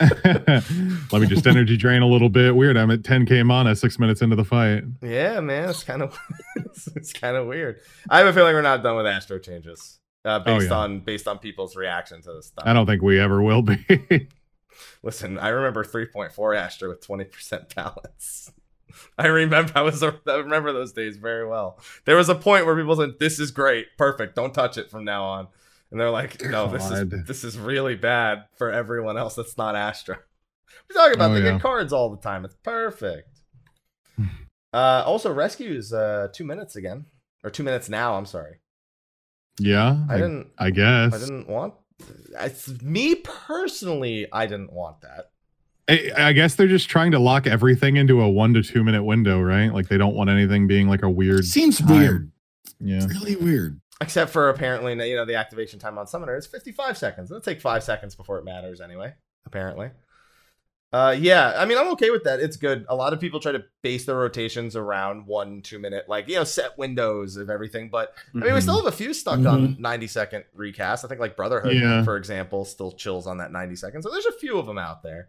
Let 0.00 1.12
me 1.12 1.26
just 1.26 1.46
energy 1.46 1.76
drain 1.76 2.02
a 2.02 2.06
little 2.06 2.28
bit. 2.28 2.54
Weird. 2.54 2.76
I'm 2.76 2.90
at 2.90 3.02
10k 3.02 3.44
mana 3.44 3.74
six 3.76 3.98
minutes 3.98 4.22
into 4.22 4.36
the 4.36 4.44
fight. 4.44 4.84
yeah, 5.02 5.40
man, 5.40 5.68
it's 5.70 5.84
kind 5.84 6.02
of 6.02 6.18
it's 6.96 7.12
kind 7.12 7.36
of 7.36 7.46
weird. 7.46 7.80
I 8.08 8.18
have 8.18 8.26
a 8.26 8.32
feeling 8.32 8.54
we're 8.54 8.62
not 8.62 8.82
done 8.82 8.96
with 8.96 9.06
Astro 9.06 9.38
changes. 9.38 9.98
Uh, 10.24 10.38
based 10.38 10.68
yeah. 10.68 10.76
on 10.76 11.00
based 11.00 11.26
on 11.26 11.38
people's 11.38 11.74
reaction 11.74 12.22
to 12.22 12.32
this 12.34 12.46
stuff. 12.46 12.64
I 12.66 12.72
don't 12.72 12.86
think 12.86 13.02
we 13.02 13.18
ever 13.18 13.42
will 13.42 13.62
be. 13.62 14.28
Listen, 15.02 15.38
I 15.38 15.48
remember 15.48 15.84
3.4 15.84 16.56
Astro 16.56 16.88
with 16.88 17.06
20% 17.06 17.74
balance. 17.74 18.52
I 19.18 19.26
remember 19.26 19.72
I 19.74 19.82
was 19.82 20.02
I 20.02 20.12
remember 20.26 20.72
those 20.72 20.92
days 20.92 21.16
very 21.16 21.46
well. 21.46 21.78
There 22.04 22.16
was 22.16 22.28
a 22.28 22.34
point 22.34 22.66
where 22.66 22.76
people 22.76 22.96
said, 22.96 23.18
"This 23.18 23.38
is 23.38 23.50
great, 23.50 23.86
perfect. 23.98 24.34
Don't 24.34 24.52
touch 24.54 24.78
it 24.78 24.90
from 24.90 25.04
now 25.04 25.24
on." 25.24 25.48
And 25.90 26.00
they're 26.00 26.10
like, 26.10 26.42
"No, 26.42 26.68
this 26.68 26.90
is 26.90 27.08
this 27.26 27.44
is 27.44 27.58
really 27.58 27.94
bad 27.96 28.44
for 28.56 28.70
everyone 28.70 29.16
else 29.18 29.34
that's 29.34 29.56
not 29.58 29.76
Astra." 29.76 30.18
We're 30.88 30.94
talking 30.94 31.14
about 31.14 31.30
Oh, 31.30 31.34
they 31.34 31.44
yeah. 31.44 31.52
get 31.52 31.60
cards 31.60 31.92
all 31.92 32.10
the 32.10 32.20
time. 32.22 32.44
It's 32.44 32.56
perfect. 32.62 33.28
uh, 34.72 35.02
also, 35.06 35.32
rescue 35.32 35.70
is 35.76 35.92
uh, 35.92 36.28
two 36.32 36.44
minutes 36.44 36.76
again, 36.76 37.06
or 37.44 37.50
two 37.50 37.62
minutes 37.62 37.88
now. 37.88 38.14
I'm 38.16 38.26
sorry. 38.26 38.56
yeah, 39.58 40.04
I 40.08 40.14
I, 40.14 40.16
didn't. 40.16 40.48
I 40.58 40.70
guess. 40.70 41.14
I 41.14 41.18
didn't 41.18 41.48
want. 41.48 41.74
It's 42.40 42.68
me 42.82 43.16
personally. 43.16 44.26
I 44.32 44.46
didn't 44.46 44.72
want 44.72 45.02
that. 45.02 45.30
I, 45.88 46.10
I 46.16 46.32
guess 46.32 46.54
they're 46.54 46.68
just 46.68 46.88
trying 46.88 47.10
to 47.12 47.18
lock 47.18 47.46
everything 47.46 47.96
into 47.96 48.20
a 48.22 48.28
one 48.28 48.54
to 48.54 48.62
two 48.62 48.84
minute 48.84 49.02
window, 49.04 49.40
right? 49.40 49.72
Like 49.72 49.88
they 49.88 49.98
don't 49.98 50.14
want 50.14 50.30
anything 50.30 50.66
being 50.66 50.88
like 50.88 51.02
a 51.02 51.10
weird. 51.10 51.44
Seems 51.44 51.78
time. 51.78 51.88
weird. 51.98 52.32
Yeah. 52.80 53.06
Really 53.06 53.36
weird. 53.36 53.80
Except 54.00 54.30
for 54.32 54.48
apparently, 54.48 54.92
you 55.08 55.16
know, 55.16 55.24
the 55.24 55.36
activation 55.36 55.78
time 55.78 55.96
on 55.98 56.06
Summoner 56.06 56.36
is 56.36 56.46
55 56.46 56.98
seconds. 56.98 57.30
It'll 57.30 57.40
take 57.40 57.60
five 57.60 57.84
seconds 57.84 58.14
before 58.16 58.38
it 58.38 58.44
matters 58.44 58.80
anyway, 58.80 59.14
apparently. 59.46 59.90
Uh, 60.92 61.16
yeah, 61.18 61.54
I 61.56 61.64
mean, 61.64 61.78
I'm 61.78 61.88
okay 61.92 62.10
with 62.10 62.24
that. 62.24 62.38
It's 62.40 62.56
good. 62.58 62.84
A 62.88 62.94
lot 62.94 63.12
of 63.14 63.20
people 63.20 63.40
try 63.40 63.52
to 63.52 63.64
base 63.82 64.04
their 64.04 64.16
rotations 64.16 64.76
around 64.76 65.26
one, 65.26 65.62
two 65.62 65.78
minute, 65.78 66.04
like, 66.06 66.28
you 66.28 66.34
know, 66.34 66.44
set 66.44 66.76
windows 66.76 67.36
of 67.38 67.48
everything. 67.48 67.88
But 67.88 68.12
I 68.34 68.38
mean, 68.38 68.52
we 68.52 68.58
Mhm. 68.58 68.62
still 68.62 68.76
have 68.76 68.92
a 68.92 68.94
few 68.96 69.14
stuck 69.14 69.38
on 69.46 69.76
90 69.78 70.06
second 70.06 70.44
recast. 70.54 71.04
I 71.04 71.08
think, 71.08 71.18
like, 71.20 71.34
Brotherhood, 71.34 71.74
Yeah. 71.76 72.02
for 72.04 72.16
example, 72.18 72.66
still 72.66 72.92
chills 72.92 73.26
on 73.26 73.38
that 73.38 73.52
90 73.52 73.74
seconds. 73.76 74.04
So 74.04 74.10
there's 74.10 74.26
a 74.26 74.32
few 74.32 74.58
of 74.58 74.66
them 74.66 74.76
out 74.78 75.02
there. 75.02 75.28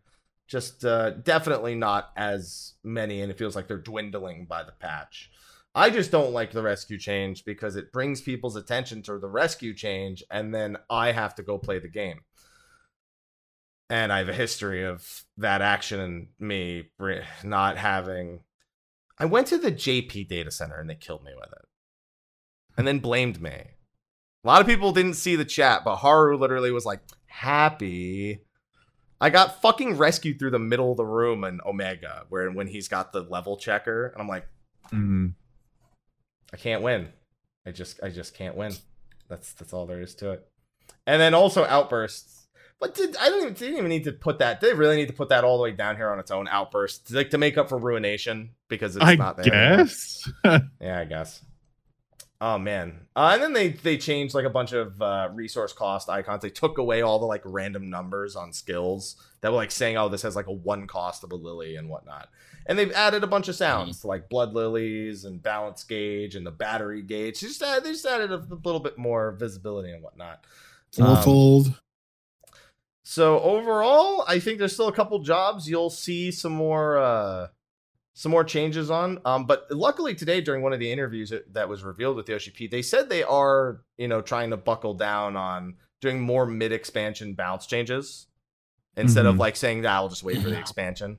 Just 0.53 0.85
uh, 0.85 1.09
definitely 1.09 1.73
not 1.73 2.11
as 2.15 2.73
many, 2.83 3.21
and 3.21 3.31
it 3.31 3.39
feels 3.39 3.55
like 3.55 3.67
they're 3.67 3.79
dwindling 3.79 4.45
by 4.45 4.61
the 4.61 4.71
patch. 4.71 5.31
I 5.73 5.89
just 5.89 6.11
don't 6.11 6.31
like 6.31 6.51
the 6.51 6.61
rescue 6.61 6.99
change 6.99 7.43
because 7.43 7.75
it 7.75 7.91
brings 7.91 8.21
people's 8.21 8.55
attention 8.55 9.01
to 9.01 9.17
the 9.17 9.29
rescue 9.29 9.73
change, 9.73 10.23
and 10.29 10.53
then 10.53 10.77
I 10.91 11.11
have 11.11 11.33
to 11.37 11.41
go 11.41 11.57
play 11.57 11.79
the 11.79 11.87
game. 11.87 12.19
And 13.89 14.13
I 14.13 14.19
have 14.19 14.29
a 14.29 14.33
history 14.33 14.83
of 14.83 15.23
that 15.37 15.63
action 15.63 15.99
and 15.99 16.27
me 16.37 16.91
not 17.43 17.79
having. 17.79 18.41
I 19.17 19.25
went 19.25 19.47
to 19.47 19.57
the 19.57 19.71
JP 19.71 20.27
data 20.27 20.51
center 20.51 20.79
and 20.79 20.87
they 20.87 20.93
killed 20.93 21.23
me 21.23 21.31
with 21.35 21.51
it, 21.51 21.65
and 22.77 22.85
then 22.85 22.99
blamed 22.99 23.41
me. 23.41 23.49
A 23.49 24.47
lot 24.47 24.61
of 24.61 24.67
people 24.67 24.91
didn't 24.91 25.15
see 25.15 25.35
the 25.35 25.45
chat, 25.45 25.83
but 25.83 25.95
Haru 25.95 26.37
literally 26.37 26.69
was 26.69 26.85
like, 26.85 26.99
"Happy." 27.25 28.43
I 29.23 29.29
got 29.29 29.61
fucking 29.61 29.97
rescued 29.97 30.37
through 30.39 30.51
the 30.51 30.59
middle 30.59 30.91
of 30.91 30.97
the 30.97 31.05
room 31.05 31.43
in 31.43 31.59
Omega, 31.65 32.25
where 32.29 32.49
when 32.51 32.67
he's 32.67 32.87
got 32.87 33.13
the 33.13 33.21
level 33.21 33.57
checker, 33.57 34.07
and 34.07 34.21
I'm 34.21 34.27
like. 34.27 34.45
Mhm. 34.91 35.33
I 36.53 36.57
can't 36.57 36.83
win. 36.83 37.07
I 37.65 37.71
just 37.71 37.99
I 38.03 38.09
just 38.09 38.35
can't 38.35 38.55
win. 38.55 38.73
That's 39.29 39.53
that's 39.53 39.73
all 39.73 39.85
there 39.85 40.01
is 40.01 40.13
to 40.15 40.31
it. 40.31 40.47
And 41.07 41.19
then 41.21 41.33
also 41.33 41.63
outbursts. 41.65 42.47
But 42.79 42.93
did 42.95 43.15
I 43.17 43.29
don't 43.29 43.41
even 43.41 43.53
didn't 43.53 43.77
even 43.77 43.89
need 43.89 44.03
to 44.03 44.11
put 44.11 44.39
that. 44.39 44.59
Did 44.59 44.71
they 44.71 44.73
really 44.77 44.97
need 44.97 45.07
to 45.07 45.13
put 45.13 45.29
that 45.29 45.43
all 45.45 45.57
the 45.57 45.63
way 45.63 45.71
down 45.71 45.95
here 45.95 46.11
on 46.11 46.19
its 46.19 46.29
own 46.31 46.47
outburst, 46.49 47.09
like 47.11 47.29
to 47.29 47.37
make 47.37 47.57
up 47.57 47.69
for 47.69 47.77
ruination 47.77 48.51
because 48.67 48.95
it's 48.97 49.05
I 49.05 49.15
not 49.15 49.37
there. 49.37 49.45
guess. 49.77 50.29
Yeah, 50.81 50.99
I 50.99 51.05
guess. 51.05 51.41
Oh 52.45 52.57
man. 52.59 53.07
Uh, 53.15 53.31
and 53.33 53.41
then 53.41 53.53
they 53.53 53.69
they 53.69 53.97
changed 53.97 54.35
like 54.35 54.43
a 54.43 54.49
bunch 54.49 54.73
of 54.73 55.01
uh, 55.01 55.29
resource 55.31 55.71
cost 55.71 56.09
icons. 56.09 56.41
They 56.41 56.49
took 56.49 56.77
away 56.77 57.01
all 57.01 57.17
the 57.17 57.25
like 57.25 57.41
random 57.45 57.89
numbers 57.89 58.35
on 58.35 58.51
skills 58.51 59.15
that 59.39 59.49
were 59.49 59.55
like 59.55 59.71
saying, 59.71 59.95
"Oh, 59.95 60.09
this 60.09 60.23
has 60.23 60.35
like 60.35 60.47
a 60.47 60.51
one 60.51 60.85
cost 60.85 61.23
of 61.23 61.31
a 61.31 61.35
lily 61.35 61.77
and 61.77 61.87
whatnot." 61.87 62.27
And 62.65 62.77
they've 62.77 62.91
added 62.91 63.23
a 63.23 63.27
bunch 63.27 63.47
of 63.47 63.55
sounds 63.55 64.01
to 64.01 64.07
like 64.07 64.27
blood 64.27 64.51
lilies 64.53 65.23
and 65.23 65.41
balance 65.41 65.85
gauge 65.85 66.35
and 66.35 66.45
the 66.45 66.51
battery 66.51 67.01
gauge. 67.01 67.39
They 67.39 67.47
just 67.47 67.63
added, 67.63 67.85
they 67.85 67.91
just 67.91 68.05
added 68.05 68.29
a 68.33 68.45
little 68.65 68.81
bit 68.81 68.97
more 68.97 69.31
visibility 69.39 69.91
and 69.93 70.03
whatnot. 70.03 70.43
Um, 71.05 71.23
So 73.05 73.39
overall, 73.39 74.25
I 74.27 74.39
think 74.39 74.59
there's 74.59 74.73
still 74.73 74.89
a 74.89 74.93
couple 74.93 75.17
jobs 75.19 75.69
you'll 75.69 75.89
see 75.89 76.29
some 76.29 76.53
more 76.53 76.97
uh 76.97 77.47
some 78.13 78.31
more 78.31 78.43
changes 78.43 78.91
on. 78.91 79.19
Um, 79.25 79.45
but 79.45 79.65
luckily 79.71 80.13
today 80.15 80.39
during 80.41 80.61
one 80.61 80.71
of 80.73 80.79
the 80.79 80.91
interviews 80.91 81.31
that- 81.31 81.51
that 81.53 81.67
was 81.67 81.83
revealed 81.83 82.15
with 82.15 82.25
the 82.27 82.51
P, 82.53 82.67
they 82.67 82.81
said 82.81 83.09
they 83.09 83.23
are 83.23 83.81
you 83.97 84.07
know 84.07 84.21
trying 84.21 84.49
to 84.51 84.57
buckle 84.57 84.93
down 84.93 85.35
on 85.35 85.75
doing 86.01 86.19
more 86.21 86.45
mid 86.45 86.71
expansion 86.71 87.33
bounce 87.33 87.65
changes 87.65 88.27
instead 88.95 89.25
of 89.25 89.35
Mhm. 89.35 89.39
like 89.39 89.55
saying 89.55 89.81
that 89.81 89.91
I'll 89.93 90.09
just 90.09 90.23
wait 90.23 90.41
for 90.41 90.49
the 90.49 90.59
expansion 90.59 91.17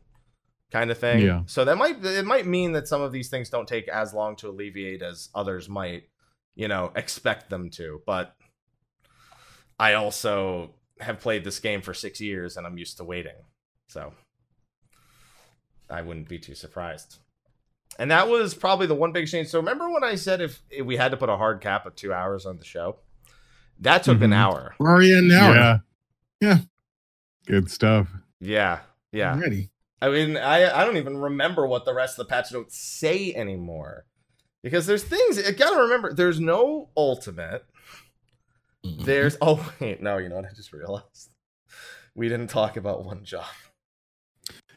kind 0.71 0.91
of 0.91 0.99
thing. 0.99 1.21
Yeah. 1.25 1.43
So 1.47 1.65
that 1.65 1.77
might 1.77 2.05
it 2.05 2.25
might 2.25 2.47
mean 2.47 2.73
that 2.73 2.87
some 2.89 3.03
of 3.03 3.11
these 3.13 3.29
things 3.29 3.49
don't 3.51 3.67
take 3.69 3.89
as 3.89 4.15
long 4.15 4.37
to 4.37 4.49
alleviate 4.49 5.03
as 5.03 5.29
others 5.35 5.69
might 5.69 6.09
you 6.55 6.69
know 6.69 6.93
expect 6.95 7.51
them 7.51 7.71
to. 7.71 8.03
But 8.07 8.37
I 9.79 9.95
also 9.95 10.75
have 11.01 11.19
played 11.19 11.43
this 11.43 11.59
game 11.59 11.83
for 11.83 11.93
six 11.95 12.21
years 12.21 12.57
and 12.57 12.67
I'm 12.67 12.79
used 12.79 12.97
to 12.99 13.05
waiting. 13.05 13.35
So 13.89 14.15
I 15.91 16.03
wouldn't 16.03 16.29
be 16.29 16.39
too 16.39 16.55
surprised. 16.55 17.19
And 17.99 18.11
that 18.11 18.29
was 18.29 18.55
probably 18.55 18.87
the 18.87 18.95
one 18.95 19.13
big 19.13 19.29
change. 19.29 19.49
So 19.49 19.59
remember 19.61 19.89
when 19.91 20.03
I 20.03 20.17
said 20.17 20.41
if, 20.41 20.63
if 20.71 20.85
we 20.85 20.97
had 20.97 21.11
to 21.13 21.17
put 21.17 21.29
a 21.29 21.37
hard 21.37 21.61
cap 21.61 21.87
of 21.87 21.95
two 21.95 22.13
hours 22.13 22.45
on 22.47 22.59
the 22.59 22.65
show? 22.65 22.97
That 23.81 24.03
took 24.03 24.21
an 24.23 24.31
Mhm. 24.31 24.35
hour. 24.37 24.75
We're 24.79 24.91
already 24.91 25.17
an 25.17 25.31
hour. 25.31 25.55
Yeah. 25.55 25.79
Yeah. 26.41 26.59
Good 27.47 27.71
stuff. 27.71 28.09
Yeah. 28.41 28.81
Yeah. 29.13 29.35
Already. 29.35 29.71
I 30.03 30.09
mean, 30.11 30.37
I, 30.37 30.81
I 30.81 30.85
don't 30.85 30.97
even 30.97 31.17
remember 31.19 31.67
what 31.67 31.85
the 31.85 31.95
rest 31.95 32.19
of 32.19 32.27
the 32.27 32.31
patch 32.31 32.53
notes 32.53 32.77
say 32.79 33.33
anymore. 33.35 34.07
Because 34.63 34.87
there's 34.87 35.05
things 35.05 35.39
I 35.39 35.51
gotta 35.53 35.81
remember, 35.83 36.13
there's 36.13 36.41
no 36.41 36.89
ultimate. 36.97 37.65
There's 38.83 39.37
oh 39.41 39.73
wait, 39.81 40.03
no, 40.03 40.19
you 40.19 40.29
know 40.29 40.37
what 40.37 40.47
I 40.47 40.55
just 40.55 40.73
realized? 40.73 41.31
We 42.15 42.29
didn't 42.29 42.49
talk 42.49 42.77
about 42.77 43.05
one 43.05 43.25
job. 43.25 43.45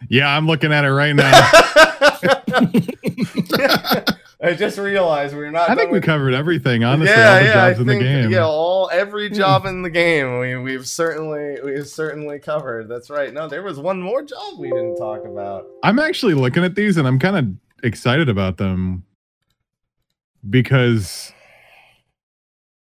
Yeah, 0.10 0.28
I'm 0.28 0.48
looking 0.48 0.72
at 0.72 0.86
it 0.86 0.92
right 0.92 1.14
now. 1.14 1.32
I 4.40 4.54
just 4.54 4.78
realized 4.78 5.36
we're 5.36 5.50
not. 5.50 5.70
I 5.70 5.76
think 5.76 5.92
we 5.92 6.00
covered 6.00 6.34
everything. 6.34 6.84
Honestly, 6.84 7.16
yeah, 7.16 7.34
all 7.34 7.40
the 7.40 7.46
yeah, 7.46 7.54
jobs 7.54 7.78
I 7.78 7.82
in 7.82 7.88
the 7.88 8.00
game. 8.00 8.32
Yeah, 8.32 8.46
all 8.46 8.90
every 8.94 9.30
hmm. 9.30 9.36
job 9.36 9.66
in 9.66 9.82
the 9.82 9.90
game 9.90 10.40
we 10.40 10.56
we've 10.58 10.88
certainly 10.88 11.58
we've 11.64 11.88
certainly 11.88 12.38
covered. 12.38 12.88
That's 12.88 13.10
right. 13.10 13.34
No, 13.34 13.48
there 13.48 13.64
was 13.64 13.80
one 13.80 14.02
more 14.02 14.22
job 14.22 14.60
we 14.60 14.70
didn't 14.70 14.98
talk 14.98 15.26
about. 15.26 15.66
I'm 15.84 15.98
actually 15.98 16.36
looking 16.36 16.64
at 16.64 16.76
these 16.76 16.98
and 16.98 17.08
I'm 17.08 17.18
kind 17.18 17.36
of 17.36 17.48
excited 17.84 18.30
about 18.30 18.58
them 18.58 19.04
because 20.48 21.34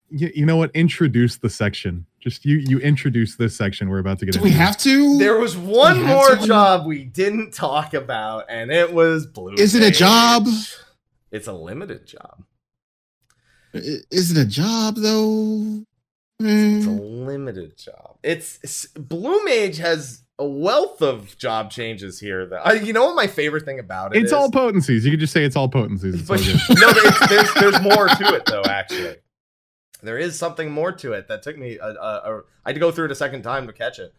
you, 0.10 0.32
you 0.34 0.45
know 0.45 0.58
what? 0.58 0.72
Introduce 0.74 1.38
the 1.38 1.49
section. 1.49 2.05
Just 2.20 2.45
you 2.45 2.58
you 2.58 2.80
introduce 2.80 3.36
this 3.36 3.55
section 3.55 3.89
we're 3.89 3.99
about 3.99 4.20
to 4.20 4.26
get 4.26 4.34
Do 4.34 4.39
into. 4.39 4.49
we 4.49 4.51
have 4.51 4.78
to? 4.80 5.18
There 5.18 5.38
was 5.39 5.55
one 5.58 6.01
more 6.03 6.36
to- 6.36 6.45
job 6.47 6.86
we 6.86 7.03
didn't 7.03 7.53
talk 7.53 7.93
about, 7.93 8.45
and 8.49 8.72
it 8.72 8.91
was 8.93 9.26
blue. 9.28 9.53
Is 9.55 9.76
it 9.76 9.84
a 9.84 9.91
job? 9.91 10.47
It's 11.32 11.47
a 11.47 11.53
limited 11.53 12.08
job. 12.08 12.43
Is 13.74 14.32
it 14.32 14.38
a 14.38 14.45
job 14.45 14.95
though? 14.97 15.84
It's 16.39 16.86
a 16.86 16.89
Mm. 16.89 17.26
limited 17.26 17.78
job. 17.78 18.18
It's, 18.24 18.60
it's 18.64 18.86
Blue 18.88 19.43
Mage 19.43 19.78
has 19.78 20.22
a 20.39 20.45
wealth 20.45 21.01
of 21.01 21.36
job 21.38 21.72
changes 21.72 22.20
here. 22.20 22.45
though. 22.45 22.58
I, 22.58 22.74
you 22.74 22.93
know 22.93 23.05
what 23.05 23.16
my 23.16 23.26
favorite 23.28 23.66
thing 23.66 23.80
about 23.80 24.16
it 24.16 24.20
It's 24.20 24.28
is? 24.28 24.34
all 24.34 24.51
potencies. 24.51 25.03
You 25.03 25.12
could 25.12 25.20
just 25.20 25.34
say 25.34 25.43
it's 25.43 25.55
all 25.55 25.68
potencies. 25.70 26.14
It's 26.22 26.30
all 26.30 26.38
But 26.38 26.45
good. 26.45 26.55
no, 26.80 26.88
it's, 26.93 27.28
there's 27.30 27.53
there's 27.55 27.82
more 27.82 28.08
to 28.08 28.36
it 28.36 28.45
though. 28.45 28.62
Actually, 28.64 29.16
there 30.04 30.18
is 30.18 30.38
something 30.38 30.72
more 30.72 30.91
to 30.91 31.14
it 31.14 31.28
that 31.28 31.43
took 31.43 31.58
me. 31.58 31.78
A, 31.78 31.88
a, 31.88 31.91
a, 31.91 32.41
I 32.66 32.70
had 32.70 32.76
to 32.76 32.80
go 32.80 32.91
through 32.91 33.06
it 33.06 33.12
a 33.12 33.16
second 33.16 33.41
time 33.41 33.68
to 33.68 33.74
catch 33.74 34.00
it. 34.00 34.14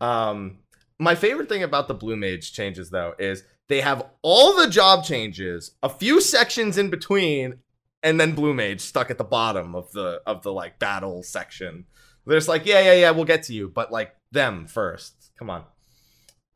Um, 0.00 0.58
my 0.98 1.14
favorite 1.14 1.48
thing 1.48 1.62
about 1.62 1.88
the 1.88 1.94
Blue 1.94 2.16
Mage 2.16 2.52
changes 2.52 2.90
though 2.90 3.14
is 3.18 3.44
they 3.68 3.80
have 3.80 4.06
all 4.22 4.56
the 4.56 4.68
job 4.68 5.04
changes, 5.04 5.72
a 5.82 5.88
few 5.88 6.20
sections 6.20 6.76
in 6.78 6.90
between, 6.90 7.60
and 8.02 8.20
then 8.20 8.34
Blue 8.34 8.52
Mage 8.54 8.80
stuck 8.80 9.10
at 9.10 9.18
the 9.18 9.24
bottom 9.24 9.74
of 9.74 9.90
the 9.92 10.20
of 10.26 10.42
the 10.42 10.52
like 10.52 10.78
battle 10.78 11.22
section. 11.22 11.86
They're 12.26 12.36
just 12.36 12.48
like, 12.48 12.66
yeah, 12.66 12.80
yeah, 12.80 12.94
yeah, 12.94 13.10
we'll 13.10 13.24
get 13.24 13.44
to 13.44 13.54
you, 13.54 13.68
but 13.68 13.90
like 13.90 14.14
them 14.30 14.66
first. 14.66 15.30
Come 15.38 15.50
on. 15.50 15.64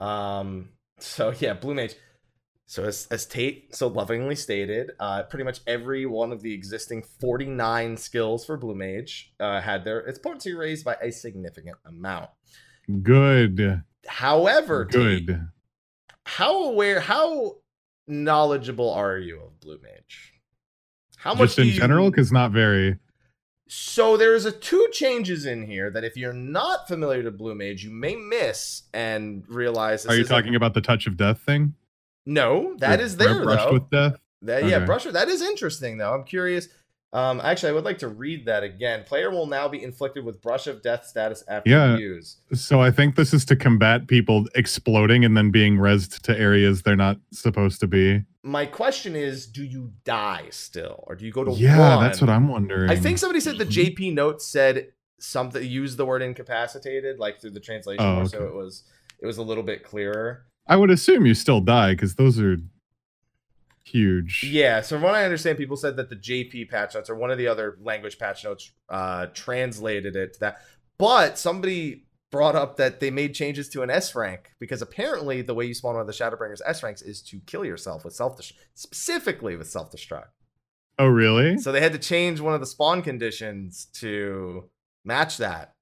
Um. 0.00 0.70
So 0.98 1.32
yeah, 1.38 1.54
Blue 1.54 1.74
Mage. 1.74 1.94
So 2.68 2.82
as, 2.84 3.06
as 3.12 3.26
Tate 3.26 3.74
so 3.74 3.86
lovingly 3.86 4.34
stated, 4.34 4.90
uh, 4.98 5.22
pretty 5.24 5.44
much 5.44 5.60
every 5.68 6.04
one 6.04 6.32
of 6.32 6.42
the 6.42 6.52
existing 6.52 7.04
49 7.20 7.96
skills 7.96 8.44
for 8.44 8.56
Blue 8.56 8.74
Mage 8.74 9.32
uh, 9.38 9.60
had 9.60 9.84
their 9.84 10.00
its 10.00 10.18
potency 10.18 10.52
raised 10.52 10.84
by 10.84 10.96
a 11.00 11.12
significant 11.12 11.76
amount. 11.84 12.30
Good. 13.02 13.82
However, 14.08 14.84
Tate, 14.84 15.26
Good. 15.26 15.48
how 16.24 16.64
aware, 16.64 17.00
how 17.00 17.58
knowledgeable 18.08 18.90
are 18.92 19.16
you 19.18 19.40
of 19.42 19.60
Blue 19.60 19.78
Mage? 19.82 20.32
How 21.18 21.34
much 21.34 21.50
Just 21.50 21.58
in 21.60 21.66
you- 21.68 21.72
general, 21.72 22.10
because 22.10 22.32
not 22.32 22.50
very. 22.50 22.98
So 23.68 24.16
there's 24.16 24.44
a 24.44 24.52
two 24.52 24.88
changes 24.92 25.44
in 25.44 25.66
here 25.66 25.90
that 25.90 26.04
if 26.04 26.16
you're 26.16 26.32
not 26.32 26.86
familiar 26.86 27.24
to 27.24 27.32
Blue 27.32 27.54
Mage, 27.54 27.82
you 27.84 27.90
may 27.90 28.14
miss 28.14 28.82
and 28.92 29.42
realize. 29.48 30.06
Are 30.06 30.14
you 30.16 30.24
talking 30.24 30.54
about 30.54 30.74
the 30.74 30.80
touch 30.80 31.06
of 31.08 31.16
death 31.16 31.40
thing? 31.40 31.74
No, 32.26 32.74
that 32.78 33.00
is 33.00 33.16
there 33.16 33.42
brushed 33.42 33.66
though. 33.66 33.72
with 33.72 33.90
death. 33.90 34.16
That, 34.42 34.64
Yeah, 34.64 34.76
Okay. 34.78 34.86
brusher. 34.86 35.12
That 35.12 35.28
is 35.28 35.40
interesting 35.42 35.96
though. 35.98 36.12
I'm 36.12 36.24
curious. 36.24 36.68
Um, 37.12 37.40
actually, 37.42 37.70
I 37.70 37.72
would 37.72 37.84
like 37.84 37.98
to 37.98 38.08
read 38.08 38.44
that 38.46 38.62
again. 38.62 39.04
Player 39.04 39.30
will 39.30 39.46
now 39.46 39.68
be 39.68 39.82
inflicted 39.82 40.24
with 40.24 40.42
brush 40.42 40.66
of 40.66 40.82
death 40.82 41.06
status 41.06 41.42
after 41.48 41.70
Yeah. 41.70 41.96
use. 41.96 42.38
So 42.52 42.82
I 42.82 42.90
think 42.90 43.14
this 43.14 43.32
is 43.32 43.44
to 43.46 43.56
combat 43.56 44.06
people 44.08 44.44
exploding 44.54 45.24
and 45.24 45.36
then 45.36 45.50
being 45.50 45.78
rezzed 45.78 46.20
to 46.22 46.38
areas 46.38 46.82
they're 46.82 46.96
not 46.96 47.18
supposed 47.32 47.80
to 47.80 47.86
be. 47.86 48.24
My 48.42 48.66
question 48.66 49.16
is, 49.16 49.46
do 49.46 49.64
you 49.64 49.92
die 50.04 50.46
still, 50.50 51.04
or 51.06 51.14
do 51.14 51.24
you 51.24 51.32
go 51.32 51.44
to 51.44 51.52
Yeah, 51.52 51.96
one? 51.96 52.04
that's 52.04 52.20
what 52.20 52.28
I'm 52.28 52.48
wondering. 52.48 52.90
I 52.90 52.96
think 52.96 53.18
somebody 53.18 53.40
said 53.40 53.56
the 53.58 53.64
Mhm. 53.64 53.70
JP 53.96 54.10
note 54.12 54.42
said 54.42 54.88
something 55.18 55.64
used 55.64 55.96
the 55.96 56.04
word 56.04 56.20
incapacitated, 56.22 57.18
like 57.18 57.40
through 57.40 57.50
the 57.52 57.60
translation, 57.60 58.04
Oh, 58.04 58.14
more, 58.16 58.26
so 58.26 58.44
it 58.46 58.54
was 58.54 58.82
it 59.18 59.26
was 59.26 59.38
a 59.38 59.42
little 59.42 59.62
bit 59.62 59.82
clearer. 59.82 60.44
I 60.66 60.76
would 60.76 60.90
assume 60.90 61.26
you 61.26 61.34
still 61.34 61.60
die 61.60 61.92
because 61.92 62.16
those 62.16 62.40
are 62.40 62.56
huge. 63.84 64.44
Yeah, 64.44 64.80
so 64.80 64.96
from 64.96 65.02
what 65.02 65.14
I 65.14 65.24
understand, 65.24 65.58
people 65.58 65.76
said 65.76 65.96
that 65.96 66.10
the 66.10 66.16
JP 66.16 66.70
patch 66.70 66.94
notes 66.94 67.08
or 67.08 67.14
one 67.14 67.30
of 67.30 67.38
the 67.38 67.48
other 67.48 67.78
language 67.80 68.18
patch 68.18 68.44
notes 68.44 68.72
uh, 68.88 69.26
translated 69.26 70.16
it 70.16 70.34
to 70.34 70.40
that. 70.40 70.58
But 70.98 71.38
somebody 71.38 72.06
brought 72.32 72.56
up 72.56 72.76
that 72.76 73.00
they 73.00 73.10
made 73.10 73.34
changes 73.34 73.68
to 73.70 73.82
an 73.82 73.90
S 73.90 74.14
rank 74.14 74.52
because 74.58 74.82
apparently 74.82 75.42
the 75.42 75.54
way 75.54 75.64
you 75.64 75.74
spawn 75.74 75.94
one 75.94 76.00
of 76.00 76.06
the 76.06 76.12
Shadowbringers 76.12 76.60
S 76.66 76.82
ranks 76.82 77.02
is 77.02 77.22
to 77.22 77.40
kill 77.46 77.64
yourself 77.64 78.04
with 78.04 78.14
self 78.14 78.36
destruct, 78.36 78.58
specifically 78.74 79.56
with 79.56 79.68
self 79.68 79.92
destruct. 79.92 80.28
Oh, 80.98 81.06
really? 81.06 81.58
So 81.58 81.72
they 81.72 81.80
had 81.80 81.92
to 81.92 81.98
change 81.98 82.40
one 82.40 82.54
of 82.54 82.60
the 82.60 82.66
spawn 82.66 83.02
conditions 83.02 83.86
to 83.94 84.68
match 85.04 85.36
that 85.36 85.74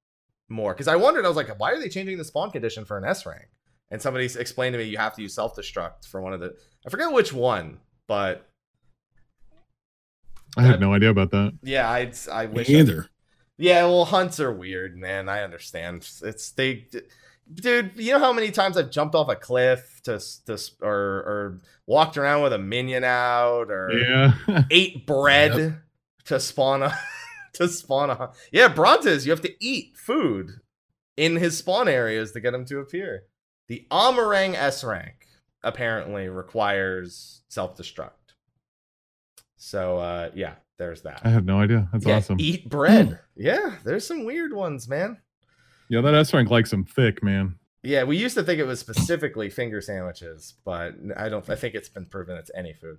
more. 0.48 0.74
Because 0.74 0.88
I 0.88 0.96
wondered, 0.96 1.24
I 1.24 1.28
was 1.28 1.36
like, 1.36 1.58
why 1.58 1.70
are 1.70 1.78
they 1.78 1.88
changing 1.88 2.18
the 2.18 2.24
spawn 2.24 2.50
condition 2.50 2.84
for 2.84 2.98
an 2.98 3.04
S 3.04 3.24
rank? 3.24 3.46
And 3.94 4.02
somebody 4.02 4.24
explained 4.26 4.72
to 4.74 4.78
me 4.78 4.84
you 4.86 4.98
have 4.98 5.14
to 5.14 5.22
use 5.22 5.34
self 5.34 5.54
destruct 5.54 6.08
for 6.08 6.20
one 6.20 6.32
of 6.32 6.40
the. 6.40 6.52
I 6.84 6.90
forget 6.90 7.12
which 7.12 7.32
one, 7.32 7.78
but 8.08 8.44
I 10.56 10.62
had 10.62 10.80
no 10.80 10.92
idea 10.94 11.10
about 11.10 11.30
that. 11.30 11.52
yeah, 11.62 11.88
I 11.88 12.12
I 12.30 12.46
Me 12.46 12.52
wish. 12.54 12.70
I- 12.70 12.72
either. 12.74 13.08
yeah, 13.56 13.84
well, 13.84 14.04
hunts 14.04 14.40
are 14.40 14.52
weird, 14.52 14.96
man. 14.96 15.28
I 15.28 15.42
understand. 15.42 16.08
It's 16.22 16.50
they, 16.50 16.86
dude. 17.52 17.92
You 17.96 18.12
know 18.14 18.18
how 18.18 18.32
many 18.32 18.50
times 18.50 18.76
I've 18.76 18.90
jumped 18.90 19.14
off 19.14 19.28
a 19.28 19.36
cliff 19.36 20.00
to 20.04 20.20
to 20.46 20.58
or 20.82 20.90
or 20.92 21.60
walked 21.86 22.16
around 22.16 22.42
with 22.42 22.52
a 22.52 22.58
minion 22.58 23.04
out 23.04 23.70
or 23.70 23.92
Yeah. 23.92 24.64
ate 24.70 25.06
bread 25.06 25.80
to 26.24 26.40
spawn 26.40 26.82
a 26.82 26.98
to 27.54 27.68
spawn 27.68 28.10
a 28.10 28.30
yeah 28.50 28.66
Brontes 28.68 29.24
you 29.26 29.30
have 29.30 29.42
to 29.42 29.52
eat 29.64 29.96
food 29.96 30.50
in 31.16 31.36
his 31.36 31.58
spawn 31.58 31.86
areas 31.88 32.32
to 32.32 32.40
get 32.40 32.54
him 32.54 32.64
to 32.64 32.78
appear 32.78 33.24
the 33.68 33.86
Amh 33.90 34.16
Araeng 34.16 34.54
S 34.54 34.84
rank 34.84 35.26
apparently 35.62 36.28
requires 36.28 37.42
self-destruct. 37.48 38.10
So 39.56 39.98
uh 39.98 40.30
yeah 40.34 40.54
there's 40.78 41.02
that. 41.02 41.20
I 41.24 41.28
had 41.30 41.46
no 41.46 41.60
idea. 41.60 41.88
That's 41.92 42.04
yeah, 42.06 42.16
awesome. 42.16 42.36
eat 42.40 42.68
bread. 42.68 43.20
Yeah 43.36 43.76
there's 43.84 44.06
some 44.06 44.24
weird 44.24 44.52
ones 44.52 44.88
man. 44.88 45.18
Yeah, 45.88 46.00
that 46.00 46.14
S 46.14 46.32
rank 46.34 46.50
likes 46.50 46.70
them 46.70 46.84
thick, 46.84 47.22
man. 47.22 47.56
yeah 47.82 48.04
we 48.04 48.16
used 48.16 48.34
to 48.36 48.42
think 48.42 48.58
it 48.58 48.66
was 48.66 48.80
specifically 48.80 49.50
finger 49.50 49.80
sandwiches 49.82 50.54
but 50.64 50.94
i 51.18 51.28
don't 51.28 51.48
i 51.50 51.54
think 51.54 51.74
it's 51.74 51.90
been 51.90 52.06
proven 52.06 52.36
it's 52.36 52.50
any 52.56 52.72
food. 52.72 52.98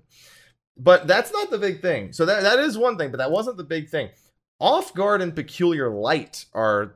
But 0.78 1.08
that's 1.08 1.32
not 1.32 1.50
the 1.52 1.58
big 1.58 1.82
thing. 1.82 2.12
So 2.12 2.26
that, 2.26 2.44
that 2.44 2.60
is 2.60 2.78
one 2.78 2.98
thing 2.98 3.10
but 3.12 3.18
that 3.18 3.32
wasn't 3.32 3.58
the 3.58 3.64
big 3.64 3.90
thing. 3.90 4.10
Off 4.60 4.94
guard 4.94 5.22
and 5.22 5.36
peculiar 5.36 5.90
light 5.90 6.46
are 6.54 6.96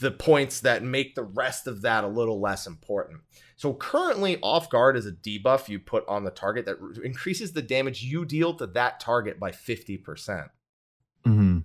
the 0.00 0.10
points 0.10 0.60
that 0.60 0.82
make 0.82 1.14
the 1.14 1.22
rest 1.22 1.66
of 1.66 1.82
that 1.82 2.04
a 2.04 2.08
little 2.08 2.40
less 2.40 2.66
important. 2.66 3.20
So 3.56 3.74
currently 3.74 4.38
off 4.42 4.70
guard 4.70 4.96
is 4.96 5.06
a 5.06 5.12
debuff 5.12 5.68
you 5.68 5.78
put 5.78 6.06
on 6.08 6.24
the 6.24 6.30
target 6.30 6.66
that 6.66 6.76
increases 7.04 7.52
the 7.52 7.62
damage 7.62 8.02
you 8.02 8.24
deal 8.24 8.54
to 8.54 8.66
that 8.68 9.00
target 9.00 9.38
by 9.38 9.50
50% 9.50 10.48
hmm 11.24 11.58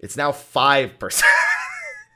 it's 0.00 0.16
now 0.16 0.30
5% 0.30 1.22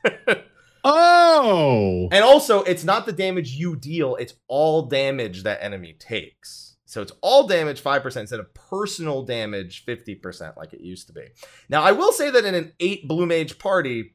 Oh, 0.84 2.08
And 2.10 2.24
also, 2.24 2.62
it's 2.64 2.84
not 2.84 3.06
the 3.06 3.12
damage 3.12 3.52
you 3.52 3.76
deal, 3.76 4.16
it's 4.16 4.34
all 4.48 4.82
damage 4.82 5.44
that 5.44 5.62
enemy 5.62 5.94
takes. 5.98 6.76
So 6.86 7.00
it's 7.00 7.12
all 7.22 7.46
damage 7.46 7.82
5% 7.82 8.16
instead 8.16 8.40
of 8.40 8.52
personal 8.52 9.22
damage 9.22 9.86
50% 9.86 10.56
like 10.56 10.74
it 10.74 10.80
used 10.80 11.06
to 11.06 11.12
be. 11.12 11.28
Now, 11.68 11.82
I 11.82 11.92
will 11.92 12.12
say 12.12 12.30
that 12.30 12.44
in 12.44 12.54
an 12.54 12.72
8 12.80 13.08
Blue 13.08 13.26
Mage 13.26 13.58
party, 13.58 14.14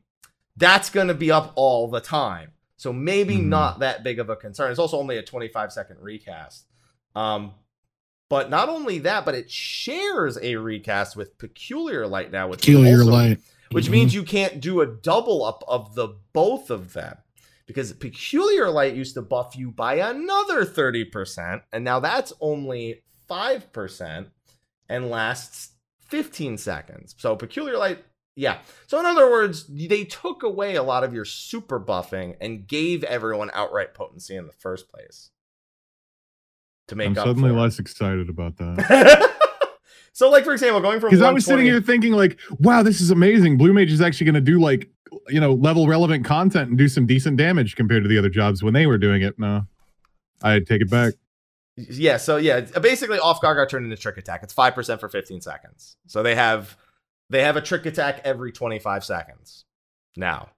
that's 0.58 0.89
going 0.89 1.08
to 1.08 1.14
be 1.14 1.32
up 1.32 1.53
all 1.55 1.88
the 1.88 2.01
time. 2.01 2.51
So 2.78 2.91
maybe 2.93 3.38
Mhm. 3.38 3.45
not 3.45 3.80
that 3.80 4.03
big 4.03 4.20
of 4.20 4.30
a 4.30 4.36
concern. 4.36 4.70
It's 4.72 4.80
also 4.80 4.97
only 4.99 5.18
a 5.18 5.24
25 5.24 5.72
second 5.72 5.97
recast. 5.99 6.66
Um, 7.16 7.53
but 8.30 8.49
not 8.49 8.68
only 8.70 8.99
that, 8.99 9.26
but 9.26 9.36
it 9.36 9.49
shares 9.49 10.38
a 10.41 10.55
recast 10.58 11.16
with 11.16 11.38
Peculiar 11.38 12.05
Light 12.08 12.32
now. 12.32 12.47
Which 12.49 12.60
Peculiar 12.62 12.99
also- 12.99 13.12
light. 13.12 13.39
which 13.72 13.88
Mhm. 13.88 13.91
means 13.91 14.14
you 14.14 14.24
can't 14.24 14.62
do 14.62 14.80
a 14.82 14.86
double 14.86 15.43
up 15.43 15.64
of 15.68 15.93
the 15.95 16.08
both 16.34 16.70
of 16.70 16.93
them 16.93 17.18
because 17.66 17.91
peculiar 17.93 18.70
light 18.70 18.95
used 18.95 19.14
to 19.16 19.22
buff 19.22 19.58
you 19.58 19.72
by 19.72 19.95
another 19.95 20.64
30% 20.64 21.64
and 21.74 21.84
now 21.84 21.99
that's 21.99 22.32
only 22.39 23.03
5% 23.28 24.30
and 24.88 25.10
lasts 25.10 25.72
15 26.08 26.58
seconds 26.58 27.14
so 27.18 27.36
peculiar 27.36 27.78
light 27.78 28.05
yeah 28.38 28.59
so 28.88 28.97
in 28.99 29.05
other 29.05 29.29
words 29.29 29.65
they 29.67 30.05
took 30.05 30.43
away 30.43 30.75
a 30.75 30.83
lot 30.83 31.03
of 31.03 31.13
your 31.13 31.25
super 31.25 31.79
buffing 31.79 32.38
and 32.39 32.67
gave 32.67 33.03
everyone 33.03 33.51
outright 33.53 33.93
potency 33.93 34.38
in 34.38 34.47
the 34.47 34.53
first 34.53 34.89
place 34.89 35.31
to 36.88 36.95
make 36.95 37.07
I'm 37.07 37.17
up 37.17 37.25
suddenly 37.25 37.51
less 37.51 37.79
excited 37.79 38.29
about 38.29 38.57
that. 38.57 39.29
so 40.13 40.29
like 40.29 40.43
for 40.43 40.53
example 40.53 40.81
going 40.81 40.99
from 40.99 41.09
Because 41.09 41.21
I 41.21 41.31
was 41.31 41.45
sitting 41.45 41.65
here 41.65 41.81
thinking, 41.81 42.13
like, 42.13 42.39
wow, 42.59 42.83
this 42.83 43.01
is 43.01 43.11
amazing. 43.11 43.57
Blue 43.57 43.73
Mage 43.73 43.91
is 43.91 44.01
actually 44.01 44.25
going 44.25 44.35
to 44.35 44.41
do 44.41 44.59
like, 44.59 44.89
you 45.29 45.39
know, 45.39 45.53
level 45.53 45.88
relevant 45.88 46.25
content 46.25 46.69
and 46.69 46.77
do 46.77 46.88
some 46.88 47.05
decent 47.05 47.38
damage 47.38 47.75
compared 47.75 48.03
to 48.03 48.09
the 48.09 48.17
other 48.17 48.29
jobs 48.29 48.63
when 48.63 48.73
they 48.73 48.88
were 48.88 48.97
doing 48.97 49.21
it. 49.21 49.38
No, 49.38 49.65
I 50.41 50.59
take 50.59 50.81
it 50.81 50.89
back. 50.89 51.13
Yeah, 51.75 52.17
so 52.17 52.38
yeah, 52.38 52.61
basically 52.61 53.19
off 53.19 53.39
guard 53.39 53.57
got 53.57 53.69
turned 53.69 53.85
into 53.85 53.97
trick 53.97 54.17
attack. 54.17 54.41
It's 54.41 54.53
five 54.53 54.73
percent 54.73 54.99
for 54.99 55.09
15 55.09 55.41
seconds. 55.41 55.97
So 56.07 56.23
they 56.23 56.33
have 56.33 56.75
they 57.30 57.43
have 57.43 57.55
a 57.57 57.61
trick 57.61 57.86
attack 57.86 58.21
every 58.23 58.51
25 58.51 59.03
seconds 59.03 59.65
now. 60.15 60.49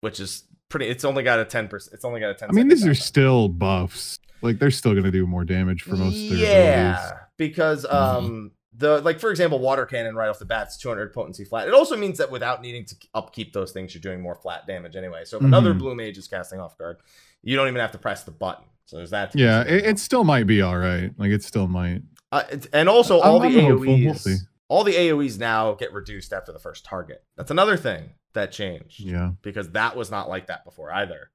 Which 0.00 0.18
is 0.20 0.44
pretty 0.68 0.86
it's 0.88 1.04
only 1.04 1.22
got 1.22 1.38
a 1.40 1.44
10%. 1.44 1.92
It's 1.92 2.04
only 2.04 2.20
got 2.20 2.30
a 2.30 2.34
10 2.34 2.48
I 2.50 2.52
mean, 2.52 2.68
these 2.68 2.86
are 2.86 2.94
still 2.94 3.48
buffs. 3.48 4.18
Like, 4.40 4.58
they're 4.58 4.72
still 4.72 4.92
going 4.92 5.04
to 5.04 5.12
do 5.12 5.24
more 5.26 5.44
damage 5.44 5.82
for 5.82 5.94
most 5.96 6.16
of 6.16 6.30
their 6.30 6.38
Yeah, 6.38 7.12
because 7.36 7.84
Mm-hmm. 7.84 8.26
um 8.26 8.50
the 8.74 9.00
like 9.02 9.20
for 9.20 9.30
example, 9.30 9.58
water 9.58 9.84
cannon 9.84 10.14
right 10.16 10.28
off 10.30 10.38
the 10.38 10.46
bat, 10.46 10.68
it's 10.68 10.78
200 10.78 11.12
potency 11.12 11.44
flat. 11.44 11.68
It 11.68 11.74
also 11.74 11.94
means 11.96 12.16
that 12.18 12.30
without 12.30 12.62
needing 12.62 12.86
to 12.86 12.96
upkeep 13.14 13.52
those 13.52 13.70
things, 13.70 13.94
you're 13.94 14.00
doing 14.00 14.20
more 14.22 14.34
flat 14.34 14.66
damage 14.66 14.96
anyway. 14.96 15.24
So 15.24 15.36
if 15.36 15.44
another 15.44 15.74
Mhm. 15.74 15.78
blue 15.78 15.94
mage 15.94 16.16
is 16.16 16.26
casting 16.26 16.58
off 16.58 16.78
guard, 16.78 16.96
you 17.42 17.54
don't 17.54 17.68
even 17.68 17.80
have 17.80 17.92
to 17.92 17.98
press 17.98 18.24
the 18.24 18.30
button. 18.30 18.64
So 18.86 18.96
there's 18.96 19.10
that. 19.10 19.36
Yeah, 19.36 19.60
it, 19.62 19.84
it 19.84 19.98
still 19.98 20.24
might 20.24 20.46
be 20.46 20.62
all 20.62 20.78
right. 20.78 21.10
Like, 21.18 21.30
it 21.30 21.44
still 21.44 21.68
might. 21.68 22.00
Uh, 22.32 22.44
and 22.72 22.88
also 22.88 23.20
all 23.20 23.42
I'm- 23.42 23.52
the 23.52 23.60
I'm. 23.60 23.76
AoEs, 23.78 24.04
We'll 24.06 24.14
see. 24.14 24.36
All 24.72 24.84
the 24.84 24.94
AoEs 24.94 25.38
now 25.38 25.74
get 25.74 25.92
reduced 25.92 26.32
after 26.32 26.50
the 26.52 26.58
first 26.58 26.84
target. 26.84 27.22
That's 27.36 27.50
another 27.50 27.76
thing 27.76 28.14
that 28.32 28.52
changed 28.52 29.00
Yeah. 29.00 29.32
because 29.42 29.70
that 29.72 29.96
was 29.96 30.10
not 30.10 30.28
like 30.30 30.46
that 30.46 30.64
before 30.64 30.90
either. 30.92 31.30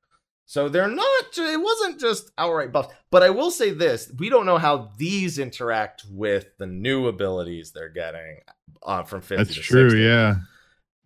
So 0.46 0.70
they're 0.70 0.88
not. 0.88 1.38
It 1.38 1.62
wasn't 1.62 2.00
just 2.00 2.32
outright 2.38 2.72
buffs. 2.72 2.94
But 3.12 3.22
I 3.22 3.30
will 3.32 3.52
say 3.52 3.72
this: 3.72 4.12
we 4.18 4.30
don't 4.30 4.46
know 4.46 4.58
how 4.58 4.92
these 4.98 5.40
interact 5.40 6.06
with 6.10 6.58
the 6.58 6.66
new 6.66 7.08
abilities 7.08 7.72
they're 7.74 7.90
getting 7.90 8.40
uh, 8.82 9.04
from 9.04 9.20
50 9.22 9.36
That's 9.44 9.56
to 9.56 9.62
true. 9.62 9.90
60. 9.90 10.02
Yeah. 10.04 10.36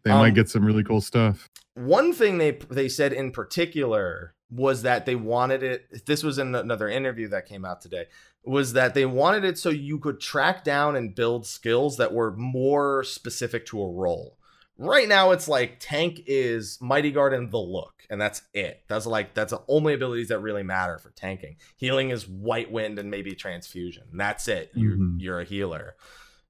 They 0.03 0.11
Um, 0.11 0.19
might 0.19 0.33
get 0.35 0.49
some 0.49 0.65
really 0.65 0.83
cool 0.83 1.01
stuff. 1.01 1.49
one 1.75 2.11
thing 2.13 2.37
they 2.37 2.51
they 2.69 2.89
said 2.89 3.13
in 3.13 3.31
particular 3.31 4.33
was 4.49 4.81
that 4.81 5.05
they 5.05 5.15
wanted 5.15 5.63
it 5.63 6.05
this 6.05 6.21
was 6.23 6.37
in 6.37 6.53
another 6.53 6.89
interview 6.89 7.27
that 7.29 7.45
came 7.45 7.63
out 7.63 7.79
today 7.81 8.05
was 8.43 8.73
that 8.73 8.93
they 8.93 9.05
wanted 9.05 9.45
it 9.45 9.57
so 9.57 9.69
you 9.69 9.97
could 9.97 10.19
track 10.19 10.63
down 10.65 10.95
and 10.97 11.15
build 11.15 11.45
skills 11.45 11.95
that 11.97 12.13
were 12.13 12.35
more 12.35 13.03
specific 13.03 13.65
to 13.65 13.81
a 13.81 13.89
role 13.91 14.37
Right 14.77 15.07
now, 15.07 15.29
it's 15.29 15.47
like 15.47 15.77
tank 15.79 16.21
is 16.25 16.79
Mighty 16.81 17.11
Guard 17.11 17.35
and 17.35 17.51
the 17.51 17.59
look, 17.59 17.93
and 18.09 18.19
that's 18.19 18.41
it. 18.51 18.81
That's 18.87 19.05
like 19.05 19.35
that's 19.35 19.51
the 19.51 19.61
only 19.67 19.93
abilities 19.93 20.29
that 20.29 20.39
really 20.39 20.63
matter 20.63 20.97
for 20.97 21.11
tanking. 21.11 21.57
Healing 21.75 22.09
is 22.09 22.27
White 22.27 22.71
Wind 22.71 22.97
and 22.97 23.11
maybe 23.11 23.35
Transfusion. 23.35 24.05
That's 24.11 24.47
it. 24.47 24.71
You 24.73 24.89
Mhm. 24.95 25.15
you're 25.19 25.39
a 25.39 25.43
healer. 25.43 25.95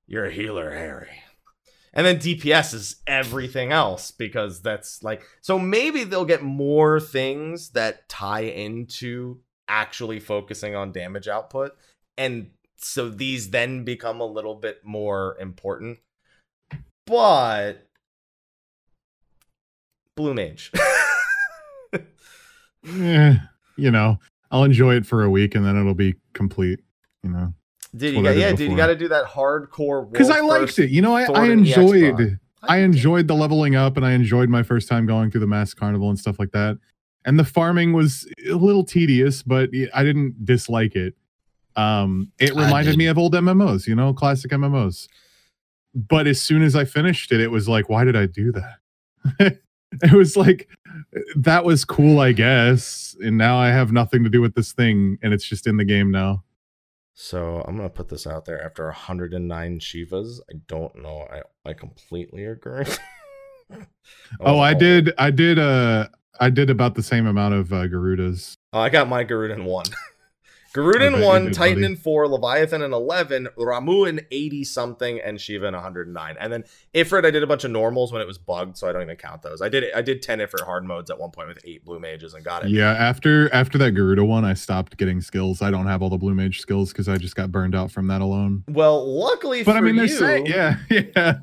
You're 0.07 0.26
a 0.26 0.32
healer, 0.32 0.72
Harry. 0.72 1.10
And 1.93 2.05
then 2.05 2.18
DPS 2.18 2.73
is 2.73 3.01
everything 3.05 3.72
else 3.72 4.11
because 4.11 4.61
that's 4.61 5.03
like 5.03 5.23
so 5.41 5.59
maybe 5.59 6.03
they'll 6.03 6.26
get 6.26 6.41
more 6.41 6.99
things 6.99 7.72
that 7.72 8.07
tie 8.07 8.41
into 8.41 9.39
actually 9.68 10.19
focusing 10.19 10.76
on 10.76 10.91
damage 10.91 11.27
output 11.27 11.76
and 12.18 12.51
so 12.77 13.09
these 13.09 13.51
then 13.51 13.84
become 13.84 14.19
a 14.19 14.26
little 14.26 14.55
bit 14.55 14.84
more 14.84 15.38
important. 15.39 15.99
But 17.05 17.88
Blue 20.15 20.34
Mage. 20.34 20.72
Eh, 22.84 23.35
you 23.77 23.91
know, 23.91 24.18
I'll 24.49 24.63
enjoy 24.63 24.95
it 24.95 25.05
for 25.05 25.23
a 25.23 25.30
week 25.30 25.53
and 25.53 25.63
then 25.63 25.77
it'll 25.77 25.93
be 25.93 26.15
complete. 26.34 26.80
You 27.22 27.30
know, 27.30 27.53
Dude, 27.95 28.01
That's 28.01 28.11
you 28.11 28.18
what 28.18 28.23
got 28.23 28.30
I 28.30 28.34
did 28.34 28.39
yeah, 28.39 28.51
dude, 28.53 28.72
you 28.72 28.77
got 28.77 28.88
to 28.88 28.95
do 28.95 29.07
that 29.09 29.26
hardcore. 29.26 30.09
because 30.09 30.30
I 30.30 30.39
liked 30.39 30.80
it. 30.80 30.89
You 30.91 31.01
know, 31.01 31.15
I, 31.15 31.23
I 31.23 31.45
enjoyed. 31.49 32.39
I 32.63 32.77
enjoyed 32.77 33.27
the 33.27 33.34
leveling 33.34 33.76
up 33.76 33.97
and 33.97 34.05
I 34.05 34.11
enjoyed 34.11 34.47
my 34.47 34.61
first 34.61 34.88
time 34.88 35.07
going 35.07 35.31
through 35.31 35.41
the 35.41 35.47
Masked 35.47 35.80
Carnival 35.80 36.09
and 36.09 36.19
stuff 36.19 36.38
like 36.38 36.51
that. 36.51 36.77
And 37.26 37.39
the 37.39 37.43
farming 37.43 37.93
was 37.93 38.31
a 38.47 38.53
little 38.53 38.84
tedious, 38.84 39.41
but 39.41 39.69
I 39.93 40.03
didn't 40.03 40.45
dislike 40.45 40.95
it. 40.95 41.15
Um, 41.76 42.31
it 42.39 42.51
reminded 42.51 42.97
me 42.97 43.07
of 43.07 43.18
old 43.18 43.34
MMOs, 43.34 43.88
you 43.88 43.95
know, 43.95 44.13
classic 44.13 44.51
MMOs. 44.51 45.07
But 45.93 46.27
as 46.27 46.41
soon 46.41 46.61
as 46.61 46.76
I 46.76 46.85
finished 46.85 47.31
it, 47.31 47.39
it 47.41 47.49
was 47.49 47.68
like, 47.68 47.89
why 47.89 48.03
did 48.03 48.15
I 48.15 48.26
do 48.26 48.51
that? 48.51 49.57
it 50.03 50.13
was 50.13 50.38
like 50.38 50.69
that 51.35 51.65
was 51.65 51.85
cool, 51.85 52.19
I 52.19 52.31
guess. 52.31 53.15
And 53.23 53.38
now 53.38 53.57
I 53.57 53.69
have 53.69 53.91
nothing 53.91 54.23
to 54.23 54.30
do 54.30 54.41
with 54.41 54.55
this 54.55 54.72
thing, 54.72 55.18
and 55.22 55.34
it's 55.34 55.45
just 55.45 55.68
in 55.68 55.77
the 55.77 55.85
game 55.85 56.11
now. 56.11 56.43
So 57.13 57.63
I'm 57.67 57.75
gonna 57.75 57.89
put 57.89 58.09
this 58.09 58.25
out 58.25 58.45
there. 58.45 58.63
After 58.63 58.85
109 58.85 59.79
Shivas, 59.79 60.39
I 60.49 60.57
don't 60.67 60.95
know. 61.01 61.27
I 61.31 61.69
I 61.69 61.73
completely 61.73 62.45
agree. 62.45 62.85
Oh, 64.41 64.59
I 64.59 64.73
did, 64.73 65.13
I 65.17 65.31
did, 65.31 65.57
uh, 65.57 66.07
I 66.39 66.49
did 66.49 66.69
about 66.69 66.95
the 66.95 67.03
same 67.03 67.25
amount 67.25 67.53
of 67.53 67.71
uh, 67.71 67.88
Garudas. 67.88 68.55
Oh, 68.73 68.79
I 68.79 68.89
got 68.89 69.07
my 69.07 69.23
Garuda 69.23 69.53
in 69.53 69.63
one. 69.65 69.85
I 70.73 70.77
Garudin 70.80 71.26
one, 71.26 71.45
did, 71.45 71.53
Titan 71.53 71.81
buddy. 71.81 71.85
in 71.93 71.95
four, 71.98 72.27
Leviathan 72.27 72.81
in 72.81 72.93
eleven, 72.93 73.48
Ramuh 73.57 74.07
in 74.07 74.26
eighty 74.31 74.64
something, 74.64 75.19
and 75.19 75.39
Shiva 75.39 75.68
in 75.68 75.73
109. 75.73 76.35
And 76.39 76.53
then 76.53 76.64
Ifrit, 76.93 77.26
I 77.26 77.31
did 77.31 77.43
a 77.43 77.48
bunch 77.48 77.64
of 77.64 77.72
normals 77.72 78.11
when 78.14 78.22
it 78.22 78.27
was 78.27 78.38
bugged, 78.38 78.77
so 78.77 78.88
I 78.88 78.91
don't 78.93 79.02
even 79.02 79.15
count 79.18 79.41
those. 79.41 79.61
I 79.61 79.69
did 79.69 79.93
I 79.93 80.02
did 80.02 80.22
10 80.22 80.39
Ifrit 80.39 80.65
hard 80.65 80.85
modes 80.85 81.10
at 81.11 81.19
one 81.19 81.31
point 81.31 81.49
with 81.49 81.60
eight 81.65 81.84
blue 81.84 81.99
mages 81.99 82.34
and 82.34 82.43
got 82.43 82.64
it. 82.64 82.69
Yeah, 82.72 82.91
after 82.91 83.53
after 83.53 83.77
that 83.80 83.91
Garuda 83.91 84.23
one, 84.23 84.45
I 84.45 84.53
stopped 84.53 84.98
getting 84.98 85.22
skills. 85.22 85.61
I 85.61 85.72
don't 85.72 85.88
have 85.88 86.02
all 86.02 86.10
the 86.10 86.18
blue 86.18 86.34
mage 86.34 86.60
skills 86.60 86.91
because 86.91 87.10
I 87.10 87.18
just 87.18 87.35
got 87.35 87.52
burned 87.52 87.76
out 87.76 87.91
from 87.91 88.07
that 88.07 88.22
alone. 88.22 88.64
Well, 88.69 89.06
luckily 89.06 89.64
But 89.64 89.73
for 89.73 89.77
I 89.77 89.81
mean, 89.81 89.95
they're 89.98 90.06
you, 90.06 90.18
saying, 90.18 90.45
yeah, 90.45 90.77
yeah. 90.89 91.39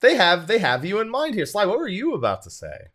they 0.00 0.16
have 0.16 0.46
they 0.46 0.58
have 0.58 0.84
you 0.84 1.00
in 1.00 1.10
mind 1.10 1.34
here. 1.34 1.46
Sly, 1.46 1.66
what 1.66 1.78
were 1.78 1.88
you 1.88 2.14
about 2.14 2.42
to 2.42 2.50
say? 2.50 2.88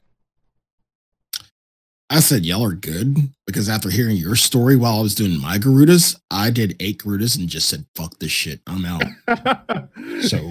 I 2.10 2.20
said 2.22 2.46
y'all 2.46 2.64
are 2.64 2.74
good 2.74 3.18
because 3.46 3.68
after 3.68 3.90
hearing 3.90 4.16
your 4.16 4.36
story 4.36 4.76
while 4.78 4.98
I 4.98 5.02
was 5.02 5.14
doing 5.14 5.42
my 5.42 5.58
Garudas, 5.58 6.18
I 6.32 6.50
did 6.52 6.76
eight 6.80 7.00
Garudas 7.04 7.38
and 7.38 7.50
just 7.50 7.68
said, 7.68 7.86
fuck 7.96 8.18
this 8.20 8.32
shit. 8.32 8.62
I'm 8.68 8.86
out. 8.86 9.04
So 10.22 10.50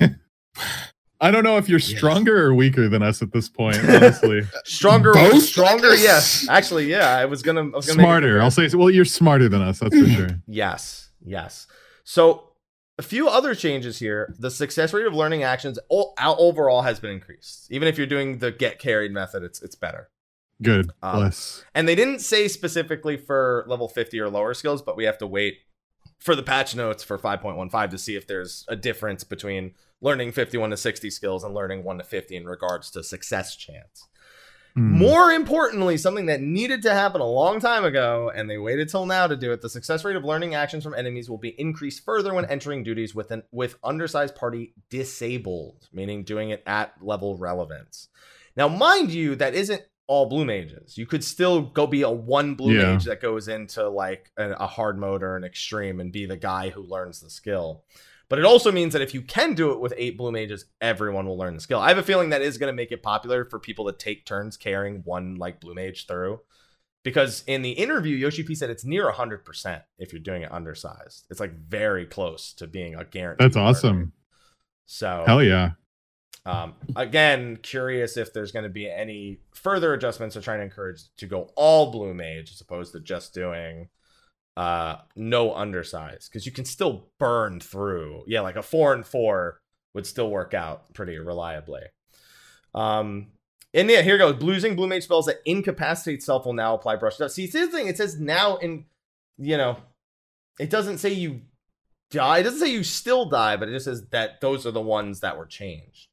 I 1.21 1.31
don't 1.31 1.45
know 1.45 1.57
if 1.57 1.69
you're 1.69 1.79
Yes. 1.79 1.97
stronger 1.97 2.47
or 2.47 2.55
weaker 2.55 2.89
than 2.89 3.03
us 3.03 3.23
at 3.23 3.33
this 3.33 3.49
point. 3.49 3.79
Honestly, 3.89 4.43
Stronger, 4.65 5.13
Both? 5.15 5.43
stronger, 5.45 5.95
yes. 5.95 6.47
Actually, 6.49 6.91
yeah. 6.91 7.09
I 7.17 7.25
was 7.25 7.43
gonna, 7.43 7.63
I 7.63 7.65
was 7.77 7.87
gonna 7.87 7.97
make 7.99 8.05
smarter. 8.05 8.43
I'll 8.43 8.51
say. 8.51 8.69
Well, 8.75 8.91
you're 8.91 9.05
smarter 9.07 9.49
than 9.49 9.63
us. 9.63 9.79
That's 9.79 9.99
for 9.99 10.07
sure. 10.07 10.29
Yes, 10.47 11.11
yes. 11.25 11.67
So 12.05 12.51
a 12.99 13.03
few 13.03 13.29
other 13.29 13.55
changes 13.55 13.99
here. 13.99 14.35
The 14.39 14.51
success 14.51 14.93
rate 14.93 15.07
of 15.07 15.15
learning 15.15 15.43
actions 15.43 15.79
o- 15.91 16.13
out- 16.19 16.37
overall 16.39 16.83
has 16.83 17.01
been 17.01 17.11
increased. 17.13 17.71
Even 17.71 17.89
if 17.89 17.97
you're 17.99 18.07
doing 18.07 18.39
the 18.39 18.53
get 18.53 18.79
carried 18.79 19.13
method, 19.13 19.43
it's 19.43 19.61
it's 19.63 19.75
better. 19.75 20.09
Good. 20.63 20.91
Um, 21.03 21.17
Bless. 21.17 21.65
And 21.75 21.89
they 21.89 21.95
didn't 21.95 22.21
say 22.21 22.49
specifically 22.49 23.17
for 23.17 23.65
level 23.69 23.89
50 23.89 24.19
or 24.21 24.29
lower 24.29 24.55
skills, 24.55 24.83
but 24.83 24.97
we 24.97 25.05
have 25.05 25.19
to 25.19 25.27
wait 25.27 25.59
for 26.19 26.35
the 26.35 26.43
patch 26.43 26.75
notes 26.75 27.05
for 27.05 27.19
5.15 27.19 27.91
to 27.91 27.99
see 27.99 28.17
if 28.17 28.27
there's 28.27 28.65
a 28.69 28.77
difference 28.77 29.25
between 29.25 29.75
learning 30.01 30.33
51 30.33 30.71
to 30.71 30.77
60 30.77 31.11
skills 31.11 31.45
and 31.45 31.55
learning 31.55 31.85
1 31.85 31.99
to 31.99 32.05
50 32.05 32.37
in 32.37 32.47
regards 32.47 32.91
to 32.93 33.03
success 33.03 33.57
chance. 33.57 34.09
Hmm. 34.75 34.99
More 34.99 35.33
importantly, 35.33 35.97
something 35.97 36.27
that 36.27 36.43
needed 36.43 36.83
to 36.83 36.93
happen 36.93 37.23
a 37.23 37.27
long 37.27 37.61
time 37.61 37.85
ago, 37.85 38.31
and 38.35 38.49
they 38.49 38.59
waited 38.59 38.91
till 38.91 39.07
now 39.07 39.27
to 39.27 39.37
do 39.37 39.53
it. 39.53 39.63
The 39.63 39.71
success 39.71 40.05
rate 40.05 40.17
of 40.17 40.25
learning 40.25 40.55
actions 40.55 40.85
from 40.85 40.95
enemies 40.95 41.31
will 41.31 41.39
be 41.39 41.59
increased 41.59 42.05
further 42.05 42.35
when 42.35 42.45
entering 42.45 42.83
duties 42.83 43.15
with 43.15 43.31
an 43.31 43.43
with 43.51 43.77
undersized 43.83 44.35
party 44.35 44.75
disabled, 44.91 45.89
meaning 45.93 46.25
doing 46.25 46.51
it 46.51 46.63
at 46.67 46.93
level 47.03 47.39
relevance. 47.39 48.09
Now, 48.55 48.69
mind 48.69 49.13
you, 49.13 49.35
that 49.37 49.55
isn't 49.55 49.83
all 50.09 50.27
blue 50.27 50.45
mages. 50.45 50.97
You 50.97 51.07
could 51.07 51.25
still 51.25 51.63
go 51.63 51.87
be 51.87 52.03
a 52.03 52.11
one 52.11 52.55
blue 52.55 52.75
Yeah. 52.75 52.93
mage 52.93 53.05
that 53.05 53.21
goes 53.21 53.49
into 53.49 53.89
like 53.89 54.31
a, 54.37 54.51
a 54.53 54.67
hard 54.67 54.99
mode 54.99 55.23
or 55.23 55.37
an 55.37 55.45
extreme 55.45 55.99
and 56.01 56.13
be 56.13 56.27
the 56.27 56.37
guy 56.37 56.71
who 56.71 56.83
learns 56.83 57.21
the 57.21 57.31
skill. 57.31 57.85
But 58.29 58.39
it 58.41 58.45
also 58.45 58.73
means 58.73 58.93
that 58.93 59.03
if 59.03 59.15
you 59.15 59.23
can 59.23 59.55
do 59.55 59.71
it 59.73 59.79
with 59.81 59.95
eight 59.97 60.19
blue 60.19 60.33
mages, 60.33 60.65
everyone 60.81 61.27
will 61.27 61.39
learn 61.39 61.55
the 61.55 61.61
skill. 61.61 61.79
I 61.79 61.89
have 61.89 61.99
a 61.99 62.03
feeling 62.03 62.31
that 62.31 62.43
is 62.43 62.59
going 62.59 62.73
to 62.73 62.77
make 62.77 62.91
it 62.91 63.03
popular 63.03 63.45
for 63.45 63.59
people 63.61 63.87
to 63.87 63.93
take 63.93 64.27
turns 64.27 64.57
carrying 64.57 65.03
one 65.05 65.37
like 65.37 65.61
blue 65.61 65.75
mage 65.75 66.07
through. 66.07 66.41
Because 67.05 67.45
in 67.47 67.63
the 67.63 67.71
interview, 67.71 68.17
Yoshi 68.17 68.43
P 68.43 68.57
said 68.57 68.69
it's 68.69 68.85
near 68.85 69.09
100% 69.13 69.83
if 70.01 70.13
you're 70.13 70.19
doing 70.21 70.43
it 70.43 70.51
undersized. 70.51 71.27
It's 71.31 71.39
like 71.39 71.55
very 71.57 72.05
close 72.05 72.53
to 72.55 72.67
being 72.67 72.97
a 72.97 73.05
guarantee. 73.05 73.45
That's 73.45 73.57
awesome. 73.57 74.13
So 74.87 75.23
Hell 75.25 75.43
yeah. 75.43 75.71
Um, 76.47 76.75
again, 76.95 77.59
curious 77.61 78.17
if 78.17 78.33
there's 78.33 78.53
going 78.53 78.63
to 78.63 78.71
be 78.71 78.89
any 78.89 79.41
further 79.53 79.93
adjustments 79.93 80.35
to 80.35 80.41
trying 80.41 80.61
to 80.61 80.65
encourage 80.65 81.03
to 81.17 81.27
go 81.27 81.51
all 81.57 81.91
blue 81.91 82.15
mage 82.15 82.53
as 82.53 82.61
opposed 82.61 82.93
to 82.93 83.01
just 83.01 83.35
doing 83.35 83.89
uh 84.57 84.97
no 85.15 85.51
undersize 85.51 86.31
because 86.31 86.47
you 86.47 86.53
can 86.53 86.65
still 86.65 87.09
burn 87.19 87.61
through. 87.61 88.23
Yeah, 88.27 88.41
like 88.41 88.57
a 88.57 88.63
four 88.63 88.95
and 88.95 89.05
four 89.05 89.61
would 89.93 90.07
still 90.07 90.31
work 90.31 90.55
out 90.55 90.95
pretty 90.95 91.19
reliably. 91.19 91.83
Um, 92.75 93.33
and 93.75 93.91
yeah, 93.91 94.03
here 94.03 94.17
goes. 94.17 94.41
Losing 94.41 94.77
blue 94.77 94.87
mage 94.87 95.03
spells 95.03 95.27
that 95.27 95.41
incapacitate 95.45 96.23
self 96.23 96.47
will 96.47 96.53
now 96.53 96.75
apply 96.75 96.97
brush 96.97 97.21
up. 97.21 97.31
See, 97.31 97.47
see 97.47 97.67
the 97.67 97.73
thing. 97.73 97.89
It 97.89 97.97
says 97.97 98.21
now 98.21 98.57
in, 98.59 98.85
you 99.37 99.57
know, 99.57 99.79
it 100.61 100.71
doesn't 100.71 100.99
say 100.99 101.13
you 101.13 101.43
die. 102.11 102.39
It 102.39 102.45
doesn't 102.45 102.61
say 102.61 102.73
you 102.73 102.85
still 102.85 103.29
die, 103.29 103.57
but 103.57 103.69
it 103.69 103.73
just 103.73 103.87
says 103.87 104.07
that 104.11 104.41
those 104.41 104.65
are 104.65 104.71
the 104.71 104.81
ones 104.81 105.21
that 105.21 105.37
were 105.37 105.47
changed. 105.47 106.09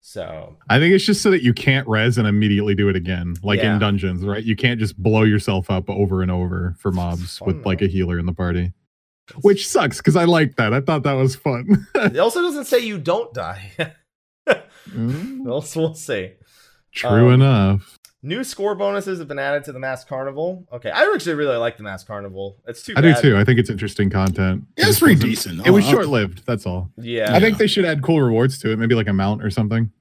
So 0.00 0.56
I 0.70 0.78
think 0.78 0.94
it's 0.94 1.04
just 1.04 1.22
so 1.22 1.30
that 1.30 1.42
you 1.42 1.52
can't 1.52 1.86
res 1.86 2.16
and 2.18 2.26
immediately 2.26 2.74
do 2.74 2.88
it 2.88 2.96
again, 2.96 3.34
like 3.42 3.58
Yeah. 3.60 3.74
in 3.74 3.78
dungeons, 3.80 4.24
right? 4.24 4.42
You 4.42 4.56
can't 4.56 4.80
just 4.80 4.96
blow 5.02 5.22
yourself 5.24 5.70
up 5.70 5.90
over 5.90 6.22
and 6.22 6.30
over 6.30 6.74
for 6.78 6.90
mobs 6.92 7.38
fun, 7.38 7.46
with 7.46 7.66
like 7.66 7.80
though. 7.80 7.84
a 7.86 7.88
healer 7.88 8.18
in 8.18 8.24
the 8.26 8.32
party, 8.32 8.72
which 9.42 9.68
sucks 9.68 9.98
because 9.98 10.16
I 10.16 10.24
like 10.24 10.56
that. 10.56 10.72
I 10.72 10.80
thought 10.80 11.02
that 11.02 11.12
was 11.14 11.36
fun. 11.36 11.86
it 11.94 12.16
also 12.18 12.40
doesn't 12.42 12.64
say 12.66 12.78
you 12.80 12.98
don't 12.98 13.32
die. 13.34 13.72
Mm, 14.90 15.40
we'll, 15.40 15.62
we'll 15.76 15.94
see. 15.94 16.32
True 16.92 17.28
Um, 17.28 17.34
enough. 17.42 17.97
New 18.22 18.42
score 18.42 18.74
bonuses 18.74 19.20
have 19.20 19.28
been 19.28 19.38
added 19.38 19.62
to 19.64 19.72
the 19.72 19.78
Masked 19.78 20.08
Carnival. 20.08 20.66
Okay, 20.72 20.90
I 20.90 21.12
actually 21.14 21.36
really 21.36 21.56
like 21.56 21.76
the 21.76 21.84
Masked 21.84 22.08
Carnival. 22.08 22.60
It's 22.66 22.82
too 22.82 22.94
I 22.96 23.00
do 23.00 23.14
too. 23.14 23.36
I 23.36 23.44
think 23.44 23.60
it's 23.60 23.70
interesting 23.70 24.10
content. 24.10 24.64
yeah, 24.76 24.86
It 24.86 24.88
it's 24.88 24.98
pretty 24.98 25.14
wasn't- 25.14 25.30
decent. 25.30 25.66
It 25.66 25.70
was 25.70 25.84
I'll- 25.84 25.90
short 25.92 26.08
lived. 26.08 26.44
That's 26.44 26.66
all. 26.66 26.90
Yeah, 26.96 27.32
I 27.34 27.38
think 27.38 27.58
they 27.58 27.68
should 27.68 27.84
add 27.84 28.02
cool 28.02 28.20
rewards 28.20 28.58
to 28.60 28.72
it, 28.72 28.78
maybe 28.78 28.96
like 28.96 29.06
a 29.06 29.12
mount 29.12 29.44
or 29.44 29.50
something. 29.50 29.92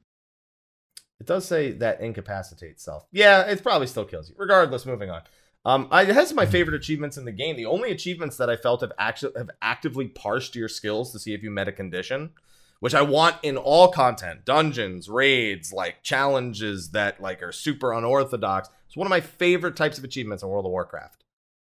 It 1.20 1.28
does 1.28 1.46
say 1.46 1.72
that 1.74 2.02
incapacitates 2.02 2.84
self. 2.84 3.06
Yeah, 3.12 3.42
it 3.42 3.62
probably 3.62 3.88
still 3.88 4.06
kills 4.06 4.30
you. 4.30 4.36
Regardless, 4.38 4.86
moving 4.86 5.10
on. 5.12 5.22
Um, 5.66 5.88
I, 5.92 6.04
it 6.04 6.10
has 6.10 6.34
my 6.34 6.46
favorite 6.46 6.76
achievements 6.76 7.18
in 7.18 7.26
the 7.26 7.32
game. 7.32 7.56
The 7.56 7.66
only 7.66 7.92
achievements 7.92 8.38
that 8.38 8.50
I 8.50 8.56
felt 8.56 8.82
have 8.82 8.94
actually 8.98 9.34
have 9.38 9.50
actively 9.62 10.08
parsed 10.08 10.56
your 10.56 10.70
skills 10.70 11.12
to 11.12 11.20
see 11.20 11.34
if 11.34 11.44
you 11.44 11.52
met 11.52 11.68
a 11.68 11.72
condition, 11.72 12.32
which 12.80 12.94
I 12.94 13.02
want 13.02 13.36
in 13.44 13.58
all 13.58 13.90
content, 13.90 14.46
dungeons, 14.46 15.10
raids, 15.10 15.72
like 15.74 16.04
challenges 16.04 16.92
that 16.92 17.22
like 17.22 17.42
are 17.44 17.52
super 17.52 17.94
unorthodox. 17.94 18.70
It's 18.88 18.96
one 18.98 19.08
of 19.08 19.10
my 19.10 19.22
favorite 19.22 19.76
types 19.76 19.98
of 19.98 20.04
achievements 20.04 20.44
in 20.44 20.50
World 20.50 20.66
of 20.66 20.72
Warcraft. 20.72 21.24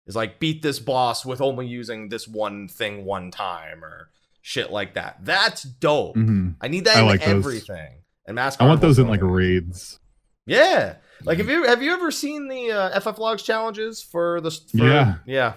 Is 0.07 0.15
like 0.15 0.39
beat 0.39 0.61
this 0.61 0.77
boss 0.79 1.25
with 1.25 1.41
only 1.41 1.65
using 1.65 2.09
this 2.09 2.27
one 2.27 2.67
thing 2.67 3.05
one 3.05 3.31
time 3.31 3.83
or 3.83 4.09
shit 4.43 4.71
like 4.71 4.93
that. 4.93 5.17
That's 5.23 5.63
dope. 5.63 6.15
Mhm. 6.15 6.55
I 6.61 6.67
need 6.67 6.85
that 6.85 6.97
I 6.97 6.99
in 7.01 7.05
like 7.07 7.21
those. 7.21 7.29
everything. 7.29 8.03
And 8.27 8.35
Mass 8.35 8.55
I 8.59 8.65
want 8.67 8.81
those 8.81 8.99
in 8.99 9.07
like 9.07 9.21
raids. 9.23 9.99
Yeah. 10.45 10.97
Like 11.23 11.39
have 11.39 11.49
you 11.49 11.63
have 11.63 11.81
you 11.81 11.91
ever 11.93 12.11
seen 12.11 12.47
the 12.49 12.71
uh, 12.71 12.99
FF 12.99 13.17
Logs 13.17 13.41
challenges 13.41 14.03
for 14.03 14.41
the 14.41 14.51
for, 14.51 14.77
Yeah. 14.85 15.15
yeah 15.25 15.53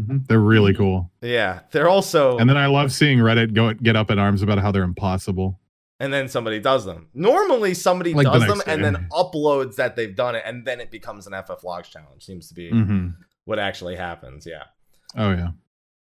Mhm. 0.00 0.26
They're 0.26 0.38
really 0.40 0.74
cool. 0.74 1.10
yeah 1.20 1.60
they're 1.72 1.88
also 1.88 2.38
And 2.38 2.48
then 2.48 2.56
I 2.56 2.66
love 2.66 2.92
seeing 2.92 3.18
Reddit 3.18 3.52
go 3.54 3.72
get 3.74 3.96
up 3.96 4.10
in 4.10 4.18
arms 4.18 4.42
about 4.42 4.58
how 4.58 4.70
they're 4.72 4.82
impossible. 4.82 5.58
and 6.02 6.12
then 6.12 6.28
somebody 6.28 6.58
does 6.60 6.84
them. 6.86 7.08
Normally, 7.12 7.74
somebody 7.74 8.14
Like 8.14 8.24
the 8.24 8.30
does 8.32 8.46
them 8.46 8.58
next 8.58 8.68
and 8.68 8.82
then 8.82 9.08
uploads 9.12 9.76
that 9.76 9.96
they've 9.96 10.16
done 10.16 10.34
it, 10.34 10.42
and 10.46 10.64
then 10.66 10.80
it 10.80 10.90
becomes 10.90 11.26
an 11.26 11.34
FF 11.34 11.62
Logs 11.62 11.88
challenge. 11.90 12.24
Seems 12.24 12.48
to 12.48 12.54
be 12.54 12.70
hmm 12.70 13.08
what 13.44 13.58
actually 13.58 13.96
happens. 13.96 14.46
Yeah. 14.46 14.64
Oh 15.16 15.30
yeah. 15.32 15.50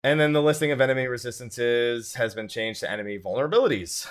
And 0.04 0.20
then 0.20 0.34
the 0.34 0.42
listing 0.42 0.72
of 0.72 0.82
enemy 0.82 1.08
resistances 1.08 2.16
has 2.16 2.34
been 2.36 2.48
changed 2.48 2.80
to 2.82 2.90
enemy 2.92 3.20
vulnerabilities. 3.20 4.08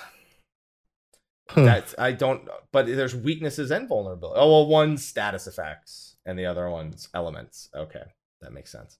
Huh. 1.49 1.63
That's 1.65 1.93
I 1.99 2.13
don't, 2.13 2.47
but 2.71 2.85
there's 2.87 3.13
weaknesses 3.15 3.69
and 3.69 3.87
vulnerability. 3.89 4.39
Oh 4.39 4.49
well, 4.49 4.65
one's 4.67 5.05
status 5.05 5.45
effects 5.47 6.15
and 6.25 6.39
the 6.39 6.45
other 6.45 6.69
one's 6.69 7.09
elements. 7.13 7.69
Okay, 7.75 8.03
that 8.41 8.53
makes 8.53 8.71
sense. 8.71 8.97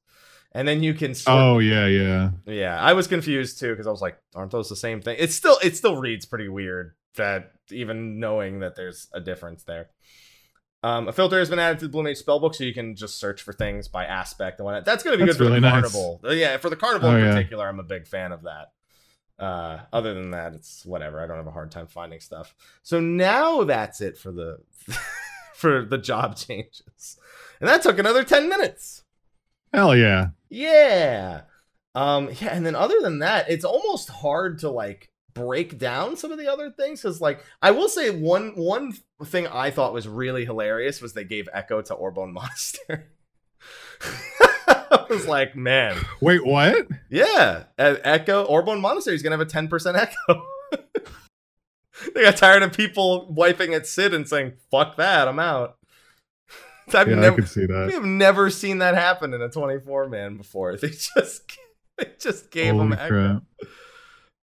And 0.56 0.68
then 0.68 0.84
you 0.84 0.94
can. 0.94 1.16
Sort, 1.16 1.36
oh 1.38 1.60
yeah, 1.60 1.88
yeah. 1.88 2.30
yeah, 2.46 2.80
I 2.80 2.94
was 2.94 3.08
confused 3.08 3.60
too 3.60 3.72
because 3.72 3.88
I 3.88 3.92
was 3.92 4.02
like, 4.02 4.18
aren't 4.36 4.52
those 4.52 4.70
the 4.70 4.76
same 4.76 5.02
thing? 5.02 5.16
It 5.20 5.32
still 5.32 5.58
it 5.64 5.76
still 5.76 5.98
reads 5.98 6.26
pretty 6.26 6.48
weird 6.48 6.94
that 7.16 7.52
even 7.72 8.20
knowing 8.20 8.60
that 8.60 8.76
there's 8.76 9.08
a 9.14 9.20
difference 9.20 9.64
there. 9.64 9.88
Um, 10.84 11.08
a 11.08 11.14
filter 11.14 11.40
has 11.40 11.50
been 11.50 11.60
added 11.60 11.80
to 11.80 11.86
the 11.86 11.92
Blue 11.92 12.04
Mage 12.04 12.22
spellbook, 12.22 12.56
so 12.56 12.66
you 12.66 12.74
can 12.74 12.96
just 12.96 13.18
search 13.18 13.42
for 13.42 13.54
things 13.54 13.88
by 13.88 14.06
aspect 14.06 14.60
and 14.60 14.66
whatnot. 14.66 14.84
That's 14.84 15.02
going 15.02 15.18
to 15.18 15.24
be 15.24 15.26
That's 15.26 15.38
good 15.40 15.48
for 15.48 15.54
the 15.54 15.62
nice. 15.62 15.72
carnival. 15.72 16.20
Uh, 16.26 16.32
Yeah, 16.32 16.58
for 16.58 16.70
the 16.70 16.76
carnival 16.76 17.10
Oh, 17.10 17.16
in 17.16 17.24
yeah. 17.24 17.32
particular, 17.34 17.68
I'm 17.68 17.80
a 17.80 17.84
big 17.84 18.06
fan 18.06 18.34
of 18.34 18.44
that. 18.44 18.74
Uh, 19.40 19.80
other 19.94 20.14
than 20.14 20.32
that, 20.32 20.54
it's 20.54 20.86
whatever. 20.86 21.22
I 21.24 21.26
don't 21.28 21.38
have 21.38 21.48
a 21.48 21.52
hard 21.52 21.72
time 21.72 21.88
finding 21.88 22.20
stuff. 22.20 22.54
So 22.84 23.00
now 23.00 23.64
that's 23.64 24.02
it 24.02 24.18
for 24.18 24.32
the 24.34 24.58
for 25.56 25.86
the 25.86 25.98
job 25.98 26.36
changes, 26.38 27.18
and 27.62 27.70
that 27.70 27.82
took 27.82 27.98
another 27.98 28.24
ten 28.26 28.50
minutes. 28.50 29.03
Hell 29.74 29.96
yeah. 29.96 30.30
Yeah. 30.50 31.42
Um 31.96 32.30
yeah, 32.40 32.50
and 32.56 32.66
then 32.66 32.76
other 32.76 33.00
than 33.02 33.20
that, 33.20 33.50
it's 33.50 33.66
almost 33.66 34.10
hard 34.10 34.60
to 34.60 34.70
like 34.70 35.10
break 35.34 35.80
down 35.80 36.16
some 36.16 36.32
of 36.32 36.38
the 36.38 36.52
other 36.52 36.70
things 36.70 37.02
cuz 37.02 37.20
like 37.20 37.44
I 37.62 37.72
will 37.72 37.90
say 37.90 38.12
one 38.12 38.56
one 38.56 38.94
thing 39.26 39.48
I 39.48 39.72
thought 39.72 39.94
was 39.94 40.08
really 40.08 40.46
hilarious 40.46 41.02
was 41.02 41.14
they 41.14 41.24
gave 41.24 41.50
Echo 41.54 41.82
to 41.82 41.94
Orbonne 41.94 42.34
Monastery. 42.34 43.06
I 44.68 45.06
was 45.10 45.28
like, 45.28 45.56
man, 45.56 45.98
Wait, 46.22 46.46
what? 46.46 46.88
yeah, 47.10 47.64
Echo 47.78 48.44
Orbonne 48.46 48.82
Monastery 48.82 49.16
is 49.16 49.24
going 49.24 49.32
to 49.32 49.38
have 49.38 49.48
a 49.48 49.68
10% 49.68 49.96
Echo. 49.96 50.44
they 52.14 52.24
got 52.24 52.38
tired 52.38 52.64
of 52.64 52.74
people 52.74 53.32
wiping 53.32 53.74
at 53.74 53.88
Cid 53.88 54.14
and 54.14 54.28
saying, 54.28 54.54
"Fuck 54.72 54.98
that, 54.98 55.28
I'm 55.28 55.40
out." 55.40 55.78
I've 56.94 57.08
yeah, 57.08 57.16
I 57.16 57.20
never 57.20 57.36
could 57.38 57.50
see 57.50 57.66
that. 57.66 57.88
we 57.88 57.94
have 57.94 58.04
never 58.04 58.50
seen 58.50 58.80
that 58.80 58.96
happen 58.96 59.34
in 59.34 59.42
a 59.42 59.50
24 59.50 60.10
man 60.10 60.38
before. 60.38 60.78
They 60.82 60.90
just 60.90 61.42
they 61.98 62.10
just 62.20 62.50
gave 62.52 62.74
Holy 62.74 62.86
him 62.88 62.94
Echo. 62.94 63.08
crap. 63.08 63.44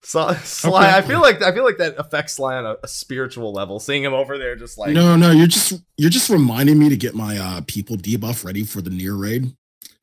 So, 0.01 0.33
Sly, 0.43 0.87
Okay. 0.87 0.97
I 0.97 1.01
feel 1.01 1.19
like 1.21 1.41
I 1.41 1.51
feel 1.53 1.63
like 1.63 1.77
that 1.77 1.95
affects 1.97 2.33
Sly 2.33 2.55
on 2.57 2.65
a, 2.65 2.75
a 2.83 2.87
spiritual 2.87 3.51
level. 3.53 3.79
Seeing 3.79 4.03
him 4.03 4.13
over 4.13 4.37
there, 4.37 4.55
just 4.55 4.77
like 4.77 4.91
no, 4.93 5.15
no, 5.15 5.31
you're 5.31 5.47
just 5.47 5.81
you're 5.97 6.09
just 6.11 6.29
reminding 6.29 6.77
me 6.77 6.89
to 6.89 6.97
get 6.97 7.15
my 7.15 7.37
uh 7.37 7.61
people 7.67 7.95
debuff 7.97 8.43
ready 8.45 8.63
for 8.63 8.81
the 8.81 8.89
near 8.91 9.15
raid. 9.15 9.55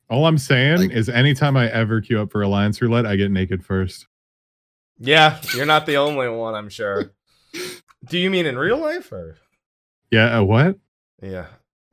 All 0.09 0.25
I'm 0.25 0.37
saying 0.37 0.77
Like- 0.77 0.91
is 0.91 1.07
anytime 1.09 1.55
I 1.57 1.69
ever 1.71 2.01
queue 2.01 2.19
up 2.21 2.31
for 2.31 2.41
Alliance 2.41 2.81
Roulette, 2.81 3.05
I 3.05 3.15
get 3.15 3.31
naked 3.31 3.63
first. 3.65 4.07
yeah, 4.99 5.39
you're 5.55 5.65
not 5.65 5.85
the 5.85 5.95
only 5.97 6.27
one, 6.29 6.53
I'm 6.55 6.69
sure. 6.69 7.11
Do 8.09 8.17
you 8.17 8.29
mean 8.29 8.45
in 8.45 8.57
real 8.57 8.77
life 8.77 9.11
or 9.11 9.37
Yeah, 10.11 10.39
uh, 10.39 10.43
what? 10.43 10.77
yeah? 11.21 11.45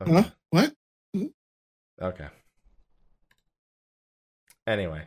Huh? 0.07 0.23
What? 0.49 0.73
Hmm? 1.13 1.25
Okay. 2.01 2.27
Anyway, 4.67 5.03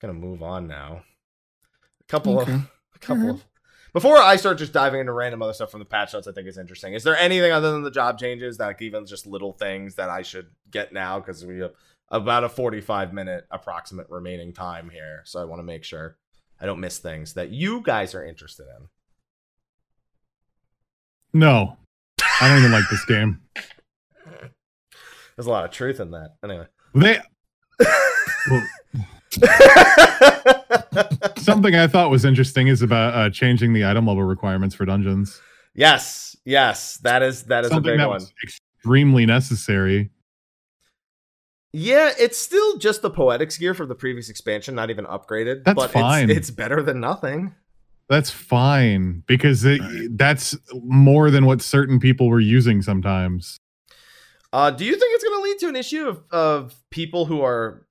gonna 0.00 0.14
move 0.14 0.42
on 0.42 0.66
now. 0.66 1.02
A 2.00 2.04
couple 2.08 2.40
Okay. 2.40 2.54
of 2.54 2.70
a 2.94 2.98
couple 2.98 3.30
of 3.30 3.44
before 3.92 4.18
I 4.18 4.36
start 4.36 4.58
just 4.58 4.72
diving 4.72 5.00
into 5.00 5.12
random 5.12 5.42
other 5.42 5.52
stuff 5.52 5.70
from 5.70 5.80
the 5.80 5.84
patch 5.86 6.14
notes, 6.14 6.26
I 6.28 6.32
think 6.32 6.46
is 6.46 6.58
interesting. 6.58 6.94
Is 6.94 7.02
there 7.02 7.16
anything 7.16 7.50
other 7.52 7.72
than 7.72 7.82
the 7.82 7.90
job 7.90 8.18
changes 8.18 8.56
that 8.58 8.66
like, 8.66 8.82
even 8.82 9.04
just 9.04 9.26
little 9.26 9.52
things 9.52 9.96
that 9.96 10.08
I 10.08 10.22
should 10.22 10.48
get 10.70 10.92
now 10.92 11.18
because 11.18 11.44
we 11.44 11.58
have 11.58 11.72
about 12.08 12.44
a 12.44 12.48
forty-five 12.48 13.12
minute 13.12 13.46
approximate 13.50 14.08
remaining 14.10 14.52
time 14.52 14.90
here, 14.90 15.22
so 15.24 15.40
I 15.40 15.44
want 15.44 15.60
to 15.60 15.64
make 15.64 15.84
sure 15.84 16.16
I 16.60 16.66
don't 16.66 16.80
miss 16.80 16.98
things 16.98 17.34
that 17.34 17.50
you 17.50 17.82
guys 17.82 18.14
are 18.14 18.24
interested 18.24 18.66
in. 18.78 18.88
No. 21.32 21.76
I 22.40 22.48
don't 22.48 22.58
even 22.58 22.72
like 22.72 22.88
this 22.90 23.04
game. 23.04 23.40
There's 25.36 25.46
a 25.46 25.50
lot 25.50 25.64
of 25.64 25.70
truth 25.70 26.00
in 26.00 26.10
that. 26.10 26.34
Anyway. 26.42 26.66
They 26.94 27.20
well, 28.50 28.66
something 31.36 31.74
I 31.74 31.86
thought 31.86 32.10
was 32.10 32.24
interesting 32.24 32.68
is 32.68 32.82
about 32.82 33.14
uh, 33.14 33.30
changing 33.30 33.72
the 33.72 33.84
item 33.84 34.06
level 34.06 34.22
requirements 34.22 34.74
for 34.74 34.84
dungeons. 34.84 35.40
yes, 35.74 36.36
yes, 36.44 36.96
that 36.98 37.22
is 37.22 37.44
that 37.44 37.64
is 37.64 37.70
Something 37.70 37.90
a 37.90 37.92
big 37.92 38.00
that 38.00 38.08
one. 38.08 38.14
was 38.14 38.32
extremely 38.42 39.26
necessary. 39.26 40.10
Yeah, 41.72 42.10
it's 42.18 42.36
still 42.36 42.78
just 42.78 43.02
the 43.02 43.10
poetics 43.10 43.56
gear 43.56 43.74
from 43.74 43.88
the 43.88 43.94
previous 43.94 44.28
expansion, 44.28 44.74
not 44.74 44.90
even 44.90 45.04
upgraded. 45.04 45.62
That's 45.64 45.76
but 45.76 45.90
fine. 45.92 46.28
It's, 46.28 46.38
it's 46.38 46.50
better 46.50 46.82
than 46.82 46.98
nothing. 46.98 47.54
That's 48.10 48.28
fine 48.28 49.22
because 49.26 49.64
it, 49.64 49.80
Right. 49.80 50.08
that's 50.10 50.56
more 50.74 51.30
than 51.30 51.46
what 51.46 51.62
certain 51.62 52.00
people 52.00 52.28
were 52.28 52.40
using 52.40 52.82
sometimes. 52.82 53.56
Uh, 54.52 54.72
do 54.72 54.84
you 54.84 54.96
think 54.96 55.14
it's 55.14 55.22
going 55.22 55.38
to 55.38 55.42
lead 55.44 55.58
to 55.60 55.68
an 55.68 55.76
issue 55.76 56.08
of, 56.08 56.24
of 56.32 56.74
people 56.90 57.26
who 57.26 57.40
are, 57.40 57.86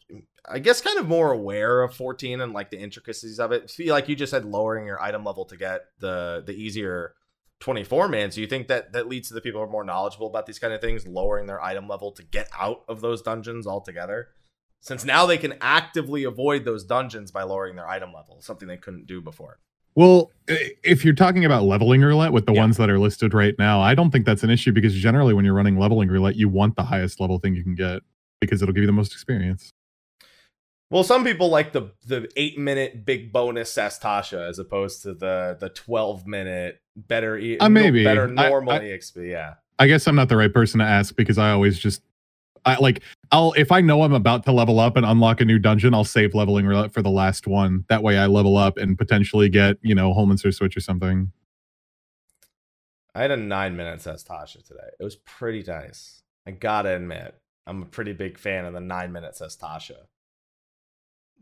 I 0.45 0.59
guess, 0.59 0.81
kind 0.81 0.99
of 0.99 1.07
more 1.07 1.31
aware 1.31 1.81
of 1.83 1.95
14 1.95 2.41
and 2.41 2.51
like 2.51 2.69
the 2.69 2.77
intricacies 2.77 3.39
of 3.39 3.53
it? 3.53 3.71
Feel 3.71 3.93
like 3.93 4.09
you 4.09 4.15
just 4.17 4.31
said 4.31 4.43
lowering 4.43 4.85
your 4.85 5.01
item 5.01 5.23
level 5.23 5.45
to 5.45 5.55
get 5.55 5.85
the 5.99 6.43
the 6.45 6.53
easier 6.53 7.13
24 7.61 8.09
man. 8.09 8.29
So 8.31 8.41
you 8.41 8.47
think 8.47 8.67
that 8.67 8.91
that 8.91 9.07
leads 9.07 9.29
to 9.29 9.33
the 9.33 9.39
people 9.39 9.61
who 9.61 9.67
are 9.67 9.71
more 9.71 9.85
knowledgeable 9.85 10.27
about 10.27 10.47
these 10.47 10.59
kind 10.59 10.73
of 10.73 10.81
things 10.81 11.07
lowering 11.07 11.45
their 11.47 11.63
item 11.63 11.87
level 11.87 12.11
to 12.11 12.23
get 12.23 12.49
out 12.59 12.83
of 12.89 12.99
those 12.99 13.21
dungeons 13.21 13.65
altogether? 13.65 14.27
Since 14.81 15.05
now 15.05 15.25
they 15.25 15.37
can 15.37 15.53
actively 15.61 16.25
avoid 16.25 16.65
those 16.65 16.83
dungeons 16.83 17.31
by 17.31 17.43
lowering 17.43 17.77
their 17.77 17.87
item 17.87 18.11
level, 18.13 18.41
something 18.41 18.67
they 18.67 18.75
couldn't 18.75 19.07
do 19.07 19.21
before. 19.21 19.59
Well, 19.95 20.31
if 20.47 21.03
you're 21.03 21.13
talking 21.13 21.45
about 21.45 21.63
leveling 21.63 22.01
roulette 22.01 22.31
with 22.31 22.45
the 22.45 22.53
Yeah. 22.53 22.61
ones 22.61 22.77
that 22.77 22.89
are 22.89 22.99
listed 22.99 23.33
right 23.33 23.55
now, 23.59 23.81
I 23.81 23.95
don't 23.95 24.11
think 24.11 24.25
that's 24.25 24.43
an 24.43 24.49
issue 24.49 24.71
because 24.71 24.93
generally 24.95 25.33
when 25.33 25.45
you're 25.45 25.53
running 25.53 25.77
leveling 25.77 26.09
roulette, 26.09 26.35
you 26.35 26.47
want 26.49 26.75
the 26.75 26.83
highest 26.83 27.19
level 27.19 27.37
thing 27.39 27.55
you 27.55 27.63
can 27.63 27.75
get 27.75 28.01
because 28.41 28.61
it'll 28.61 28.73
give 28.73 28.81
you 28.83 28.87
the 28.87 28.93
most 28.93 29.11
experience. 29.11 29.71
Well, 30.91 31.03
some 31.03 31.23
people 31.23 31.49
like 31.49 31.71
the 31.73 31.91
the 32.07 32.27
eight 32.35 32.57
minute 32.57 33.05
big 33.05 33.31
bonus 33.31 33.71
Sastasha 33.75 34.47
as 34.49 34.57
opposed 34.57 35.03
to 35.03 35.13
the 35.13 35.55
the 35.59 35.69
twelve 35.69 36.25
minute 36.25 36.81
better 36.95 37.39
Uh, 37.59 37.69
maybe. 37.69 38.03
better 38.03 38.23
I- 38.35 38.49
normal 38.49 38.73
I- 38.73 38.79
EXP. 38.79 39.29
Yeah, 39.29 39.55
I 39.77 39.85
guess 39.87 40.07
I'm 40.07 40.15
not 40.15 40.29
the 40.29 40.37
right 40.37 40.51
person 40.51 40.79
to 40.79 40.85
ask 40.85 41.15
because 41.15 41.37
I 41.37 41.51
always 41.51 41.77
just 41.77 42.01
I 42.69 42.77
like 42.77 43.01
I'll 43.31 43.53
if 43.53 43.71
I 43.71 43.81
know 43.81 44.03
I'm 44.03 44.13
about 44.13 44.43
to 44.45 44.51
level 44.51 44.79
up 44.79 44.95
and 44.95 45.05
unlock 45.05 45.41
a 45.41 45.45
new 45.45 45.59
dungeon, 45.59 45.93
I'll 45.93 46.03
save 46.03 46.33
leveling 46.33 46.89
for 46.89 47.01
the 47.01 47.09
last 47.09 47.47
one. 47.47 47.85
That 47.89 48.03
way 48.03 48.17
I 48.17 48.27
level 48.27 48.57
up 48.57 48.77
and 48.77 48.97
potentially 48.97 49.49
get, 49.49 49.77
you 49.81 49.95
know, 49.95 50.13
Holminster 50.13 50.51
Switch 50.51 50.77
or 50.77 50.81
something. 50.81 51.31
I 53.15 53.21
had 53.21 53.31
a 53.31 53.37
nine 53.37 53.75
minute 53.75 53.99
Sastasha 53.99 54.63
today. 54.65 54.89
It 54.99 55.03
was 55.03 55.15
pretty 55.15 55.63
nice. 55.67 56.21
I 56.47 56.51
gotta 56.51 56.95
admit, 56.95 57.35
I'm 57.67 57.83
a 57.83 57.85
pretty 57.85 58.13
big 58.13 58.37
fan 58.37 58.65
of 58.65 58.73
the 58.73 58.79
nine 58.79 59.11
minute 59.11 59.33
Sastasha. 59.33 60.05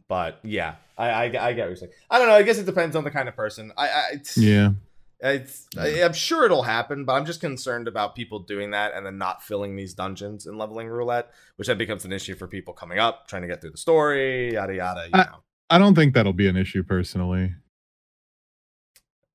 But 0.08 0.40
yeah, 0.44 0.76
I, 0.98 1.10
I 1.10 1.24
I 1.24 1.30
get 1.30 1.46
what 1.46 1.68
you're 1.68 1.76
saying. 1.76 1.92
I 2.10 2.20
don't 2.20 2.28
know. 2.30 2.36
I 2.36 2.44
guess 2.44 2.58
it 2.58 2.66
depends 2.66 2.96
on 2.96 3.04
the 3.04 3.12
kind 3.12 3.28
of 3.28 3.36
person. 3.36 3.74
I, 3.78 3.88
I 3.88 4.22
it's, 5.20 5.68
Yeah. 5.76 5.82
I, 5.84 6.04
I'm 6.06 6.14
sure 6.14 6.46
it'll 6.46 6.64
happen, 6.64 7.06
but 7.06 7.14
I'm 7.14 7.26
just 7.26 7.42
concerned 7.42 7.88
about 7.88 8.16
people 8.16 8.40
doing 8.40 8.72
that 8.72 8.94
and 8.94 9.06
then 9.06 9.18
not 9.18 9.42
filling 9.44 9.76
these 9.76 9.94
dungeons 9.94 10.46
in 10.46 10.58
leveling 10.58 10.88
roulette, 10.88 11.32
which 11.56 11.68
then 11.68 11.78
becomes 11.78 12.06
an 12.06 12.12
issue 12.14 12.36
for 12.36 12.48
people 12.48 12.74
coming 12.74 13.00
up, 13.00 13.28
trying 13.28 13.42
to 13.42 13.48
get 13.48 13.62
through 13.62 13.72
the 13.72 13.78
story, 13.78 14.54
yada 14.54 14.76
yada. 14.76 15.06
You 15.06 15.12
I- 15.14 15.24
know. 15.26 15.44
I 15.70 15.78
don't 15.80 15.96
think 15.96 16.14
that'll 16.14 16.32
be 16.34 16.48
an 16.48 16.56
issue 16.56 16.82
personally. 16.84 17.54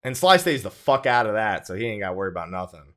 And 0.03 0.17
Sly 0.17 0.39
stays 0.39 0.63
the 0.63 0.71
fuck 0.71 1.05
out 1.07 1.27
of 1.27 1.35
that, 1.35 1.67
so 1.67 1.75
he 1.75 1.85
ain't 1.87 2.01
got 2.01 2.09
to 2.09 2.15
worry 2.15 2.31
about 2.31 2.51
nothing. 2.51 2.95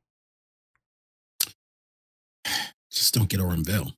Just 2.90 3.14
don't 3.14 3.28
get 3.28 3.40
Aurum 3.40 3.62
Vale. 3.64 3.92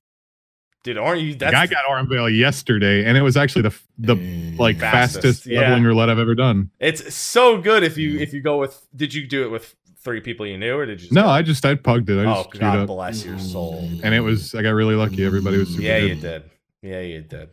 Dude, 0.83 0.97
aren't 0.97 1.21
you? 1.21 1.35
That's 1.35 1.53
I 1.55 1.67
got 1.67 1.79
Aurum 1.89 2.07
Vale 2.07 2.29
yesterday, 2.29 3.03
and 3.05 3.17
it 3.17 3.21
was 3.21 3.35
actually 3.35 3.63
the 3.63 3.75
the 3.97 4.15
like 4.57 4.77
Mm. 4.77 4.79
Fastest, 4.79 5.15
fastest, 5.23 5.45
yeah. 5.45 5.59
leveling 5.61 5.83
roulette 5.83 6.09
I've 6.09 6.19
ever 6.19 6.35
done. 6.35 6.71
It's 6.79 7.13
so 7.13 7.59
good 7.61 7.83
if 7.83 7.97
you 7.97 8.17
if 8.19 8.33
you 8.33 8.41
go 8.41 8.57
with. 8.59 8.81
Did 8.95 9.13
you 9.13 9.27
do 9.27 9.43
it 9.43 9.49
with 9.49 9.75
three 10.01 10.21
people 10.21 10.45
you 10.47 10.57
knew, 10.57 10.77
or 10.77 10.85
did 10.85 10.99
you? 11.01 11.07
Just 11.07 11.11
No, 11.13 11.23
go- 11.23 11.29
I 11.29 11.41
just 11.41 11.65
I 11.65 11.75
pugged 11.75 12.09
it. 12.09 12.17
I 12.17 12.31
oh 12.31 12.35
just 12.43 12.51
queued 12.51 12.61
God 12.61 12.77
up, 12.79 12.87
bless 12.87 13.25
your 13.25 13.37
soul. 13.39 13.89
and 14.03 14.15
it 14.15 14.21
was 14.21 14.55
I 14.55 14.61
got 14.61 14.69
really 14.71 14.95
lucky. 14.95 15.25
Everybody 15.25 15.57
was 15.57 15.69
super 15.69 15.81
Yeah, 15.81 15.99
good. 15.99 16.09
you 16.09 16.15
did. 16.21 16.43
Yeah, 16.81 17.01
you 17.01 17.21
did. 17.21 17.49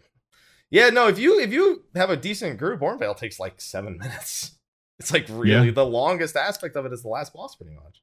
Yeah, 0.70 0.90
no. 0.90 1.08
If 1.08 1.18
you 1.18 1.40
if 1.40 1.52
you 1.52 1.82
have 1.96 2.10
a 2.10 2.16
decent 2.16 2.58
group, 2.58 2.80
Aurum 2.80 2.98
Vale 3.00 3.14
takes 3.16 3.40
like 3.40 3.60
seven 3.60 3.98
minutes. 4.00 4.52
It's 5.00 5.12
like 5.12 5.26
really 5.28 5.66
Yeah. 5.66 5.72
the 5.72 5.84
longest 5.84 6.36
aspect 6.36 6.76
of 6.76 6.86
it 6.86 6.92
is 6.92 7.02
the 7.02 7.08
last 7.08 7.34
boss, 7.34 7.56
pretty 7.56 7.74
much. 7.74 8.02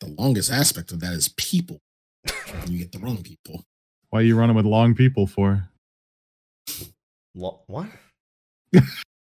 The 0.00 0.06
longest 0.06 0.50
aspect 0.52 0.92
of 0.92 1.00
that 1.00 1.12
is 1.14 1.28
people. 1.30 1.80
you 2.68 2.78
get 2.78 2.92
the 2.92 3.00
wrong 3.00 3.22
people. 3.24 3.64
Why 4.10 4.20
are 4.20 4.22
you 4.22 4.36
running 4.36 4.56
with 4.56 4.64
long 4.66 4.94
people 4.94 5.26
for? 5.26 5.68
Lo- 7.34 7.60
what? 7.66 7.88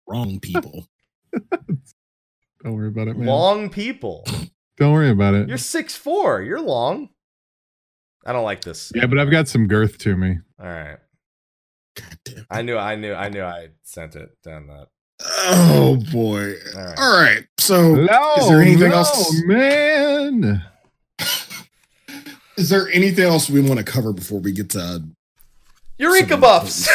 Wrong 0.08 0.40
people. 0.40 0.88
Don't 2.64 2.74
worry 2.74 2.88
about 2.88 3.08
it, 3.08 3.18
man. 3.18 3.28
Long 3.28 3.70
people. 3.70 4.26
Don't 4.78 4.94
worry 4.94 5.10
about 5.10 5.34
it. 5.34 5.48
You're 5.48 5.58
six 5.58 5.96
four. 5.96 6.42
You're 6.42 6.62
long. 6.62 7.10
I 8.26 8.34
don't 8.34 8.44
like 8.44 8.62
this. 8.62 8.92
Yeah, 8.94 9.06
but 9.08 9.18
I've 9.20 9.32
got 9.32 9.48
some 9.48 9.68
girth 9.68 9.98
to 10.00 10.16
me. 10.18 10.38
All 10.60 10.68
right. 10.68 10.98
God 11.96 12.20
damn. 12.26 12.46
I 12.52 12.62
knew. 12.62 12.78
I 12.78 12.96
knew. 12.96 13.14
I 13.14 13.30
knew. 13.30 13.42
I 13.42 13.70
sent 13.84 14.16
it 14.16 14.30
down 14.44 14.68
that. 14.68 14.88
Oh 15.26 15.98
boy. 16.12 16.54
All 16.76 16.84
right. 16.84 17.00
All 17.00 17.22
right. 17.22 17.48
So 17.58 17.96
No, 17.96 18.34
is 18.38 18.48
there 18.50 18.62
anything 18.62 18.90
no, 18.90 18.98
else? 18.98 19.34
man? 19.46 20.64
Is 22.58 22.70
there 22.70 22.90
anything 22.90 23.26
else 23.26 23.50
we 23.50 23.62
want 23.62 23.78
to 23.80 23.84
cover 23.84 24.14
before 24.14 24.40
we 24.40 24.52
get 24.52 24.70
to 24.72 25.04
Eureka 26.00 26.38
buffs 26.38 26.90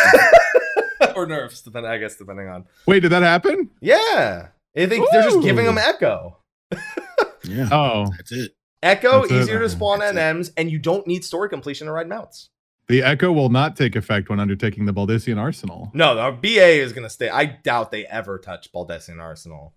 or 1.17 1.27
nerfs, 1.27 1.61
depending. 1.63 1.91
I 1.91 1.99
guess 1.99 2.17
depending 2.17 2.49
on. 2.49 2.65
Wait, 2.87 3.01
did 3.01 3.11
that 3.11 3.23
happen? 3.23 3.71
Yeah, 3.81 4.49
I 4.77 4.87
think 4.87 5.07
they're 5.11 5.23
just 5.23 5.43
giving 5.43 5.67
them 5.67 5.79
echo. 5.79 6.39
yeah? 7.45 7.69
Oh, 7.73 8.07
That's 8.17 8.33
it. 8.33 8.53
Echo 8.83 9.21
That's 9.23 9.33
it. 9.33 9.43
easier 9.43 9.61
to 9.61 9.69
spawn 9.69 10.01
That's 10.01 10.17
it. 10.17 10.19
NMs, 10.19 10.53
and 10.57 10.71
you 10.71 10.79
don't 10.79 11.07
need 11.07 11.25
story 11.25 11.49
completion 11.49 11.87
to 11.87 11.93
ride 11.93 12.09
mounts. 12.09 12.49
the 12.89 13.03
echo 13.03 13.31
will 13.33 13.49
not 13.49 13.77
take 13.77 13.95
effect 13.97 14.29
when 14.29 14.41
undertaking 14.41 14.87
the 14.87 14.93
Baldesion 14.93 15.39
Arsenal. 15.39 15.91
No, 15.95 16.15
the 16.17 16.37
BA 16.37 16.81
is 16.83 16.93
gonna 16.93 17.11
stay. 17.11 17.29
I 17.29 17.45
doubt 17.47 17.91
they 17.93 18.07
ever 18.07 18.39
touch 18.39 18.73
Baldesion 18.73 19.21
Arsenal. 19.21 19.75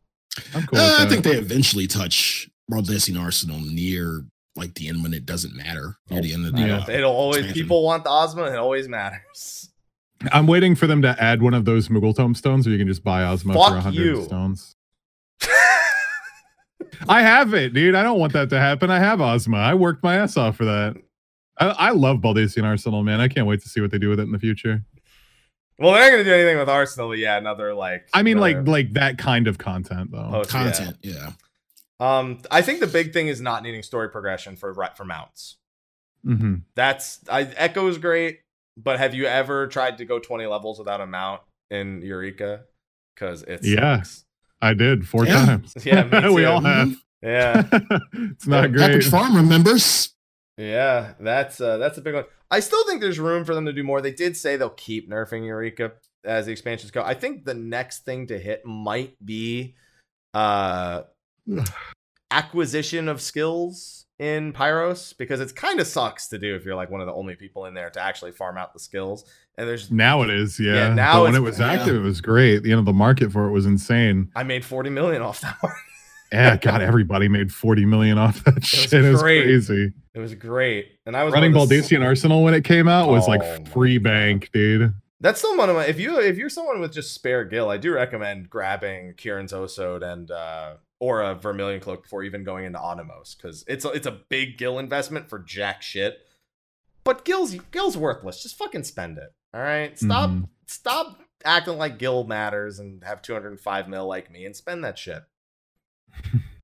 I'm 0.53 0.66
cool. 0.68 0.80
Uh, 0.80 0.98
I 0.99 1.06
think 1.07 1.24
they 1.24 1.36
eventually 1.38 1.88
touch 1.88 2.49
Baldesion 2.72 3.20
Arsenal 3.20 3.60
near 3.60 4.26
like 4.56 4.73
the 4.76 4.88
end 4.88 5.03
when 5.03 5.14
it 5.14 5.26
doesn't 5.26 5.56
matter. 5.56 5.98
Near 6.10 6.22
the 6.22 6.34
end 6.34 6.45
of 6.45 6.56
the 6.56 6.61
Yeah. 6.61 6.90
It'll 6.90 7.11
always 7.11 7.40
expansion. 7.40 7.64
people 7.64 7.84
want 7.84 8.03
the 8.03 8.10
Ozma, 8.10 8.44
it 8.45 8.56
always 8.57 8.88
matters. 8.88 9.69
I'm 10.32 10.48
waiting 10.48 10.76
for 10.76 10.88
them 10.88 11.02
to 11.02 11.15
add 11.22 11.41
one 11.41 11.53
of 11.53 11.65
those 11.65 11.90
Moogle 11.90 12.15
Tomestones 12.15 12.64
so 12.64 12.69
you 12.69 12.77
can 12.77 12.88
just 12.88 13.03
buy 13.03 13.23
Ozma 13.26 13.53
Fuck 13.53 13.68
for 13.68 13.73
100 13.76 13.94
you. 14.02 14.23
stones. 14.23 14.76
I 17.10 17.22
have 17.22 17.53
it, 17.53 17.73
dude. 17.73 17.95
I 17.95 18.03
don't 18.03 18.19
want 18.19 18.34
that 18.34 18.49
to 18.52 18.60
happen. 18.60 18.90
I 18.90 18.99
have 18.99 19.19
Ozma. 19.22 19.57
I 19.57 19.73
worked 19.73 20.03
my 20.03 20.15
ass 20.15 20.38
off 20.38 20.56
for 20.56 20.65
that. 20.65 20.95
I, 21.60 21.68
I 21.68 21.90
love 21.91 22.18
Baldesion 22.19 22.64
Arsenal, 22.64 23.03
man. 23.03 23.19
I 23.19 23.27
can't 23.27 23.45
wait 23.48 23.61
to 23.61 23.69
see 23.69 23.82
what 23.82 23.91
they 23.91 23.98
do 23.99 24.10
with 24.10 24.19
it 24.19 24.23
in 24.23 24.32
the 24.32 24.40
future. 24.40 24.84
well, 25.77 25.94
they're 25.94 26.03
not 26.06 26.11
gonna 26.11 26.23
do 26.23 26.34
anything 26.34 26.57
with 26.57 26.69
Arsenal. 26.69 27.10
but 27.10 27.18
Yeah, 27.18 27.38
another 27.38 27.73
like. 27.73 28.07
I 28.14 28.23
mean, 28.23 28.38
like 28.40 28.56
another 28.56 28.72
like 28.72 28.94
that 28.94 29.18
kind 29.18 29.48
of 29.48 29.57
content, 29.57 30.11
though. 30.11 30.30
post, 30.32 30.53
yeah. 30.53 30.64
content. 30.64 30.98
Yeah. 31.02 31.32
Um, 32.00 32.40
I 32.52 32.62
think 32.62 32.80
the 32.82 32.88
big 32.88 33.14
thing 33.14 33.28
is 33.28 33.40
not 33.42 33.64
needing 33.64 33.82
story 33.84 34.10
progression 34.10 34.56
for 34.56 34.74
right 34.74 34.96
for 34.96 35.06
mounts. 35.06 35.58
hmm 36.24 36.56
That's 36.76 37.20
I 37.30 37.42
Echo 37.44 37.88
is 37.88 37.98
great, 37.98 38.40
but 38.78 39.00
have 39.00 39.14
you 39.14 39.26
ever 39.26 39.68
tried 39.68 39.98
to 40.00 40.06
go 40.06 40.20
20 40.20 40.46
levels 40.48 40.78
without 40.80 41.00
a 41.02 41.06
mount 41.06 41.42
in 41.72 42.02
Eureka? 42.02 42.64
Because 43.16 43.44
it's 43.44 43.66
Yeah. 43.66 44.04
I 44.62 44.74
did 44.74 45.08
four 45.08 45.26
Yeah. 45.26 45.46
times. 45.46 45.74
Yeah, 45.86 46.04
me 46.04 46.30
we 46.34 46.46
all 46.46 46.62
have. 46.62 46.96
Yeah, 47.22 47.64
it's 48.14 48.46
not 48.46 48.66
Epic 48.66 48.74
great. 48.74 49.04
Farm 49.06 49.36
remembers. 49.36 50.14
yeah, 50.58 51.14
that's 51.20 51.60
uh, 51.62 51.78
that's 51.78 51.98
a 51.98 52.02
big 52.02 52.14
one. 52.14 52.26
I 52.52 52.60
still 52.60 52.86
think 52.86 53.02
there's 53.02 53.20
room 53.20 53.46
for 53.46 53.56
them 53.56 53.66
to 53.66 53.74
do 53.74 53.84
more. 53.84 54.02
They 54.02 54.12
did 54.12 54.38
say 54.38 54.58
they'll 54.58 54.70
keep 54.70 55.10
nerfing 55.10 55.46
Eureka 55.46 55.94
as 56.24 56.46
the 56.46 56.52
expansions 56.52 56.92
go. 56.92 57.02
I 57.04 57.14
think 57.14 57.46
the 57.46 57.54
next 57.56 58.06
thing 58.06 58.28
to 58.28 58.38
hit 58.38 58.66
might 58.66 59.16
be 59.24 59.76
uh 60.34 61.04
acquisition 62.32 63.08
of 63.08 63.22
skills 63.22 64.06
in 64.18 64.54
Pyros 64.54 65.16
because 65.18 65.40
it's 65.40 65.52
kind 65.52 65.80
of 65.80 65.88
sucks 65.88 66.28
to 66.30 66.38
do 66.38 66.56
if 66.56 66.64
you're 66.64 66.76
like 66.76 66.90
one 66.90 67.02
of 67.02 67.08
the 67.08 67.14
only 67.14 67.36
people 67.36 67.66
in 67.66 67.74
there 67.74 67.90
to 67.90 68.00
actually 68.02 68.32
farm 68.32 68.58
out 68.58 68.74
the 68.74 68.80
skills. 68.80 69.26
And 69.58 69.68
there's 69.68 69.92
Now 69.92 70.22
it 70.22 70.30
is, 70.30 70.60
yeah. 70.60 70.74
Yeah, 70.74 70.94
now 70.94 71.24
when 71.24 71.36
it 71.36 71.42
was 71.42 71.60
yeah. 71.60 71.74
active, 71.74 71.96
it 71.96 72.00
was 72.00 72.22
great. 72.22 72.66
You 72.66 72.76
know, 72.76 72.82
the 72.82 72.94
market 72.94 73.32
for 73.32 73.48
it 73.48 73.52
was 73.52 73.66
insane. 73.66 74.32
I 74.36 74.44
made 74.44 74.64
40 74.66 74.90
million 74.90 75.22
off 75.22 75.42
that 75.42 75.56
one. 75.62 75.74
Yeah, 76.32 76.58
God, 76.58 76.82
everybody 76.82 77.30
made 77.30 77.54
40 77.54 77.86
million 77.86 78.18
off 78.18 78.44
that 78.46 78.66
shit. 78.66 78.94
It 79.06 79.12
was 79.12 79.22
crazy. 79.22 79.94
It 80.14 80.20
was 80.20 80.34
great. 80.34 80.88
And 81.06 81.16
I 81.16 81.24
was 81.24 81.34
Running 81.34 81.54
one 81.54 81.64
of 81.64 81.70
the- 81.70 81.78
Baldesion 81.80 82.04
Arsenal 82.04 82.44
when 82.44 82.54
it 82.54 82.64
came 82.64 82.88
out 82.88 83.10
was 83.10 83.28
Oh 83.28 83.32
like 83.32 83.70
free 83.72 83.98
bank, 84.00 84.50
dude. 84.52 84.94
That's 85.22 85.40
still 85.40 85.58
one 85.58 85.70
of 85.70 85.76
my. 85.76 85.86
If 85.86 86.00
you 86.00 86.20
if 86.20 86.38
you're 86.38 86.50
someone 86.50 86.82
with 86.82 86.94
just 86.94 87.14
spare 87.14 87.46
gil, 87.46 87.70
I 87.70 87.78
do 87.78 87.94
recommend 87.94 88.50
grabbing 88.50 89.14
Kirin's 89.14 89.54
Osode 89.54 90.04
and 90.04 90.30
uh, 90.30 90.74
or 91.00 91.22
a 91.22 91.36
Vermilion 91.36 91.80
cloak 91.82 92.04
before 92.04 92.24
even 92.24 92.44
going 92.44 92.66
into 92.66 92.80
Anemos 92.80 93.36
because 93.36 93.64
it's 93.68 93.86
a, 93.86 93.90
it's 93.90 94.08
a 94.08 94.20
big 94.30 94.58
gil 94.58 94.80
investment 94.80 95.30
for 95.30 95.40
jack 95.40 95.82
shit. 95.82 96.20
But 97.04 97.26
gil's 97.26 97.56
gil's 97.72 97.98
worthless. 97.98 98.42
Just 98.42 98.58
fucking 98.58 98.84
spend 98.84 99.18
it. 99.18 99.34
All 99.54 99.62
right. 99.62 99.98
Stop 99.98 100.30
Mhm. 100.30 100.50
stop 100.68 101.20
acting 101.44 101.78
like 101.78 102.00
gil 102.00 102.24
matters 102.24 102.80
and 102.80 103.04
have 103.04 103.22
205 103.22 103.88
mil 103.88 104.08
like 104.08 104.32
me 104.32 104.46
and 104.46 104.56
spend 104.56 104.84
that 104.84 104.98
shit. 104.98 105.24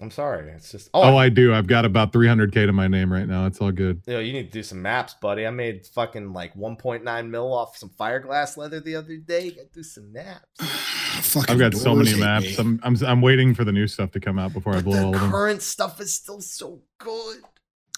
I'm 0.00 0.10
sorry. 0.10 0.50
It's 0.50 0.72
just 0.72 0.90
Oh, 0.94 1.02
oh 1.12 1.16
I 1.16 1.28
do. 1.28 1.54
I've 1.54 1.66
got 1.66 1.84
about 1.84 2.12
300k 2.12 2.66
to 2.66 2.72
my 2.72 2.88
name 2.88 3.12
right 3.12 3.26
now. 3.28 3.46
It's 3.46 3.60
all 3.60 3.70
good. 3.70 4.02
Yo, 4.06 4.18
you 4.20 4.32
need 4.32 4.44
to 4.44 4.50
do 4.50 4.62
some 4.62 4.82
maps, 4.82 5.14
buddy. 5.14 5.46
I 5.46 5.50
made 5.50 5.86
fucking 5.86 6.32
like 6.32 6.54
1.9 6.54 7.28
mil 7.28 7.52
off 7.54 7.76
some 7.76 7.90
fireglass 7.90 8.56
leather 8.56 8.80
the 8.80 8.96
other 8.96 9.16
day. 9.18 9.50
Gotta 9.50 9.68
do 9.72 9.82
some 9.82 10.12
maps. 10.12 10.46
I've 11.48 11.58
got 11.58 11.74
so 11.74 11.94
many 11.94 12.18
maps. 12.18 12.46
me. 12.46 12.54
I'm, 12.58 12.80
I'm 12.82 12.96
I'm 13.06 13.20
waiting 13.22 13.54
for 13.54 13.64
the 13.64 13.72
new 13.72 13.86
stuff 13.86 14.10
to 14.12 14.20
come 14.20 14.38
out 14.38 14.52
before 14.52 14.72
I 14.72 14.76
But 14.76 14.84
blow 14.84 15.06
all 15.06 15.14
of 15.14 15.20
them. 15.20 15.30
current 15.30 15.62
stuff 15.62 16.00
is 16.00 16.12
still 16.12 16.40
so 16.40 16.80
good. 16.98 17.38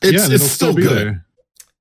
It's, 0.03 0.13
yeah, 0.13 0.25
it's 0.25 0.35
it'll 0.35 0.47
still 0.49 0.75
good. 0.75 0.91
there. 1.07 1.27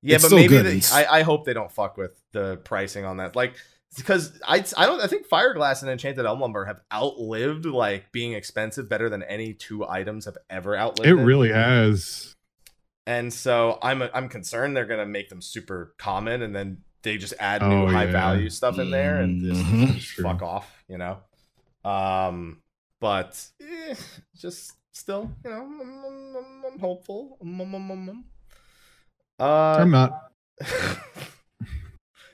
Yeah, 0.02 0.16
It's 0.16 0.30
but 0.30 0.36
maybe 0.36 0.50
good. 0.50 0.66
they, 0.66 0.82
I, 0.94 1.20
I 1.20 1.22
hope 1.24 1.46
they 1.46 1.54
don't 1.54 1.72
fuck 1.72 1.98
with 1.98 2.12
the 2.34 2.58
pricing 2.58 3.04
on 3.06 3.18
that. 3.18 3.36
Like, 3.36 3.56
because 3.98 4.40
I 4.48 4.64
I 4.78 4.86
don't 4.86 5.02
I 5.02 5.08
think 5.08 5.28
Fireglass 5.28 5.82
and 5.82 5.92
Enchanted 5.92 6.26
Elm 6.26 6.40
Lumber 6.40 6.66
have 6.66 6.82
outlived 6.92 7.66
like 7.66 8.12
being 8.12 8.34
expensive 8.34 8.88
better 8.90 9.10
than 9.10 9.24
any 9.24 9.54
two 9.54 9.88
items 9.88 10.26
have 10.26 10.38
ever 10.50 10.78
outlived. 10.78 11.08
It 11.10 11.16
really 11.16 11.52
has. 11.52 12.36
And 13.06 13.34
so 13.34 13.78
I'm 13.82 14.02
I'm 14.14 14.30
concerned 14.30 14.76
they're 14.78 14.86
gonna 14.86 15.06
make 15.06 15.30
them 15.30 15.42
super 15.42 15.94
common, 15.98 16.42
and 16.42 16.56
then 16.56 16.78
they 17.02 17.18
just 17.18 17.34
add 17.40 17.62
new 17.62 17.84
Oh, 17.84 17.88
high 17.88 18.06
value 18.06 18.50
stuff 18.50 18.80
in 18.80 18.92
there, 18.92 19.20
and 19.20 19.42
just, 19.44 19.96
just 19.96 20.22
fuck 20.22 20.42
off, 20.42 20.84
you 20.88 20.98
know. 20.98 21.18
Um, 21.84 22.62
but 23.02 23.46
eh, 23.62 23.96
just 24.38 24.72
still, 24.94 25.30
you 25.44 25.50
know, 25.50 25.58
I'm, 25.64 25.82
I'm- 25.82 26.36
I'm- 26.36 26.64
I'm 26.74 26.80
hopeful. 26.80 27.38
Um. 27.42 28.24
Uh, 29.40 29.44
I'm 29.80 29.92
not. 29.92 30.32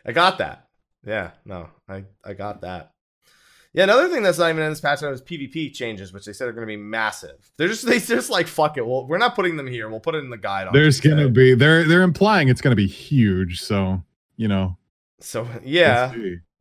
I 0.05 0.11
got 0.11 0.37
that. 0.37 0.67
Yeah, 1.05 1.31
no, 1.45 1.69
I 1.87 2.05
I 2.23 2.33
got 2.33 2.61
that. 2.61 2.93
Yeah, 3.73 3.83
another 3.83 4.09
thing 4.09 4.23
that's 4.23 4.39
not 4.39 4.49
even 4.49 4.63
in 4.63 4.71
this 4.71 4.81
patch 4.81 5.03
note 5.03 5.13
is 5.13 5.21
PvP 5.21 5.73
changes, 5.73 6.11
which 6.11 6.25
they 6.25 6.33
said 6.33 6.47
are 6.47 6.53
going 6.53 6.67
to 6.67 6.71
be 6.71 6.75
massive. 6.75 7.51
They're 7.57 7.67
just 7.67 7.85
they 7.85 7.99
just 7.99 8.29
like 8.29 8.47
fuck 8.47 8.77
it. 8.77 8.85
Well, 8.85 9.07
we're 9.07 9.19
not 9.19 9.35
putting 9.35 9.57
them 9.57 9.67
here. 9.67 9.89
We'll 9.89 9.99
put 9.99 10.15
it 10.15 10.19
in 10.19 10.29
the 10.29 10.37
guide. 10.37 10.67
There's 10.73 10.99
gonna 10.99 11.29
be 11.29 11.53
they're 11.53 11.83
they're 11.83 12.01
implying 12.01 12.49
it's 12.49 12.61
gonna 12.61 12.75
be 12.75 12.87
huge. 12.87 13.61
So 13.61 14.03
you 14.37 14.47
know. 14.47 14.77
So 15.21 15.47
yeah, 15.63 16.13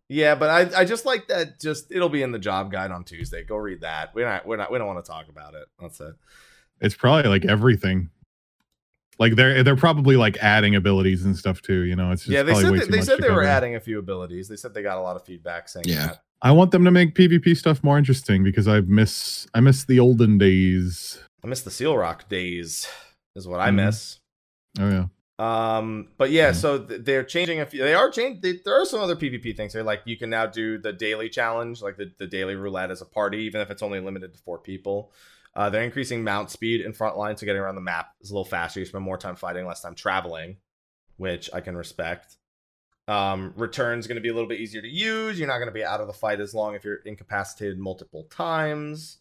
yeah, 0.09 0.35
but 0.35 0.51
I 0.51 0.81
I 0.81 0.85
just 0.85 1.07
like 1.07 1.29
that. 1.29 1.61
Just 1.61 1.91
it'll 1.93 2.09
be 2.09 2.23
in 2.23 2.33
the 2.33 2.39
job 2.39 2.71
guide 2.71 2.91
on 2.91 3.05
Tuesday. 3.05 3.43
Go 3.43 3.57
read 3.57 3.81
that. 3.81 4.15
We're 4.15 4.29
not 4.29 4.47
we're 4.47 4.57
not 4.57 4.71
we 4.71 4.79
don't 4.79 4.87
want 4.87 5.03
to 5.05 5.11
talk 5.11 5.29
about 5.29 5.55
it. 5.55 5.67
That's 5.81 6.01
it. 6.01 6.15
It's 6.81 6.95
probably 6.95 7.31
like 7.31 7.45
everything. 7.45 8.11
Like 9.19 9.35
they're 9.37 9.63
they're 9.65 9.77
probably 9.77 10.17
like 10.17 10.37
adding 10.39 10.75
abilities 10.77 11.25
and 11.25 11.37
stuff 11.37 11.61
too. 11.63 11.83
You 11.85 11.97
know, 11.97 12.13
it's 12.13 12.23
just 12.23 12.33
yeah, 12.33 12.43
they 12.45 12.53
probably 12.53 12.65
said 12.65 12.73
way 12.73 12.79
that, 12.79 12.85
too 12.87 12.91
they 12.93 12.97
much 12.99 13.07
said 13.07 13.19
they 13.21 13.29
were 13.31 13.43
cover. 13.43 13.45
adding 13.45 13.75
a 13.75 13.81
few 13.81 13.99
abilities. 13.99 14.49
They 14.49 14.57
said 14.57 14.75
they 14.75 14.83
got 14.83 14.97
a 14.99 15.01
lot 15.01 15.17
of 15.17 15.25
feedback 15.25 15.69
saying 15.69 15.87
Yeah. 15.89 16.07
that. 16.09 16.23
I 16.41 16.53
want 16.53 16.71
them 16.71 16.85
to 16.85 16.93
make 16.93 17.17
PvP 17.17 17.57
stuff 17.57 17.83
more 17.83 17.99
interesting 17.99 18.45
because 18.45 18.69
I 18.69 18.81
miss 18.83 19.49
I 19.55 19.61
miss 19.61 19.85
the 19.85 19.99
olden 19.99 20.39
days. 20.39 21.19
I 21.43 21.49
miss 21.49 21.63
the 21.63 21.71
Seal 21.71 21.97
Rock 21.97 22.29
days. 22.29 22.87
Is 23.35 23.47
what 23.49 23.59
I 23.61 23.71
Mhm. 23.71 23.75
miss. 23.75 24.19
Oh 24.79 24.89
yeah. 24.89 25.07
Um, 25.41 26.09
but 26.19 26.31
yeah, 26.33 26.51
so 26.51 26.81
th- 26.85 27.03
they're 27.05 27.23
changing 27.23 27.61
a 27.61 27.67
few. 27.67 27.81
They 27.83 27.95
are 27.95 28.11
changing. 28.11 28.41
They, 28.41 28.61
there 28.65 28.81
are 28.81 28.85
some 28.85 29.01
other 29.01 29.15
PvP 29.15 29.57
things 29.57 29.73
here. 29.73 29.85
Like 29.85 30.03
you 30.05 30.17
can 30.17 30.31
now 30.31 30.47
do 30.47 30.79
the 30.79 30.93
daily 30.93 31.29
challenge, 31.29 31.81
like 31.81 31.97
the, 31.97 32.11
the 32.19 32.27
daily 32.27 32.57
roulette 32.57 32.91
as 32.91 33.03
a 33.03 33.05
party, 33.05 33.39
even 33.39 33.61
if 33.61 33.71
it's 33.71 33.83
only 33.83 34.01
limited 34.01 34.33
to 34.33 34.39
four 34.41 34.59
people. 34.59 35.13
Uh, 35.59 35.69
they're 35.69 35.83
increasing 35.83 36.23
mount 36.23 36.51
speed 36.53 36.81
in 36.81 36.93
front 36.93 37.17
line, 37.17 37.37
so 37.37 37.45
getting 37.45 37.61
around 37.61 37.75
the 37.75 37.81
map 37.81 38.13
is 38.21 38.31
a 38.31 38.33
little 38.33 38.45
faster. 38.45 38.79
You 38.79 38.87
spend 38.87 39.03
more 39.03 39.19
time 39.19 39.35
fighting, 39.35 39.67
less 39.67 39.81
time 39.81 39.97
traveling, 39.97 40.59
which 41.17 41.51
I 41.53 41.61
can 41.61 41.77
respect. 41.77 42.37
Um, 43.09 43.53
return's 43.57 44.07
going 44.07 44.15
to 44.15 44.23
be 44.23 44.29
a 44.29 44.33
little 44.33 44.49
bit 44.49 44.61
easier 44.61 44.81
to 44.81 44.89
use. 44.89 45.37
You're 45.37 45.49
not 45.49 45.59
going 45.59 45.67
to 45.67 45.75
be 45.75 45.85
out 45.85 46.01
of 46.01 46.07
the 46.07 46.13
fight 46.13 46.39
as 46.39 46.55
long 46.55 46.77
if 46.77 46.85
you're 46.85 46.99
incapacitated 47.05 47.77
multiple 47.77 48.29
times. 48.31 49.19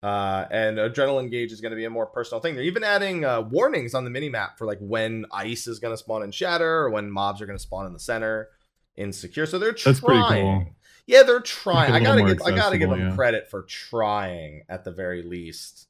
Uh, 0.00 0.46
and 0.52 0.78
adrenaline 0.78 1.28
gauge 1.28 1.50
is 1.50 1.60
going 1.60 1.72
to 1.72 1.76
be 1.76 1.86
a 1.86 1.90
more 1.90 2.06
personal 2.06 2.40
thing. 2.40 2.54
They're 2.54 2.62
even 2.62 2.84
adding 2.84 3.24
uh, 3.24 3.40
warnings 3.40 3.92
on 3.92 4.04
the 4.04 4.10
mini 4.10 4.28
map 4.28 4.58
for 4.58 4.66
like 4.66 4.78
when 4.78 5.26
ice 5.32 5.66
is 5.66 5.80
going 5.80 5.92
to 5.92 5.98
spawn 5.98 6.22
in 6.22 6.30
Shatter 6.30 6.82
or 6.82 6.90
when 6.90 7.10
mobs 7.10 7.42
are 7.42 7.46
going 7.46 7.58
to 7.58 7.62
spawn 7.62 7.86
in 7.86 7.92
the 7.94 7.98
center 7.98 8.48
insecure. 8.96 9.44
So 9.44 9.58
they're 9.58 9.72
trying. 9.72 9.94
That's 9.94 10.04
pretty 10.04 10.22
cool. 10.22 10.66
Yeah, 11.10 11.24
they're 11.24 11.40
trying. 11.40 11.90
a 11.90 11.96
I 11.96 11.98
little 11.98 12.18
gotta 12.18 12.34
give 12.34 12.46
I 12.46 12.50
gotta 12.54 12.78
give 12.78 12.88
them 12.88 13.08
yeah. 13.08 13.14
credit 13.16 13.50
for 13.50 13.62
trying 13.62 14.62
at 14.68 14.84
the 14.84 14.92
very 14.92 15.22
least 15.24 15.88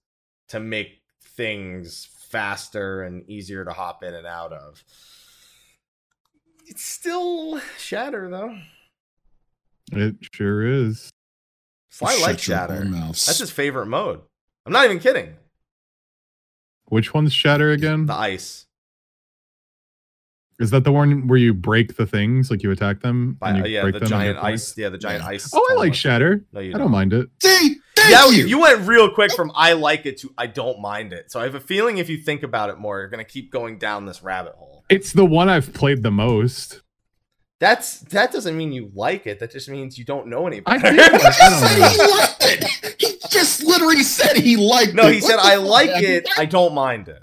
to 0.49 0.59
make 0.59 1.03
things 1.23 2.09
faster 2.31 3.03
and 3.03 3.29
easier 3.29 3.63
to 3.67 3.71
hop 3.71 4.03
in 4.03 4.15
and 4.15 4.27
out 4.27 4.55
of. 4.55 4.83
It's 6.67 6.83
still 6.83 7.61
Shatter 7.77 8.31
though. 8.31 8.57
It 9.93 10.17
sure 10.33 10.65
is. 10.65 11.11
Sly 11.91 12.13
Shut 12.13 12.23
likes 12.23 12.43
Shatter. 12.43 12.75
whore. 12.85 13.27
That's 13.27 13.41
his 13.41 13.51
favorite 13.51 13.87
mode. 13.89 14.23
I'm 14.65 14.73
not 14.73 14.87
even 14.87 15.01
kidding. 15.01 15.35
Which 16.87 17.13
one's 17.13 17.35
Shatter 17.35 17.71
again? 17.73 18.07
The 18.07 18.15
ice. 18.15 18.65
Is 20.61 20.71
that 20.71 20.85
the 20.85 20.93
one 20.93 21.27
where 21.27 21.39
you 21.39 21.55
break 21.55 21.97
the 21.97 22.07
things, 22.07 22.51
like 22.51 22.63
you 22.63 22.71
attack 22.71 23.01
them? 23.01 23.35
By, 23.41 23.49
and 23.51 23.59
you 23.59 23.65
uh, 23.65 23.67
yeah, 23.67 23.81
break 23.83 23.95
the 23.95 24.01
them 24.01 24.09
giant 24.09 24.37
get 24.37 24.45
ice. 24.45 24.77
Yeah, 24.77 24.91
the 24.91 24.99
giant 24.99 25.25
ice. 25.25 25.51
Oh, 25.55 25.67
I 25.71 25.75
like. 25.75 25.95
Shatter. 25.95 26.45
No, 26.53 26.61
you 26.61 26.75
I 26.75 26.79
don't 26.79 26.91
mind 26.91 27.13
it. 27.15 27.29
See, 27.43 27.77
thank 27.97 28.11
yeah, 28.11 28.29
you. 28.29 28.47
you 28.47 28.61
went 28.61 28.87
real 28.87 29.11
quick 29.13 29.33
from 29.33 29.51
I 29.55 29.73
like 29.73 30.05
it 30.07 30.19
to 30.19 30.33
I 30.39 30.47
don't 30.47 30.81
mind 30.81 31.13
it. 31.15 31.33
So 31.33 31.41
I 31.41 31.45
have 31.45 31.55
a 31.55 31.61
feeling 31.61 31.97
if 31.99 32.09
you 32.11 32.19
think 32.19 32.43
about 32.43 32.69
it 32.71 32.79
more, 32.79 32.99
you're 33.01 33.09
gonna 33.09 33.25
keep 33.25 33.51
going 33.51 33.79
down 33.79 34.05
this 34.07 34.23
rabbit 34.23 34.55
hole. 34.55 34.85
It's 34.91 35.13
the 35.13 35.25
one 35.25 35.49
I've 35.49 35.73
played 35.73 36.03
the 36.03 36.11
most. 36.11 36.83
That's 37.59 38.01
that 38.01 38.33
doesn't 38.33 38.57
mean 38.57 38.73
you 38.73 38.91
like 38.95 39.27
it. 39.27 39.39
That 39.39 39.51
just 39.53 39.69
means 39.69 39.99
you 39.99 40.05
don't 40.05 40.27
know 40.29 40.47
any 40.47 40.63
I 40.67 40.79
better. 40.79 40.97
did. 40.97 41.11
I 41.13 41.31
He 41.31 41.51
don't 41.51 41.69
said 41.69 41.79
know. 41.79 41.89
he 41.89 41.99
liked 42.11 42.37
it. 42.41 42.97
He 43.01 43.19
just 43.31 43.63
literally 43.65 44.03
said 44.03 44.37
he 44.37 44.57
liked 44.57 44.95
no, 44.95 45.03
it. 45.03 45.07
No, 45.07 45.13
he 45.13 45.21
What 45.21 45.31
said 45.31 45.39
I 45.41 45.57
like 45.57 45.91
man? 45.91 46.05
it. 46.05 46.29
I 46.39 46.45
don't 46.47 46.75
mind 46.75 47.09
it. 47.09 47.23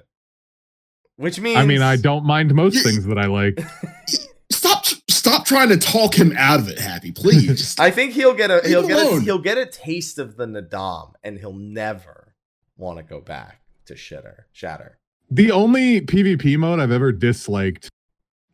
Which 1.17 1.39
means 1.39 1.57
I 1.57 1.65
mean, 1.65 1.81
I 1.81 1.95
don't 1.95 2.25
mind 2.25 2.53
most 2.53 2.83
things 2.83 3.05
that 3.05 3.17
I 3.17 3.25
like. 3.25 3.59
Stop! 4.51 4.85
Stop 5.09 5.45
trying 5.45 5.69
to 5.69 5.77
talk 5.77 6.15
him 6.15 6.33
out 6.37 6.59
of 6.59 6.69
it, 6.69 6.79
Happy. 6.79 7.11
Please. 7.11 7.75
I 7.79 7.91
think 7.91 8.13
he'll 8.13 8.35
get 8.35 8.49
a 8.49 8.57
Leave 8.57 8.65
he'll 8.65 8.87
get 8.87 9.13
a, 9.13 9.21
he'll 9.21 9.39
get 9.39 9.57
a 9.57 9.65
taste 9.65 10.19
of 10.19 10.37
the 10.37 10.45
Naadam, 10.45 11.13
and 11.23 11.37
he'll 11.37 11.53
never 11.53 12.35
want 12.77 12.97
to 12.99 13.03
go 13.03 13.19
back 13.19 13.61
to 13.87 13.95
Shitter 13.95 14.43
Shatter. 14.53 14.99
The 15.29 15.51
only 15.51 16.01
PvP 16.01 16.57
mode 16.57 16.79
I've 16.79 16.91
ever 16.91 17.11
disliked, 17.11 17.89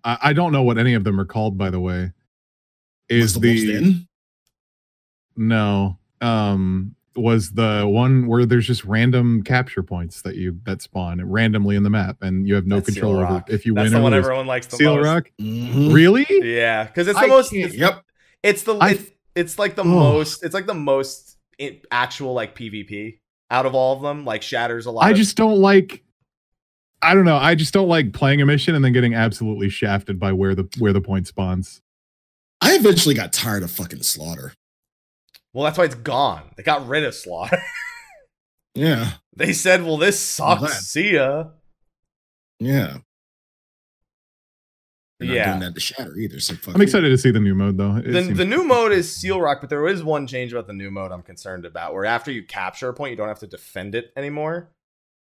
I, 0.03 0.17
I 0.21 0.33
don't 0.33 0.51
know 0.51 0.63
what 0.63 0.77
any 0.77 0.93
of 0.95 1.03
them 1.03 1.19
are 1.19 1.25
called, 1.25 1.57
by 1.57 1.69
the 1.69 1.79
way, 1.79 2.13
is 3.09 3.35
the, 3.35 3.39
the 3.39 4.05
no, 5.35 5.99
um, 6.21 6.95
was 7.15 7.51
the 7.51 7.85
one 7.87 8.27
where 8.27 8.45
there's 8.45 8.65
just 8.65 8.83
random 8.85 9.43
capture 9.43 9.83
points 9.83 10.21
that 10.23 10.35
you 10.35 10.59
that 10.63 10.81
spawn 10.81 11.23
randomly 11.23 11.75
in 11.75 11.83
the 11.83 11.89
map, 11.89 12.17
and 12.21 12.47
you 12.47 12.55
have 12.55 12.65
no 12.65 12.77
That's 12.77 12.87
control 12.93 13.17
over 13.17 13.43
if 13.47 13.65
you 13.65 13.73
That's 13.73 13.85
win 13.85 13.93
the 13.93 13.99
or 13.99 14.03
one 14.03 14.11
lose. 14.13 14.25
everyone 14.25 14.47
likes 14.47 14.67
the 14.67 14.77
Seal 14.77 14.95
most. 14.95 15.05
Rock, 15.05 15.29
Mhm. 15.39 15.93
really? 15.93 16.25
Yeah, 16.29 16.85
because 16.85 17.07
it's 17.07 17.19
the 17.19 17.25
I 17.25 17.27
most. 17.27 17.53
It's, 17.53 17.75
Yep. 17.75 18.03
it's 18.41 18.63
the 18.63 18.75
I- 18.75 18.89
it's, 18.91 19.11
it's 19.35 19.59
like 19.59 19.75
the 19.75 19.81
Ugh. 19.83 19.87
most. 19.87 20.43
It's 20.43 20.53
like 20.53 20.65
the 20.65 20.73
most 20.73 21.37
i- 21.61 21.79
actual 21.91 22.33
like 22.33 22.55
PvP 22.55 23.19
out 23.51 23.65
of 23.65 23.75
all 23.75 23.95
of 23.95 24.01
them. 24.01 24.25
Like 24.25 24.41
Shatters 24.41 24.85
a 24.87 24.91
lot. 24.91 25.05
I 25.05 25.11
of- 25.11 25.17
just 25.17 25.37
don't 25.37 25.59
like. 25.59 26.03
I 27.01 27.13
don't 27.13 27.25
know. 27.25 27.35
I 27.37 27.53
just 27.55 27.73
don't 27.73 27.89
like 27.89 28.13
playing 28.13 28.41
a 28.41 28.45
mission 28.45 28.75
and 28.75 28.83
then 28.85 28.93
getting 28.93 29.13
absolutely 29.13 29.69
shafted 29.69 30.19
by 30.19 30.31
where 30.31 30.55
the 30.55 30.67
where 30.79 30.93
the 30.93 31.01
point 31.01 31.27
spawns. 31.27 31.81
I 32.61 32.75
eventually 32.75 33.13
got 33.13 33.33
tired 33.33 33.61
of 33.61 33.69
fucking 33.71 34.03
slaughter. 34.03 34.53
Well, 35.53 35.63
that's 35.65 35.77
why 35.77 35.85
it's 35.85 35.95
gone. 35.95 36.43
They 36.57 36.63
got 36.63 36.87
rid 36.87 37.03
of 37.03 37.13
Slaughter. 37.15 37.61
Yeah. 38.75 39.11
they 39.35 39.53
said, 39.53 39.83
"Well, 39.83 39.97
this 39.97 40.19
sucks. 40.19 40.59
glad. 40.61 40.71
See 40.71 41.13
ya." 41.13 41.49
Yeah. 42.59 42.97
They're 45.19 45.27
not 45.29 45.33
Yeah. 45.35 45.45
doing 45.49 45.59
that 45.59 45.75
to 45.75 45.79
shatter 45.79 46.17
either. 46.17 46.39
So 46.39 46.55
fuck 46.55 46.73
I'm 46.73 46.81
you. 46.81 46.85
excited 46.85 47.09
to 47.09 47.17
see 47.17 47.29
the 47.31 47.39
new 47.39 47.53
mode 47.53 47.77
though. 47.77 47.97
It 47.97 48.11
The, 48.11 48.33
the 48.33 48.45
new 48.45 48.63
mode 48.63 48.91
is 48.91 49.15
Seal 49.15 49.39
Rock, 49.39 49.59
but 49.61 49.69
there 49.69 49.87
is 49.87 50.03
one 50.03 50.25
change 50.27 50.51
about 50.53 50.65
the 50.67 50.73
new 50.73 50.89
mode 50.89 51.11
I'm 51.11 51.21
concerned 51.21 51.65
about, 51.65 51.93
where 51.93 52.03
after 52.05 52.31
you 52.31 52.43
capture 52.43 52.89
a 52.89 52.93
point, 52.93 53.11
you 53.11 53.17
don't 53.17 53.27
have 53.27 53.39
to 53.39 53.47
defend 53.47 53.93
it 53.95 54.11
anymore. 54.17 54.71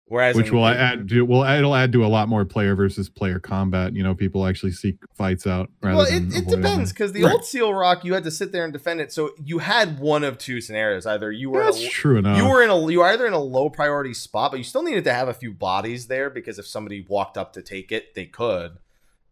Whereas, 0.06 0.36
which 0.36 0.50
will 0.50 0.66
add 0.66 1.08
to 1.08 1.22
well, 1.24 1.42
it'll 1.44 1.74
add 1.74 1.92
to 1.92 2.04
a 2.04 2.08
lot 2.08 2.28
more 2.28 2.44
player 2.44 2.74
versus 2.74 3.08
player 3.08 3.38
combat. 3.38 3.94
You 3.94 4.02
know, 4.02 4.14
people 4.14 4.44
actually 4.46 4.72
seek 4.72 4.96
fights 5.14 5.46
out 5.46 5.70
rather 5.80 5.96
well, 5.96 6.10
than 6.10 6.30
it, 6.30 6.38
it 6.38 6.48
depends 6.48 6.92
because 6.92 7.12
the 7.12 7.22
Right. 7.24 7.32
old 7.32 7.44
Seal 7.46 7.72
Rock, 7.72 8.04
you 8.04 8.12
had 8.12 8.24
to 8.24 8.30
sit 8.30 8.52
there 8.52 8.64
and 8.64 8.72
defend 8.74 9.00
it. 9.00 9.10
So 9.10 9.30
you 9.42 9.58
had 9.58 9.98
one 10.00 10.22
of 10.22 10.36
two 10.36 10.60
scenarios: 10.60 11.06
either 11.06 11.32
you 11.32 11.48
were 11.50 11.60
in 11.60 11.66
That's 11.66 11.86
a, 11.86 11.88
true 11.88 12.18
enough. 12.18 12.36
you 12.36 12.46
were 12.46 12.62
in 12.62 12.68
a 12.68 12.90
you 12.90 12.98
were 12.98 13.06
either 13.06 13.26
in 13.26 13.32
a 13.32 13.40
low 13.40 13.70
priority 13.70 14.12
spot, 14.12 14.50
but 14.50 14.58
you 14.58 14.64
still 14.64 14.82
needed 14.82 15.04
to 15.04 15.14
have 15.14 15.28
a 15.28 15.34
few 15.34 15.52
bodies 15.54 16.08
there 16.08 16.28
because 16.28 16.58
if 16.58 16.66
somebody 16.66 17.06
walked 17.08 17.38
up 17.38 17.54
to 17.54 17.62
take 17.62 17.90
it, 17.90 18.14
they 18.14 18.26
could. 18.26 18.78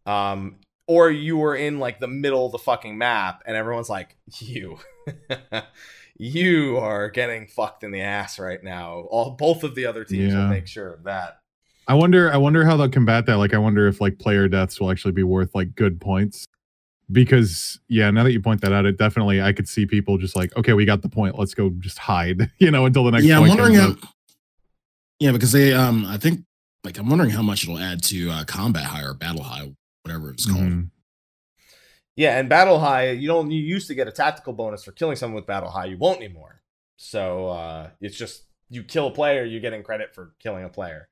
Um, 0.06 0.56
or 0.86 1.10
you 1.10 1.36
were 1.36 1.54
in 1.54 1.78
like 1.78 2.00
the 2.00 2.08
middle 2.08 2.46
of 2.46 2.52
the 2.52 2.58
fucking 2.58 2.96
map, 2.96 3.42
and 3.44 3.54
everyone's 3.56 3.90
like, 3.90 4.16
"You, 4.38 4.78
you 6.20 6.76
are 6.78 7.08
getting 7.08 7.46
fucked 7.46 7.82
in 7.82 7.90
the 7.90 8.00
ass 8.00 8.38
right 8.38 8.62
now." 8.62 9.06
All 9.10 9.30
both 9.32 9.64
of 9.64 9.74
the 9.74 9.86
other 9.86 10.04
teams 10.04 10.34
will 10.34 10.48
make 10.48 10.66
sure 10.66 10.92
of 10.92 11.04
that. 11.04 11.38
I 11.88 11.94
wonder. 11.94 12.32
I 12.32 12.36
wonder 12.36 12.64
how 12.64 12.76
they'll 12.76 12.88
combat 12.88 13.26
that. 13.26 13.36
Like, 13.38 13.54
I 13.54 13.58
wonder 13.58 13.88
if 13.88 14.00
like 14.00 14.18
player 14.18 14.46
deaths 14.48 14.80
will 14.80 14.90
actually 14.90 15.12
be 15.12 15.22
worth 15.24 15.54
like 15.54 15.74
good 15.74 16.00
points. 16.00 16.46
Because 17.10 17.80
yeah, 17.88 18.10
now 18.12 18.22
that 18.22 18.30
you 18.32 18.40
point 18.40 18.60
that 18.60 18.72
out, 18.72 18.86
it 18.86 18.96
definitely 18.96 19.42
I 19.42 19.52
could 19.52 19.68
see 19.68 19.84
people 19.86 20.16
just 20.16 20.36
like, 20.36 20.56
okay, 20.56 20.74
we 20.74 20.84
got 20.84 21.02
the 21.02 21.08
point. 21.08 21.36
Let's 21.38 21.54
go 21.54 21.70
just 21.78 21.98
hide, 21.98 22.50
you 22.58 22.70
know, 22.70 22.86
until 22.86 23.02
the 23.04 23.10
next. 23.10 23.24
yeah, 23.24 23.40
I'm 23.40 23.48
wondering 23.48 23.74
comes 23.74 24.00
how. 24.00 24.08
Yeah, 25.18 25.32
because 25.32 25.52
they, 25.52 25.72
um, 25.74 26.06
I 26.06 26.16
think, 26.16 26.44
like, 26.84 26.96
I'm 26.98 27.08
wondering 27.08 27.30
how 27.30 27.42
much 27.42 27.64
it'll 27.64 27.78
add 27.78 28.02
to 28.04 28.30
uh, 28.30 28.44
combat 28.44 28.84
high 28.84 29.02
or 29.02 29.12
battle 29.12 29.42
high, 29.42 29.70
whatever 30.02 30.30
it's 30.30 30.46
called. 30.46 30.62
Mhm. 30.62 30.90
Yeah, 32.20 32.38
and 32.38 32.50
Battle 32.50 32.78
High, 32.78 33.12
you 33.12 33.26
don't 33.26 33.50
you 33.50 33.62
used 33.62 33.88
to 33.88 33.94
get 33.94 34.06
a 34.06 34.12
tactical 34.12 34.52
bonus 34.52 34.84
for 34.84 34.92
killing 34.92 35.16
someone 35.16 35.36
with 35.36 35.46
Battle 35.46 35.70
High. 35.70 35.86
You 35.86 35.96
won't 35.96 36.18
anymore. 36.18 36.60
So 36.98 37.48
uh, 37.48 37.90
it's 38.02 38.14
just 38.14 38.42
you 38.68 38.82
kill 38.82 39.06
a 39.06 39.10
player, 39.10 39.42
you're 39.42 39.62
getting 39.62 39.82
credit 39.82 40.14
for 40.14 40.34
killing 40.38 40.64
a 40.64 40.68
player, 40.68 41.08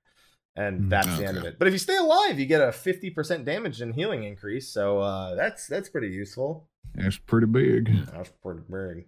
and 0.55 0.83
Mm, 0.83 0.91
that's 0.91 1.17
the 1.17 1.25
end 1.25 1.39
of 1.39 1.45
it. 1.45 1.59
But 1.59 1.67
if 1.67 1.73
you 1.73 1.79
stay 1.79 1.97
alive, 1.97 2.39
you 2.39 2.45
get 2.45 2.61
a 2.61 2.73
fifty 2.73 3.09
percent 3.09 3.47
damage 3.47 3.81
and 3.81 3.95
healing 3.95 4.25
increase. 4.25 4.69
So 4.69 4.99
uh, 4.99 5.35
that's 5.35 5.67
that's 5.67 5.89
pretty 5.89 6.09
useful. 6.09 6.69
That's 6.95 7.17
pretty 7.17 7.47
big. 7.47 7.91
That's 8.13 8.31
pretty 8.43 8.65
big. 8.71 9.07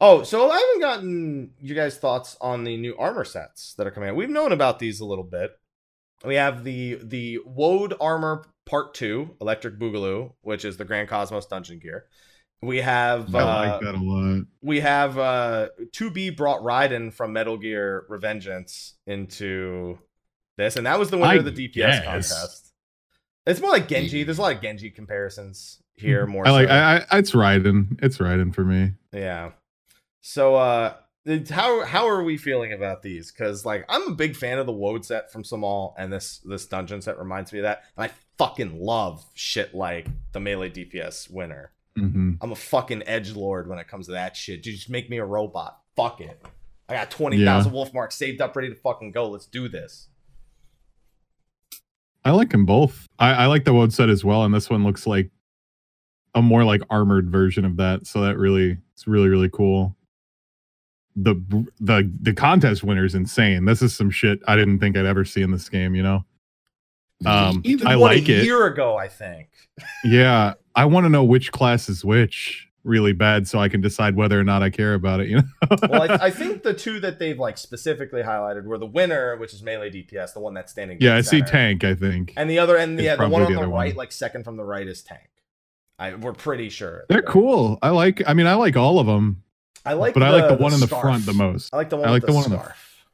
Oh, 0.00 0.22
so 0.22 0.50
I 0.50 0.58
haven't 0.58 0.80
gotten 0.80 1.50
you 1.60 1.74
guys' 1.74 1.98
thoughts 1.98 2.38
on 2.40 2.64
the 2.64 2.78
new 2.78 2.96
armor 2.96 3.24
sets 3.26 3.74
that 3.74 3.86
are 3.86 3.90
coming 3.90 4.08
out. 4.08 4.16
We've 4.16 4.30
known 4.30 4.52
about 4.52 4.78
these 4.78 5.00
a 5.00 5.04
little 5.04 5.24
bit. 5.24 5.50
We 6.24 6.36
have 6.36 6.64
the 6.64 7.00
the 7.02 7.40
Woad 7.44 7.92
armor 8.00 8.46
part 8.66 8.94
two, 8.94 9.30
Electric 9.40 9.78
Boogaloo, 9.78 10.32
which 10.42 10.64
is 10.64 10.76
the 10.76 10.84
Grand 10.84 11.08
Cosmos 11.08 11.46
dungeon 11.46 11.78
gear. 11.78 12.06
We 12.62 12.78
have 12.78 13.34
I 13.34 13.40
uh, 13.40 13.44
like 13.70 13.80
that 13.82 13.94
a 13.94 13.98
lot. 13.98 14.44
we 14.62 14.80
have 14.80 15.18
uh 15.18 15.68
2B 15.92 16.36
brought 16.36 16.60
Raiden 16.62 17.12
from 17.12 17.32
Metal 17.34 17.58
Gear 17.58 18.06
Revengeance 18.08 18.92
into 19.06 19.98
this, 20.56 20.76
and 20.76 20.86
that 20.86 20.98
was 20.98 21.10
the 21.10 21.18
winner 21.18 21.32
I 21.32 21.34
of 21.36 21.44
the 21.44 21.50
DPS 21.52 21.74
guess. 21.74 22.04
contest. 22.04 22.72
It's 23.46 23.60
more 23.60 23.70
like 23.70 23.88
Genji. 23.88 24.22
There's 24.22 24.38
a 24.38 24.42
lot 24.42 24.54
of 24.54 24.62
Genji 24.62 24.88
comparisons 24.90 25.82
here. 25.94 26.26
More 26.26 26.46
I 26.48 26.50
like. 26.52 26.68
so. 26.68 26.74
I, 26.74 26.96
I. 27.10 27.18
It's 27.18 27.32
Raiden. 27.32 27.98
It's 28.02 28.16
Raiden 28.18 28.54
for 28.54 28.64
me. 28.64 28.92
Yeah. 29.12 29.50
So 30.22 30.54
uh 30.54 30.94
how 31.50 31.84
how 31.84 32.06
are 32.08 32.22
we 32.22 32.36
feeling 32.36 32.72
about 32.72 33.02
these? 33.02 33.32
Because 33.32 33.64
like 33.64 33.84
I'm 33.88 34.08
a 34.08 34.14
big 34.14 34.36
fan 34.36 34.58
of 34.58 34.66
the 34.66 34.72
Woad 34.72 35.04
set 35.04 35.32
from 35.32 35.42
Samal, 35.42 35.94
and 35.96 36.12
this 36.12 36.38
this 36.44 36.66
dungeon 36.66 37.00
set 37.00 37.18
reminds 37.18 37.52
me 37.52 37.60
of 37.60 37.64
that. 37.64 37.84
And 37.96 38.10
I 38.10 38.14
fucking 38.38 38.80
love 38.80 39.24
shit 39.34 39.74
like 39.74 40.06
the 40.32 40.40
melee 40.40 40.70
DPS 40.70 41.30
winner. 41.30 41.72
hmm 41.96 42.32
I'm 42.40 42.52
a 42.52 42.56
fucking 42.56 43.04
edge 43.06 43.32
lord 43.32 43.68
when 43.68 43.78
it 43.78 43.88
comes 43.88 44.06
to 44.06 44.12
that 44.12 44.36
shit. 44.36 44.62
Dude, 44.62 44.74
just 44.74 44.90
make 44.90 45.08
me 45.08 45.18
a 45.18 45.24
robot. 45.24 45.78
Fuck 45.96 46.20
it. 46.20 46.42
I 46.88 46.94
got 46.94 47.10
twenty 47.10 47.42
thousand 47.42 47.72
wolf 47.72 47.94
marks 47.94 48.16
saved 48.16 48.40
up, 48.42 48.54
ready 48.54 48.68
to 48.68 48.74
fucking 48.74 49.12
go. 49.12 49.30
Let's 49.30 49.46
do 49.46 49.68
this. 49.68 50.08
I 52.26 52.30
like 52.30 52.50
them 52.50 52.64
both. 52.66 53.06
I, 53.18 53.32
I 53.32 53.46
like 53.46 53.64
the 53.64 53.72
Woad 53.72 53.92
set 53.92 54.08
as 54.08 54.24
well, 54.24 54.44
and 54.44 54.54
this 54.54 54.70
one 54.70 54.82
looks 54.84 55.06
like 55.06 55.30
a 56.34 56.42
more 56.42 56.64
like 56.64 56.82
armored 56.90 57.30
version 57.30 57.64
of 57.64 57.76
that. 57.76 58.06
So 58.06 58.22
that 58.22 58.36
really, 58.36 58.78
it's 58.92 59.06
really 59.06 59.28
really 59.28 59.48
cool. 59.50 59.96
The 61.16 61.34
the 61.80 62.10
the 62.20 62.32
contest 62.32 62.82
winner 62.82 63.04
is 63.04 63.14
insane. 63.14 63.64
This 63.66 63.82
is 63.82 63.94
some 63.94 64.10
shit 64.10 64.40
I 64.48 64.56
didn't 64.56 64.80
think 64.80 64.96
I'd 64.96 65.06
ever 65.06 65.24
see 65.24 65.42
in 65.42 65.50
this 65.52 65.68
game. 65.68 65.94
You 65.94 66.02
know? 66.02 66.24
Um, 67.24 67.62
Either 67.64 67.86
I 67.88 67.94
like 67.94 68.28
a 68.28 68.40
it. 68.40 68.44
year 68.44 68.66
ago, 68.66 68.96
I 68.96 69.08
think. 69.08 69.48
Yeah, 70.04 70.54
I 70.76 70.84
want 70.84 71.04
to 71.04 71.08
know 71.08 71.24
which 71.24 71.50
class 71.50 71.88
is 71.88 72.04
which 72.04 72.68
really 72.84 73.12
bad, 73.12 73.48
so 73.48 73.58
I 73.58 73.68
can 73.68 73.80
decide 73.80 74.14
whether 74.14 74.38
or 74.38 74.44
not 74.44 74.62
I 74.62 74.70
care 74.70 74.94
about 74.94 75.18
it. 75.20 75.28
You 75.28 75.36
know? 75.70 75.76
Well, 75.88 76.02
I, 76.12 76.26
I 76.26 76.30
think 76.30 76.62
the 76.62 76.74
two 76.74 77.00
that 77.00 77.18
they've 77.18 77.38
like 77.38 77.58
specifically 77.58 78.22
highlighted 78.22 78.64
were 78.64 78.78
the 78.78 78.86
winner, 78.86 79.36
which 79.36 79.52
is 79.54 79.62
melee 79.62 79.90
DPS, 79.90 80.32
the 80.34 80.40
one 80.40 80.52
that's 80.54 80.70
standing. 80.70 80.98
yeah, 81.00 81.16
I 81.16 81.22
see 81.22 81.42
tank. 81.42 81.82
I 81.82 81.94
think 81.94 82.34
And 82.36 82.48
the 82.50 82.58
other, 82.60 82.76
and 82.76 83.00
yeah, 83.00 83.16
the 83.16 83.28
one 83.28 83.42
on 83.42 83.52
the 83.52 83.60
the 83.60 83.66
right, 83.66 83.88
one. 83.88 83.96
like 83.96 84.12
second 84.12 84.44
from 84.44 84.56
the 84.56 84.64
right, 84.64 84.86
is 84.86 85.02
tank. 85.02 85.28
I 85.98 86.14
we're 86.14 86.34
pretty 86.34 86.68
sure 86.68 87.04
they're 87.08 87.22
cool. 87.22 87.78
I 87.82 87.90
like. 87.90 88.22
I 88.28 88.34
mean, 88.34 88.46
I 88.46 88.54
like 88.54 88.76
all 88.76 88.98
of 89.00 89.06
them, 89.06 89.42
I 89.84 89.92
like, 89.94 90.14
but 90.14 90.22
I 90.22 90.30
like 90.30 90.48
the 90.48 90.62
one 90.62 90.72
in 90.72 90.80
the 90.80 90.86
scarf. 90.86 91.02
front 91.02 91.26
the 91.26 91.32
most. 91.34 91.72
I 91.74 91.76
like 91.76 91.90
the 91.90 91.96
one. 91.96 92.08
I 92.08 92.10
like 92.10 92.22
with 92.22 92.26
the 92.28 92.32
the, 92.32 92.36
one 92.36 92.44
in 92.46 92.50
the- 92.52 92.58
scarf. 92.58 93.06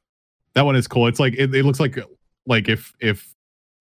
That 0.55 0.63
one 0.63 0.77
is 0.77 0.87
cool. 0.89 1.07
It's 1.07 1.21
like 1.21 1.35
it, 1.35 1.55
it 1.55 1.65
looks 1.65 1.81
like 1.81 1.99
like 2.47 2.69
if 2.69 2.93
if 3.01 3.35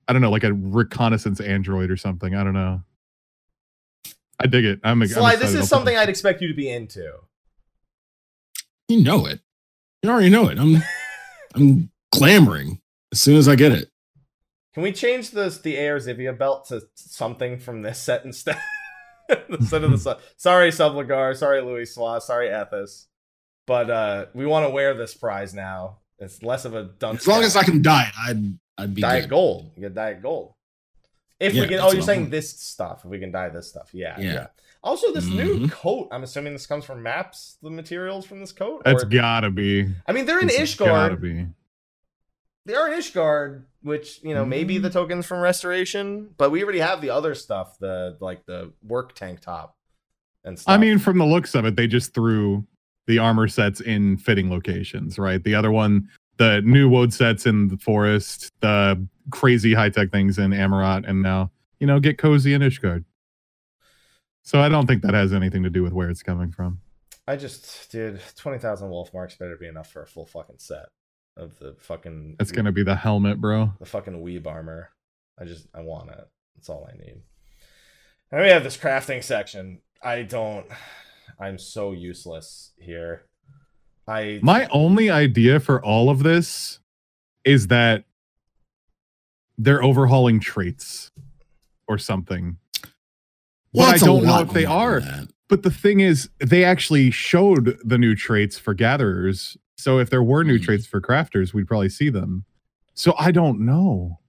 I 0.08 0.14
don't 0.14 0.22
know, 0.22 0.32
like 0.32 0.44
a 0.44 0.54
reconnaissance 0.54 1.40
android 1.40 1.92
or 1.92 1.98
something. 1.98 2.36
I 2.36 2.44
don't 2.44 2.54
know. 2.54 2.82
I 4.40 4.48
dig 4.48 4.66
it. 4.66 4.80
I'm, 4.84 5.02
I'm 5.02 5.08
Sly, 5.08 5.32
excited. 5.34 5.48
this 5.48 5.56
I'll 5.56 5.62
is 5.64 5.70
something 5.70 5.94
this- 5.96 6.02
I'd 6.02 6.10
expect 6.10 6.42
you 6.42 6.48
to 6.48 6.54
be 6.54 6.70
into. 6.70 7.12
You 8.88 9.04
know 9.04 9.26
it. 9.26 9.40
You 10.02 10.10
already 10.10 10.30
know 10.30 10.48
it. 10.50 10.58
I'm, 10.58 10.82
I'm 11.56 11.92
clamoring 12.14 12.80
as 13.12 13.20
soon 13.22 13.36
as 13.36 13.48
I 13.48 13.56
get 13.56 13.72
it. 13.72 13.92
Can 14.74 14.82
we 14.84 14.92
change 14.94 15.32
this 15.32 15.58
the 15.60 15.78
AR 15.78 15.98
Zivia 15.98 16.36
belt 16.38 16.68
to 16.70 16.82
something 16.96 17.60
from 17.60 17.82
this 17.82 18.00
set 18.00 18.24
instead? 18.26 18.58
instead 19.50 19.84
of 19.84 19.92
the 19.92 19.98
sun. 20.06 20.18
sorry 20.38 20.70
Sublagar, 20.72 21.36
sorry 21.36 21.62
Louis 21.62 21.94
Swa, 21.96 22.22
sorry 22.22 22.48
Ethis. 22.50 23.06
but 23.66 23.90
uh, 23.90 24.26
we 24.34 24.46
want 24.46 24.66
to 24.66 24.70
wear 24.70 24.94
this 24.94 25.14
prize 25.14 25.54
now. 25.54 25.98
It's 26.18 26.44
less 26.44 26.66
of 26.66 26.74
a 26.76 26.84
dunk. 26.84 27.20
As 27.20 27.28
long 27.28 27.44
as 27.44 27.56
I 27.56 27.64
can 27.64 27.82
dye 27.82 28.04
it, 28.08 28.14
I'd 28.30 28.60
I'd 28.78 28.96
be 28.96 29.02
diet 29.02 29.24
good. 29.24 29.30
gold. 29.32 29.72
You 29.76 29.82
get 29.84 29.94
diet 29.96 30.22
gold. 30.22 30.54
If 31.40 31.54
Yeah, 31.54 31.62
we 31.62 31.68
can, 31.70 31.78
oh, 31.80 31.88
you're 31.92 32.02
what 32.02 32.04
I 32.04 32.06
saying 32.06 32.30
this 32.32 32.50
stuff. 32.60 33.06
If 33.06 33.12
we 33.12 33.20
can 33.20 33.32
dye 33.32 33.48
this 33.50 33.70
stuff, 33.70 33.90
yeah, 33.94 34.20
yeah. 34.20 34.34
Yeah. 34.34 34.48
Also, 34.84 35.14
this 35.14 35.26
new 35.28 35.60
Mhm. 35.68 35.72
coat. 35.72 36.10
I'm 36.12 36.24
assuming 36.24 36.52
this 36.54 36.66
comes 36.66 36.84
from 36.86 37.02
Maps. 37.04 37.58
The 37.62 37.70
materials 37.70 38.26
from 38.26 38.40
this 38.42 38.52
coat. 38.52 38.82
That's 38.86 39.04
Or- 39.04 39.08
gotta 39.08 39.50
be. 39.50 39.88
I 40.08 40.12
mean, 40.12 40.26
they're 40.26 40.40
in 40.42 40.50
It's 40.50 40.76
gotta 40.76 41.16
be. 41.16 41.48
They 42.70 42.76
are 42.76 42.88
in 42.88 43.00
Ishgard, 43.00 43.64
which 43.82 44.22
you 44.22 44.36
know 44.36 44.46
maybe 44.46 44.76
Mm-hmm. 44.76 44.84
the 44.84 44.90
tokens 44.92 45.26
from 45.26 45.40
Restoration, 45.40 46.30
but 46.38 46.52
we 46.52 46.62
already 46.64 46.78
have 46.78 47.02
the 47.02 47.10
other 47.10 47.34
stuff. 47.34 47.80
The 47.80 48.16
like 48.20 48.46
the 48.46 48.72
work 48.88 49.16
tank 49.16 49.40
top 49.40 49.76
and 50.44 50.60
stuff. 50.60 50.72
I 50.72 50.78
mean, 50.78 51.00
from 51.00 51.18
the 51.18 51.26
looks 51.26 51.56
of 51.56 51.66
it, 51.66 51.76
they 51.76 51.88
just 51.88 52.14
threw 52.14 52.68
the 53.08 53.18
armor 53.18 53.48
sets 53.48 53.82
in 53.82 54.18
fitting 54.18 54.52
locations, 54.52 55.18
right? 55.18 55.44
The 55.44 55.56
other 55.56 55.72
one, 55.72 56.10
the 56.38 56.62
new 56.62 56.88
woad 56.88 57.12
sets 57.12 57.48
in 57.48 57.70
the 57.70 57.78
forest, 57.78 58.52
the 58.60 59.04
crazy 59.32 59.74
high 59.74 59.90
tech 59.90 60.12
things 60.12 60.38
in 60.38 60.52
Amaurot, 60.52 61.10
and 61.10 61.24
now 61.24 61.50
you 61.80 61.88
know 61.88 62.00
get 62.00 62.20
cozy 62.20 62.54
in 62.54 62.62
Ishgard. 62.62 63.04
So 64.44 64.62
I 64.62 64.70
don't 64.70 64.86
think 64.86 65.02
that 65.02 65.16
has 65.16 65.34
anything 65.34 65.64
to 65.64 65.72
do 65.72 65.82
with 65.82 65.94
where 65.94 66.12
it's 66.12 66.22
coming 66.22 66.52
from. 66.52 66.82
I 67.28 67.36
just, 67.36 67.92
dude, 67.92 68.22
twenty 68.36 68.60
thousand 68.60 68.92
wolf 68.92 69.12
marks 69.12 69.34
better 69.34 69.58
be 69.58 69.66
enough 69.66 69.92
for 69.92 70.04
a 70.04 70.08
full 70.08 70.28
fucking 70.28 70.60
set 70.60 70.86
of 71.40 71.58
the 71.60 71.76
fucking. 71.80 72.36
It's 72.40 72.52
gonna 72.52 72.72
be 72.72 72.84
the 72.84 72.96
helmet, 72.96 73.40
bro. 73.42 73.74
the 73.80 73.86
fucking 73.86 74.22
weeb 74.24 74.46
armor. 74.46 74.92
I 75.40 75.46
just 75.46 75.68
I 75.74 75.82
want 75.82 76.10
it. 76.12 76.28
That's 76.56 76.70
all 76.70 76.88
I 76.92 76.98
need. 76.98 77.22
And 78.32 78.42
we 78.42 78.50
have 78.50 78.64
this 78.64 78.78
crafting 78.78 79.24
section. 79.24 79.82
I 80.04 80.24
don't. 80.24 80.66
I'm 81.40 81.58
so 81.58 81.94
useless 81.94 82.74
here. 82.78 83.26
I 84.08 84.40
My 84.42 84.68
only 84.72 85.10
idea 85.10 85.60
for 85.60 85.84
all 85.84 86.10
of 86.10 86.24
this 86.24 86.80
is 87.46 87.68
that 87.68 88.04
they're 89.58 89.84
overhauling 89.84 90.40
traits 90.40 91.12
or 91.88 91.98
something. 91.98 92.58
But 93.74 93.96
I 93.96 93.98
don't 93.98 94.24
know 94.24 94.42
if 94.42 94.52
they 94.52 94.66
are. 94.66 95.00
that. 95.00 95.30
But 95.48 95.64
the 95.64 95.72
thing 95.72 96.00
is, 96.00 96.30
they 96.40 96.64
actually 96.64 97.12
showed 97.12 97.78
the 97.84 97.98
new 97.98 98.16
traits 98.16 98.58
for 98.58 98.74
gatherers. 98.74 99.58
So 99.80 99.98
if 100.00 100.10
there 100.10 100.22
were 100.24 100.44
new 100.44 100.60
Mhm. 100.60 100.64
traits 100.64 100.86
for 100.86 101.00
crafters, 101.02 101.54
we'd 101.54 101.68
probably 101.68 101.90
see 101.90 102.10
them. 102.10 102.46
So 102.94 103.14
I 103.18 103.32
don't 103.32 103.62
know. 103.62 104.20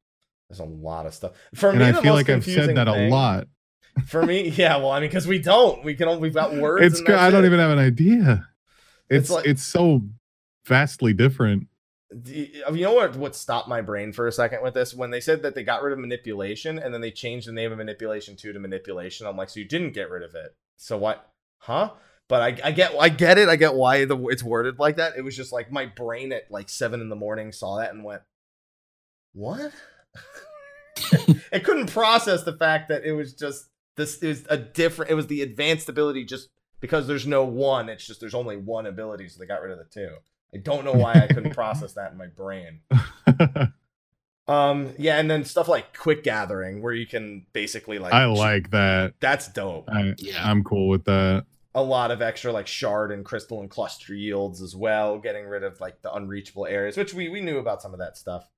there's 0.48 0.58
a 0.60 0.64
lot 0.64 1.06
of 1.06 1.14
stuff 1.14 1.30
for 1.54 1.70
And 1.70 1.78
me. 1.78 1.84
I 1.84 1.92
feel 1.92 2.12
like 2.12 2.28
I've 2.28 2.44
said 2.44 2.74
that 2.76 2.88
a 2.88 3.08
lot. 3.08 3.46
For 4.06 4.26
me, 4.26 4.48
yeah. 4.56 4.76
Well, 4.78 4.90
I 4.90 4.98
mean, 5.00 5.08
because 5.08 5.26
we 5.26 5.38
don't. 5.38 5.84
We 5.84 5.94
can. 5.94 6.08
Only, 6.08 6.20
we've 6.22 6.34
got 6.34 6.52
words. 6.56 7.00
It's. 7.00 7.08
I 7.10 7.30
don't 7.30 7.44
even 7.44 7.58
have 7.60 7.70
an 7.70 7.78
idea. 7.78 8.48
It's 9.08 9.30
It's 9.30 9.46
it's, 9.46 9.62
so 9.62 10.02
vastly 10.66 11.12
different. 11.12 11.68
You 12.26 12.62
know 12.72 12.94
what? 12.94 13.14
What 13.16 13.36
stopped 13.36 13.68
my 13.68 13.80
brain 13.80 14.12
for 14.12 14.26
a 14.26 14.32
second 14.32 14.62
with 14.62 14.74
this 14.74 14.92
when 14.94 15.10
they 15.10 15.20
said 15.20 15.42
that 15.42 15.54
they 15.54 15.62
got 15.62 15.82
rid 15.84 15.92
of 15.92 15.98
manipulation 16.00 16.78
and 16.80 16.92
then 16.92 17.00
they 17.00 17.12
changed 17.12 17.46
the 17.46 17.52
name 17.52 17.70
of 17.70 17.78
manipulation 17.78 18.34
two 18.34 18.52
to 18.52 18.58
manipulation. 18.58 19.26
I'm 19.28 19.36
like, 19.36 19.50
so 19.50 19.60
you 19.60 19.66
didn't 19.66 19.92
get 19.92 20.10
rid 20.10 20.22
of 20.24 20.34
it. 20.34 20.54
So 20.76 20.96
what? 20.98 21.30
Huh? 21.58 21.90
But 22.30 22.42
I, 22.42 22.68
I 22.68 22.70
get 22.70 22.94
I 22.96 23.08
get 23.08 23.38
it. 23.38 23.48
I 23.48 23.56
get 23.56 23.74
why 23.74 24.04
the 24.04 24.16
it's 24.28 24.44
worded 24.44 24.78
like 24.78 24.98
that. 24.98 25.14
It 25.16 25.22
was 25.22 25.36
just 25.36 25.52
like 25.52 25.72
my 25.72 25.86
brain 25.86 26.30
at 26.32 26.48
like 26.48 26.68
seven 26.68 27.00
in 27.00 27.08
the 27.08 27.16
morning 27.16 27.50
saw 27.50 27.78
that 27.78 27.92
and 27.92 28.04
went, 28.04 28.22
what? 29.32 29.72
it 31.52 31.64
couldn't 31.64 31.92
process 31.92 32.44
the 32.44 32.56
fact 32.56 32.88
that 32.88 33.04
it 33.04 33.14
was 33.14 33.34
just 33.34 33.68
this 33.96 34.18
is 34.18 34.46
a 34.48 34.56
different. 34.56 35.10
It 35.10 35.14
was 35.14 35.26
the 35.26 35.42
advanced 35.42 35.88
ability 35.88 36.24
just 36.24 36.50
because 36.78 37.08
there's 37.08 37.26
no 37.26 37.44
one. 37.44 37.88
It's 37.88 38.06
just 38.06 38.20
there's 38.20 38.32
only 38.32 38.56
one 38.56 38.86
ability, 38.86 39.28
so 39.28 39.40
they 39.40 39.46
got 39.46 39.60
rid 39.60 39.72
of 39.72 39.78
the 39.78 39.84
two. 39.92 40.14
I 40.54 40.58
don't 40.58 40.84
know 40.84 40.92
why 40.92 41.14
I 41.14 41.26
couldn't 41.26 41.52
process 41.52 41.94
that 41.94 42.12
in 42.12 42.16
my 42.16 42.28
brain. 42.28 42.78
Um, 44.50 44.94
yeah, 44.98 45.20
and 45.20 45.30
then 45.30 45.44
stuff 45.44 45.68
like 45.68 45.96
quick 45.96 46.24
gathering, 46.24 46.82
where 46.82 46.92
you 46.92 47.06
can 47.06 47.46
basically 47.52 48.00
like 48.00 48.12
I 48.12 48.24
like 48.24 48.70
that. 48.72 49.14
that's 49.20 49.46
dope. 49.46 49.88
I, 49.88 50.14
Yeah. 50.18 50.42
I'm 50.44 50.64
cool 50.64 50.88
with 50.88 51.04
that. 51.04 51.46
A 51.74 51.82
lot 51.82 52.10
of 52.10 52.20
extra 52.20 52.52
like 52.52 52.66
shard 52.66 53.12
and 53.12 53.24
crystal 53.24 53.60
and 53.60 53.70
cluster 53.70 54.12
yields 54.14 54.60
as 54.60 54.74
well, 54.74 55.18
getting 55.18 55.46
rid 55.46 55.62
of 55.62 55.80
like 55.80 56.02
the 56.02 56.12
unreachable 56.12 56.66
areas, 56.66 56.96
which 56.96 57.14
we 57.14 57.28
we 57.28 57.40
knew 57.40 57.58
about 57.58 57.80
some 57.80 57.92
of 57.92 58.00
that 58.00 58.16
stuff. 58.16 58.48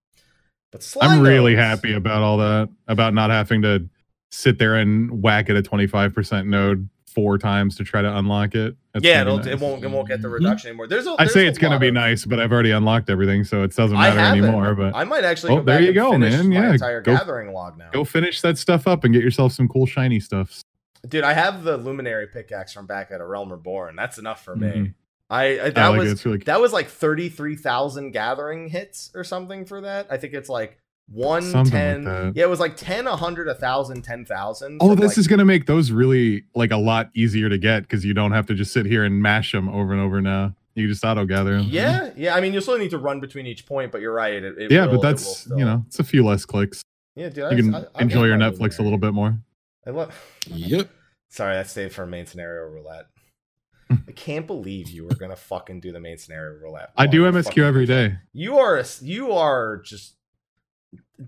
But 0.71 0.97
I'm 1.03 1.21
really 1.21 1.55
happy 1.55 1.93
about 1.93 2.23
all 2.23 2.39
that. 2.39 2.71
About 2.89 3.13
not 3.13 3.29
having 3.31 3.61
to 3.63 3.87
sit 4.31 4.59
there 4.59 4.77
and 4.77 5.23
whack 5.23 5.51
at 5.51 5.57
a 5.57 5.63
25% 5.63 6.47
node 6.47 6.89
four 7.07 7.37
times 7.37 7.77
to 7.77 7.85
try 7.85 8.01
to 8.01 8.17
unlock 8.17 8.55
it. 8.55 8.75
That's 8.95 9.05
Yeah, 9.05 9.19
gonna 9.25 9.35
it'll, 9.35 9.45
be 9.45 9.51
it 9.51 9.53
nice. 9.53 9.61
won't 9.61 9.85
it 9.85 9.91
won't 9.91 10.09
get 10.09 10.23
the 10.23 10.29
Mhm. 10.29 10.33
reduction 10.33 10.69
anymore. 10.71 10.87
There's 10.87 11.07
a 11.07 11.11
I 11.11 11.17
there's 11.25 11.35
say 11.35 11.47
it's 11.47 11.59
gonna 11.59 11.79
be 11.79 11.89
of- 11.89 11.95
nice, 11.95 12.25
but 12.25 12.41
I've 12.41 12.51
already 12.51 12.71
unlocked 12.71 13.11
everything, 13.11 13.45
so 13.45 13.63
it 13.63 13.77
doesn't 13.77 13.95
matter 13.99 14.19
anymore. 14.19 14.75
But 14.75 14.97
I 14.97 15.05
might 15.05 15.25
actually 15.25 15.53
Oh, 15.53 15.57
go 15.59 15.65
there 15.65 15.77
back 15.77 15.83
you 15.83 15.89
and 15.89 15.95
go, 15.97 16.13
finish 16.13 16.33
man. 16.33 16.49
my 16.49 16.55
Yeah, 16.55 16.73
entire 16.73 17.03
go- 17.03 17.17
gathering 17.17 17.53
log 17.53 17.77
now. 17.77 17.91
go 17.93 18.05
finish 18.05 18.41
that 18.41 18.57
stuff 18.57 18.89
up 18.89 19.05
and 19.05 19.13
get 19.13 19.23
yourself 19.23 19.53
some 19.53 19.69
cool 19.69 19.85
shiny 19.85 20.21
stuff. 20.21 20.63
Dude, 21.09 21.25
I 21.25 21.33
have 21.33 21.65
the 21.65 21.77
luminary 21.77 22.27
pickaxe 22.29 22.73
from 22.73 22.87
back 22.87 23.11
at 23.11 23.21
a 23.21 23.27
Realm 23.27 23.51
Reborn. 23.51 23.97
That's 23.97 24.19
enough 24.19 24.45
for 24.45 24.55
me. 24.55 24.69
Mhm. 24.69 24.95
I, 25.31 25.45
I 25.45 25.57
that 25.71 25.79
I 25.79 25.89
like 25.89 25.99
was 26.01 26.13
it. 26.13 26.25
Really 26.25 26.39
that 26.39 26.61
was 26.61 26.73
like 26.73 26.89
33,000 26.89 28.11
gathering 28.13 28.69
hits 28.69 29.11
or 29.15 29.25
something 29.25 29.65
for 29.65 29.81
that. 29.81 30.07
I 30.11 30.17
think 30.17 30.35
it's 30.35 30.49
like 30.49 30.79
1 31.11 31.43
Something 31.43 31.71
10. 31.73 32.05
that. 32.05 32.33
yeah, 32.37 32.45
it 32.45 32.49
was 32.51 32.61
like 32.61 32.77
10 32.77 33.07
100 33.07 33.47
1000 33.49 34.03
10,000. 34.03 34.79
Oh, 34.81 34.95
this 34.95 35.09
like- 35.13 35.19
is 35.19 35.27
gonna 35.27 35.45
make 35.45 35.67
those 35.67 35.91
really 35.91 36.45
like 36.55 36.71
a 36.71 36.77
lot 36.77 37.11
easier 37.15 37.49
to 37.49 37.59
get 37.59 37.83
because 37.83 38.05
you 38.05 38.15
don't 38.15 38.33
have 38.33 38.47
to 38.47 38.55
just 38.55 38.73
sit 38.73 38.87
here 38.87 39.05
and 39.05 39.21
mash 39.21 39.53
them 39.53 39.69
over 39.69 39.93
and 39.93 40.01
over 40.01 40.21
now. 40.21 40.55
You 40.75 40.87
just 40.89 41.05
auto 41.05 41.27
gather 41.27 41.59
them. 41.59 41.67
Yeah, 41.69 42.11
yeah. 42.17 42.35
I 42.35 42.41
mean, 42.41 42.53
you'll 42.53 42.63
still 42.63 42.79
need 42.79 42.91
to 42.93 42.99
run 42.99 43.21
between 43.21 43.47
each 43.47 43.67
point, 43.67 43.91
but 43.93 44.01
you're 44.01 44.15
right. 44.15 44.35
It, 44.43 44.57
it 44.59 44.71
Yeah, 44.71 44.87
will- 44.87 44.93
but 44.99 45.03
that's 45.03 45.41
still- 45.41 45.59
you 45.59 45.65
know, 45.65 45.85
it's 45.87 45.99
a 45.99 46.05
few 46.05 46.25
less 46.25 46.45
clicks. 46.47 46.83
yeah, 47.17 47.29
dude. 47.29 47.37
You 47.37 47.43
I- 47.51 47.55
can 47.57 47.75
I 47.75 48.03
enjoy 48.03 48.25
your 48.27 48.37
Netflix 48.39 48.79
a 48.79 48.83
little 48.83 48.99
bit 48.99 49.13
more. 49.13 49.39
I 49.87 49.91
love. 49.91 50.15
Yep. 50.47 50.91
Sorry, 51.29 51.55
that 51.55 51.69
stayed 51.69 51.93
for 51.93 52.07
main 52.07 52.27
scenario 52.27 52.69
roulette. 52.69 53.07
I 53.91 54.13
can't 54.13 54.47
believe 54.47 54.91
you 54.91 55.05
were 55.05 55.15
gonna 55.15 55.37
fucking 55.37 55.81
do 55.81 55.93
the 55.93 56.01
main 56.01 56.19
scenario 56.19 56.59
roulette. 56.59 56.91
I 56.97 57.07
do 57.07 57.23
MSQ 57.25 57.45
fucking 57.45 57.65
every 57.65 58.19
You 58.33 58.59
are 58.59 58.79
a, 58.79 58.85
you 59.01 59.33
are 59.33 59.79
just 59.79 60.15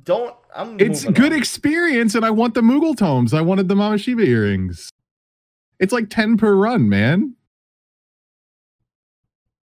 don't. 0.02 0.35
I'm. 0.55 0.78
It's 0.81 1.05
good 1.05 1.32
on. 1.32 1.39
experience, 1.39 2.14
and 2.14 2.24
I 2.24 2.31
want 2.31 2.55
the 2.55 2.60
Moogle 2.60 2.97
tomes. 2.97 3.35
I 3.35 3.40
wanted 3.40 3.68
the 3.68 3.76
Mama 3.76 3.98
Shiba 3.98 4.22
earrings. 4.22 4.90
It's 5.81 5.93
like 5.93 6.09
10 6.10 6.36
per 6.36 6.55
run, 6.55 6.89
man. 6.89 7.35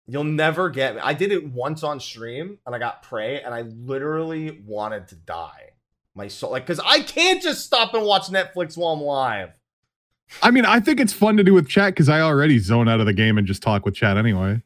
You'll 0.07 0.23
never 0.23 0.69
get 0.69 0.95
me. 0.95 1.01
I 1.03 1.13
did 1.13 1.31
it 1.31 1.51
once 1.51 1.83
on 1.83 1.99
stream 1.99 2.59
and 2.65 2.73
I 2.73 2.79
got 2.79 3.03
prey 3.03 3.41
and 3.41 3.53
I 3.53 3.61
literally 3.61 4.63
wanted 4.65 5.09
to 5.09 5.15
die. 5.15 5.71
My 6.17 6.27
soul, 6.27 6.49
like, 6.49 6.65
because 6.65 6.79
I 6.83 7.01
can't 7.01 7.43
just 7.43 7.63
stop 7.63 7.93
and 7.93 8.03
watch 8.03 8.23
Netflix 8.23 8.75
while 8.75 8.93
I'm 8.93 9.01
live. 9.01 9.51
I 10.41 10.49
mean, 10.49 10.65
I 10.65 10.79
think 10.79 10.99
it's 10.99 11.13
fun 11.13 11.37
to 11.37 11.43
do 11.43 11.53
with 11.53 11.69
chat 11.69 11.93
because 11.93 12.09
I 12.09 12.21
already 12.21 12.57
zone 12.57 12.89
out 12.89 12.99
of 12.99 13.05
the 13.05 13.13
game 13.13 13.37
and 13.37 13.45
just 13.45 13.61
talk 13.61 13.85
with 13.85 13.93
chat 13.93 14.17
anyway. 14.17 14.63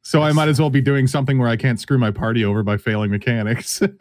So 0.00 0.22
I 0.22 0.32
might 0.32 0.48
as 0.48 0.58
well 0.58 0.70
be 0.70 0.80
doing 0.80 1.06
something 1.06 1.38
where 1.38 1.50
I 1.50 1.56
can't 1.56 1.78
screw 1.78 1.98
my 1.98 2.10
party 2.10 2.46
over 2.46 2.62
by 2.62 2.78
failing 2.78 3.10
mechanics. 3.10 3.82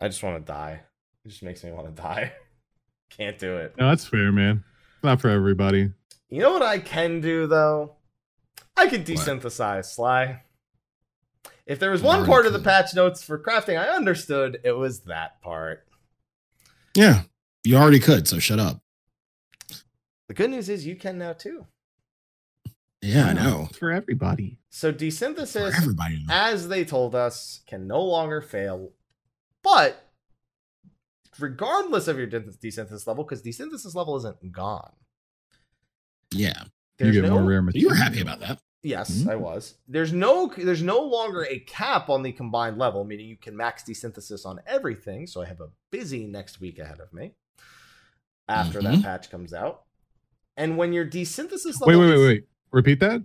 I 0.00 0.08
just 0.08 0.22
want 0.22 0.38
to 0.38 0.52
die. 0.52 0.80
It 1.26 1.28
just 1.28 1.42
makes 1.42 1.62
me 1.62 1.70
want 1.70 1.94
to 1.94 2.02
die. 2.02 2.32
Can't 3.10 3.38
do 3.38 3.56
it. 3.56 3.74
no, 3.76 3.88
that's 3.90 4.06
fair, 4.06 4.32
man. 4.32 4.64
Not 5.02 5.20
for 5.20 5.28
everybody. 5.28 5.90
You 6.30 6.40
know 6.40 6.52
what 6.52 6.62
I 6.62 6.78
can 6.78 7.20
do 7.20 7.46
though? 7.46 7.96
I 8.76 8.86
can 8.86 9.04
desynthesize 9.04 9.86
Sly. 9.86 10.42
If 11.66 11.78
there 11.78 11.90
was 11.90 12.02
one 12.02 12.26
part 12.26 12.46
of 12.46 12.52
the 12.52 12.58
patch 12.58 12.94
notes 12.94 13.22
for 13.22 13.38
crafting 13.38 13.78
I 13.78 13.88
understood, 13.88 14.60
it 14.64 14.72
was 14.72 15.00
that 15.02 15.40
part. 15.42 15.86
Yeah. 16.94 17.22
You 17.64 17.76
already 17.76 18.00
could, 18.00 18.26
so 18.26 18.38
shut 18.38 18.58
up. 18.58 18.80
The 20.28 20.34
good 20.34 20.50
news 20.50 20.68
is 20.68 20.86
you 20.86 20.96
can 20.96 21.18
now 21.18 21.32
too. 21.32 21.66
Yeah, 23.02 23.26
I 23.26 23.32
know. 23.32 23.66
It's 23.70 23.78
for 23.78 23.90
everybody. 23.90 24.58
So 24.70 24.92
For 24.92 24.98
desynthesis 24.98 25.76
everybody. 25.76 26.24
as 26.28 26.68
they 26.68 26.84
told 26.84 27.14
us, 27.14 27.60
can 27.66 27.86
no 27.86 28.02
longer 28.02 28.40
fail. 28.40 28.92
But 29.62 30.10
regardless 31.38 32.08
of 32.08 32.18
your 32.18 32.26
desynthesis 32.28 33.06
level, 33.06 33.24
because 33.24 33.42
desynthesis 33.42 33.94
level 33.94 34.16
isn't 34.18 34.52
gone. 34.52 34.92
Yeah. 36.32 36.64
You 36.98 37.12
get 37.12 37.24
no, 37.24 37.40
more 37.40 37.42
rare 37.42 37.66
You 37.72 37.88
were 37.88 37.94
happy 37.94 38.20
about 38.20 38.40
that. 38.40 38.60
Yes, 38.82 39.10
Mhm. 39.22 39.30
I 39.30 39.36
was. 39.36 39.74
There's 39.88 40.12
no 40.12 40.50
there's 40.56 40.82
no 40.82 41.00
longer 41.00 41.44
a 41.44 41.58
cap 41.60 42.08
on 42.08 42.22
the 42.22 42.32
combined 42.32 42.78
level, 42.78 43.04
meaning 43.04 43.28
you 43.28 43.36
can 43.36 43.56
max 43.56 43.82
desynthesis 43.82 44.46
on 44.46 44.60
everything. 44.66 45.26
So 45.26 45.42
I 45.42 45.46
have 45.46 45.60
a 45.60 45.68
busy 45.92 46.26
next 46.26 46.60
week 46.60 46.78
ahead 46.78 46.98
of 47.00 47.12
me 47.12 47.32
after 48.48 48.80
that 48.82 48.94
Mhm. 48.94 49.02
patch 49.02 49.30
comes 49.30 49.52
out. 49.52 49.82
And 50.56 50.76
when 50.78 50.92
your 50.92 51.04
desynthesis 51.06 51.80
level 51.80 51.86
Wait, 51.88 51.96
wait, 51.96 52.06
wait, 52.08 52.14
is- 52.14 52.26
wait. 52.26 52.44
Repeat 52.72 53.00
that? 53.00 53.22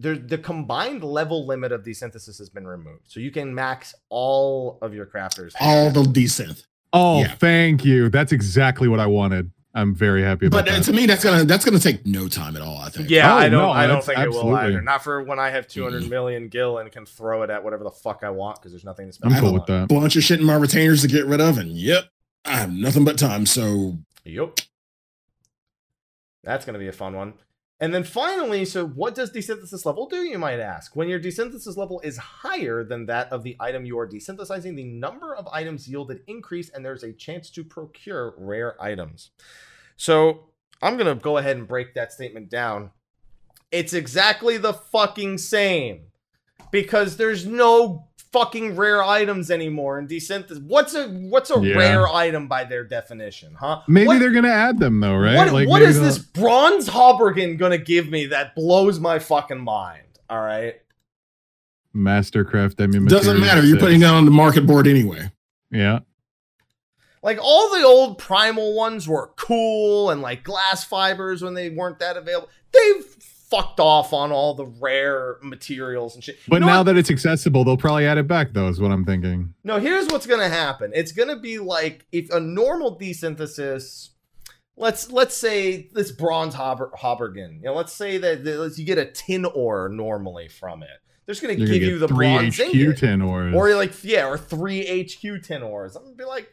there, 0.00 0.16
the 0.16 0.38
combined 0.38 1.02
level 1.02 1.44
limit 1.46 1.72
of 1.72 1.82
desynthesis 1.82 2.38
has 2.38 2.48
been 2.50 2.66
removed. 2.66 3.02
So 3.08 3.18
you 3.18 3.30
can 3.32 3.52
max 3.54 3.94
all 4.10 4.78
of 4.82 4.94
your 4.94 5.06
crafters. 5.06 5.54
All 5.60 5.90
the 5.90 6.02
desynth. 6.02 6.64
Oh, 6.92 7.20
Yeah. 7.20 7.34
thank 7.34 7.84
you. 7.84 8.08
That's 8.08 8.30
exactly 8.32 8.86
what 8.88 9.00
I 9.00 9.06
wanted. 9.06 9.50
I'm 9.80 9.94
very 9.94 10.22
happy 10.22 10.46
about 10.46 10.64
that. 10.64 10.64
But 10.66 10.72
uh, 10.72 10.76
that. 10.78 10.84
to 10.84 10.92
me, 10.92 11.06
that's 11.06 11.22
gonna 11.24 11.44
that's 11.44 11.64
gonna 11.64 11.78
take 11.78 12.06
no 12.06 12.28
time 12.28 12.56
at 12.56 12.62
all. 12.62 12.78
I 12.78 12.88
think. 12.90 13.10
Yeah, 13.10 13.32
Oh, 13.34 13.36
I 13.38 13.48
don't. 13.48 13.62
no, 13.62 13.70
I 13.70 13.86
don't 13.86 13.96
that's 13.96 14.06
think 14.06 14.18
it 14.18 14.30
will 14.30 14.54
either. 14.56 14.82
Not 14.82 15.02
for 15.04 15.22
when 15.22 15.38
I 15.38 15.50
have 15.50 15.68
200 15.68 16.08
million 16.10 16.48
gil 16.48 16.78
and 16.78 16.90
can 16.90 17.06
throw 17.06 17.42
it 17.42 17.50
at 17.50 17.62
whatever 17.62 17.84
the 17.84 17.90
fuck 17.90 18.22
I 18.22 18.30
want 18.30 18.56
because 18.56 18.72
there's 18.72 18.84
nothing 18.84 19.06
to 19.06 19.12
spend. 19.12 19.34
I'm 19.34 19.40
cool 19.40 19.50
don't 19.50 19.60
with 19.60 19.66
that. 19.66 19.88
bunch 19.88 20.16
of 20.16 20.22
shit 20.22 20.40
in 20.40 20.46
my 20.46 20.56
retainers 20.56 21.02
to 21.02 21.08
get 21.08 21.26
rid 21.26 21.40
of, 21.40 21.58
and 21.58 21.70
yep, 21.70 22.04
I 22.44 22.56
have 22.56 22.72
nothing 22.72 23.04
but 23.04 23.18
time. 23.18 23.46
So 23.46 23.98
Yep. 24.24 24.60
That's 26.44 26.64
going 26.64 26.74
to 26.74 26.78
be 26.78 26.88
a 26.88 26.92
fun 26.92 27.14
one. 27.14 27.34
And 27.80 27.94
then 27.94 28.02
finally, 28.02 28.64
so 28.64 28.86
what 28.86 29.14
does 29.14 29.30
desynthesis 29.30 29.84
level 29.86 30.06
do, 30.08 30.22
you 30.24 30.38
might 30.38 30.58
ask? 30.58 30.96
When 30.96 31.08
your 31.08 31.20
desynthesis 31.20 31.76
level 31.76 32.00
is 32.00 32.16
higher 32.18 32.82
than 32.82 33.06
that 33.06 33.30
of 33.32 33.44
the 33.44 33.56
item 33.60 33.84
you 33.84 33.96
are 34.00 34.08
desynthesizing, 34.08 34.74
the 34.74 34.82
number 34.84 35.34
of 35.34 35.46
items 35.52 35.86
yielded 35.88 36.22
increase, 36.26 36.70
and 36.70 36.84
there's 36.84 37.04
a 37.04 37.12
chance 37.12 37.50
to 37.50 37.62
procure 37.62 38.34
rare 38.36 38.80
items. 38.82 39.30
So 39.98 40.44
I'm 40.80 40.96
going 40.96 41.14
to 41.14 41.22
go 41.22 41.36
ahead 41.36 41.58
and 41.58 41.68
break 41.68 41.92
that 41.94 42.12
statement 42.12 42.48
down. 42.48 42.90
It's 43.70 43.92
exactly 43.92 44.56
the 44.56 44.72
fucking 44.72 45.36
same 45.36 46.04
because 46.72 47.18
there's 47.18 47.44
no 47.44 48.06
fucking 48.32 48.76
rare 48.76 49.02
items 49.02 49.50
anymore 49.50 49.98
in 49.98 50.06
desynthesis. 50.06 50.62
What's 50.62 50.94
a 50.94 51.08
what's 51.08 51.50
a 51.50 51.58
Yeah. 51.60 51.74
rare 51.76 52.08
item 52.08 52.46
by 52.48 52.64
their 52.64 52.84
definition, 52.84 53.54
huh? 53.58 53.80
Maybe 53.88 54.06
What- 54.06 54.18
they're 54.20 54.32
gonna 54.32 54.48
add 54.48 54.78
them 54.78 55.00
though, 55.00 55.16
right? 55.16 55.36
what, 55.36 55.52
what 55.66 55.80
maybe 55.80 55.84
is 55.84 55.96
they'll- 55.96 56.04
this 56.04 56.18
bronze 56.18 56.88
Haubergeon 56.88 57.58
gonna 57.58 57.78
give 57.78 58.08
me 58.10 58.26
that 58.26 58.54
blows 58.54 58.98
my 59.00 59.18
fucking 59.18 59.60
mind? 59.60 60.02
All 60.30 60.40
right. 60.40 60.76
Mastercraft 61.96 62.76
demi 62.76 63.06
doesn't 63.06 63.40
matter. 63.40 63.64
You're 63.66 63.78
putting 63.78 64.02
it 64.02 64.06
on 64.06 64.24
the 64.24 64.30
market 64.30 64.66
board 64.66 64.86
anyway. 64.86 65.30
Yeah. 65.70 66.00
Like 67.22 67.38
all 67.42 67.70
the 67.70 67.84
old 67.84 68.18
primal 68.18 68.74
ones 68.74 69.08
were 69.08 69.30
cool 69.36 70.10
and 70.10 70.22
like 70.22 70.42
glass 70.44 70.84
fibers 70.84 71.42
when 71.42 71.54
they 71.54 71.70
weren't 71.70 71.98
that 71.98 72.16
available. 72.16 72.48
They've 72.72 73.04
fucked 73.50 73.80
off 73.80 74.12
on 74.12 74.30
all 74.30 74.52
the 74.54 74.66
rare 74.66 75.36
materials 75.42 76.14
and 76.14 76.22
shit. 76.22 76.34
You 76.36 76.40
But 76.50 76.58
know 76.60 76.66
now 76.66 76.78
what? 76.80 76.82
that 76.84 76.96
it's 76.98 77.10
accessible, 77.10 77.64
they'll 77.64 77.78
probably 77.78 78.06
add 78.06 78.18
it 78.18 78.28
back 78.28 78.52
though, 78.52 78.68
is 78.68 78.78
what 78.80 78.90
I'm 78.92 79.04
thinking. 79.06 79.54
No, 79.64 79.78
here's 79.80 80.06
what's 80.08 80.26
gonna 80.26 80.48
happen. 80.50 80.92
It's 80.94 81.12
gonna 81.12 81.38
be 81.38 81.58
like 81.58 82.06
if 82.12 82.30
a 82.30 82.40
normal 82.40 82.98
desynthesis, 82.98 84.10
let's 84.76 85.10
let's 85.10 85.36
say 85.36 85.88
this 85.94 86.12
bronze 86.12 86.54
Hauber, 86.54 86.92
Haubergeon, 86.92 87.56
you 87.56 87.62
know, 87.64 87.74
let's 87.74 87.92
say 87.92 88.18
that, 88.18 88.74
you 88.76 88.84
get 88.84 88.98
a 88.98 89.06
tin 89.06 89.44
ore 89.46 89.88
normally 89.88 90.48
from 90.48 90.82
it. 90.82 90.88
They're 91.26 91.34
just 91.34 91.42
gonna 91.42 91.54
You're 91.54 91.68
give 91.68 91.80
gonna 91.80 91.92
you 91.92 91.98
the 91.98 92.08
three 92.08 92.26
bronze 92.26 92.56
HQ 92.58 92.74
ingot. 92.74 92.96
tin 92.98 93.22
ores. 93.22 93.54
or 93.54 93.74
like 93.74 93.92
yeah, 94.04 94.26
or 94.28 94.38
three 94.38 95.02
HQ 95.04 95.42
tin 95.42 95.62
ores. 95.62 95.94
I'm 95.96 96.04
gonna 96.04 96.14
be 96.16 96.24
like, 96.24 96.50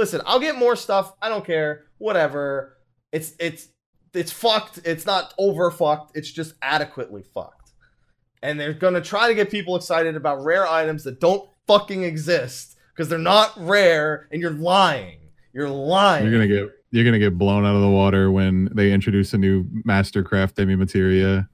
listen, 0.00 0.20
I'll 0.26 0.40
get 0.40 0.56
more 0.56 0.74
stuff. 0.74 1.12
I 1.22 1.28
don't 1.28 1.44
care. 1.44 1.84
Whatever. 1.98 2.76
It's 3.12 3.34
it's 3.38 3.68
it's 4.14 4.32
fucked. 4.32 4.80
It's 4.84 5.06
not 5.06 5.34
over 5.38 5.70
fucked. 5.70 6.16
It's 6.16 6.30
just 6.32 6.54
adequately 6.62 7.22
fucked. 7.34 7.70
And 8.42 8.58
they're 8.58 8.72
gonna 8.72 9.00
try 9.02 9.28
to 9.28 9.34
get 9.34 9.50
people 9.50 9.76
excited 9.76 10.16
about 10.16 10.42
rare 10.42 10.66
items 10.66 11.04
that 11.04 11.20
don't 11.20 11.48
fucking 11.66 12.02
exist 12.02 12.76
because 12.94 13.08
they're 13.08 13.18
not 13.18 13.52
rare, 13.56 14.26
and 14.32 14.40
you're 14.40 14.50
lying. 14.50 15.18
You're 15.52 15.68
lying. 15.68 16.24
you're 16.24 16.32
gonna 16.32 16.48
get 16.48 16.68
you're 16.90 17.04
gonna 17.04 17.18
get 17.18 17.36
blown 17.36 17.64
out 17.66 17.74
of 17.76 17.82
the 17.82 17.90
water 17.90 18.30
when 18.32 18.68
they 18.74 18.92
introduce 18.92 19.34
a 19.34 19.38
new 19.38 19.64
Mastercraft 19.86 20.54
demi 20.54 20.74
materia 20.76 21.48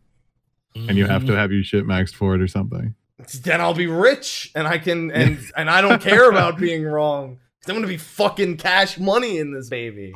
and 0.74 0.96
you 0.96 1.06
have 1.06 1.22
Mm-hmm. 1.22 1.30
to 1.32 1.36
have 1.36 1.50
your 1.52 1.62
shit 1.64 1.84
maxed 1.86 2.14
for 2.14 2.34
it 2.34 2.40
or 2.42 2.46
something. 2.48 2.94
then 3.42 3.60
I'll 3.62 3.74
be 3.74 3.86
rich 3.86 4.50
and 4.54 4.66
I 4.68 4.78
can 4.78 5.10
and 5.10 5.38
and 5.56 5.68
I 5.70 5.80
don't 5.80 6.00
care 6.02 6.28
about 6.30 6.58
being 6.58 6.84
wrong. 6.84 7.38
I'm 7.68 7.74
gonna 7.76 7.86
be 7.86 7.96
fucking 7.96 8.56
cash 8.58 8.98
money 8.98 9.38
in 9.38 9.52
this 9.52 9.68
baby. 9.68 10.14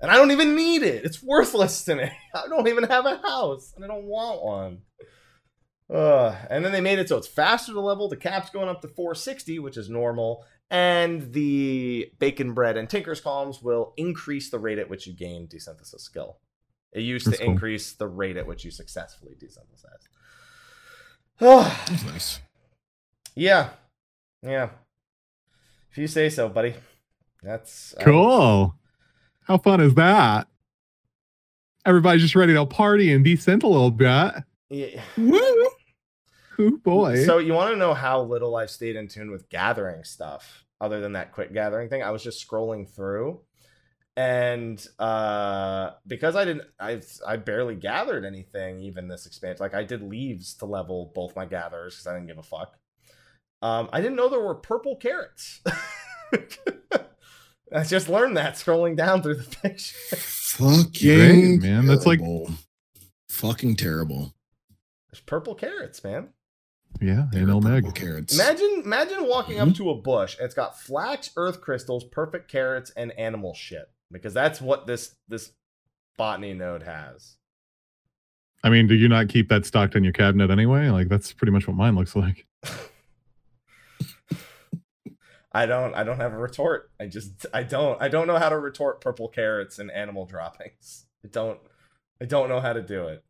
And 0.00 0.10
I 0.10 0.16
don't 0.16 0.30
even 0.30 0.54
need 0.54 0.82
it. 0.82 1.04
It's 1.04 1.22
worthless 1.22 1.84
to 1.84 1.94
me. 1.94 2.10
I 2.34 2.48
don't 2.48 2.68
even 2.68 2.84
have 2.84 3.06
a 3.06 3.16
house 3.16 3.72
and 3.74 3.84
I 3.84 3.88
don't 3.88 4.04
want 4.04 4.44
one. 4.44 4.78
Uh, 5.88 6.34
and 6.50 6.64
then 6.64 6.72
they 6.72 6.80
made 6.80 6.98
it 6.98 7.08
so 7.08 7.16
it's 7.16 7.28
faster 7.28 7.72
to 7.72 7.80
level. 7.80 8.08
The 8.08 8.16
cap's 8.16 8.50
going 8.50 8.68
up 8.68 8.82
to 8.82 8.88
460, 8.88 9.58
which 9.60 9.76
is 9.76 9.88
normal. 9.88 10.44
And 10.70 11.32
the 11.32 12.10
bacon 12.18 12.52
bread 12.52 12.76
and 12.76 12.90
tinker's 12.90 13.20
columns 13.20 13.62
will 13.62 13.94
increase 13.96 14.50
the 14.50 14.58
rate 14.58 14.78
at 14.78 14.90
which 14.90 15.06
you 15.06 15.14
gain 15.14 15.46
desynthesis 15.46 16.00
skill. 16.00 16.38
It 16.92 17.00
used 17.02 17.26
That's 17.26 17.38
to 17.38 17.44
cool. 17.44 17.52
increase 17.52 17.92
the 17.92 18.08
rate 18.08 18.36
at 18.36 18.46
which 18.46 18.64
you 18.64 18.70
successfully 18.70 19.34
desynthesize. 19.40 20.08
Oh, 21.40 21.84
That's 21.88 22.04
nice. 22.04 22.40
yeah. 23.34 23.70
Yeah. 24.42 24.70
If 25.96 26.00
you 26.00 26.08
say 26.08 26.28
so, 26.28 26.50
buddy. 26.50 26.74
That's 27.42 27.94
I- 27.98 28.04
Cool. 28.04 28.74
How 29.44 29.56
fun 29.56 29.80
is 29.80 29.94
that? 29.94 30.46
Everybody's 31.86 32.20
just 32.20 32.36
ready 32.36 32.52
to 32.52 32.66
party 32.66 33.10
and 33.10 33.24
desynth 33.24 33.62
a 33.62 33.66
little 33.66 33.90
bit. 33.90 34.34
yeah. 34.68 35.00
Woo. 35.16 35.70
Ooh, 36.60 36.76
boy. 36.84 37.24
So 37.24 37.38
you 37.38 37.54
want 37.54 37.72
to 37.72 37.78
know 37.78 37.94
how 37.94 38.20
little 38.20 38.56
I've 38.56 38.68
stayed 38.68 38.94
in 38.94 39.08
tune 39.08 39.30
with 39.30 39.48
gathering 39.48 40.04
stuff, 40.04 40.66
other 40.82 41.00
than 41.00 41.14
that 41.14 41.32
quick 41.32 41.54
gathering 41.54 41.88
thing? 41.88 42.02
I 42.02 42.10
was 42.10 42.22
just 42.22 42.46
scrolling 42.46 42.86
through, 42.86 43.40
and 44.18 44.86
uh, 44.98 45.92
because 46.06 46.36
I 46.36 46.44
didn't, 46.44 46.64
I 46.78 47.00
I 47.26 47.36
barely 47.38 47.74
gathered 47.74 48.26
anything 48.26 48.80
even 48.80 49.08
this 49.08 49.24
expansion. 49.24 49.62
Like 49.64 49.74
I 49.74 49.84
did 49.84 50.02
leaves 50.02 50.52
to 50.56 50.66
level 50.66 51.10
both 51.14 51.34
my 51.36 51.46
gatherers 51.46 51.94
because 51.94 52.06
I 52.06 52.12
didn't 52.12 52.26
give 52.26 52.38
a 52.38 52.42
fuck. 52.42 52.76
Um, 53.62 53.88
I 53.92 54.00
didn't 54.00 54.16
know 54.16 54.28
there 54.28 54.40
were 54.40 54.54
purple 54.54 54.96
carrots. 54.96 55.60
I 57.72 57.82
just 57.84 58.08
learned 58.08 58.36
that 58.36 58.54
scrolling 58.54 58.96
down 58.96 59.22
through 59.22 59.36
the 59.36 59.56
picture. 59.62 60.16
Fucking 60.16 61.58
Great, 61.58 61.62
man. 61.62 61.86
That's 61.86 62.06
like- 62.06 62.20
terrible. 62.20 62.50
fucking 63.28 63.76
terrible. 63.76 64.34
There's 65.10 65.20
purple 65.20 65.54
carrots, 65.54 66.02
man. 66.04 66.28
yeah, 67.00 67.26
They're 67.32 67.42
and 67.42 67.50
Omega. 67.50 67.88
purple 67.88 67.92
carrots. 67.92 68.34
Imagine 68.34 68.82
imagine 68.84 69.26
walking 69.26 69.56
Mm-hmm. 69.56 69.70
up 69.70 69.76
to 69.76 69.90
a 69.90 69.94
bush 69.96 70.36
and 70.38 70.44
it's 70.46 70.54
got 70.54 70.78
flax, 70.78 71.30
earth 71.36 71.60
crystals, 71.60 72.04
perfect 72.04 72.50
carrots, 72.50 72.90
and 72.96 73.12
animal 73.18 73.52
shit. 73.54 73.90
Because 74.12 74.32
that's 74.34 74.60
what 74.60 74.86
this 74.86 75.16
this 75.28 75.50
botany 76.16 76.54
node 76.54 76.84
has. 76.84 77.36
I 78.62 78.70
mean, 78.70 78.86
do 78.86 78.94
you 78.94 79.08
not 79.08 79.28
keep 79.28 79.48
that 79.48 79.66
stocked 79.66 79.96
in 79.96 80.04
your 80.04 80.12
cabinet 80.12 80.50
anyway? 80.50 80.88
Like 80.90 81.08
that's 81.08 81.32
pretty 81.32 81.50
much 81.52 81.66
what 81.66 81.76
mine 81.76 81.96
looks 81.96 82.14
like. 82.14 82.46
I 85.56 85.64
don't 85.66 85.94
I 85.94 86.04
don't 86.04 86.20
have 86.20 86.34
a 86.34 86.38
retort. 86.38 86.90
I 87.00 87.06
just 87.06 87.46
I 87.54 87.62
don't 87.62 88.00
I 88.00 88.08
don't 88.08 88.26
know 88.26 88.36
how 88.38 88.50
to 88.50 88.58
retort 88.58 89.00
purple 89.00 89.28
carrots 89.28 89.78
and 89.78 89.90
animal 89.90 90.26
droppings. 90.26 91.06
I 91.24 91.28
don't 91.28 91.58
I 92.20 92.26
don't 92.26 92.48
know 92.48 92.60
how 92.60 92.72
to 92.74 92.82
do 92.82 93.06
it. 93.08 93.24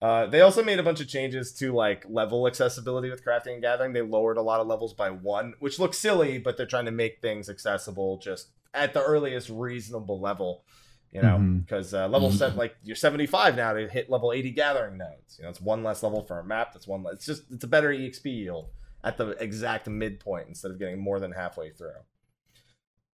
Uh, 0.00 0.26
they 0.26 0.42
also 0.42 0.62
made 0.62 0.78
a 0.78 0.82
bunch 0.82 1.00
of 1.00 1.08
changes 1.08 1.52
to 1.54 1.72
like 1.72 2.04
level 2.08 2.46
accessibility 2.46 3.10
with 3.10 3.24
crafting 3.24 3.54
and 3.54 3.62
gathering. 3.62 3.92
They 3.94 4.02
lowered 4.02 4.36
a 4.36 4.42
lot 4.42 4.60
of 4.60 4.66
levels 4.66 4.92
by 4.92 5.10
one, 5.10 5.54
which 5.60 5.78
looks 5.78 5.98
silly, 5.98 6.38
but 6.38 6.56
they're 6.56 6.66
trying 6.66 6.84
to 6.84 6.90
make 6.90 7.20
things 7.20 7.48
accessible 7.48 8.18
just 8.18 8.48
at 8.74 8.92
the 8.92 9.02
earliest 9.02 9.48
reasonable 9.48 10.20
level. 10.20 10.64
You 11.10 11.22
know, 11.22 11.38
because 11.60 11.94
uh, 11.94 12.08
level 12.08 12.30
Mhm. 12.30 12.38
set 12.38 12.56
like 12.56 12.76
you're 12.82 12.96
75 12.96 13.54
now 13.56 13.72
to 13.72 13.88
hit 13.88 14.10
level 14.10 14.32
80 14.32 14.50
gathering 14.50 14.98
nodes. 14.98 15.36
You 15.38 15.44
know, 15.44 15.50
it's 15.50 15.60
one 15.60 15.82
less 15.84 16.02
level 16.02 16.22
for 16.22 16.38
a 16.40 16.44
map. 16.44 16.72
That's 16.72 16.88
one. 16.88 17.02
Less, 17.04 17.14
it's 17.14 17.26
just 17.26 17.42
it's 17.52 17.64
a 17.64 17.68
better 17.68 17.90
exp 17.90 18.24
yield 18.24 18.70
at 19.04 19.18
the 19.18 19.30
exact 19.30 19.86
midpoint 19.86 20.48
instead 20.48 20.70
of 20.70 20.78
getting 20.78 20.98
more 20.98 21.20
than 21.20 21.30
halfway 21.30 21.70
through. 21.70 21.90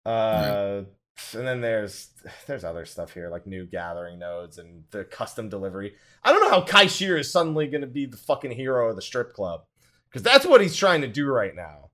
Uh, 0.04 0.82
and 1.34 1.46
then 1.46 1.60
there's 1.60 2.10
there's 2.46 2.64
other 2.64 2.84
stuff 2.84 3.12
here 3.12 3.28
like 3.28 3.46
new 3.46 3.66
gathering 3.66 4.18
nodes 4.18 4.58
and 4.58 4.84
the 4.90 5.04
custom 5.04 5.48
delivery. 5.48 5.94
I 6.22 6.32
don't 6.32 6.42
know 6.42 6.50
how 6.50 6.62
Kai-Shirr 6.62 7.18
is 7.18 7.32
suddenly 7.32 7.66
going 7.66 7.80
to 7.80 7.86
be 7.86 8.06
the 8.06 8.16
fucking 8.16 8.52
hero 8.52 8.90
of 8.90 8.96
the 8.96 9.02
strip 9.02 9.32
club 9.32 9.62
because 10.08 10.22
that's 10.22 10.46
what 10.46 10.60
he's 10.60 10.76
trying 10.76 11.00
to 11.00 11.08
do 11.08 11.26
right 11.26 11.54
now. 11.54 11.90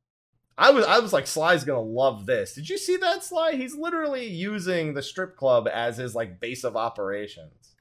I 0.56 0.70
was 0.70 0.84
I 0.84 1.00
was 1.00 1.12
like 1.12 1.26
Sly's 1.26 1.64
gonna 1.64 1.80
love 1.80 2.26
this. 2.26 2.54
Did 2.54 2.68
you 2.68 2.78
see 2.78 2.96
that 2.98 3.24
Sly? 3.24 3.56
He's 3.56 3.74
literally 3.74 4.26
using 4.26 4.94
the 4.94 5.02
strip 5.02 5.36
club 5.36 5.66
as 5.66 5.96
his 5.96 6.14
like 6.14 6.38
base 6.38 6.62
of 6.62 6.76
operations. 6.76 7.74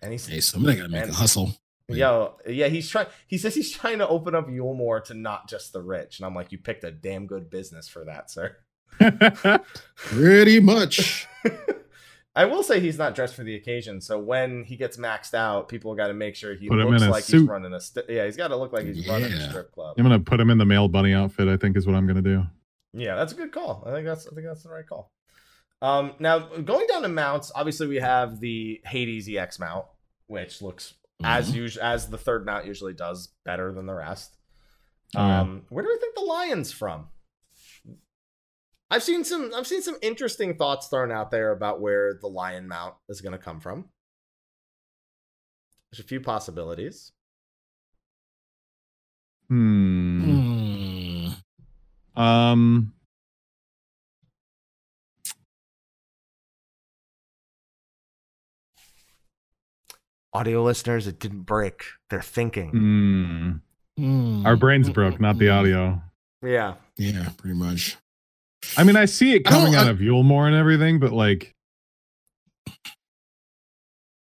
And 0.00 0.12
he's 0.12 0.26
Hey, 0.26 0.40
somebody 0.40 0.78
gotta 0.78 0.88
make 0.88 1.04
a 1.04 1.12
hustle. 1.12 1.54
Yo, 1.88 2.36
yeah, 2.46 2.68
he's 2.68 2.88
trying. 2.88 3.06
He 3.26 3.36
says 3.36 3.54
he's 3.54 3.70
trying 3.70 3.98
to 3.98 4.08
open 4.08 4.34
up 4.34 4.48
Eulmore 4.48 5.04
to 5.04 5.14
not 5.14 5.48
just 5.48 5.72
the 5.72 5.82
rich, 5.82 6.18
and 6.18 6.26
I'm 6.26 6.34
like, 6.34 6.50
you 6.50 6.58
picked 6.58 6.82
a 6.84 6.90
damn 6.90 7.26
good 7.26 7.50
business 7.50 7.88
for 7.88 8.04
that, 8.06 8.30
sir. 8.30 8.56
Pretty 9.96 10.60
much. 10.60 11.26
I 12.36 12.46
will 12.46 12.62
say 12.62 12.80
he's 12.80 12.98
not 12.98 13.14
dressed 13.14 13.34
for 13.34 13.44
the 13.44 13.54
occasion, 13.54 14.00
so 14.00 14.18
when 14.18 14.64
he 14.64 14.76
gets 14.76 14.96
maxed 14.96 15.34
out, 15.34 15.68
people 15.68 15.94
got 15.94 16.08
to 16.08 16.14
make 16.14 16.34
sure 16.34 16.54
he 16.54 16.68
Put 16.68 16.78
looks 16.78 17.02
like 17.02 17.24
he's 17.26 17.42
running 17.42 17.72
a. 17.72 17.80
St- 17.80 18.06
yeah, 18.08 18.24
he's 18.24 18.36
got 18.36 18.48
to 18.48 18.56
look 18.56 18.72
like 18.72 18.86
he's 18.86 19.06
running 19.06 19.32
a 19.32 19.48
strip 19.48 19.70
club. 19.72 19.94
I'm 19.98 20.04
gonna 20.04 20.18
put 20.18 20.40
him 20.40 20.50
in 20.50 20.58
the 20.58 20.64
male 20.64 20.88
bunny 20.88 21.12
outfit. 21.12 21.48
I 21.48 21.56
think 21.56 21.76
is 21.76 21.86
what 21.86 21.94
I'm 21.94 22.06
gonna 22.06 22.22
do. 22.22 22.44
Yeah, 22.94 23.14
that's 23.14 23.32
a 23.32 23.36
good 23.36 23.52
call. 23.52 23.84
I 23.86 23.92
think 23.92 24.06
that's 24.06 24.26
I 24.26 24.34
think 24.34 24.46
that's 24.46 24.62
the 24.62 24.70
right 24.70 24.86
call. 24.86 25.12
Um, 25.82 26.14
now 26.18 26.38
going 26.38 26.86
down 26.86 27.02
to 27.02 27.08
mounts, 27.08 27.52
obviously 27.54 27.86
we 27.86 27.96
have 27.96 28.40
the 28.40 28.80
Hades 28.86 29.28
EX 29.28 29.58
mount, 29.58 29.84
which 30.26 30.62
looks 30.62 30.94
as 31.22 31.50
Mhm. 31.50 31.54
usual 31.54 31.82
as 31.84 32.08
the 32.10 32.18
third 32.18 32.44
mount 32.44 32.66
usually 32.66 32.92
does 32.94 33.28
better 33.44 33.72
than 33.72 33.86
the 33.86 33.94
rest. 33.94 34.36
Oh, 35.16 35.26
yeah. 35.26 35.40
Um, 35.40 35.66
where 35.68 35.84
do 35.84 35.88
we 35.90 35.98
think 35.98 36.14
the 36.14 36.22
lion's 36.22 36.72
from? 36.72 37.08
I've 38.90 39.02
seen 39.02 39.24
some 39.24 39.52
I've 39.54 39.66
seen 39.66 39.82
some 39.82 39.96
interesting 40.02 40.56
thoughts 40.56 40.88
thrown 40.88 41.10
out 41.10 41.30
there 41.30 41.50
about 41.52 41.80
where 41.80 42.14
the 42.20 42.28
lion 42.28 42.68
mount 42.68 42.94
is 43.08 43.20
going 43.20 43.32
to 43.32 43.38
come 43.38 43.60
from. 43.60 43.90
There's 45.90 46.00
a 46.04 46.08
few 46.08 46.20
possibilities. 46.20 47.12
Hmm. 49.48 51.30
Hmm. 52.16 52.20
Um. 52.20 52.94
Audio 60.34 60.62
listeners, 60.64 61.06
it 61.06 61.20
didn't 61.20 61.42
break. 61.42 61.84
They're 62.10 62.20
thinking. 62.22 62.70
hmm. 62.70 63.50
Hmm. 63.96 64.44
Our 64.44 64.56
brains 64.56 64.90
broke, 64.90 65.20
not 65.20 65.38
the 65.38 65.46
Hmm. 65.46 65.52
audio. 65.52 66.02
Yeah. 66.42 66.74
Yeah, 66.96 67.28
pretty 67.38 67.56
much. 67.56 67.96
I 68.76 68.82
mean, 68.82 68.96
I 68.96 69.04
see 69.04 69.34
it 69.34 69.44
coming 69.44 69.74
out 69.76 69.86
I- 69.86 69.90
of 69.90 69.98
Eulmore 69.98 70.46
and 70.46 70.56
everything, 70.56 70.98
but 70.98 71.12
like, 71.12 71.52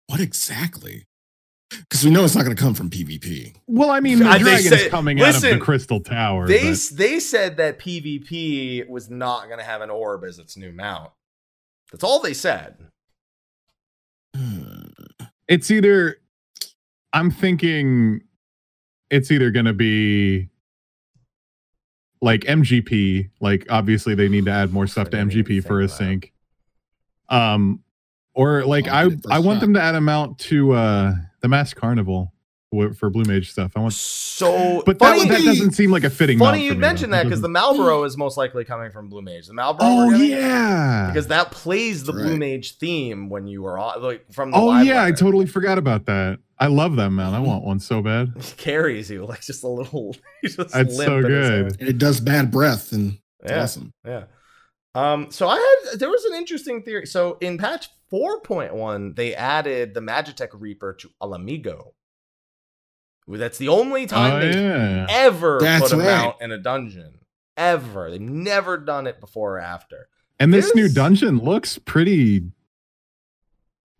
What 0.08 0.18
exactly? 0.20 1.04
Because 1.70 2.04
we 2.04 2.10
know 2.10 2.24
it's 2.24 2.34
not 2.34 2.44
going 2.44 2.56
to 2.56 2.60
come 2.60 2.74
from 2.74 2.90
PvP. 2.90 3.54
well, 3.68 3.90
I 3.90 4.00
mean, 4.00 4.18
the 4.18 4.26
I- 4.26 4.38
they 4.38 4.42
dragon's 4.42 4.68
say- 4.70 4.88
coming 4.88 5.20
out 5.20 5.36
of 5.36 5.40
the 5.42 5.58
crystal 5.58 6.00
tower. 6.00 6.48
They 6.48 6.70
but- 6.72 6.88
they 6.94 7.20
said 7.20 7.58
that 7.58 7.78
PvP 7.78 8.88
was 8.88 9.08
not 9.08 9.46
going 9.46 9.58
to 9.60 9.64
have 9.64 9.80
an 9.82 9.90
orb 9.90 10.24
as 10.24 10.40
its 10.40 10.56
new 10.56 10.72
mount. 10.72 11.12
That's 11.92 12.02
all 12.02 12.18
they 12.20 12.34
said. 12.34 12.88
It's 15.50 15.70
either 15.70 16.16
I'm 17.12 17.30
thinking 17.30 18.22
it's 19.10 19.30
either 19.30 19.50
going 19.50 19.66
to 19.66 19.74
be 19.74 20.48
like 22.22 22.42
MGP, 22.42 23.30
like 23.40 23.66
obviously 23.68 24.14
they 24.14 24.28
need 24.28 24.44
to 24.44 24.52
add 24.52 24.72
more 24.72 24.86
stuff 24.86 25.10
to 25.10 25.18
I 25.18 25.24
didn't 25.24 25.36
even 25.36 25.44
MGP 25.56 25.66
for 25.66 25.80
a 25.82 25.88
sync. 25.88 26.32
Um 27.28 27.82
or 28.32 28.64
like 28.64 28.86
I 28.88 29.08
get 29.08 29.12
it 29.12 29.22
first 29.24 29.34
I 29.34 29.38
want 29.40 29.60
them 29.60 29.74
to 29.74 29.82
add 29.82 29.96
a 29.96 30.00
mount 30.00 30.38
to 30.38 30.72
uh 30.72 31.14
the 31.40 31.48
Masked 31.48 31.80
Carnival 31.80 32.32
for 32.70 33.10
Blue 33.10 33.24
Mage 33.24 33.50
stuff. 33.50 33.72
I 33.74 33.80
want 33.80 33.92
So, 33.94 34.82
but 34.86 34.98
that, 35.00 35.04
funny, 35.08 35.20
one- 35.20 35.28
that 35.28 35.42
doesn't 35.44 35.72
seem 35.72 35.90
like 35.90 36.04
a 36.04 36.10
fitting 36.10 36.38
mount 36.38 36.50
funny 36.52 36.60
for 36.60 36.64
you 36.66 36.72
me, 36.74 36.78
mentioned 36.78 37.12
that 37.12 37.24
because 37.24 37.40
the 37.40 37.48
Malboro 37.48 38.06
is 38.06 38.16
most 38.16 38.36
likely 38.36 38.64
coming 38.64 38.90
from 38.92 39.08
Blue 39.08 39.22
Mage. 39.22 39.46
The 39.48 39.54
Malboro. 39.54 39.78
Oh 39.80 40.06
we're 40.08 40.16
yeah. 40.16 41.06
because 41.08 41.26
that 41.28 41.50
plays 41.50 42.04
the 42.04 42.12
Blue 42.12 42.36
Mage 42.36 42.76
theme 42.78 43.28
when 43.28 43.46
you 43.48 43.62
were 43.62 43.78
on, 43.78 44.00
like 44.02 44.32
from 44.32 44.52
the. 44.52 44.56
Oh 44.56 44.66
live 44.66 44.86
yeah, 44.86 45.02
I 45.02 45.10
totally 45.10 45.46
forgot 45.46 45.78
about 45.78 46.06
that. 46.06 46.38
I 46.58 46.66
love 46.68 46.96
that 46.96 47.10
man. 47.10 47.34
I 47.34 47.40
want 47.40 47.64
one 47.64 47.80
so 47.80 48.02
bad. 48.02 48.32
He 48.40 48.52
carries 48.56 49.10
you 49.10 49.26
like 49.26 49.40
just 49.40 49.64
a 49.64 49.68
little. 49.68 50.14
He's 50.42 50.56
just 50.56 50.72
That's 50.72 50.96
limp 50.96 51.08
so 51.08 51.22
good. 51.22 51.80
And 51.80 51.88
it 51.88 51.98
does 51.98 52.20
bad 52.20 52.50
breath, 52.52 52.92
and 52.92 53.18
it's 53.42 53.50
Yeah. 53.50 53.62
awesome. 53.62 53.92
Yeah. 54.06 54.24
Um, 54.94 55.30
so 55.30 55.48
I 55.48 55.56
had 55.56 55.98
there 56.00 56.10
was 56.10 56.24
an 56.24 56.34
interesting 56.34 56.82
theory. 56.82 57.06
So 57.06 57.36
in 57.40 57.58
patch 57.58 57.88
4.1, 58.12 59.14
they 59.16 59.34
added 59.34 59.94
the 59.94 60.00
Magitek 60.00 60.48
Reaper 60.52 60.94
to 61.00 61.08
Ala 61.22 61.38
Mhigo. 61.38 61.92
That's 63.38 63.58
the 63.58 63.68
only 63.68 64.06
time 64.06 64.34
Oh 64.34 64.40
they 64.40 64.60
yeah. 64.60 65.06
ever 65.08 65.58
That's 65.60 65.84
put 65.90 65.92
a 65.92 65.96
right. 65.96 66.04
mount 66.04 66.36
in 66.40 66.52
a 66.52 66.58
dungeon. 66.58 67.14
Ever. 67.56 68.10
They've 68.10 68.20
never 68.20 68.76
done 68.78 69.06
it 69.06 69.20
before 69.20 69.56
or 69.56 69.60
after. 69.60 70.08
And 70.38 70.52
this 70.54 70.74
new 70.74 70.88
dungeon 70.88 71.38
looks 71.38 71.78
pretty, 71.78 72.42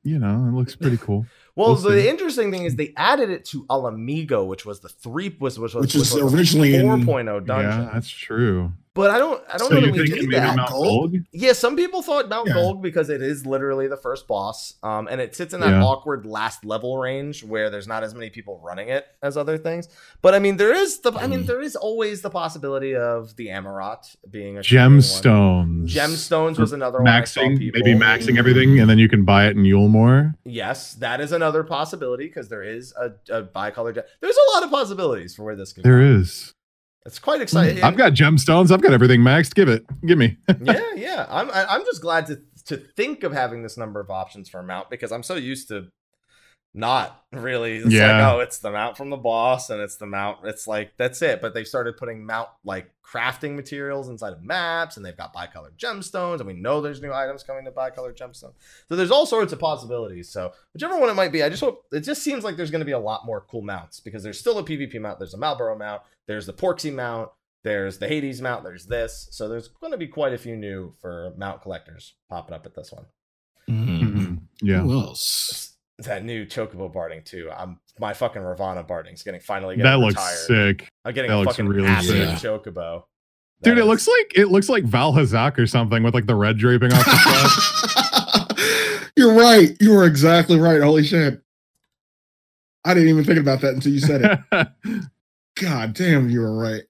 you 0.02 0.18
know, 0.18 0.46
it 0.48 0.54
looks 0.54 0.74
pretty 0.74 0.96
cool. 1.00 1.26
Well, 1.56 1.74
We'll 1.74 1.76
the 1.76 2.02
see. 2.02 2.08
interesting 2.08 2.50
thing 2.50 2.64
is 2.64 2.76
they 2.76 2.94
added 2.96 3.28
it 3.28 3.44
to 3.46 3.66
Ala 3.70 3.92
Mhigo, 3.92 4.46
which 4.46 4.64
was 4.64 4.80
the 4.80 4.88
three 4.88 5.36
was 5.40 5.58
which 5.58 5.74
was 5.74 5.82
Which 5.82 5.94
is 5.94 6.12
was 6.14 6.32
the 6.32 6.36
originally 6.36 6.74
in- 6.74 6.86
4.0 6.86 7.44
dungeon. 7.46 7.82
Yeah, 7.84 7.90
that's 7.92 8.08
true. 8.08 8.72
But 9.00 9.10
I 9.10 9.18
don't 9.18 9.42
I 9.52 9.56
don't 9.58 9.68
So 9.68 9.74
know 9.74 9.80
you 9.80 9.92
that 9.92 10.00
we 10.00 10.06
think 10.08 10.30
did 10.30 10.40
that. 10.42 10.56
Mount 10.56 10.68
Gulg? 10.70 11.12
Gulg? 11.12 11.24
Yeah, 11.32 11.52
some 11.52 11.76
people 11.76 12.02
thought 12.02 12.28
Mount 12.28 12.48
Yeah. 12.48 12.54
Gulg 12.54 12.82
because 12.82 13.08
it 13.10 13.22
is 13.22 13.46
literally 13.46 13.88
the 13.88 13.96
first 13.96 14.26
boss, 14.28 14.74
um, 14.82 15.08
and 15.10 15.20
it 15.20 15.34
sits 15.34 15.52
in 15.54 15.60
that 15.60 15.70
Yeah. 15.70 15.82
awkward 15.82 16.26
last 16.26 16.64
level 16.64 16.98
range 16.98 17.42
where 17.44 17.70
there's 17.70 17.86
not 17.88 18.02
as 18.04 18.14
many 18.14 18.30
people 18.30 18.60
running 18.62 18.88
it 18.88 19.06
as 19.22 19.36
other 19.36 19.58
things. 19.58 19.88
But 20.22 20.34
I 20.34 20.38
mean, 20.38 20.56
there 20.56 20.72
is 20.74 20.98
the 21.00 21.12
I 21.12 21.26
mean, 21.26 21.44
Mm. 21.44 21.46
there 21.46 21.60
is 21.60 21.76
always 21.76 22.22
the 22.22 22.30
possibility 22.30 22.94
of 22.94 23.36
the 23.36 23.48
Amaurot 23.48 24.16
being 24.30 24.56
a. 24.58 24.60
Gemstones. 24.60 25.88
Gemstones 25.92 26.58
was 26.58 26.72
another 26.72 26.98
one. 27.02 27.06
Maxing, 27.06 27.58
maybe 27.72 27.94
maxing 27.98 28.38
everything, 28.38 28.78
and 28.80 28.88
then 28.88 28.98
you 28.98 29.08
can 29.08 29.24
buy 29.24 29.46
it 29.46 29.56
in 29.56 29.64
Eulmore. 29.64 30.34
Yes, 30.44 30.94
that 30.94 31.20
is 31.20 31.32
another 31.32 31.62
possibility 31.64 32.26
because 32.26 32.48
there 32.48 32.62
is 32.62 32.92
a, 33.00 33.12
a 33.34 33.42
bicolor. 33.42 33.94
Gem- 33.94 34.04
There's 34.20 34.36
a 34.36 34.54
lot 34.54 34.64
of 34.64 34.70
possibilities 34.70 35.34
for 35.34 35.44
where 35.44 35.56
this 35.56 35.72
could. 35.72 35.84
There 35.84 35.98
go. 36.00 36.06
is. 36.20 36.54
It's 37.10 37.18
quite 37.18 37.40
exciting. 37.42 37.82
I've 37.82 37.96
got 37.96 38.12
gemstones. 38.12 38.70
I've 38.70 38.80
got 38.82 38.92
everything 38.92 39.20
maxed. 39.20 39.56
Give 39.56 39.68
it. 39.68 39.84
Give 40.06 40.16
me. 40.16 40.36
yeah, 40.62 40.80
yeah. 40.94 41.26
I'm 41.28 41.50
I'm 41.50 41.84
just 41.84 42.00
glad 42.00 42.26
to 42.28 42.40
to 42.66 42.76
think 42.76 43.24
of 43.24 43.32
having 43.32 43.64
this 43.64 43.76
number 43.76 43.98
of 43.98 44.10
options 44.10 44.48
for 44.48 44.60
a 44.60 44.62
mount 44.62 44.90
because 44.90 45.10
I'm 45.10 45.24
so 45.24 45.34
used 45.34 45.66
to 45.68 45.88
not 46.72 47.24
really. 47.32 47.78
It's 47.78 47.92
Yeah. 47.92 48.24
like 48.26 48.34
oh, 48.34 48.40
it's 48.40 48.58
the 48.58 48.70
mount 48.70 48.96
from 48.96 49.10
the 49.10 49.16
boss 49.16 49.70
and 49.70 49.80
it's 49.80 49.96
the 49.96 50.06
mount. 50.06 50.38
It's 50.44 50.68
like 50.68 50.92
that's 50.96 51.20
it. 51.20 51.40
But 51.40 51.52
they've 51.52 51.66
started 51.66 51.96
putting 51.96 52.24
mount 52.24 52.48
like 52.64 52.92
crafting 53.04 53.56
materials 53.56 54.08
inside 54.08 54.32
of 54.32 54.40
maps, 54.44 54.96
and 54.96 55.04
they've 55.04 55.16
got 55.16 55.34
bicolored 55.34 55.76
gemstones, 55.76 56.38
and 56.38 56.46
we 56.46 56.52
know 56.52 56.80
there's 56.80 57.02
new 57.02 57.12
items 57.12 57.42
coming 57.42 57.64
to 57.64 57.72
bicolored 57.72 58.16
gemstones. 58.16 58.54
So 58.88 58.94
there's 58.94 59.10
all 59.10 59.26
sorts 59.26 59.52
of 59.52 59.58
possibilities. 59.58 60.28
So 60.28 60.52
whichever 60.72 60.96
one 60.96 61.08
it 61.10 61.14
might 61.14 61.32
be, 61.32 61.42
I 61.42 61.48
just 61.48 61.60
hope 61.60 61.86
it 61.90 62.00
just 62.02 62.22
seems 62.22 62.44
like 62.44 62.56
there's 62.56 62.70
going 62.70 62.82
to 62.82 62.84
be 62.86 62.92
a 62.92 62.98
lot 63.00 63.26
more 63.26 63.44
cool 63.50 63.62
mounts 63.62 63.98
because 63.98 64.22
there's 64.22 64.38
still 64.38 64.58
a 64.58 64.62
PvP 64.62 65.00
mount. 65.00 65.18
There's 65.18 65.34
a 65.34 65.38
Malboro 65.38 65.76
mount. 65.76 66.02
There's 66.30 66.46
the 66.46 66.52
Porksy 66.52 66.94
mount. 66.94 67.28
There's 67.64 67.98
the 67.98 68.06
Hades 68.06 68.40
mount. 68.40 68.62
There's 68.62 68.86
this. 68.86 69.26
So 69.32 69.48
there's 69.48 69.66
going 69.66 69.90
to 69.90 69.98
be 69.98 70.06
quite 70.06 70.32
a 70.32 70.38
few 70.38 70.54
new 70.56 70.94
for 71.00 71.34
mount 71.36 71.60
collectors 71.60 72.14
popping 72.28 72.54
up 72.54 72.64
at 72.66 72.74
this 72.76 72.92
one. 72.92 73.06
Hmm. 73.66 73.88
Mhm. 74.04 74.38
Yeah. 74.62 74.78
Who 74.82 74.92
else? 74.92 75.76
That 75.98 76.24
new 76.24 76.46
Chocobo 76.46 76.90
barding 76.92 77.22
too. 77.24 77.50
I'm 77.54 77.80
my 77.98 78.14
fucking 78.14 78.40
Ravana 78.40 78.84
barding's 78.84 79.24
getting 79.24 79.40
finally 79.40 79.74
getting 79.74 79.90
That 79.90 79.96
getting 79.98 80.06
looks 80.06 80.46
sick, 80.46 80.88
I'm 81.04 81.12
getting 81.14 81.30
That 81.32 81.36
a 81.36 81.40
looks 81.40 81.56
fucking 81.56 81.66
really 81.68 81.88
acid 81.88 82.38
sick. 82.38 82.48
Chocobo. 82.50 83.02
dude. 83.62 83.72
That 83.74 83.78
It 83.78 83.78
is- 83.80 83.86
looks 83.86 84.06
like 84.08 84.32
it 84.36 84.46
looks 84.46 84.68
like 84.68 84.84
Vaal 84.84 85.12
Hazak 85.14 85.58
or 85.58 85.66
something 85.66 86.04
with 86.04 86.14
like 86.14 86.26
the 86.26 86.36
red 86.36 86.56
draping 86.58 86.92
off 86.92 87.04
the 87.04 87.10
front. 88.54 89.10
You're 89.16 89.34
right. 89.34 89.76
You 89.80 89.94
were 89.94 90.06
exactly 90.06 90.60
right. 90.60 90.80
Holy 90.80 91.02
shit. 91.04 91.42
I 92.84 92.94
didn't 92.94 93.08
even 93.10 93.24
think 93.24 93.38
about 93.40 93.60
that 93.62 93.74
until 93.74 93.92
you 93.92 93.98
said 94.00 94.22
it. 94.52 94.68
God 95.60 95.92
damn, 95.94 96.30
you 96.30 96.40
were 96.40 96.56
right. 96.58 96.82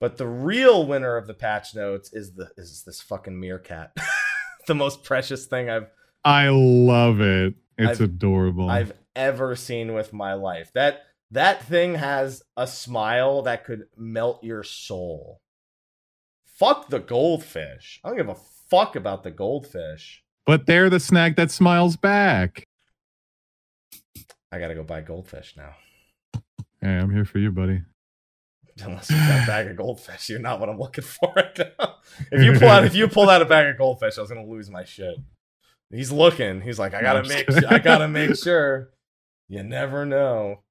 But 0.00 0.16
the 0.16 0.26
real 0.28 0.86
winner 0.86 1.16
of 1.16 1.26
the 1.26 1.34
patch 1.34 1.74
notes 1.74 2.12
is 2.12 2.34
the 2.34 2.50
is 2.56 2.84
this 2.86 3.00
fucking 3.02 3.38
meerkat. 3.38 3.96
the 4.68 4.74
most 4.74 5.02
precious 5.02 5.46
thing 5.46 5.68
I've 5.68 5.88
I 6.24 6.48
love 6.50 7.20
it. 7.20 7.54
It's 7.76 8.00
I've- 8.00 8.04
adorable. 8.04 8.68
I've 8.70 8.92
ever 9.16 9.56
seen 9.56 9.94
with 9.94 10.12
my 10.12 10.34
life. 10.34 10.70
That 10.74 11.02
that 11.32 11.64
thing 11.64 11.96
has 11.96 12.42
a 12.56 12.66
smile 12.66 13.42
that 13.42 13.64
could 13.64 13.86
melt 13.96 14.42
your 14.44 14.62
soul. 14.62 15.40
Fuck 16.46 16.88
the 16.90 17.00
goldfish. 17.00 18.00
I 18.04 18.08
don't 18.08 18.16
give 18.16 18.28
a 18.28 18.36
fuck 18.70 18.96
about 18.96 19.22
the 19.24 19.30
goldfish. 19.30 20.22
but 20.46 20.66
they're 20.66 20.88
the 20.90 21.00
snack 21.00 21.36
that 21.36 21.50
smiles 21.50 21.96
back. 21.96 22.64
I 24.52 24.58
gotta 24.58 24.74
go 24.74 24.82
buy 24.82 25.00
goldfish 25.02 25.54
now. 25.56 25.74
Hey, 26.80 26.96
I'm 26.96 27.12
here 27.12 27.24
for 27.24 27.38
you, 27.38 27.50
buddy. 27.50 27.82
Unless 28.80 29.10
you 29.10 29.16
got 29.16 29.42
a 29.42 29.46
bag 29.46 29.66
of 29.68 29.76
goldfish, 29.76 30.28
you're 30.28 30.38
not 30.38 30.60
what 30.60 30.68
I'm 30.68 30.78
looking 30.78 31.02
for 31.04 31.32
right 31.34 31.58
now. 31.58 31.96
If 32.30 32.42
you 32.44 32.52
pull 32.58 32.68
out, 32.68 32.84
if 32.84 32.94
you 32.94 33.08
pull 33.08 33.28
out 33.28 33.42
a 33.42 33.44
bag 33.44 33.66
of 33.68 33.76
goldfish, 33.78 34.16
I 34.16 34.20
was 34.20 34.30
gonna 34.30 34.46
lose 34.46 34.70
my 34.70 34.84
shit. 34.84 35.16
He's 35.90 36.12
looking. 36.12 36.60
He's 36.60 36.78
like, 36.78 36.94
I 36.94 37.00
gotta 37.02 37.28
make, 37.28 37.46
kidding. 37.46 37.62
su- 37.62 37.66
I 37.68 37.78
gotta 37.78 38.06
make 38.08 38.36
sure. 38.36 38.90
You 39.48 39.62
never 39.64 40.04
know. 40.06 40.62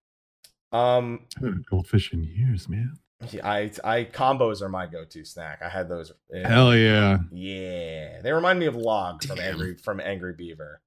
Um, 0.72 1.22
I 1.36 1.40
haven't 1.40 1.54
had 1.56 1.66
goldfish 1.66 2.14
in 2.14 2.24
years, 2.24 2.70
man. 2.70 2.94
I, 3.44 3.72
I 3.84 4.04
combos 4.06 4.62
are 4.62 4.70
my 4.70 4.86
go-to 4.86 5.26
snack. 5.26 5.62
I 5.64 5.70
had 5.70 5.90
those. 5.90 6.12
in- 6.30 6.46
Hell 6.46 6.76
yeah. 6.76 7.18
Yeah, 7.32 8.22
they 8.22 8.32
remind 8.32 8.60
me 8.60 8.68
of 8.68 8.76
log 8.76 9.24
from 9.24 9.38
Damn. 9.38 9.54
Angry 9.54 9.76
from 9.76 10.00
Angry 10.00 10.34
Beaver. 10.34 10.80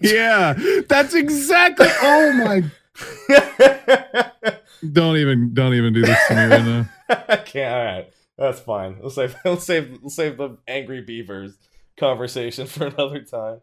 yeah, 0.00 0.54
that's 0.88 1.14
exactly. 1.14 1.88
Oh 2.02 2.32
my! 2.34 2.62
Don't 4.92 5.18
even, 5.18 5.52
don't 5.52 5.74
even 5.74 5.92
do 5.92 6.00
this 6.02 6.18
to 6.28 6.34
me 6.34 6.44
right 6.44 6.64
now. 6.64 6.88
I 7.28 7.36
can't. 7.36 7.74
All 7.74 7.84
right, 7.84 8.12
that's 8.38 8.60
fine. 8.60 8.98
We'll 9.00 9.10
save. 9.10 9.36
We'll 9.44 9.58
save. 9.58 9.98
We'll 10.00 10.10
save 10.10 10.38
the 10.38 10.56
Angry 10.66 11.02
Beavers 11.02 11.56
conversation 11.98 12.66
for 12.66 12.86
another 12.86 13.20
time. 13.20 13.60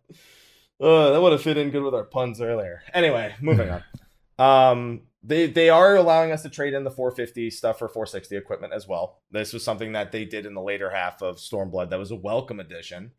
Uh, 0.79 1.11
that 1.11 1.21
would 1.21 1.31
have 1.31 1.41
fit 1.41 1.57
in 1.57 1.71
good 1.71 1.81
with 1.81 1.95
our 1.95 2.03
puns 2.03 2.39
earlier. 2.39 2.83
Anyway, 2.93 3.33
moving 3.41 3.69
on. 3.69 3.83
Um, 4.37 5.01
they 5.23 5.47
they 5.47 5.69
are 5.69 5.95
allowing 5.95 6.31
us 6.31 6.43
to 6.43 6.49
trade 6.49 6.75
in 6.75 6.83
the 6.83 6.91
450 6.91 7.49
stuff 7.49 7.79
for 7.79 7.89
460 7.89 8.37
equipment 8.37 8.73
as 8.73 8.87
well. 8.87 9.21
This 9.31 9.53
was 9.53 9.63
something 9.63 9.93
that 9.93 10.11
they 10.11 10.23
did 10.23 10.45
in 10.45 10.53
the 10.53 10.61
later 10.61 10.91
half 10.91 11.23
of 11.23 11.37
Stormblood. 11.37 11.89
That 11.89 11.97
was 11.97 12.11
a 12.11 12.15
welcome 12.15 12.59
addition. 12.59 13.11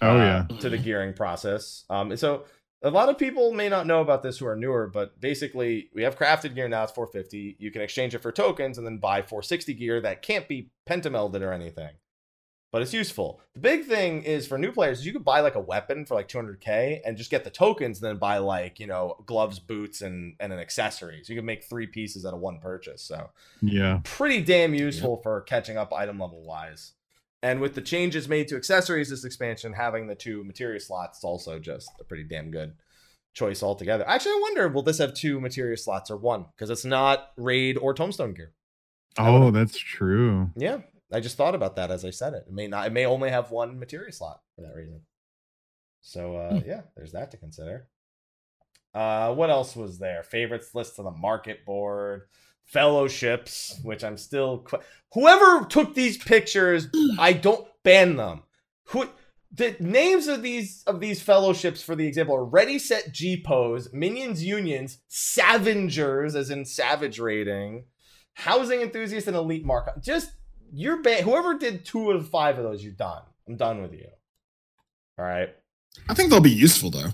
Oh 0.00 0.16
uh, 0.16 0.46
yeah, 0.50 0.56
to 0.60 0.70
the 0.70 0.78
gearing 0.78 1.12
process. 1.12 1.84
Um, 1.90 2.16
so 2.16 2.46
a 2.84 2.90
lot 2.90 3.08
of 3.08 3.18
people 3.18 3.52
may 3.52 3.68
not 3.68 3.86
know 3.86 4.00
about 4.00 4.22
this 4.22 4.38
who 4.38 4.46
are 4.46 4.54
newer, 4.56 4.86
but 4.86 5.20
basically 5.20 5.88
we 5.94 6.02
have 6.02 6.18
crafted 6.18 6.54
gear 6.54 6.68
now. 6.68 6.84
It's 6.84 6.92
450. 6.92 7.56
You 7.58 7.70
can 7.70 7.82
exchange 7.82 8.14
it 8.14 8.22
for 8.22 8.30
tokens 8.30 8.78
and 8.78 8.86
then 8.86 8.98
buy 8.98 9.22
460 9.22 9.74
gear 9.74 10.00
that 10.02 10.22
can't 10.22 10.46
be 10.46 10.70
pentamelded 10.86 11.42
or 11.42 11.52
anything. 11.52 11.90
but 12.72 12.82
it's 12.82 12.92
useful. 12.92 13.40
The 13.54 13.60
big 13.60 13.84
thing 13.84 14.24
is 14.24 14.48
for 14.48 14.58
new 14.58 14.72
players, 14.72 15.06
you 15.06 15.12
could 15.12 15.24
buy 15.24 15.38
like 15.40 15.54
a 15.54 15.60
weapon 15.60 16.04
for 16.04 16.14
like 16.16 16.26
200k 16.26 17.00
and 17.06 17.16
just 17.16 17.30
get 17.30 17.44
the 17.44 17.50
tokens, 17.50 18.02
and 18.02 18.08
then 18.10 18.16
buy 18.18 18.38
like 18.38 18.80
you 18.80 18.88
know 18.88 19.22
gloves, 19.26 19.60
boots, 19.60 20.02
and 20.02 20.34
and 20.40 20.52
an 20.52 20.58
accessory. 20.58 21.22
So 21.22 21.32
you 21.32 21.38
can 21.38 21.46
make 21.46 21.62
three 21.62 21.86
pieces 21.86 22.26
out 22.26 22.34
of 22.34 22.40
one 22.40 22.58
purchase. 22.58 23.00
So 23.02 23.30
Yeah. 23.62 24.00
pretty 24.02 24.42
damn 24.42 24.74
useful 24.74 25.20
for 25.22 25.40
catching 25.42 25.76
up 25.78 25.92
item 25.92 26.18
level 26.18 26.42
wise. 26.44 26.94
And 27.44 27.60
with 27.60 27.74
the 27.74 27.82
changes 27.82 28.26
made 28.26 28.48
to 28.48 28.56
accessories 28.56 29.10
this 29.10 29.22
expansion, 29.22 29.74
having 29.74 30.06
the 30.06 30.14
two 30.14 30.42
materia 30.44 30.80
slots 30.80 31.18
is 31.18 31.24
also 31.24 31.58
just 31.58 31.90
a 32.00 32.04
pretty 32.04 32.24
damn 32.24 32.50
good 32.50 32.72
choice 33.34 33.62
altogether. 33.62 34.08
Actually, 34.08 34.32
I 34.32 34.38
wonder 34.40 34.68
will 34.68 34.80
this 34.80 34.96
have 34.96 35.12
two 35.12 35.40
materia 35.40 35.76
slots 35.76 36.10
or 36.10 36.16
one? 36.16 36.46
Because 36.56 36.70
it's 36.70 36.86
not 36.86 37.32
raid 37.36 37.76
or 37.76 37.92
tomestone 37.92 38.32
gear. 38.32 38.54
Oh, 39.18 39.50
that's 39.50 39.76
true. 39.76 40.52
Yeah, 40.56 40.78
I 41.12 41.20
just 41.20 41.36
thought 41.36 41.54
about 41.54 41.76
that 41.76 41.90
as 41.90 42.02
I 42.02 42.10
said 42.10 42.32
it. 42.32 42.44
It 42.46 42.52
may 42.54 42.66
not. 42.66 42.86
It 42.86 42.94
may 42.94 43.04
only 43.04 43.28
have 43.28 43.50
one 43.50 43.78
materia 43.78 44.10
slot 44.10 44.40
for 44.56 44.62
that 44.62 44.74
reason. 44.74 45.02
So 46.00 46.36
uh, 46.36 46.62
yeah, 46.64 46.80
there's 46.96 47.12
that 47.12 47.30
to 47.32 47.36
consider. 47.36 47.88
Uh, 48.94 49.34
what 49.34 49.50
else 49.50 49.76
was 49.76 49.98
there? 49.98 50.22
Favorites 50.22 50.74
list 50.74 50.96
to 50.96 51.02
the 51.02 51.10
market 51.10 51.66
board, 51.66 52.22
fellowships, 52.64 53.78
which 53.82 54.04
I'm 54.04 54.16
still. 54.16 54.58
Qu- 54.58 54.78
Whoever 55.12 55.64
took 55.66 55.94
these 55.94 56.16
pictures, 56.18 56.88
I 57.18 57.32
don't 57.34 57.66
ban 57.84 58.16
them. 58.16 58.42
Who 58.88 59.08
the 59.52 59.76
names 59.78 60.26
of 60.26 60.42
these 60.42 60.82
of 60.86 60.98
these 60.98 61.22
fellowships 61.22 61.82
for 61.82 61.94
the 61.94 62.06
example 62.06 62.34
are 62.34 62.44
Ready 62.44 62.78
Set 62.80 63.12
G 63.12 63.40
Pose, 63.40 63.88
Minions 63.92 64.42
Unions, 64.44 64.98
Savengers, 65.08 66.34
as 66.34 66.50
in 66.50 66.64
Savage 66.64 67.20
Rating, 67.20 67.84
Housing 68.34 68.80
Enthusiast, 68.80 69.28
and 69.28 69.36
Elite 69.36 69.64
Mark. 69.64 70.02
Just 70.02 70.32
you're 70.72 71.00
ban. 71.02 71.22
Whoever 71.22 71.56
did 71.56 71.84
two 71.84 72.10
of 72.10 72.28
five 72.28 72.58
of 72.58 72.64
those, 72.64 72.82
you're 72.82 72.92
done. 72.92 73.22
I'm 73.46 73.56
done 73.56 73.82
with 73.82 73.92
you. 73.92 74.08
All 75.18 75.24
right. 75.24 75.54
I 76.08 76.14
think 76.14 76.30
they'll 76.30 76.40
be 76.40 76.50
useful 76.50 76.90
though. 76.90 77.10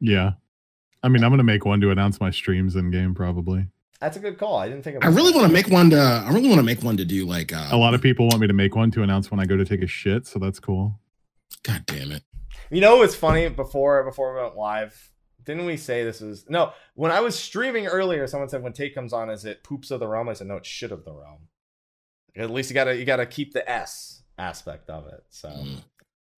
Yeah. 0.00 0.32
I 1.02 1.08
mean, 1.08 1.22
I'm 1.22 1.30
gonna 1.30 1.42
make 1.44 1.66
one 1.66 1.82
to 1.82 1.90
announce 1.90 2.18
my 2.20 2.30
streams 2.30 2.76
in 2.76 2.90
game 2.90 3.14
probably. 3.14 3.66
That's 4.00 4.16
a 4.16 4.20
good 4.20 4.38
call. 4.38 4.56
I 4.56 4.68
didn't 4.68 4.82
think 4.82 4.96
of 4.96 5.02
it. 5.02 5.06
I 5.06 5.10
really 5.10 5.32
want 5.32 5.46
to 5.46 5.52
make 5.52 5.68
one 5.68 5.90
to. 5.90 5.98
I 6.00 6.28
really 6.32 6.48
want 6.48 6.58
to 6.58 6.64
make 6.64 6.82
one 6.82 6.96
to 6.96 7.04
do 7.04 7.26
like. 7.26 7.52
Uh, 7.52 7.68
A 7.70 7.76
lot 7.76 7.92
of 7.94 8.00
people 8.00 8.26
want 8.28 8.40
me 8.40 8.46
to 8.46 8.52
make 8.54 8.74
one 8.74 8.90
to 8.92 9.02
announce 9.02 9.30
when 9.30 9.40
I 9.40 9.44
go 9.46 9.56
to 9.56 9.64
take 9.64 9.82
a 9.82 9.86
shit, 9.86 10.26
so 10.26 10.38
that's 10.38 10.58
cool. 10.58 10.98
God 11.64 11.84
damn 11.86 12.10
it! 12.12 12.22
You 12.70 12.80
know 12.80 12.96
what's 12.96 13.14
funny? 13.14 13.48
Before 13.50 14.02
before 14.04 14.34
we 14.34 14.40
went 14.42 14.56
live, 14.56 15.10
didn't 15.44 15.66
we 15.66 15.76
say 15.76 16.02
this 16.02 16.20
was 16.20 16.48
no? 16.48 16.72
When 16.94 17.12
I 17.12 17.20
was 17.20 17.38
streaming 17.38 17.86
earlier, 17.86 18.26
someone 18.26 18.48
said 18.48 18.62
when 18.62 18.72
Tate 18.72 18.94
comes 18.94 19.12
on, 19.12 19.28
is 19.28 19.44
it 19.44 19.62
poops 19.64 19.90
of 19.90 20.00
the 20.00 20.08
realm? 20.08 20.28
I 20.30 20.32
said 20.32 20.46
no, 20.46 20.56
it's 20.56 20.68
shit 20.68 20.92
of 20.92 21.04
the 21.04 21.12
realm. 21.12 21.48
At 22.36 22.50
least 22.50 22.70
you 22.70 22.74
gotta 22.74 22.96
you 22.96 23.04
gotta 23.04 23.26
keep 23.26 23.52
the 23.52 23.68
S 23.70 24.22
aspect 24.38 24.88
of 24.88 25.06
it. 25.08 25.24
So 25.28 25.48
Mm. 25.50 25.82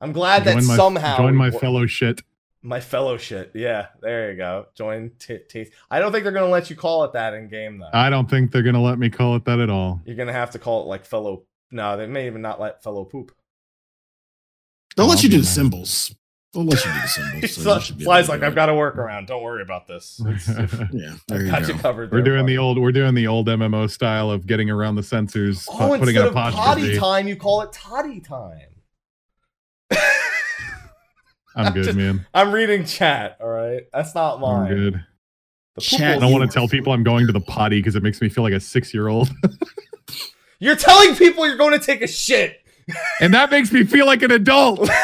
I'm 0.01 0.11
glad 0.13 0.43
that 0.47 0.57
my, 0.65 0.77
somehow 0.77 1.17
join 1.19 1.37
my 1.37 1.53
fellow 1.53 1.87
shit. 1.87 2.23
My 2.63 2.81
fellow 2.81 3.17
shit. 3.17 3.51
Yeah, 3.55 3.87
there 4.01 4.31
you 4.31 4.37
go. 4.37 4.67
Join 4.75 5.11
teeth. 5.19 5.49
Tate. 5.49 5.73
I 5.91 5.99
don't 5.99 6.13
think 6.13 6.23
they're 6.25 6.33
gonna 6.33 6.47
let 6.49 6.71
you 6.71 6.77
call 6.77 7.05
it 7.05 7.13
that 7.15 7.35
in 7.35 7.49
game 7.49 7.79
though. 7.79 7.91
I 7.93 8.09
don't 8.11 8.29
think 8.31 8.53
they're 8.53 8.63
gonna 8.63 8.83
let 8.83 8.99
me 8.99 9.11
call 9.11 9.35
it 9.37 9.45
that 9.47 9.59
at 9.61 9.69
all. 9.71 10.01
You're 10.05 10.17
gonna 10.17 10.33
have 10.33 10.51
to 10.53 10.59
call 10.59 10.83
it 10.83 10.87
like 10.87 11.05
fellow. 11.05 11.43
No, 11.71 11.97
they 11.97 12.07
may 12.07 12.27
even 12.27 12.43
not 12.43 12.61
let 12.61 12.83
fellow 12.83 13.05
poop. 13.05 13.33
Oh, 13.35 13.37
They'll 14.97 15.07
let 15.07 15.23
you 15.23 15.29
do 15.31 15.39
the 15.41 15.47
symbols. 15.47 16.15
They'll 16.53 16.65
let 16.65 16.85
you 16.85 16.93
do 16.93 17.01
the 17.01 17.07
symbols. 17.09 17.53
so 17.55 17.63
Sly- 17.63 17.75
you 17.77 17.81
should 17.81 17.97
be 17.99 18.05
able 18.05 18.11
Sly's 18.13 18.27
to 18.27 18.33
like, 18.33 18.43
I've 18.43 18.55
got 18.55 18.67
to 18.67 18.75
work 18.75 18.97
around. 18.99 19.27
Don't 19.27 19.43
worry 19.43 19.63
about 19.63 19.87
this. 19.87 20.21
It's, 20.27 20.49
it's, 20.51 20.73
Yeah, 20.93 21.15
there 21.27 21.39
I've 21.39 21.41
you 21.47 21.51
got 21.51 21.63
go. 21.63 21.69
you 21.69 21.75
covered. 21.81 22.13
we're 22.13 22.19
there, 22.23 22.35
doing 22.35 22.45
the 22.45 22.59
old 22.59 22.79
we're 22.79 22.93
doing 22.93 23.15
the 23.15 23.27
old 23.27 23.47
MMO 23.49 23.91
style 23.91 24.31
of 24.31 24.47
getting 24.47 24.69
around 24.69 24.97
the 24.97 25.01
sensors, 25.03 25.67
Oh, 25.71 25.73
pu- 25.73 25.79
putting 25.99 26.15
instead 26.15 26.17
in 26.17 26.23
a 26.25 26.27
of 26.27 26.55
potty 26.55 26.97
time, 26.99 27.27
you 27.27 27.37
call 27.37 27.63
it 27.63 27.73
toddy 27.73 28.21
time. 28.21 28.61
I'm 31.55 31.73
good, 31.73 31.85
Just- 31.85 31.97
man. 31.97 32.27
I'm 32.35 32.53
reading 32.53 32.85
chat. 32.85 33.39
All 33.41 33.49
right, 33.49 33.83
that's 33.93 34.15
not 34.15 34.41
mine. 34.41 34.71
I'm 34.71 34.77
good. 34.77 35.05
The 35.75 35.81
Chat 35.81 36.17
I 36.19 36.21
don't 36.21 36.33
want 36.33 36.51
to 36.51 36.55
tell 36.55 36.69
people 36.69 36.93
I'm 36.93 37.03
going 37.03 37.27
to 37.27 37.33
the 37.33 37.41
potty 37.41 37.79
because 37.79 37.97
it 37.97 38.03
makes 38.03 38.21
me 38.21 38.29
feel 38.29 38.45
like 38.45 38.53
a 38.53 38.61
six 38.61 38.93
year 38.93 39.09
old, 39.09 39.31
You're 40.59 40.77
telling 40.77 41.17
people 41.17 41.47
you're 41.47 41.57
going 41.57 41.79
to 41.79 41.85
take 41.85 42.03
a 42.03 42.07
shit. 42.07 42.59
and 43.21 43.33
that 43.33 43.51
makes 43.51 43.73
me 43.73 43.85
feel 43.85 44.05
like 44.05 44.23
an 44.23 44.31
adult. 44.33 44.89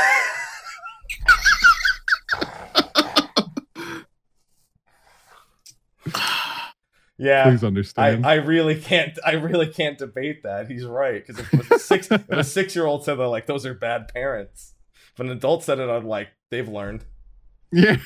Yeah. 7.20 7.50
Please 7.50 7.64
understand. 7.64 8.24
I 8.24 8.34
really 8.34 8.80
can't 8.80 9.18
I 9.26 9.32
really 9.32 9.66
can't 9.66 9.98
debate 9.98 10.44
that. 10.44 10.70
He's 10.70 10.84
right 10.84 11.26
because 11.26 11.40
if 11.52 11.70
a 11.70 11.78
six 11.78 12.10
if 12.10 12.28
a 12.30 12.44
six 12.44 12.76
year 12.76 12.86
old 12.86 13.04
said 13.04 13.16
that 13.16 13.26
like 13.26 13.46
those 13.46 13.66
are 13.66 13.74
bad 13.74 14.06
parents. 14.08 14.74
If 15.18 15.24
an 15.24 15.30
adult 15.30 15.64
said 15.64 15.80
it, 15.80 15.90
I'm 15.90 16.06
like 16.06 16.28
they've 16.48 16.68
learned. 16.68 17.04
yeah. 17.72 17.96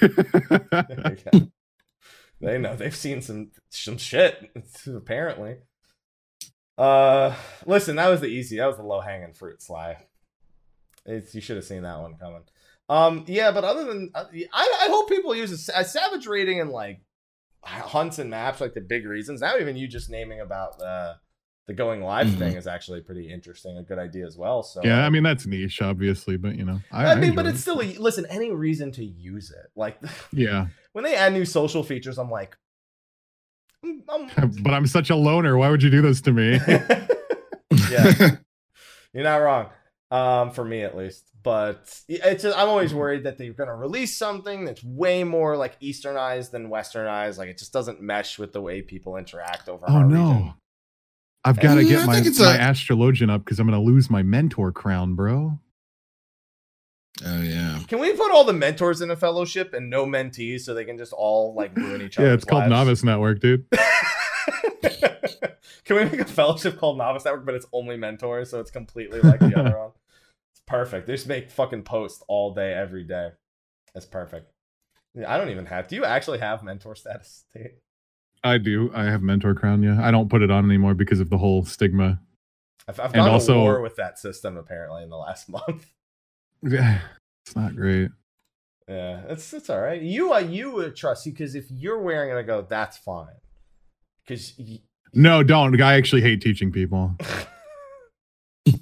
They 2.41 2.57
know 2.57 2.75
they've 2.75 2.97
seen 2.97 3.21
some 3.21 3.51
some 3.69 3.99
shit 3.99 4.51
apparently. 4.87 5.59
Uh, 6.79 7.35
listen, 7.67 7.97
that 7.97 8.09
was 8.09 8.23
the 8.23 8.29
easy. 8.29 8.57
That 8.57 8.67
was 8.67 8.79
the 8.79 8.83
low 8.83 9.01
hanging 9.01 9.35
fruit, 9.35 9.61
Sly. 9.61 9.99
It's, 11.05 11.35
you 11.35 11.43
should 11.43 11.57
have 11.57 11.67
seen 11.67 11.83
that 11.83 12.01
one 12.01 12.15
coming. 12.15 12.45
Um, 12.89 13.27
yeah, 13.29 13.53
but 13.53 13.65
other 13.65 13.85
than 13.85 14.11
uh, 14.15 14.25
I, 14.51 14.79
I 14.85 14.87
hope 14.89 15.11
people 15.11 15.35
use 15.35 15.69
a, 15.69 15.81
a 15.81 15.85
savage 15.85 16.27
rating 16.27 16.61
in 16.61 16.71
like 16.71 17.03
hunts 17.63 18.19
and 18.19 18.31
maps, 18.31 18.63
like 18.63 18.73
the 18.73 18.81
big 18.81 19.05
reasons. 19.05 19.43
Now, 19.43 19.59
even 19.59 19.77
you 19.77 19.87
just 19.87 20.09
naming 20.09 20.41
about 20.41 20.79
the 20.79 21.17
the 21.69 21.73
going 21.75 22.03
live 22.03 22.27
Mhm. 22.27 22.39
thing 22.39 22.57
is 22.57 22.67
actually 22.67 23.01
pretty 23.03 23.31
interesting, 23.33 23.77
a 23.79 23.83
good 23.83 23.99
idea 23.99 24.27
as 24.27 24.37
well. 24.37 24.63
So 24.63 24.81
yeah, 24.83 25.07
I 25.07 25.11
mean 25.11 25.23
that's 25.23 25.47
niche, 25.47 25.81
obviously, 25.81 26.37
but 26.37 26.57
you 26.57 26.65
know, 26.65 26.81
I, 26.91 27.13
I, 27.13 27.15
mean, 27.15 27.35
but 27.35 27.47
it's 27.47 27.59
it. 27.59 27.63
still 27.63 27.81
a, 27.81 27.95
listen. 27.99 28.27
Any 28.29 28.51
reason 28.51 28.91
to 28.93 29.05
use 29.05 29.51
it, 29.51 29.71
like 29.77 29.99
yeah. 30.33 30.67
when 30.93 31.05
they 31.05 31.15
add 31.15 31.33
new 31.33 31.45
social 31.45 31.83
features, 31.85 32.19
I'm 32.19 32.31
like, 32.31 32.57
I'm, 33.85 34.03
I'm- 34.09 34.53
But 34.63 34.75
I'm 34.75 34.87
such 34.87 35.11
a 35.11 35.17
loner. 35.17 35.57
Why 35.57 35.71
would 35.71 35.83
you 35.83 35.91
do 35.91 36.03
this 36.03 36.21
to 36.23 36.33
me? 36.33 36.59
yeah, 37.91 38.31
you're 39.13 39.25
not 39.25 39.37
wrong. 39.37 39.71
Um, 40.11 40.51
for 40.51 40.65
me 40.65 40.83
at 40.83 40.97
least. 40.97 41.29
But 41.43 41.99
it's 42.09 42.43
just, 42.45 42.57
I'm 42.57 42.69
always 42.69 42.95
worried 42.95 43.25
that 43.25 43.39
they're 43.39 43.53
gonna 43.55 43.75
release 43.75 44.17
something 44.17 44.65
that's 44.65 44.85
way 44.85 45.25
more 45.25 45.57
like 45.57 45.81
Easternized 45.81 46.51
than 46.51 46.69
Westernized. 46.69 47.39
Like 47.39 47.49
it 47.49 47.59
just 47.59 47.73
doesn't 47.73 48.01
mesh 48.01 48.39
with 48.39 48.53
the 48.53 48.61
way 48.61 48.83
people 48.83 49.17
interact 49.17 49.69
over. 49.69 49.85
oh 49.89 49.95
our 49.95 50.05
no. 50.05 50.27
region. 50.33 50.55
I've 51.45 51.59
got 51.59 51.75
to 51.75 51.81
Mm, 51.81 51.87
I 51.87 51.89
get 51.89 52.07
my, 52.07 52.19
it's 52.19 52.39
my 52.39 52.57
a- 52.57 52.61
astrologian 52.61 53.31
up 53.31 53.45
because 53.45 53.59
I'm 53.59 53.67
going 53.67 53.79
to 53.79 53.85
lose 53.85 54.09
my 54.09 54.23
mentor 54.23 54.71
crown, 54.73 55.15
bro. 55.15 55.59
oh 57.25 57.43
yeah. 57.43 57.81
Can 57.89 57.99
we 57.99 58.13
put 58.13 58.31
all 58.31 58.45
the 58.45 58.53
mentors 58.53 59.01
in 59.01 59.11
a 59.11 59.17
fellowship 59.17 59.75
and 59.75 59.91
no 59.91 60.07
mentees 60.07 60.61
so 60.61 60.73
they 60.75 60.85
can 60.85 60.99
just 60.99 61.13
all 61.13 61.53
like 61.55 61.77
ruin 61.77 62.01
each 62.03 62.19
other? 62.19 62.29
Yeah, 62.29 62.35
it's 62.35 62.45
called 62.45 62.69
Novice 62.69 63.03
Network, 63.05 63.41
dude. 63.41 63.67
Can 65.85 65.97
we 65.97 66.05
make 66.05 66.21
a 66.21 66.25
fellowship 66.25 66.79
called 66.79 66.97
Novice 66.99 67.25
Network, 67.25 67.45
but 67.45 67.55
it's 67.57 67.67
only 67.73 67.97
mentors, 67.97 68.51
so 68.51 68.61
it's 68.61 68.71
completely 68.71 69.21
like 69.21 69.41
the 69.41 69.59
other 69.59 69.77
one? 69.79 69.91
It's 70.53 70.63
perfect. 70.67 71.07
They 71.09 71.15
just 71.15 71.27
make 71.27 71.51
fucking 71.51 71.83
posts 71.83 72.23
all 72.29 72.55
day, 72.55 72.73
every 72.73 73.03
day. 73.05 73.31
That's 73.93 74.07
perfect. 74.07 74.53
Yeah, 75.15 75.33
I 75.33 75.37
don't 75.39 75.51
even 75.51 75.67
have. 75.67 75.89
Do 75.89 75.97
you 75.97 76.05
actually 76.05 76.39
have 76.39 76.63
mentor 76.63 76.95
status? 76.95 77.45
I 78.45 78.59
do. 78.59 78.91
I 78.95 79.05
have 79.05 79.23
mentor 79.23 79.55
crown. 79.55 79.83
Yeah, 79.83 80.05
I 80.07 80.11
don't 80.11 80.29
put 80.29 80.43
it 80.43 80.51
on 80.51 80.65
anymore 80.65 80.95
because 80.95 81.21
of 81.21 81.31
the 81.31 81.39
whole 81.39 81.65
stigma. 81.65 82.21
I've, 82.89 82.99
I've 82.99 83.13
And 83.15 83.23
also- 83.23 83.59
war 83.61 83.81
with 83.81 83.97
that 83.97 84.19
system 84.19 84.57
apparently 84.57 85.03
in 85.05 85.11
the 85.11 85.17
last 85.17 85.49
month. 85.51 85.87
Yeah, 86.63 87.01
it's 87.47 87.55
not 87.57 87.75
great. 87.77 88.11
Yeah, 88.89 89.23
it's 89.29 89.53
it's 89.53 89.71
all 89.71 89.81
right. 89.81 90.03
You 90.03 90.33
uh, 90.35 90.39
you 90.39 90.73
would 90.73 90.97
trust 90.97 91.25
you 91.27 91.33
because 91.33 91.55
if 91.55 91.67
you're 91.71 92.01
wearing 92.01 92.31
it, 92.37 92.39
I 92.39 92.43
go, 92.43 92.67
that's 92.69 92.97
fine. 92.99 93.29
Because 94.27 94.55
No, 95.15 95.43
don't. 95.43 95.81
I 95.81 95.95
actually 95.95 96.23
hate 96.23 96.41
teaching 96.41 96.73
people. 96.73 97.17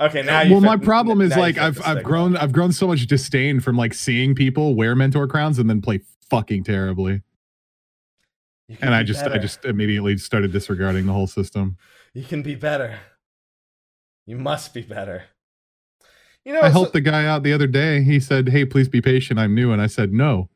okay, 0.00 0.22
now 0.22 0.42
you 0.42 0.52
well, 0.52 0.60
my 0.60 0.76
fit- 0.76 0.84
problem 0.84 1.20
is 1.20 1.36
like 1.36 1.58
I've 1.58 1.80
I've 1.86 2.02
grown 2.04 2.36
I've 2.36 2.52
grown 2.52 2.72
so 2.72 2.86
much 2.86 3.06
disdain 3.06 3.60
from 3.60 3.76
like 3.76 3.94
seeing 3.94 4.34
people 4.34 4.74
wear 4.74 4.94
mentor 4.94 5.26
crowns 5.26 5.58
and 5.58 5.68
then 5.68 5.80
play 5.80 6.00
fucking 6.30 6.64
terribly, 6.64 7.22
You 8.68 8.76
can 8.76 8.86
and 8.88 8.94
I 8.94 9.02
be 9.02 9.06
just 9.06 9.24
I 9.24 9.38
just 9.38 9.64
immediately 9.64 10.16
started 10.18 10.52
disregarding 10.52 11.06
the 11.06 11.12
whole 11.12 11.26
system. 11.28 11.76
You 12.14 12.24
can 12.24 12.42
be 12.42 12.54
better. 12.54 12.98
You 14.26 14.36
must 14.36 14.74
be 14.74 14.82
better. 14.82 15.24
You 16.44 16.52
know, 16.52 16.60
I 16.60 16.68
so- 16.68 16.72
helped 16.72 16.92
the 16.92 17.00
guy 17.00 17.26
out 17.26 17.42
the 17.42 17.52
other 17.52 17.66
day. 17.68 18.02
He 18.02 18.18
said, 18.20 18.48
"Hey, 18.48 18.64
please 18.64 18.88
be 18.88 19.00
patient. 19.00 19.38
I'm 19.38 19.54
new," 19.54 19.72
and 19.72 19.80
I 19.80 19.86
said, 19.86 20.12
"No." 20.12 20.48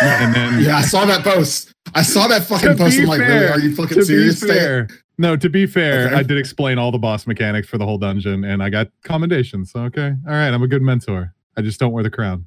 And 0.00 0.34
then 0.34 0.60
Yeah, 0.64 0.76
I 0.76 0.82
saw 0.82 1.04
that 1.06 1.22
post. 1.24 1.72
I 1.94 2.02
saw 2.02 2.26
that 2.28 2.42
fucking 2.44 2.76
post. 2.76 2.96
be 2.96 3.02
I'm 3.02 3.08
like, 3.08 3.20
really? 3.20 3.46
Are 3.48 3.58
you 3.58 3.74
fucking 3.74 3.96
to 3.98 4.04
serious? 4.04 4.40
be 4.40 4.46
fair, 4.48 4.88
no, 5.18 5.36
to 5.36 5.48
be 5.48 5.66
fair, 5.66 6.06
Okay. 6.06 6.14
I 6.16 6.22
did 6.22 6.38
explain 6.38 6.78
all 6.78 6.90
the 6.92 6.98
boss 6.98 7.26
mechanics 7.26 7.68
for 7.68 7.78
the 7.78 7.84
whole 7.84 7.98
dungeon, 7.98 8.44
and 8.44 8.62
I 8.62 8.70
got 8.70 8.88
commendations. 9.04 9.72
So 9.72 9.80
okay, 9.84 10.14
all 10.26 10.32
right, 10.32 10.48
I'm 10.54 10.62
a 10.62 10.68
good 10.68 10.82
mentor. 10.82 11.34
I 11.56 11.62
just 11.62 11.78
don't 11.80 11.92
wear 11.92 12.02
the 12.02 12.10
crown. 12.10 12.46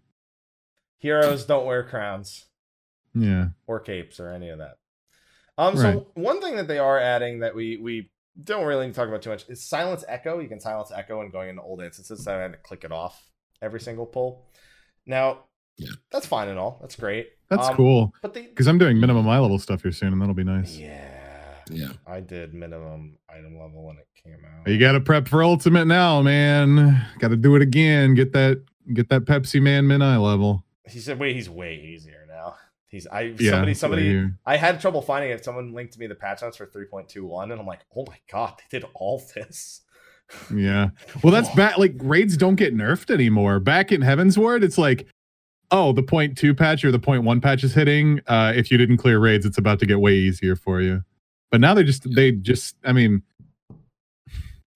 heroes 0.98 1.46
don't 1.46 1.66
wear 1.66 1.84
crowns 1.84 2.46
Yeah, 3.14 3.50
or 3.68 3.80
capes 3.80 4.20
or 4.20 4.30
any 4.30 4.50
of 4.50 4.58
that. 4.60 4.78
Um, 5.58 5.76
Right. 5.76 5.94
so 5.94 6.08
one 6.16 6.42
thing 6.42 6.56
that 6.58 6.68
they 6.68 6.80
are 6.80 7.00
adding 7.00 7.40
that 7.40 7.56
we 7.56 7.78
we 7.78 8.12
don't 8.44 8.66
really 8.66 8.88
need 8.88 8.94
to 8.94 9.00
talk 9.00 9.08
about 9.08 9.22
too 9.22 9.30
much. 9.30 9.48
Is 9.48 9.64
silence 9.64 10.04
echo? 10.08 10.40
You 10.40 10.50
can 10.50 10.60
silence 10.60 10.92
echo 10.94 11.22
and 11.22 11.32
going 11.32 11.50
into 11.50 11.62
old 11.62 11.82
instances. 11.82 12.24
So 12.26 12.36
I 12.38 12.42
had 12.42 12.52
to 12.52 12.58
click 12.58 12.84
it 12.84 12.92
off 12.92 13.30
every 13.62 13.80
single 13.80 14.06
pull. 14.06 14.46
Now, 15.06 15.46
Yeah. 15.78 15.92
that's 16.12 16.26
fine 16.26 16.50
and 16.50 16.60
all. 16.60 16.78
That's 16.82 16.96
great. 16.98 17.30
That's 17.50 17.70
Um, 17.70 17.76
cool 17.76 18.14
But 18.22 18.34
the 18.34 18.42
because 18.42 18.68
I'm 18.68 18.78
doing 18.78 19.00
minimum 19.00 19.28
eye 19.30 19.40
level 19.40 19.58
stuff 19.60 19.84
here 19.84 19.92
soon, 19.94 20.12
and 20.12 20.22
that'll 20.22 20.34
be 20.36 20.44
nice. 20.44 20.78
yeah, 20.78 21.54
Yeah. 21.70 21.92
I 22.06 22.20
did 22.20 22.54
minimum 22.54 23.18
item 23.30 23.58
level 23.58 23.86
when 23.86 23.98
it 23.98 24.08
came 24.22 24.44
out. 24.46 24.68
You 24.68 24.78
got 24.80 24.94
to 24.94 25.00
prep 25.00 25.28
for 25.30 25.42
ultimate 25.44 25.86
now, 25.86 26.22
man. 26.22 27.06
Got 27.20 27.30
to 27.30 27.38
do 27.38 27.56
it 27.56 27.62
again. 27.62 28.16
Get 28.16 28.34
that 28.34 28.62
get 28.94 29.08
that 29.10 29.22
Pepsi 29.26 29.62
Man 29.62 29.88
min 29.88 30.02
eye 30.02 30.18
level. 30.18 30.64
He 30.88 31.00
said, 31.00 31.18
"Wait, 31.20 31.36
he's 31.36 31.50
way 31.50 31.76
easier 31.76 32.26
now." 32.28 32.56
He's 32.96 33.08
I 33.08 33.34
Yeah, 33.38 33.50
somebody 33.50 33.50
that's 33.50 33.58
what 33.58 33.68
I 33.68 33.74
somebody 33.74 34.04
hear. 34.04 34.40
I 34.46 34.56
had 34.56 34.80
trouble 34.80 35.02
finding 35.02 35.32
it. 35.32 35.44
Someone 35.44 35.74
linked 35.74 35.92
to 35.94 36.00
me 36.00 36.08
the 36.08 36.16
patch 36.16 36.42
notes 36.42 36.56
for 36.56 36.66
3.21, 36.66 37.44
and 37.44 37.60
I'm 37.60 37.68
like, 37.68 37.82
oh 37.94 38.06
my 38.08 38.18
god, 38.32 38.54
they 38.58 38.80
did 38.80 38.88
all 38.94 39.22
this. 39.36 39.82
Yeah. 40.54 40.90
Well, 41.24 41.34
that's 41.34 41.54
bad. 41.56 41.78
Like 41.78 41.96
raids 42.00 42.38
don't 42.38 42.56
get 42.56 42.74
nerfed 42.74 43.10
anymore. 43.10 43.60
Back 43.60 43.92
in 43.92 44.00
Heavensward, 44.00 44.64
it's 44.64 44.78
like, 44.78 45.08
oh, 45.72 45.92
the 45.92 46.04
point 46.04 46.38
two 46.38 46.56
patch 46.56 46.86
or 46.86 46.92
the 46.92 47.00
point 47.00 47.24
one 47.24 47.42
patch 47.42 47.66
is 47.66 47.74
hitting. 47.74 48.22
Uh, 48.28 48.54
if 48.56 48.72
you 48.72 48.78
didn't 48.78 48.98
clear 48.98 49.20
raids, 49.20 49.46
it's 49.46 49.58
about 49.58 49.80
to 49.80 49.86
get 49.86 50.00
way 50.00 50.14
easier 50.14 50.56
for 50.56 50.82
you. 50.82 51.04
But 51.52 51.60
now 51.60 51.74
they 51.74 51.84
just 51.84 52.08
they 52.16 52.32
just 52.32 52.76
I 52.86 52.94
mean, 52.94 53.24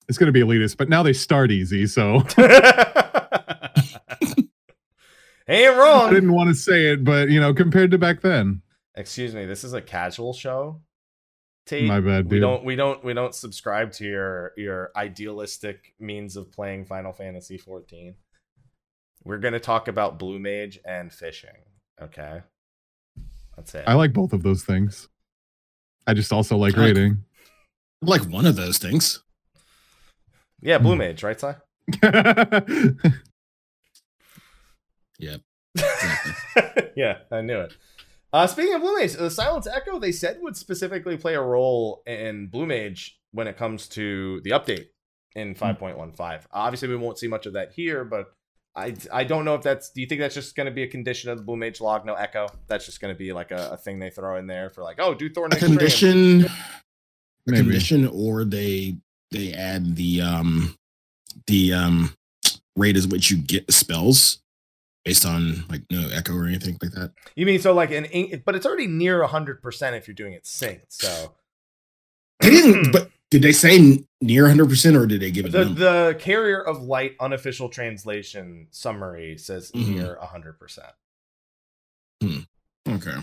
it's 0.08 0.18
gonna 0.18 0.32
be 0.32 0.42
elitist, 0.42 0.76
but 0.76 0.90
now 0.90 1.02
they 1.02 1.14
start 1.14 1.50
easy. 1.50 1.86
So 1.86 2.20
Ain't 5.50 5.74
I 5.76 6.10
didn't 6.10 6.32
want 6.32 6.48
to 6.48 6.54
say 6.54 6.86
it, 6.92 7.04
but 7.04 7.28
you 7.28 7.40
know, 7.40 7.52
compared 7.52 7.90
to 7.90 7.98
back 7.98 8.20
then, 8.20 8.62
Excuse 8.94 9.34
me, 9.34 9.46
this 9.46 9.64
is 9.64 9.72
a 9.72 9.80
casual 9.82 10.32
show. 10.32 10.80
Tate, 11.66 11.86
my 11.86 12.00
bad, 12.00 12.30
we 12.30 12.40
don't 12.40 12.64
we 12.64 12.74
don't 12.76 13.04
we 13.04 13.12
don't 13.14 13.34
subscribe 13.34 13.92
to 13.92 14.04
your 14.04 14.52
your 14.56 14.90
idealistic 14.96 15.94
means 16.00 16.36
of 16.36 16.50
playing 16.50 16.84
Final 16.86 17.12
Fantasy 17.12 17.58
14. 17.58 18.14
We're 19.24 19.38
gonna 19.38 19.60
talk 19.60 19.86
about 19.88 20.18
Blue 20.18 20.38
Mage 20.38 20.78
and 20.84 21.12
fishing. 21.12 21.50
Okay, 22.00 22.42
that's 23.56 23.74
it. 23.74 23.84
I 23.86 23.94
like 23.94 24.12
both 24.12 24.32
of 24.32 24.42
those 24.42 24.64
things. 24.64 25.08
I 26.06 26.14
just 26.14 26.32
also 26.32 26.56
like 26.56 26.74
I 26.76 26.78
like- 26.78 26.86
raiding. 26.86 27.24
Like 28.02 28.22
one 28.22 28.46
of 28.46 28.56
those 28.56 28.78
things. 28.78 29.22
yeah, 30.62 30.78
Blue 30.78 30.92
Hmm. 30.92 30.98
Mage, 30.98 31.22
right, 31.22 31.42
Si? 35.20 35.36
Exactly. 35.76 36.90
yeah, 36.96 37.18
I 37.30 37.42
knew 37.42 37.60
it. 37.60 37.76
Uh, 38.32 38.46
speaking 38.46 38.74
of 38.74 38.80
Blue 38.80 38.96
Mage, 38.98 39.14
the 39.14 39.30
Silence 39.30 39.66
Echo 39.66 39.98
they 39.98 40.12
said 40.12 40.38
would 40.40 40.56
specifically 40.56 41.16
play 41.16 41.34
a 41.34 41.42
role 41.42 42.02
in 42.06 42.46
Blue 42.48 42.66
Mage 42.66 43.18
when 43.32 43.46
it 43.46 43.56
comes 43.56 43.88
to 43.88 44.40
the 44.42 44.50
update 44.50 44.86
in 45.34 45.54
5.15. 45.54 46.42
Obviously, 46.52 46.88
we 46.88 46.96
won't 46.96 47.18
see 47.18 47.28
much 47.28 47.46
of 47.46 47.52
that 47.54 47.72
here, 47.72 48.04
but 48.04 48.26
I 48.76 48.94
I 49.12 49.24
don't 49.24 49.44
know 49.44 49.54
if 49.56 49.62
that's. 49.62 49.90
Do 49.90 50.00
you 50.00 50.06
think 50.06 50.20
that's 50.20 50.34
just 50.34 50.54
going 50.54 50.66
to 50.66 50.72
be 50.72 50.84
a 50.84 50.88
condition 50.88 51.30
of 51.30 51.38
the 51.38 51.44
Blue 51.44 51.56
Mage 51.56 51.80
log? 51.80 52.06
No 52.06 52.14
Echo. 52.14 52.46
That's 52.68 52.86
just 52.86 53.00
going 53.00 53.12
to 53.12 53.18
be 53.18 53.32
like 53.32 53.50
a, 53.50 53.70
a 53.72 53.76
thing 53.76 53.98
they 53.98 54.10
throw 54.10 54.36
in 54.36 54.46
there 54.46 54.70
for 54.70 54.82
like, 54.82 54.96
oh, 55.00 55.12
do 55.14 55.28
Thorn 55.28 55.52
A 55.52 55.56
Extreme. 55.56 55.76
condition, 55.76 56.44
a 57.48 57.52
condition, 57.52 58.06
or 58.08 58.44
they 58.44 58.96
they 59.32 59.52
add 59.52 59.96
the 59.96 60.20
um 60.20 60.76
the 61.48 61.72
um 61.72 62.14
rate 62.76 62.96
is 62.96 63.08
what 63.08 63.28
you 63.28 63.38
get 63.38 63.66
the 63.66 63.72
spells 63.72 64.38
based 65.04 65.24
on 65.24 65.64
like 65.68 65.82
no 65.90 66.08
echo 66.12 66.34
or 66.34 66.46
anything 66.46 66.76
like 66.82 66.92
that. 66.92 67.12
You 67.36 67.46
mean 67.46 67.60
so 67.60 67.72
like 67.74 67.90
an, 67.90 68.04
ink- 68.06 68.42
but 68.44 68.54
it's 68.54 68.66
already 68.66 68.86
near 68.86 69.20
100 69.20 69.62
percent 69.62 69.96
if 69.96 70.06
you're 70.06 70.14
doing 70.14 70.32
it 70.34 70.44
synced. 70.44 71.00
So 71.02 71.34
They 72.40 72.50
didn't, 72.50 72.92
but 72.92 73.10
did 73.30 73.42
they 73.42 73.52
say 73.52 74.04
near 74.20 74.42
100 74.44 74.68
percent 74.68 74.96
or 74.96 75.06
did 75.06 75.20
they 75.20 75.30
give 75.30 75.46
it 75.46 75.52
the 75.52 75.64
the 75.64 76.16
carrier 76.18 76.60
of 76.60 76.82
light 76.82 77.16
unofficial 77.20 77.68
translation 77.68 78.66
summary 78.70 79.38
says 79.38 79.70
Mhm. 79.72 79.94
near 79.94 80.16
100 80.18 80.58
percent. 80.58 80.92
Hmm. 82.22 82.38
Okay, 82.88 83.16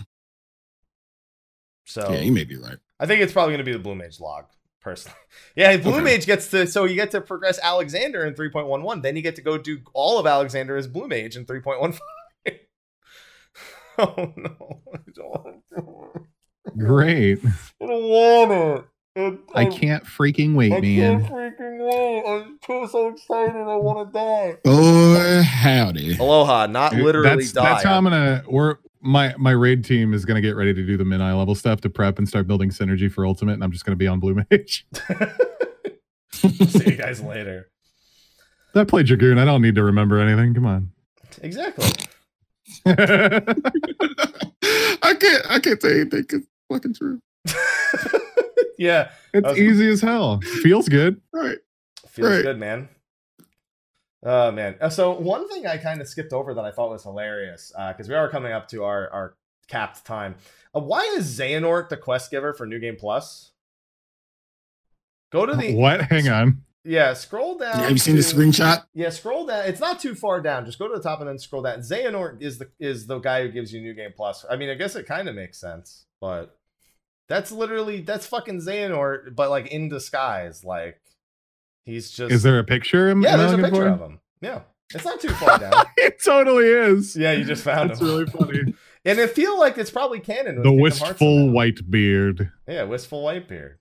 So 1.86 2.12
yeah, 2.12 2.20
you 2.20 2.32
may 2.32 2.44
be 2.44 2.56
right. 2.56 2.78
I 2.98 3.06
think 3.06 3.20
it's 3.20 3.32
probably 3.32 3.52
going 3.52 3.64
to 3.64 3.70
be 3.70 3.72
the 3.72 3.78
Blue 3.78 3.94
Mage 3.94 4.18
log, 4.18 4.46
personally. 4.88 5.18
Yeah, 5.56 5.76
Blue 5.76 5.94
Okay. 5.94 6.04
Mage 6.04 6.26
gets 6.26 6.48
to, 6.48 6.68
so 6.68 6.84
you 6.84 6.94
get 6.94 7.10
to 7.10 7.20
progress 7.20 7.58
Alexander 7.60 8.24
in 8.24 8.34
3.11. 8.34 9.02
Then 9.02 9.16
you 9.16 9.22
get 9.22 9.34
to 9.36 9.42
go 9.42 9.58
do 9.58 9.80
all 9.92 10.20
of 10.20 10.26
Alexander 10.26 10.76
as 10.76 10.86
Blue 10.86 11.08
Mage 11.08 11.36
in 11.36 11.46
3.15. 11.46 11.98
oh 13.98 14.32
no. 14.36 14.82
I 14.94 14.98
don't 15.12 15.28
want 15.28 15.62
to. 15.74 16.76
Great. 16.78 17.40
I 17.44 17.86
don't 17.86 18.04
want 18.04 18.84
it. 19.16 19.40
I 19.52 19.64
can't 19.64 20.04
freaking 20.04 20.54
wait, 20.54 20.72
I 20.72 20.80
man. 20.80 21.22
can't 21.22 21.32
freaking 21.32 21.78
wait. 21.80 22.22
I'm 22.24 22.58
too 22.64 22.86
so 22.88 23.08
excited. 23.08 23.56
I 23.56 23.74
want 23.74 24.08
to 24.08 24.12
die. 24.12 24.58
Oh, 24.64 25.42
howdy. 25.42 26.16
Aloha, 26.18 26.66
not 26.66 26.94
literally 26.94 27.28
that's, 27.42 27.52
die. 27.52 27.64
That's 27.64 27.84
how 27.84 27.96
I'm 27.96 28.04
gonna. 28.04 28.44
We're 28.48 28.76
my 29.00 29.34
my 29.38 29.50
raid 29.52 29.84
team 29.84 30.12
is 30.14 30.24
gonna 30.24 30.40
get 30.40 30.56
ready 30.56 30.74
to 30.74 30.86
do 30.86 30.96
the 30.96 31.04
mid 31.04 31.20
eye 31.20 31.34
level 31.34 31.54
stuff 31.54 31.80
to 31.82 31.90
prep 31.90 32.18
and 32.18 32.28
start 32.28 32.46
building 32.46 32.70
synergy 32.70 33.10
for 33.10 33.26
ultimate, 33.26 33.54
and 33.54 33.64
I'm 33.64 33.72
just 33.72 33.84
gonna 33.84 33.96
be 33.96 34.06
on 34.06 34.20
blue 34.20 34.34
mage. 34.50 34.86
See 36.32 36.90
you 36.90 36.96
guys 36.96 37.20
later. 37.20 37.70
I 38.74 38.84
played 38.84 39.06
Dragoon. 39.06 39.38
I 39.38 39.44
don't 39.44 39.62
need 39.62 39.74
to 39.76 39.82
remember 39.82 40.18
anything. 40.18 40.54
Come 40.54 40.66
on. 40.66 40.90
Exactly. 41.42 41.88
I 42.86 42.94
can't. 45.18 45.50
I 45.50 45.58
can't 45.62 45.80
say 45.82 46.00
anything. 46.02 46.24
it's 46.30 46.46
fucking 46.70 46.94
true. 46.94 47.20
yeah, 48.78 49.10
it's 49.32 49.48
was- 49.48 49.58
easy 49.58 49.88
as 49.90 50.00
hell. 50.00 50.40
Feels 50.62 50.88
good. 50.88 51.20
Right. 51.32 51.58
feels 52.08 52.28
Right. 52.30 52.42
good, 52.42 52.58
man. 52.58 52.88
Oh 54.24 54.50
man. 54.50 54.76
Uh, 54.80 54.88
So 54.90 55.12
one 55.18 55.48
thing 55.48 55.66
I 55.66 55.76
kind 55.76 56.00
of 56.00 56.08
skipped 56.08 56.32
over 56.32 56.54
that 56.54 56.64
I 56.64 56.70
thought 56.70 56.90
was 56.90 57.02
hilarious, 57.04 57.72
because 57.88 58.08
we 58.08 58.14
are 58.14 58.28
coming 58.28 58.52
up 58.52 58.68
to 58.68 58.84
our 58.84 59.08
our 59.10 59.34
capped 59.68 60.04
time. 60.04 60.34
Uh, 60.74 60.80
why 60.80 61.02
is 61.16 61.38
Xehanort 61.38 61.88
the 61.88 61.96
quest 61.96 62.30
giver 62.30 62.52
for 62.52 62.66
New 62.66 62.78
Game 62.80 62.96
Plus? 62.98 63.52
Go 65.30 65.46
to 65.46 65.54
the 65.54 65.74
what? 65.74 66.02
Hang 66.02 66.28
on. 66.28 66.62
yeah. 66.84 67.12
Scroll 67.12 67.58
down. 67.58 67.78
Have 67.78 67.90
you 67.90 67.98
seen 67.98 68.16
the 68.16 68.22
screenshot? 68.22 68.84
Yeah, 68.94 69.10
scroll 69.10 69.46
down. 69.46 69.66
It's 69.66 69.80
not 69.80 70.00
too 70.00 70.14
far 70.14 70.40
down. 70.40 70.64
Just 70.64 70.78
go 70.78 70.88
to 70.88 70.94
the 70.96 71.02
top 71.02 71.20
and 71.20 71.28
then 71.28 71.38
scroll 71.38 71.62
down. 71.62 71.80
Xehanort 71.80 72.40
is 72.42 72.58
the 72.58 72.70
is 72.80 73.06
the 73.06 73.18
guy 73.18 73.42
who 73.42 73.50
gives 73.52 73.72
you 73.72 73.80
New 73.80 73.94
Game 73.94 74.12
Plus. 74.16 74.44
I 74.50 74.56
mean, 74.56 74.70
I 74.70 74.74
guess 74.74 74.96
it 74.96 75.06
kind 75.06 75.28
of 75.28 75.34
makes 75.34 75.60
sense, 75.60 76.06
but 76.20 76.56
that's 77.28 77.52
literally 77.52 78.00
that's 78.00 78.26
fucking 78.26 78.60
Xehanort, 78.62 79.36
but 79.36 79.50
like 79.50 79.66
in 79.68 79.88
disguise. 79.90 80.64
Like 80.64 80.98
he's 81.88 82.10
just 82.10 82.30
Is 82.32 82.42
there 82.42 82.58
a 82.58 82.64
picture? 82.64 83.08
Am, 83.10 83.22
yeah. 83.22 83.32
am 83.32 83.38
There's 83.38 83.52
a 83.52 83.56
picture 83.56 83.70
for? 83.74 83.88
of 83.88 84.00
him. 84.00 84.20
Yeah, 84.40 84.60
it's 84.94 85.04
not 85.04 85.20
too 85.20 85.30
far 85.30 85.58
down. 85.58 85.72
it 85.96 86.22
totally 86.22 86.66
is. 86.66 87.16
yeah, 87.16 87.32
you 87.32 87.44
just 87.44 87.64
found 87.64 87.90
That's 87.90 88.00
him. 88.00 88.06
It's 88.20 88.34
really 88.34 88.52
funny. 88.52 88.74
and 89.04 89.18
it 89.18 89.30
feel 89.30 89.58
like 89.58 89.78
it's 89.78 89.90
probably 89.90 90.20
canon. 90.20 90.56
with 90.56 90.64
the 90.64 90.70
Kingdom 90.70 90.82
wistful 90.82 91.50
white 91.50 91.90
beard. 91.90 92.52
Yeah, 92.68 92.84
wistful 92.84 93.22
white 93.24 93.48
beard. 93.48 93.78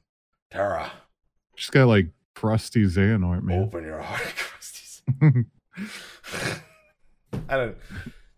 Terra, 0.50 0.92
Just 1.58 1.72
got 1.74 1.88
like 1.88 2.08
crusty 2.34 2.84
Xehanort, 2.86 3.44
man. 3.44 3.62
open 3.64 3.84
your 3.84 4.02
heart, 4.02 4.22
to 4.22 4.34
Krusty. 4.34 5.46
I 7.50 7.58
don't. 7.58 7.78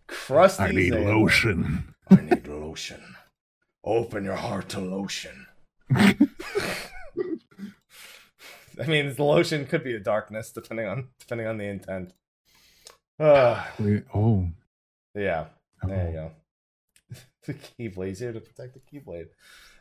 Krusty. 0.07 0.59
I 0.59 0.71
need 0.71 0.93
Xehanort. 0.93 1.05
lotion. 1.05 1.93
I 2.09 2.15
need 2.15 2.47
lotion. 2.47 3.01
Open 3.83 4.23
your 4.25 4.35
heart 4.35 4.69
to 4.69 4.79
lotion. 4.79 5.45
I 8.79 8.85
mean, 8.85 9.13
the 9.13 9.23
lotion 9.23 9.65
could 9.65 9.83
be 9.83 9.95
a 9.95 9.99
darkness, 9.99 10.51
depending 10.51 10.87
on 10.87 11.07
depending 11.19 11.47
on 11.47 11.57
the 11.57 11.65
intent. 11.65 12.13
Uh, 13.19 13.65
Wait, 13.77 14.05
oh. 14.13 14.47
yeah, 15.13 15.45
there 15.83 16.11
you 16.11 16.17
oh. 16.17 16.31
go. 17.11 17.17
the 17.45 17.53
keyblade's 17.53 18.19
here 18.19 18.31
to 18.31 18.39
protect 18.39 18.75
the 18.75 18.79
keyblade. 18.79 19.27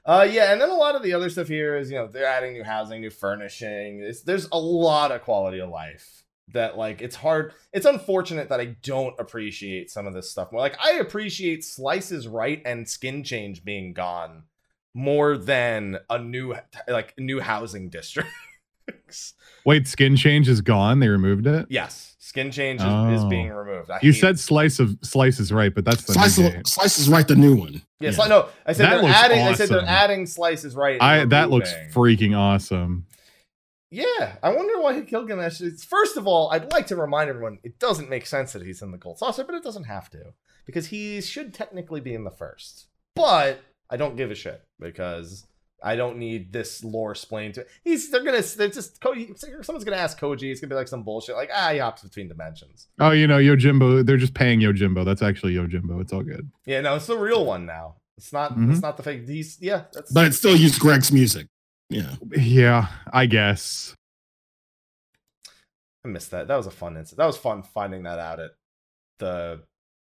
Uh, 0.05 0.27
yeah, 0.29 0.53
and 0.53 0.61
then 0.61 0.71
a 0.71 0.75
lot 0.75 0.95
of 0.95 1.03
the 1.03 1.13
other 1.13 1.29
stuff 1.29 1.49
here 1.49 1.77
is 1.77 1.91
you 1.91 1.97
know 1.97 2.09
they're 2.09 2.27
adding 2.27 2.55
new 2.55 2.65
housing, 2.65 3.01
new 3.01 3.11
furnishing. 3.11 4.01
It's, 4.01 4.23
there's 4.23 4.49
a 4.51 4.59
lot 4.59 5.13
of 5.13 5.23
quality 5.23 5.61
of 5.61 5.69
life 5.69 6.25
that 6.53 6.77
like 6.77 7.03
it's 7.03 7.17
hard. 7.17 7.53
It's 7.73 7.87
unfortunate 7.87 8.49
that 8.49 8.61
I 8.61 8.77
don't 8.83 9.15
appreciate 9.21 9.91
some 9.91 10.07
of 10.07 10.15
this 10.15 10.31
stuff 10.31 10.51
more. 10.51 10.61
Like 10.61 10.79
I 10.83 10.93
appreciate 10.93 11.65
Slice 11.65 12.11
Is 12.11 12.27
Right 12.27 12.63
and 12.65 12.89
skin 12.89 13.23
change 13.23 13.65
being 13.65 13.93
gone 13.93 14.45
more 14.95 15.37
than 15.37 15.99
a 16.09 16.19
new 16.19 16.55
like 16.89 17.15
new 17.19 17.41
housing 17.41 17.91
districts. 17.91 18.33
Wait, 19.65 19.87
skin 19.87 20.17
change 20.17 20.49
is 20.49 20.61
gone. 20.61 21.01
They 21.01 21.09
removed 21.09 21.47
it. 21.47 21.67
yes, 21.69 22.17
skin 22.19 22.51
change 22.51 22.81
is, 22.81 22.87
is 22.87 23.25
Oh. 23.25 23.29
being 23.29 23.51
removed. 23.51 23.91
I 23.91 23.99
You 24.03 24.13
hate- 24.13 24.21
said 24.21 24.39
slice 24.39 24.79
of 24.79 24.97
slice 25.03 25.39
is 25.41 25.53
right, 25.53 25.75
but 25.75 25.85
that's 25.85 26.05
the 26.05 26.13
Slice, 26.15 26.39
new 26.39 26.63
slice 26.65 26.99
is 26.99 27.09
right. 27.09 27.27
The 27.27 27.37
new 27.37 27.57
one. 27.57 27.83
yes. 28.01 28.17
Yeah. 28.19 28.25
I 28.25 28.29
know. 28.29 28.49
I 28.67 28.73
said 28.73 28.85
That 28.87 28.91
they're 28.91 29.03
looks 29.03 29.15
adding. 29.15 29.41
I 29.47 29.53
said 29.55 29.69
they're 29.69 29.79
awesome. 29.79 29.89
adding 29.89 30.27
slices 30.27 30.75
right. 30.75 30.95
and 30.95 31.03
I 31.03 31.25
that 31.27 31.51
looks 31.51 31.73
freaking 31.93 32.37
awesome. 32.37 33.07
Yeah, 33.91 34.37
I 34.43 34.51
wonder 34.55 34.79
why 34.81 35.01
Gilgamesh 35.01 35.63
is. 35.63 35.83
First 35.83 36.19
of 36.19 36.27
all, 36.27 36.51
I'd 36.51 36.71
like 36.73 36.87
to 36.89 36.97
remind 36.97 37.31
everyone 37.31 37.59
it 37.65 37.79
doesn't 37.79 38.11
make 38.11 38.27
sense 38.27 38.53
that 38.53 38.61
he's 38.63 38.83
in 38.83 38.91
the 38.91 38.99
gold 38.99 39.19
saucer, 39.19 39.45
but 39.45 39.55
it 39.55 39.63
doesn't 39.65 39.85
have 39.85 40.11
to 40.11 40.35
because 40.67 40.89
he 40.89 41.23
should 41.23 41.55
technically 41.55 42.01
be 42.03 42.13
in 42.15 42.25
the 42.25 42.31
first. 42.31 42.89
But 43.17 43.61
I 43.89 43.97
don't 43.97 44.17
give 44.17 44.31
a 44.31 44.35
shit 44.35 44.63
because 44.79 45.47
I 45.83 45.97
don't 45.97 46.19
need 46.19 46.53
this 46.53 46.83
lore 46.83 47.13
explained 47.13 47.55
to 47.55 47.67
He's 47.85 48.11
they're 48.11 48.25
gonna 48.25 48.43
they're 48.43 48.69
just 48.69 49.01
Koji. 49.01 49.39
Someone's 49.65 49.85
gonna 49.85 49.97
ask 49.97 50.19
Koji. 50.19 50.51
It's 50.51 50.61
gonna 50.61 50.71
be 50.71 50.75
like 50.75 50.89
some 50.89 51.03
bullshit 51.03 51.37
like 51.37 51.51
ah 51.55 51.71
he 51.73 51.79
hops 51.79 52.03
between 52.03 52.29
dimensions. 52.29 52.89
Oh, 52.99 53.11
you 53.13 53.27
know, 53.27 53.39
Yojimbo. 53.39 54.05
They're 54.05 54.17
just 54.17 54.35
paying 54.35 54.61
Yojimbo. 54.61 55.05
That's 55.05 55.23
actually 55.23 55.55
Yojimbo. 55.55 56.01
It's 56.01 56.13
all 56.13 56.23
good. 56.23 56.51
Yeah, 56.67 56.81
no, 56.81 56.97
it's 56.97 57.07
the 57.07 57.17
real 57.17 57.45
one 57.45 57.67
now. 57.67 57.97
It's 58.17 58.33
not. 58.33 58.57
Mhm. 58.57 58.73
It's 58.73 58.83
not 58.83 58.97
the 58.97 59.03
fake. 59.05 59.27
These 59.27 59.59
yeah. 59.61 59.85
That's 59.93 60.13
But 60.13 60.27
it 60.27 60.33
still 60.35 60.57
used 60.57 60.81
Greg's 60.81 61.13
music. 61.13 61.47
Yeah. 61.89 62.17
Yeah, 62.37 62.89
I 63.13 63.27
guess. 63.27 63.95
I 66.05 66.09
missed 66.09 66.31
that. 66.33 66.49
That 66.49 66.57
was 66.57 66.67
a 66.67 66.71
fun 66.71 66.97
incident. 66.97 67.19
That 67.19 67.27
was 67.27 67.37
fun 67.37 67.63
finding 67.63 68.03
that 68.03 68.19
out 68.19 68.41
at 68.41 68.51
the 69.19 69.63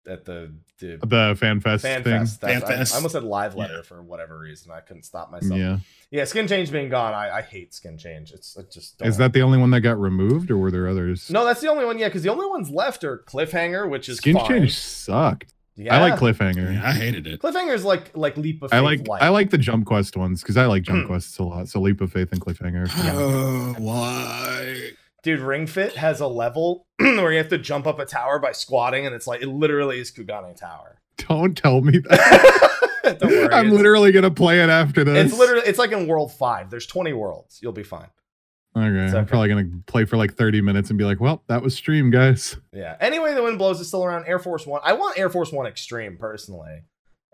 at 0.08 0.24
the, 0.24 0.52
the 0.78 0.98
The 1.04 1.36
fan 1.38 1.60
fest 1.60 1.82
fan 1.82 2.02
thing. 2.02 2.18
fest. 2.20 2.40
Fan 2.40 2.62
I, 2.62 2.66
fest. 2.66 2.92
I 2.94 2.96
almost 2.96 3.12
said 3.12 3.24
live 3.24 3.54
Yeah. 3.54 3.60
letter 3.62 3.82
for 3.82 4.02
whatever 4.02 4.38
reason. 4.38 4.70
I 4.72 4.80
couldn't 4.80 5.04
stop 5.04 5.30
myself. 5.30 5.58
Yeah. 5.58 5.78
Yeah, 6.10 6.24
skin 6.24 6.46
change 6.46 6.70
being 6.70 6.88
gone. 6.88 7.12
I, 7.14 7.38
I 7.38 7.42
hate 7.42 7.74
skin 7.74 7.98
change. 7.98 8.30
It's 8.32 8.56
it 8.56 8.70
just 8.70 9.00
Is 9.02 9.16
don't- 9.16 9.26
that 9.26 9.32
the 9.32 9.42
only 9.42 9.58
one 9.58 9.70
that 9.70 9.80
got 9.80 9.98
removed, 10.00 10.50
or 10.50 10.56
were 10.58 10.70
there 10.70 10.86
others? 10.88 11.28
no? 11.30 11.44
That's 11.44 11.60
the 11.60 11.68
only 11.68 11.84
one. 11.84 11.98
Yeah, 11.98 12.08
because 12.08 12.22
the 12.22 12.28
only 12.30 12.46
ones 12.46 12.70
left 12.70 13.02
are 13.04 13.18
cliffhanger, 13.26 13.88
which 13.90 14.08
is 14.08 14.18
Skin 14.18 14.36
fine. 14.36 14.46
change 14.48 14.78
sucked. 14.78 15.52
Yeah, 15.78 15.94
I 15.96 16.00
like 16.08 16.18
cliffhanger. 16.18 16.72
Yeah, 16.72 16.88
I 16.88 16.92
hated 16.92 17.26
it. 17.26 17.40
cliffhanger's 17.40 17.84
like 17.84 18.16
like 18.16 18.36
leap 18.38 18.62
of 18.62 18.72
I 18.72 18.76
faith 18.76 18.84
like 18.84 19.08
light. 19.08 19.22
I 19.22 19.28
like 19.28 19.50
the 19.50 19.58
Jump 19.58 19.84
Quest 19.84 20.16
ones 20.16 20.40
because 20.42 20.56
I 20.56 20.64
like 20.66 20.84
Jump 20.84 21.02
Hmm. 21.02 21.06
Quests 21.08 21.36
a 21.38 21.42
lot. 21.42 21.68
So 21.68 21.80
Leap 21.80 22.00
of 22.00 22.10
Faith 22.12 22.32
and 22.32 22.40
Cliffhanger. 22.40 22.88
Oh, 23.12 23.74
why? 23.78 24.90
Dude, 25.26 25.40
Ring 25.40 25.66
Fit 25.66 25.96
has 25.96 26.20
a 26.20 26.28
level 26.28 26.86
where 26.98 27.32
you 27.32 27.38
have 27.38 27.48
to 27.48 27.58
jump 27.58 27.84
up 27.84 27.98
a 27.98 28.04
tower 28.04 28.38
by 28.38 28.52
squatting, 28.52 29.06
and 29.06 29.12
it's 29.12 29.26
like 29.26 29.42
it 29.42 29.48
literally 29.48 29.98
is 29.98 30.12
Kugane 30.12 30.54
Tower. 30.54 31.00
Don't 31.16 31.56
tell 31.56 31.80
me 31.80 31.98
that. 31.98 32.70
Don't 33.18 33.30
worry, 33.32 33.48
I'm 33.52 33.70
literally 33.70 34.12
gonna 34.12 34.30
play 34.30 34.62
it 34.62 34.68
after 34.68 35.02
this. 35.02 35.32
It's 35.32 35.36
literally 35.36 35.66
it's 35.66 35.80
like 35.80 35.90
in 35.90 36.06
World 36.06 36.32
Five. 36.32 36.70
There's 36.70 36.86
20 36.86 37.12
worlds. 37.12 37.58
You'll 37.60 37.72
be 37.72 37.82
fine. 37.82 38.06
okay. 38.76 39.04
it's 39.06 39.14
I'm 39.14 39.26
probably 39.26 39.48
gonna 39.48 39.68
play 39.86 40.04
for 40.04 40.16
like 40.16 40.34
30 40.34 40.60
minutes 40.60 40.90
and 40.90 40.98
be 40.98 41.04
like, 41.04 41.18
"Well, 41.18 41.42
that 41.48 41.60
was 41.60 41.74
stream, 41.74 42.12
guys." 42.12 42.56
Yeah. 42.72 42.96
Anyway, 43.00 43.34
the 43.34 43.42
wind 43.42 43.58
blows 43.58 43.80
is 43.80 43.88
still 43.88 44.04
around. 44.04 44.26
Air 44.28 44.38
Force 44.38 44.64
One. 44.64 44.80
I 44.84 44.92
want 44.92 45.18
Air 45.18 45.28
Force 45.28 45.50
One 45.50 45.66
Extreme 45.66 46.18
personally, 46.18 46.84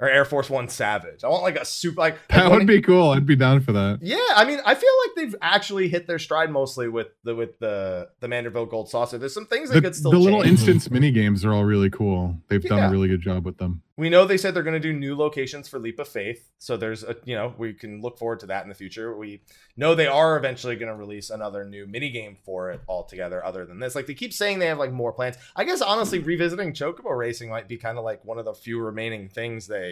or 0.02 0.10
Air 0.10 0.24
Force 0.24 0.50
One 0.50 0.68
Savage. 0.68 1.22
I 1.22 1.28
want 1.28 1.44
like 1.44 1.56
a 1.56 1.64
super 1.64 2.00
like. 2.00 2.14
like 2.14 2.28
That 2.28 2.50
would 2.50 2.66
be 2.66 2.82
cool. 2.82 3.10
I'd 3.10 3.24
be 3.24 3.36
down 3.36 3.60
for 3.60 3.70
that. 3.70 4.00
Yeah, 4.02 4.18
I 4.34 4.44
mean, 4.44 4.58
I 4.66 4.74
feel 4.74 4.90
like 5.06 5.14
they've 5.14 5.36
actually 5.40 5.88
hit 5.88 6.08
their 6.08 6.18
stride 6.18 6.50
mostly 6.50 6.88
with 6.88 7.06
the 7.22 7.36
with 7.36 7.56
the 7.60 8.08
the 8.18 8.26
Manderville 8.26 8.68
Gold 8.68 8.90
Saucer. 8.90 9.16
There's 9.16 9.32
some 9.32 9.46
things 9.46 9.68
that 9.70 9.76
The, 9.76 9.82
could 9.82 9.94
still 9.94 10.10
the 10.10 10.18
little 10.18 10.42
instance 10.42 10.90
mini 10.90 11.12
games 11.12 11.44
are 11.44 11.52
all 11.52 11.64
really 11.64 11.88
cool. 11.88 12.36
They've 12.48 12.60
done 12.60 12.82
a 12.82 12.90
really 12.90 13.06
good 13.08 13.20
job 13.20 13.46
with 13.46 13.58
them. 13.58 13.82
We 13.96 14.08
know 14.08 14.24
they 14.24 14.38
said 14.38 14.54
they're 14.54 14.62
going 14.62 14.72
to 14.72 14.80
do 14.80 14.92
new 14.92 15.14
locations 15.14 15.68
for 15.68 15.78
Leap 15.78 16.00
of 16.00 16.08
Faith, 16.08 16.50
so 16.58 16.76
there's 16.76 17.04
a 17.04 17.14
you 17.24 17.36
know 17.36 17.54
we 17.56 17.72
can 17.72 18.00
look 18.00 18.18
forward 18.18 18.40
to 18.40 18.46
that 18.46 18.64
in 18.64 18.68
the 18.68 18.74
future. 18.74 19.16
We 19.16 19.42
know 19.76 19.94
they 19.94 20.08
are 20.08 20.36
eventually 20.36 20.74
going 20.74 20.90
to 20.90 20.96
release 20.96 21.30
another 21.30 21.64
new 21.64 21.86
mini 21.86 22.10
game 22.10 22.38
for 22.44 22.70
it 22.72 22.80
altogether. 22.88 23.44
Other 23.44 23.64
than 23.66 23.78
this, 23.78 23.94
like 23.94 24.06
they 24.06 24.14
keep 24.14 24.32
saying 24.32 24.58
they 24.58 24.66
have 24.66 24.78
like 24.78 24.92
more 24.92 25.12
plans. 25.12 25.36
I 25.54 25.62
guess 25.62 25.80
honestly, 25.80 26.18
revisiting 26.18 26.72
Chocobo 26.72 27.16
Racing 27.16 27.50
might 27.50 27.68
be 27.68 27.76
kind 27.76 27.98
of 27.98 28.04
like 28.04 28.24
one 28.24 28.38
of 28.38 28.44
the 28.46 28.54
few 28.54 28.80
remaining 28.80 29.28
things 29.28 29.68
they 29.68 29.91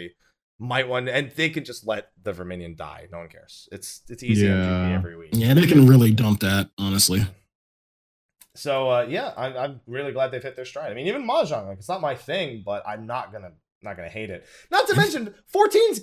might 0.59 0.87
want, 0.87 1.09
and 1.09 1.31
they 1.31 1.49
could 1.49 1.65
just 1.65 1.87
let 1.87 2.11
the 2.21 2.33
Verminion 2.33 2.75
die. 2.75 3.07
No 3.11 3.19
one 3.19 3.29
cares. 3.29 3.67
It's 3.71 4.01
it's 4.07 4.23
easy 4.23 4.45
Yeah. 4.45 4.91
Every 4.91 5.17
week. 5.17 5.31
Yeah, 5.33 5.53
they 5.53 5.67
can 5.67 5.87
really 5.87 6.11
dump 6.11 6.41
that, 6.41 6.69
honestly. 6.77 7.25
So 8.55 8.89
uh, 8.89 9.05
yeah, 9.09 9.33
I'm, 9.37 9.57
I'm 9.57 9.81
really 9.87 10.11
glad 10.11 10.31
they've 10.31 10.43
hit 10.43 10.55
their 10.55 10.65
stride. 10.65 10.91
I 10.91 10.95
mean, 10.95 11.07
even 11.07 11.27
mahjong, 11.27 11.67
like 11.67 11.77
it's 11.79 11.89
not 11.89 12.01
my 12.01 12.15
thing, 12.15 12.63
but 12.65 12.83
I'm 12.87 13.07
not 13.07 13.31
gonna 13.31 13.51
not 13.81 13.95
gonna 13.95 14.09
hate 14.09 14.29
it. 14.29 14.45
Not 14.69 14.87
to 14.87 14.95
mention, 14.95 15.33
14's 15.53 16.01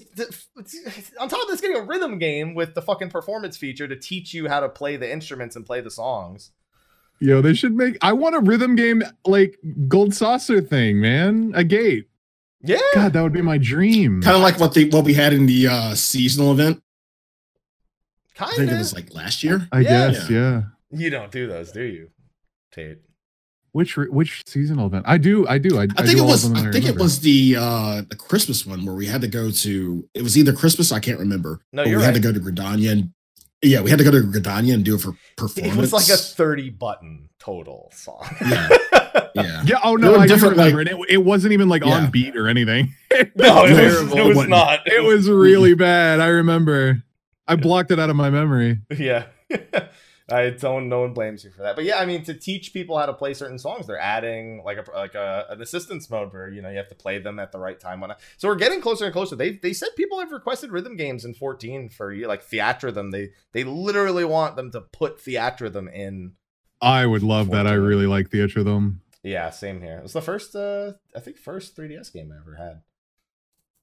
on 1.20 1.28
top 1.28 1.42
of 1.42 1.48
this 1.48 1.60
getting 1.60 1.76
a 1.76 1.82
rhythm 1.82 2.18
game 2.18 2.54
with 2.54 2.74
the 2.74 2.82
fucking 2.82 3.10
performance 3.10 3.56
feature 3.56 3.86
to 3.86 3.96
teach 3.96 4.34
you 4.34 4.48
how 4.48 4.60
to 4.60 4.68
play 4.68 4.96
the 4.96 5.10
instruments 5.10 5.56
and 5.56 5.66
play 5.66 5.80
the 5.80 5.90
songs. 5.90 6.50
Yo, 7.20 7.42
they 7.42 7.54
should 7.54 7.74
make. 7.74 7.98
I 8.00 8.12
want 8.12 8.36
a 8.36 8.40
rhythm 8.40 8.76
game 8.76 9.02
like 9.24 9.58
Gold 9.88 10.14
Saucer 10.14 10.60
thing, 10.60 11.00
man. 11.00 11.52
A 11.54 11.64
gate. 11.64 12.08
Yeah, 12.62 12.78
God, 12.94 13.12
that 13.12 13.22
would 13.22 13.32
be 13.32 13.43
my 13.43 13.59
dream. 13.59 14.20
Kind 14.22 14.36
of 14.36 14.43
like 14.43 14.59
what 14.59 14.74
the 14.74 14.89
what 14.90 15.05
we 15.05 15.14
had 15.14 15.32
in 15.32 15.47
the 15.47 15.68
uh 15.68 15.94
seasonal 15.94 16.52
event. 16.52 16.82
Kind 18.35 18.51
of. 18.52 18.55
I 18.55 18.56
think 18.59 18.70
it 18.72 18.78
was 18.78 18.94
like 18.94 19.14
last 19.14 19.44
year. 19.44 19.68
I 19.72 19.80
Yeah. 19.80 20.10
guess, 20.12 20.30
yeah. 20.30 20.62
you 20.90 21.10
don't 21.10 21.30
do 21.30 21.47
those, 21.47 21.70
do 21.72 21.82
you, 21.82 22.10
Tate? 22.72 22.98
Which 23.72 23.97
which 23.97 24.43
seasonal 24.47 24.86
event? 24.86 25.05
I 25.06 25.18
do, 25.18 25.47
I 25.47 25.59
do. 25.59 25.78
I, 25.78 25.82
I 25.82 25.86
do 25.86 25.94
think 26.05 26.18
it 26.18 26.20
all 26.20 26.26
of 26.26 26.30
was. 26.32 26.43
them 26.44 26.55
that 26.55 26.66
I 26.68 26.72
think 26.72 26.86
it 26.86 26.97
was 26.97 27.20
the 27.20 27.56
uh 27.59 28.02
the 28.09 28.16
Christmas 28.16 28.66
one 28.66 28.85
where 28.85 28.94
we 28.94 29.06
had 29.06 29.20
to 29.20 29.28
go 29.28 29.51
to. 29.51 30.09
It 30.14 30.22
was 30.22 30.36
either 30.39 30.52
Christmas. 30.52 30.90
I 30.90 30.98
can't 31.01 31.18
remember. 31.20 31.60
No, 31.72 31.85
you're 31.85 31.98
we 31.98 32.05
had 32.05 32.14
to 32.14 32.20
go 32.20 32.32
to 32.32 32.40
Gridania 32.40 32.93
and 32.93 33.12
yeah, 33.62 33.80
we 33.80 33.90
had 33.90 33.98
to 33.98 34.05
go 34.05 34.10
to 34.10 34.20
Gridania 34.20 34.74
and 34.74 34.85
do 34.85 34.94
it 34.94 35.01
for 35.01 35.14
performance. 35.36 35.76
It 35.76 35.80
was 35.80 35.93
like 35.93 36.09
a 36.09 36.16
30 36.16 36.70
button 36.70 37.28
total 37.39 37.90
song. 37.94 38.24
Yeah. 38.40 38.68
yeah. 39.35 39.62
Yeah. 39.64 39.80
Oh 39.82 39.97
no, 39.97 40.16
I 40.16 40.26
different, 40.26 40.56
remember 40.56 40.80
it. 40.80 40.89
it. 40.89 40.97
It 41.09 41.24
wasn't 41.24 41.52
even 41.52 41.68
like 41.68 41.85
Yeah. 41.85 41.94
on 41.94 42.10
beat 42.10 42.36
or 42.36 42.48
anything. 42.48 42.94
no, 43.35 43.64
it 43.64 43.72
was, 43.72 44.12
it 44.12 44.36
was 44.36 44.48
not. 44.48 44.80
it 44.86 45.02
was 45.02 45.28
really 45.28 45.74
bad. 45.74 46.20
I 46.20 46.28
remember. 46.28 47.02
I 47.47 47.56
blocked 47.56 47.90
it 47.90 47.98
out 47.98 48.10
of 48.10 48.16
my 48.16 48.30
memory. 48.30 48.78
Yeah. 48.97 49.24
I 50.30 50.50
don't. 50.50 50.88
No 50.90 51.00
one 51.00 51.14
blames 51.14 51.42
you 51.42 51.50
for 51.50 51.62
that. 51.62 51.74
But 51.74 51.84
yeah, 51.84 51.98
I 51.98 52.05
mean, 52.05 52.22
to 52.24 52.34
teach 52.34 52.74
people 52.74 52.98
how 52.98 53.06
to 53.06 53.14
play 53.14 53.32
certain 53.32 53.59
songs, 53.59 53.86
they're 53.86 53.98
adding 53.98 54.62
like 54.62 54.76
a 54.76 54.90
like 54.90 55.14
a, 55.14 55.46
an 55.48 55.62
assistance 55.62 56.10
mode 56.10 56.32
where 56.32 56.50
you 56.50 56.60
know 56.60 56.68
you 56.68 56.76
have 56.76 56.88
to 56.88 56.94
play 56.94 57.18
them 57.18 57.38
at 57.38 57.50
the 57.50 57.59
right 57.59 57.80
time. 57.80 58.05
So 58.36 58.48
we're 58.48 58.56
getting 58.56 58.80
closer 58.82 59.05
and 59.05 59.12
closer. 59.12 59.36
They 59.36 59.52
they 59.52 59.72
said 59.72 59.88
people 59.96 60.20
have 60.20 60.30
requested 60.30 60.70
rhythm 60.70 60.96
games 60.96 61.24
in 61.24 61.32
14 61.32 61.88
for 61.88 62.12
you 62.12 62.28
like 62.28 62.46
Theatrhythm. 62.46 63.10
They 63.10 63.30
they 63.52 63.64
literally 63.64 64.24
want 64.24 64.56
them 64.56 64.70
to 64.72 64.82
put 64.82 65.18
Theatrhythm 65.18 65.92
in. 65.92 66.32
I 66.80 67.06
would 67.06 67.22
love 67.22 67.50
that. 67.50 67.66
I 67.66 67.72
really 67.72 68.06
like 68.06 68.28
Theatrhythm. 68.28 68.98
Yeah, 69.22 69.50
same 69.50 69.80
here. 69.80 69.98
It 69.98 70.02
was 70.02 70.12
the 70.12 70.22
first, 70.22 70.55
uh 70.55 70.92
I 71.16 71.20
think, 71.20 71.38
first 71.38 71.76
3DS 71.76 72.12
game 72.12 72.32
I 72.32 72.36
ever 72.36 72.56
had. 72.56 72.82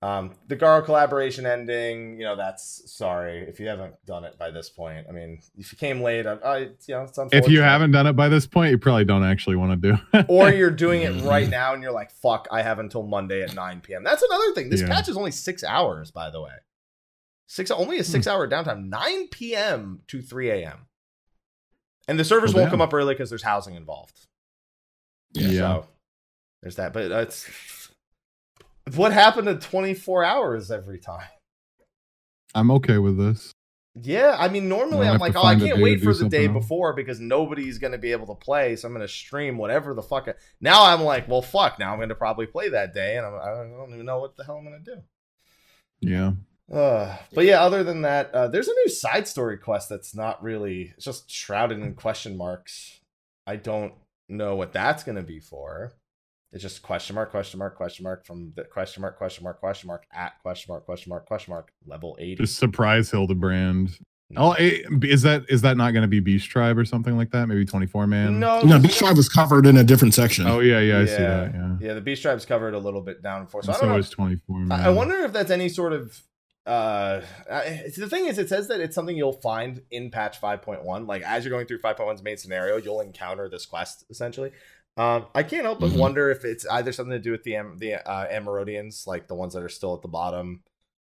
Um, 0.01 0.33
the 0.47 0.55
Garo 0.55 0.83
collaboration 0.85 1.45
ending, 1.47 2.19
you 2.19 2.25
know, 2.25 2.35
that's 2.35 2.83
sorry 2.93 3.39
if 3.47 3.59
you 3.59 3.67
haven't 3.67 3.95
done 4.05 4.23
it 4.23 4.37
by 4.37 4.51
this 4.51 4.69
point. 4.69 5.07
I 5.09 5.11
mean, 5.13 5.39
if 5.57 5.71
you 5.71 5.77
came 5.79 6.01
late, 6.01 6.27
I, 6.27 6.33
I 6.33 6.57
you 6.59 6.69
know, 6.89 7.03
it's 7.03 7.17
unfortunate. 7.17 7.45
If 7.45 7.49
you 7.49 7.61
haven't 7.61 7.91
done 7.91 8.05
it 8.05 8.13
by 8.13 8.29
this 8.29 8.45
point, 8.45 8.71
you 8.71 8.77
probably 8.77 9.05
don't 9.05 9.23
actually 9.23 9.55
want 9.55 9.81
to 9.81 9.91
do. 9.93 9.97
it. 10.13 10.25
or 10.29 10.51
you're 10.51 10.69
doing 10.69 11.01
it 11.01 11.23
right 11.23 11.49
now 11.49 11.73
and 11.73 11.81
you're 11.81 11.93
like, 11.93 12.11
fuck, 12.11 12.47
I 12.51 12.61
have 12.61 12.77
until 12.77 13.03
Monday 13.03 13.41
at 13.41 13.55
9 13.55 13.81
p.m. 13.81 14.03
That's 14.03 14.21
another 14.21 14.53
thing. 14.53 14.69
This 14.69 14.81
Yeah. 14.81 14.87
patch 14.89 15.07
is 15.09 15.17
only 15.17 15.31
six 15.31 15.63
hours, 15.63 16.11
by 16.11 16.29
the 16.29 16.41
way. 16.41 16.51
Six 17.47 17.71
only 17.71 17.97
a 17.97 18.03
six 18.03 18.27
hour 18.27 18.47
downtime, 18.47 18.89
9 18.89 19.27
p.m. 19.29 20.01
to 20.07 20.21
3 20.21 20.49
a.m. 20.51 20.87
And 22.07 22.19
the 22.19 22.23
servers 22.25 22.53
Well, 22.53 22.61
won't 22.63 22.71
damn. 22.71 22.79
come 22.79 22.81
up 22.81 22.93
early 22.93 23.13
because 23.15 23.29
there's 23.29 23.43
housing 23.43 23.75
involved. 23.75 24.27
Yeah. 25.33 25.47
Yeah. 25.47 25.59
So 25.59 25.87
there's 26.61 26.75
that. 26.75 26.93
But 26.93 27.07
that's 27.09 27.84
what 28.93 29.11
happened 29.13 29.47
to 29.47 29.55
24 29.55 30.23
hours 30.23 30.71
every 30.71 30.99
time. 30.99 31.27
I'm 32.53 32.71
okay 32.71 32.97
with 32.97 33.17
this. 33.17 33.51
Yeah, 34.01 34.35
I 34.37 34.49
mean, 34.49 34.67
normally 34.67 35.07
I'm 35.07 35.19
like, 35.19 35.37
oh, 35.37 35.43
I 35.43 35.55
can't 35.55 35.81
wait 35.81 36.01
for 36.01 36.13
the 36.13 36.27
day 36.27 36.45
else. 36.45 36.53
before 36.53 36.93
because 36.93 37.21
nobody's 37.21 37.77
going 37.77 37.93
to 37.93 37.97
be 37.97 38.11
able 38.11 38.27
to 38.27 38.35
play. 38.35 38.75
So 38.75 38.87
I'm 38.87 38.93
going 38.93 39.07
to 39.07 39.11
stream 39.11 39.57
whatever 39.57 39.93
the 39.93 40.01
fuck. 40.01 40.27
I- 40.27 40.33
now 40.59 40.83
I'm 40.85 41.01
like, 41.01 41.29
well, 41.29 41.41
fuck. 41.41 41.79
Now 41.79 41.93
I'm 41.93 41.99
going 41.99 42.09
to 42.09 42.15
probably 42.15 42.45
play 42.45 42.67
that 42.69 42.93
day, 42.93 43.15
and 43.15 43.25
I'm, 43.25 43.35
I 43.35 43.51
don't 43.51 43.93
even 43.93 44.05
know 44.05 44.19
what 44.19 44.35
the 44.35 44.43
hell 44.43 44.57
I'm 44.57 44.65
going 44.65 44.83
to 44.83 44.95
do. 44.95 45.01
Yeah. 46.01 46.31
Uh, 46.73 47.15
but 47.33 47.45
yeah, 47.45 47.61
other 47.61 47.83
than 47.83 48.01
that, 48.01 48.33
uh, 48.33 48.47
there's 48.49 48.67
a 48.67 48.73
new 48.73 48.89
side 48.89 49.29
story 49.29 49.57
quest 49.57 49.87
that's 49.87 50.13
not 50.13 50.43
really. 50.43 50.93
It's 50.95 51.05
just 51.05 51.31
shrouded 51.31 51.79
in 51.79 51.93
question 51.93 52.35
marks. 52.35 52.99
I 53.47 53.55
don't 53.55 53.93
know 54.27 54.55
what 54.55 54.73
that's 54.73 55.03
going 55.05 55.15
to 55.15 55.23
be 55.23 55.39
for. 55.39 55.93
It's 56.55 56.61
just 56.61 56.81
question 56.81 57.15
mark, 57.15 57.31
question 57.31 57.59
mark, 57.59 57.75
question 57.75 58.03
mark 58.03 58.25
from 58.25 58.53
the 58.55 58.63
question 58.63 59.01
mark, 59.01 59.17
question 59.17 59.43
mark, 59.43 59.59
question 59.59 59.87
mark 59.87 60.05
at 60.13 60.39
question 60.41 60.71
mark, 60.71 60.85
question 60.85 61.09
mark, 61.09 61.25
question 61.25 61.51
mark 61.51 61.73
level 61.85 62.15
eighty. 62.17 62.35
Just 62.35 62.55
surprise 62.57 63.11
Hildebrand. 63.11 63.99
Oh, 64.37 64.53
eh, 64.53 64.79
is 65.03 65.21
that 65.23 65.43
is 65.49 65.61
that 65.63 65.75
not 65.75 65.91
going 65.91 66.03
to 66.03 66.07
be 66.07 66.21
Beast 66.21 66.49
Tribe 66.49 66.77
or 66.77 66.85
something 66.85 67.17
like 67.17 67.31
that? 67.31 67.47
Maybe 67.47 67.65
24 67.65 68.07
man. 68.07 68.39
no, 68.39 68.61
No, 68.61 68.79
Beach 68.79 68.97
Tribe 68.97 69.17
was 69.17 69.27
covered 69.27 69.65
in 69.67 69.75
a 69.75 69.83
different 69.83 70.13
section. 70.13 70.47
Oh 70.47 70.61
yeah, 70.61 70.79
yeah, 70.79 70.99
I 70.99 71.05
see 71.05 71.17
that. 71.17 71.53
Yeah. 71.53 71.75
Yeah, 71.81 71.93
the 71.93 72.01
Beast 72.01 72.21
Tribe's 72.21 72.45
covered 72.45 72.73
a 72.73 72.79
little 72.79 73.01
bit 73.01 73.21
down 73.21 73.43
before. 73.45 73.61
So 73.61 73.73
And 73.73 73.77
I 73.77 73.79
don't 73.81 73.89
know. 73.89 73.97
is 73.97 74.09
24 74.09 74.59
man. 74.59 74.79
I 74.79 74.85
I 74.85 74.89
wonder 74.91 75.15
if 75.25 75.33
that's 75.33 75.51
any 75.51 75.67
sort 75.67 75.91
of. 75.91 76.21
Uh, 76.65 77.21
I- 77.51 77.83
the 77.95 78.09
thing 78.09 78.25
is, 78.25 78.39
it 78.39 78.49
says 78.49 78.69
that 78.69 78.79
it's 78.79 78.95
something 78.95 79.15
you'll 79.15 79.33
find 79.33 79.83
in 79.91 80.09
patch 80.09 80.41
5.1. 80.41 81.05
Like 81.05 81.21
as 81.21 81.43
you're 81.45 81.51
going 81.51 81.67
through 81.67 81.79
5.1's 81.81 82.23
main 82.23 82.37
scenario, 82.37 82.77
you'll 82.77 83.01
encounter 83.01 83.47
this 83.47 83.67
quest 83.67 84.05
essentially. 84.09 84.51
Um, 84.97 85.25
I 85.35 85.43
can't 85.43 85.63
help 85.63 85.79
but 85.81 85.91
Mhm. 85.91 85.97
wonder 85.97 86.29
if 86.31 86.45
it's 86.45 86.65
either 86.67 86.93
something 86.93 87.11
to 87.11 87.19
do 87.19 87.31
with 87.31 87.43
the 87.43 87.55
Am- 87.55 87.77
the 87.79 87.95
uh, 87.95 88.27
like 89.05 89.27
the 89.27 89.35
ones 89.35 89.53
that 89.53 89.61
are 89.63 89.69
still 89.69 89.93
at 89.93 90.01
the 90.01 90.07
bottom 90.07 90.63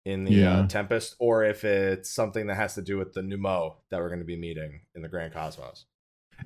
in 0.05 0.25
the 0.25 0.31
Yeah. 0.33 0.59
uh, 0.61 0.67
Tempest, 0.67 1.15
or 1.19 1.43
if 1.43 1.63
it's 1.63 2.09
something 2.09 2.47
that 2.47 2.55
has 2.55 2.75
to 2.75 2.81
do 2.81 2.97
with 2.97 3.13
the 3.13 3.21
Nu 3.21 3.37
Mou 3.37 3.71
that 3.89 3.99
we're 3.99 4.07
going 4.09 4.19
to 4.19 4.25
be 4.25 4.35
meeting 4.37 4.81
in 4.95 5.01
the 5.01 5.07
Grand 5.07 5.33
Cosmos. 5.33 5.85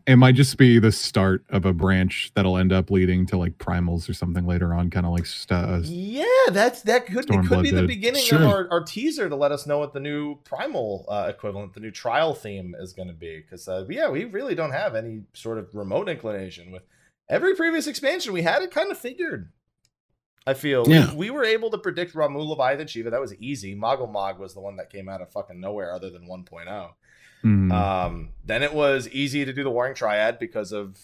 it 0.08 0.16
might 0.16 0.34
just 0.34 0.58
be 0.58 0.80
the 0.80 0.92
start 0.92 1.46
of 1.50 1.66
a 1.66 1.72
branch 1.74 2.32
that'll 2.34 2.58
end 2.58 2.74
up 2.74 2.90
leading 2.90 3.28
to 3.28 3.38
like 3.38 3.60
primals 3.60 4.10
or 4.10 4.14
something 4.14 4.44
later 4.48 4.74
on, 4.74 4.90
kind 4.90 5.06
of 5.06 5.12
like 5.12 5.26
st- 5.28 5.52
uh, 5.52 5.80
Yeah, 5.84 6.26
that's 6.52 6.82
that 6.82 7.06
could 7.06 7.30
it 7.30 7.46
could 7.48 7.62
be 7.62 7.70
the 7.70 7.86
beginning 7.86 8.24
Sure. 8.24 8.40
of 8.42 8.48
our, 8.50 8.68
our 8.72 8.84
teaser 8.84 9.30
to 9.30 9.36
let 9.36 9.52
us 9.52 9.68
know 9.68 9.78
what 9.78 9.94
the 9.94 10.00
new 10.00 10.38
primal 10.46 11.06
uh, 11.10 11.28
equivalent, 11.30 11.74
the 11.76 11.80
new 11.80 11.92
trial 11.92 12.34
theme 12.34 12.76
is 12.80 12.92
going 12.94 13.08
to 13.08 13.14
be. 13.14 13.38
Because 13.40 13.68
uh, 13.68 13.86
yeah, 13.88 14.10
we 14.10 14.26
really 14.26 14.56
don't 14.56 14.72
have 14.72 14.96
any 14.96 15.26
sort 15.34 15.60
of 15.60 15.74
remote 15.76 16.10
inclination 16.10 16.72
with 16.72 16.82
every 17.30 17.56
previous 17.56 17.88
expansion. 17.88 18.34
We 18.34 18.42
had 18.42 18.62
it 18.62 18.72
kind 18.72 18.92
of 18.92 18.98
figured. 18.98 19.52
I 20.46 20.54
feel 20.54 20.84
We- 20.84 20.94
Yeah. 20.94 21.14
we, 21.14 21.30
were 21.30 21.46
able 21.46 21.70
to 21.72 21.78
predict 21.78 22.14
Ramuh, 22.16 22.46
Leviathan, 22.46 22.88
Shiva. 22.88 23.10
That 23.10 23.22
was 23.22 23.34
easy. 23.36 23.76
Moggle 23.76 24.12
Mog 24.12 24.40
was 24.40 24.54
the 24.54 24.60
one 24.60 24.76
that 24.76 24.90
came 24.90 25.08
out 25.08 25.22
of 25.22 25.32
fucking 25.32 25.60
nowhere, 25.60 25.94
other 25.94 26.10
than 26.10 26.28
1.0. 26.28 26.94
mhm. 27.46 27.72
Um, 27.72 28.34
then 28.46 28.62
it 28.64 28.74
was 28.74 29.08
easy 29.10 29.46
to 29.46 29.54
do 29.54 29.64
the 29.64 29.70
Warring 29.70 29.96
Triad 29.96 30.40
because 30.40 30.72
of 30.74 30.98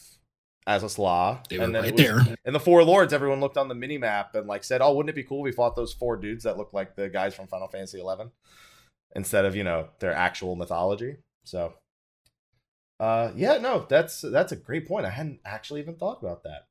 Azys 0.67 0.97
Lla. 0.97 1.41
They 1.49 1.57
were 1.57 1.63
and 1.63 1.73
then 1.75 1.83
right 1.83 1.93
was, 1.93 2.01
there. 2.01 2.19
and 2.45 2.53
the 2.53 2.59
Four 2.59 2.83
Lords, 2.83 3.11
everyone 3.13 3.39
looked 3.39 3.57
on 3.57 3.67
the 3.69 3.75
mini 3.75 3.97
map 3.97 4.35
and 4.35 4.45
like 4.45 4.63
said, 4.63 4.81
"Oh, 4.81 4.93
wouldn't 4.93 5.09
it 5.09 5.15
be 5.15 5.23
cool 5.23 5.39
if 5.39 5.43
we 5.45 5.51
fought 5.51 5.75
those 5.75 5.93
four 5.93 6.15
dudes 6.17 6.43
that 6.43 6.57
look 6.57 6.71
like 6.73 6.95
the 6.95 7.09
guys 7.09 7.33
from 7.33 7.47
Final 7.47 7.67
Fantasy 7.69 7.99
Eleven 7.99 8.31
instead 9.15 9.45
of 9.45 9.55
you 9.55 9.63
know 9.63 9.89
their 9.99 10.13
actual 10.13 10.55
mythology?" 10.55 11.17
So, 11.43 11.73
uh, 12.99 13.31
yeah, 13.35 13.57
no, 13.57 13.85
that's 13.87 14.21
that's 14.21 14.51
a 14.51 14.57
great 14.57 14.87
point. 14.87 15.05
I 15.05 15.09
hadn't 15.09 15.39
actually 15.45 15.79
even 15.79 15.95
thought 15.95 16.21
about 16.21 16.43
that. 16.43 16.67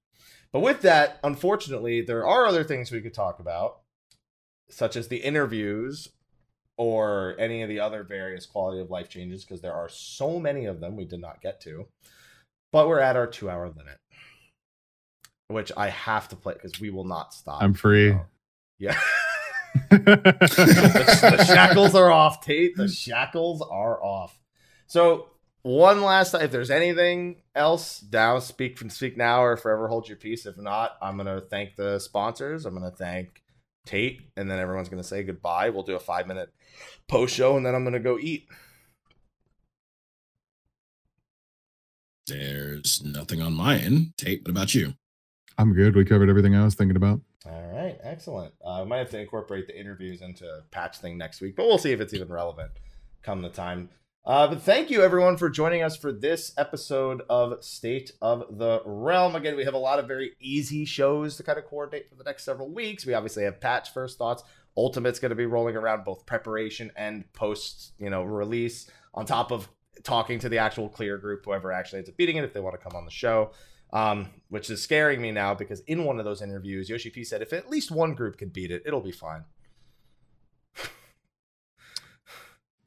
But 0.53 0.61
with 0.61 0.83
that, 0.83 1.19
unfortunately, 1.25 2.03
there 2.03 2.27
are 2.27 2.47
other 2.47 2.65
things 2.65 2.91
we 2.91 3.01
could 3.01 3.15
talk 3.15 3.39
about, 3.39 3.81
such 4.71 4.97
as 4.97 5.09
the 5.09 5.19
interviews 5.19 6.09
or 6.77 7.35
any 7.39 7.63
of 7.63 7.69
the 7.69 7.81
other 7.81 8.03
various 8.03 8.47
quality 8.47 8.81
of 8.81 8.91
life 8.91 9.09
changes, 9.09 9.45
because 9.45 9.61
there 9.61 9.75
are 9.75 9.89
so 9.89 10.39
many 10.39 10.67
of 10.67 10.81
them 10.81 10.97
we 10.97 11.05
did 11.05 11.21
not 11.21 11.43
get 11.43 11.61
to. 11.63 11.87
But 12.73 12.89
we're 12.89 13.01
at 13.01 13.17
our 13.17 13.27
two 13.27 13.49
hour 13.49 13.69
limit, 13.69 13.99
which 15.49 15.73
I 15.77 15.89
have 15.89 16.29
to 16.29 16.37
play 16.37 16.55
because 16.55 16.81
we 16.81 16.91
will 16.91 17.05
not 17.05 17.33
stop. 17.33 17.63
I'm 17.63 17.75
free. 17.75 18.11
So, 18.11 18.27
yeah. 18.79 19.01
the, 19.91 20.39
the 21.37 21.45
shackles 21.45 21.95
are 21.95 22.11
off, 22.11 22.45
Tate. 22.45 22.77
The 22.77 22.89
shackles 22.89 23.63
are 23.63 24.03
off. 24.03 24.39
So 24.87 25.29
one 25.69 26.01
last 26.03 26.33
if 26.33 26.51
there's 26.51 26.71
anything 26.71 27.37
else 27.55 28.01
down 28.01 28.41
speak 28.41 28.79
from 28.79 28.89
speak 28.89 29.17
now 29.19 29.43
or 29.43 29.55
forever 29.55 29.87
hold 29.87 30.09
your 30.09 30.17
peace 30.17 30.47
if 30.47 30.57
not 30.57 30.97
i'm 31.03 31.17
gonna 31.19 31.41
thank 31.43 31.77
the 31.77 31.99
sponsors 31.99 32.65
i'm 32.65 32.73
gonna 32.73 32.91
thank 32.91 33.43
tate 33.85 34.23
and 34.37 34.51
then 34.51 34.59
everyone's 34.59 34.89
gonna 34.89 35.03
say 35.03 35.23
goodbye 35.23 35.69
we'll 35.69 35.83
do 35.83 35.95
a 35.95 36.01
five 36.01 36.27
minute 36.27 36.49
post 37.07 37.35
show 37.35 37.57
and 37.57 37.67
then 37.67 37.75
i'm 37.75 37.85
gonna 37.85 37.99
go 38.01 38.19
eat 38.19 38.49
There's 42.27 43.03
nothing 43.03 43.41
on 43.41 43.55
my 43.55 43.79
end. 43.79 44.13
Tate, 44.19 44.43
what 44.43 44.51
about 44.51 44.75
you? 44.75 44.93
I'm 45.57 45.73
good. 45.73 45.97
We 45.97 46.05
covered 46.05 46.29
everything 46.29 46.55
I 46.55 46.63
was 46.63 46.75
thinking 46.75 46.97
about. 46.97 47.21
all 47.47 47.73
right 47.73 47.97
excellent 48.03 48.53
uh, 48.65 48.83
i 48.83 48.85
might 48.85 48.99
have 48.99 49.11
to 49.11 49.19
incorporate 49.19 49.67
the 49.67 49.79
interviews 49.79 50.21
into 50.21 50.45
patch 50.71 50.99
thing 50.99 51.17
next 51.17 51.41
week 51.41 51.57
but 51.57 51.65
we'll 51.67 51.79
see 51.79 51.93
if 51.93 52.01
it's 52.01 52.13
even 52.13 52.29
relevant 52.29 52.71
come 53.23 53.41
the 53.41 53.49
time 53.49 53.89
uh, 54.29 54.47
but 54.47 54.61
thank 54.61 54.91
you 54.91 55.03
everyone 55.03 55.39
for 55.39 55.49
joining 55.49 55.83
us 55.83 55.97
for 55.97 56.13
this 56.13 56.53
episode 56.59 57.23
of 57.31 57.65
State 57.65 58.13
of 58.21 58.59
the 58.59 58.83
Realm. 58.85 59.35
Again, 59.35 59.57
we 59.57 59.65
have 59.65 59.73
a 59.73 59.79
lot 59.79 59.99
of 59.99 60.07
very 60.07 60.33
easy 60.39 60.85
shows 60.85 61.39
to 61.39 61.43
kind 61.43 61.59
of 61.59 61.65
coordinate 61.65 62.11
for 62.11 62.15
the 62.15 62.25
next 62.25 62.45
several 62.45 62.69
weeks. 62.69 63.07
We 63.07 63.15
obviously 63.15 63.45
have 63.45 63.59
patch 63.59 63.91
first 63.91 64.19
thoughts. 64.19 64.43
Ultimate's 64.77 65.19
going 65.19 65.31
to 65.31 65.35
be 65.35 65.47
rolling 65.47 65.77
around 65.77 66.05
both 66.05 66.27
preparation 66.27 66.93
and 66.95 67.25
post, 67.33 67.95
you 67.99 68.11
know, 68.11 68.23
release. 68.23 68.91
On 69.15 69.25
top 69.25 69.51
of 69.51 69.67
talking 70.03 70.39
to 70.41 70.51
the 70.51 70.59
actual 70.59 70.91
clear 70.91 71.17
group, 71.17 71.47
whoever 71.47 71.73
actually 71.73 72.01
ends 72.01 72.11
up 72.11 72.19
beating 72.19 72.37
it, 72.37 72.45
if 72.45 72.53
they 72.53 72.61
want 72.61 72.79
to 72.79 72.87
come 72.87 72.95
on 72.95 73.07
the 73.07 73.11
show. 73.11 73.53
Um, 73.95 74.29
which 74.51 74.69
is 74.69 74.83
scaring 74.83 75.23
me 75.23 75.33
now 75.33 75.55
because 75.55 75.81
in 75.87 76.05
one 76.05 76.19
of 76.19 76.27
those 76.27 76.43
interviews, 76.43 76.91
Yoshi 76.91 77.09
P 77.09 77.25
said 77.25 77.41
if 77.41 77.55
at 77.55 77.71
least 77.71 77.91
one 77.91 78.13
group 78.13 78.37
can 78.37 78.51
beat 78.51 78.71
it, 78.71 78.83
it'll 78.85 79.01
be 79.01 79.11
fine. 79.11 79.45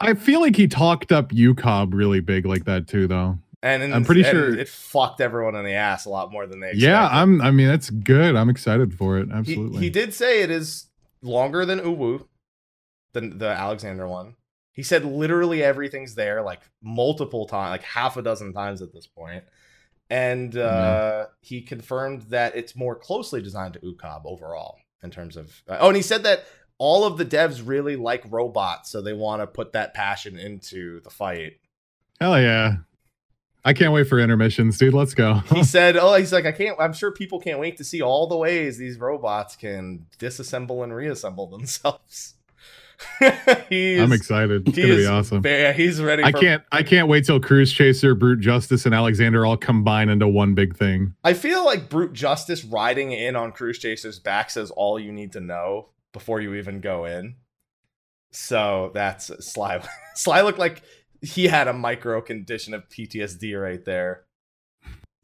I 0.01 0.13
feel 0.13 0.41
like 0.41 0.55
he 0.55 0.67
talked 0.67 1.11
up 1.11 1.31
UCOB 1.31 1.93
really 1.93 2.19
big 2.19 2.45
like 2.45 2.65
that 2.65 2.87
too, 2.87 3.07
though. 3.07 3.37
And 3.63 3.83
in- 3.83 3.93
I'm 3.93 4.03
pretty 4.03 4.21
and 4.23 4.31
sure- 4.31 4.57
it 4.57 4.67
fucked 4.67 5.21
everyone 5.21 5.55
in 5.55 5.63
the 5.65 5.73
ass 5.73 6.05
a 6.05 6.09
lot 6.09 6.31
more 6.31 6.47
than 6.47 6.59
they 6.59 6.69
expected. 6.69 6.87
Yeah, 6.87 7.07
I'm. 7.07 7.41
I 7.41 7.51
mean, 7.51 7.67
that's 7.67 7.89
good. 7.89 8.35
I'm 8.35 8.49
excited 8.49 8.93
for 8.93 9.19
it. 9.19 9.29
Absolutely. 9.31 9.79
he 9.79 9.89
did 9.89 10.13
say 10.13 10.41
it 10.41 10.49
is 10.49 10.87
longer 11.21 11.65
than 11.65 11.79
Uwu, 11.79 12.25
the 13.13 13.21
the 13.21 13.49
Alexander 13.49 14.07
one. 14.07 14.35
He 14.73 14.83
said 14.83 15.05
literally 15.05 15.61
everything's 15.61 16.15
there, 16.15 16.41
like 16.41 16.61
multiple 16.81 17.45
times, 17.45 17.71
like 17.71 17.83
half 17.83 18.17
a 18.17 18.21
dozen 18.21 18.53
times 18.53 18.81
at 18.81 18.93
this 18.93 19.05
point. 19.05 19.43
And 20.09 20.57
uh, 20.57 21.27
he 21.39 21.61
confirmed 21.61 22.23
that 22.29 22.55
it's 22.55 22.75
more 22.75 22.95
closely 22.95 23.41
designed 23.41 23.75
to 23.75 23.79
UCOB 23.79 24.21
overall 24.25 24.77
in 25.03 25.09
terms 25.11 25.37
of. 25.37 25.61
oh, 25.69 25.87
and 25.87 25.95
he 25.95 26.01
said 26.01 26.23
that 26.23 26.45
all 26.81 27.03
of 27.05 27.19
the 27.19 27.25
devs 27.25 27.61
really 27.63 27.95
like 27.95 28.23
robots, 28.27 28.89
so 28.89 29.03
they 29.03 29.13
want 29.13 29.39
to 29.39 29.45
put 29.45 29.73
that 29.73 29.93
passion 29.93 30.35
into 30.35 30.99
the 31.01 31.11
fight. 31.11 31.59
Hell 32.19 32.41
yeah. 32.41 32.77
I 33.63 33.73
can't 33.73 33.93
wait 33.93 34.07
for 34.07 34.17
intermissions, 34.17 34.79
dude. 34.79 34.95
Let's 34.95 35.13
go. 35.13 35.35
he 35.53 35.63
said, 35.75 35.95
"Oh, 35.95 36.15
he's 36.15 36.33
like, 36.33 36.47
I 36.47 36.51
can't. 36.51 36.75
I'm 36.79 36.93
sure 36.93 37.11
people 37.11 37.39
can't 37.39 37.59
wait 37.59 37.77
to 37.77 37.83
see 37.83 38.01
all 38.01 38.25
the 38.25 38.35
ways 38.35 38.79
these 38.79 38.97
robots 38.97 39.55
can 39.55 40.07
disassemble 40.17 40.83
and 40.83 40.91
reassemble 40.91 41.45
themselves." 41.45 42.33
I'm 43.21 44.11
excited. 44.11 44.67
It's 44.67 44.75
gonna 44.75 44.95
be 44.95 45.05
awesome. 45.05 45.43
ve- 45.43 45.73
he's 45.73 46.01
ready. 46.01 46.23
I 46.23 46.31
can't. 46.31 46.63
I 46.71 46.81
can't 46.81 47.07
wait 47.07 47.25
till 47.25 47.39
Cruise 47.39 47.71
Chaser, 47.71 48.15
Brute 48.15 48.39
Justice, 48.39 48.87
and 48.87 48.95
Alexander 48.95 49.45
all 49.45 49.55
combine 49.55 50.09
into 50.09 50.27
one 50.27 50.55
big 50.55 50.75
thing. 50.75 51.13
I 51.23 51.35
feel 51.35 51.63
like 51.63 51.89
brute 51.89 52.13
justice 52.13 52.63
riding 52.65 53.11
in 53.11 53.35
on 53.35 53.51
Cruise 53.51 53.77
Chaser's 53.77 54.17
back 54.17 54.49
says 54.49 54.71
all 54.71 54.99
you 54.99 55.11
need 55.11 55.33
to 55.33 55.39
know 55.39 55.89
before 56.13 56.41
you 56.41 56.53
even 56.55 56.81
go 56.81 57.05
in. 57.05 57.35
So 58.31 58.91
that's 58.93 59.27
Sly. 59.45 59.83
Sly 60.15 60.41
looked 60.41 60.59
like 60.59 60.81
he 61.21 61.47
had 61.47 61.67
a 61.67 61.73
micro 61.73 62.21
condition 62.21 62.73
of 62.73 62.87
PTSD 62.89 63.61
right 63.61 63.83
there. 63.85 64.23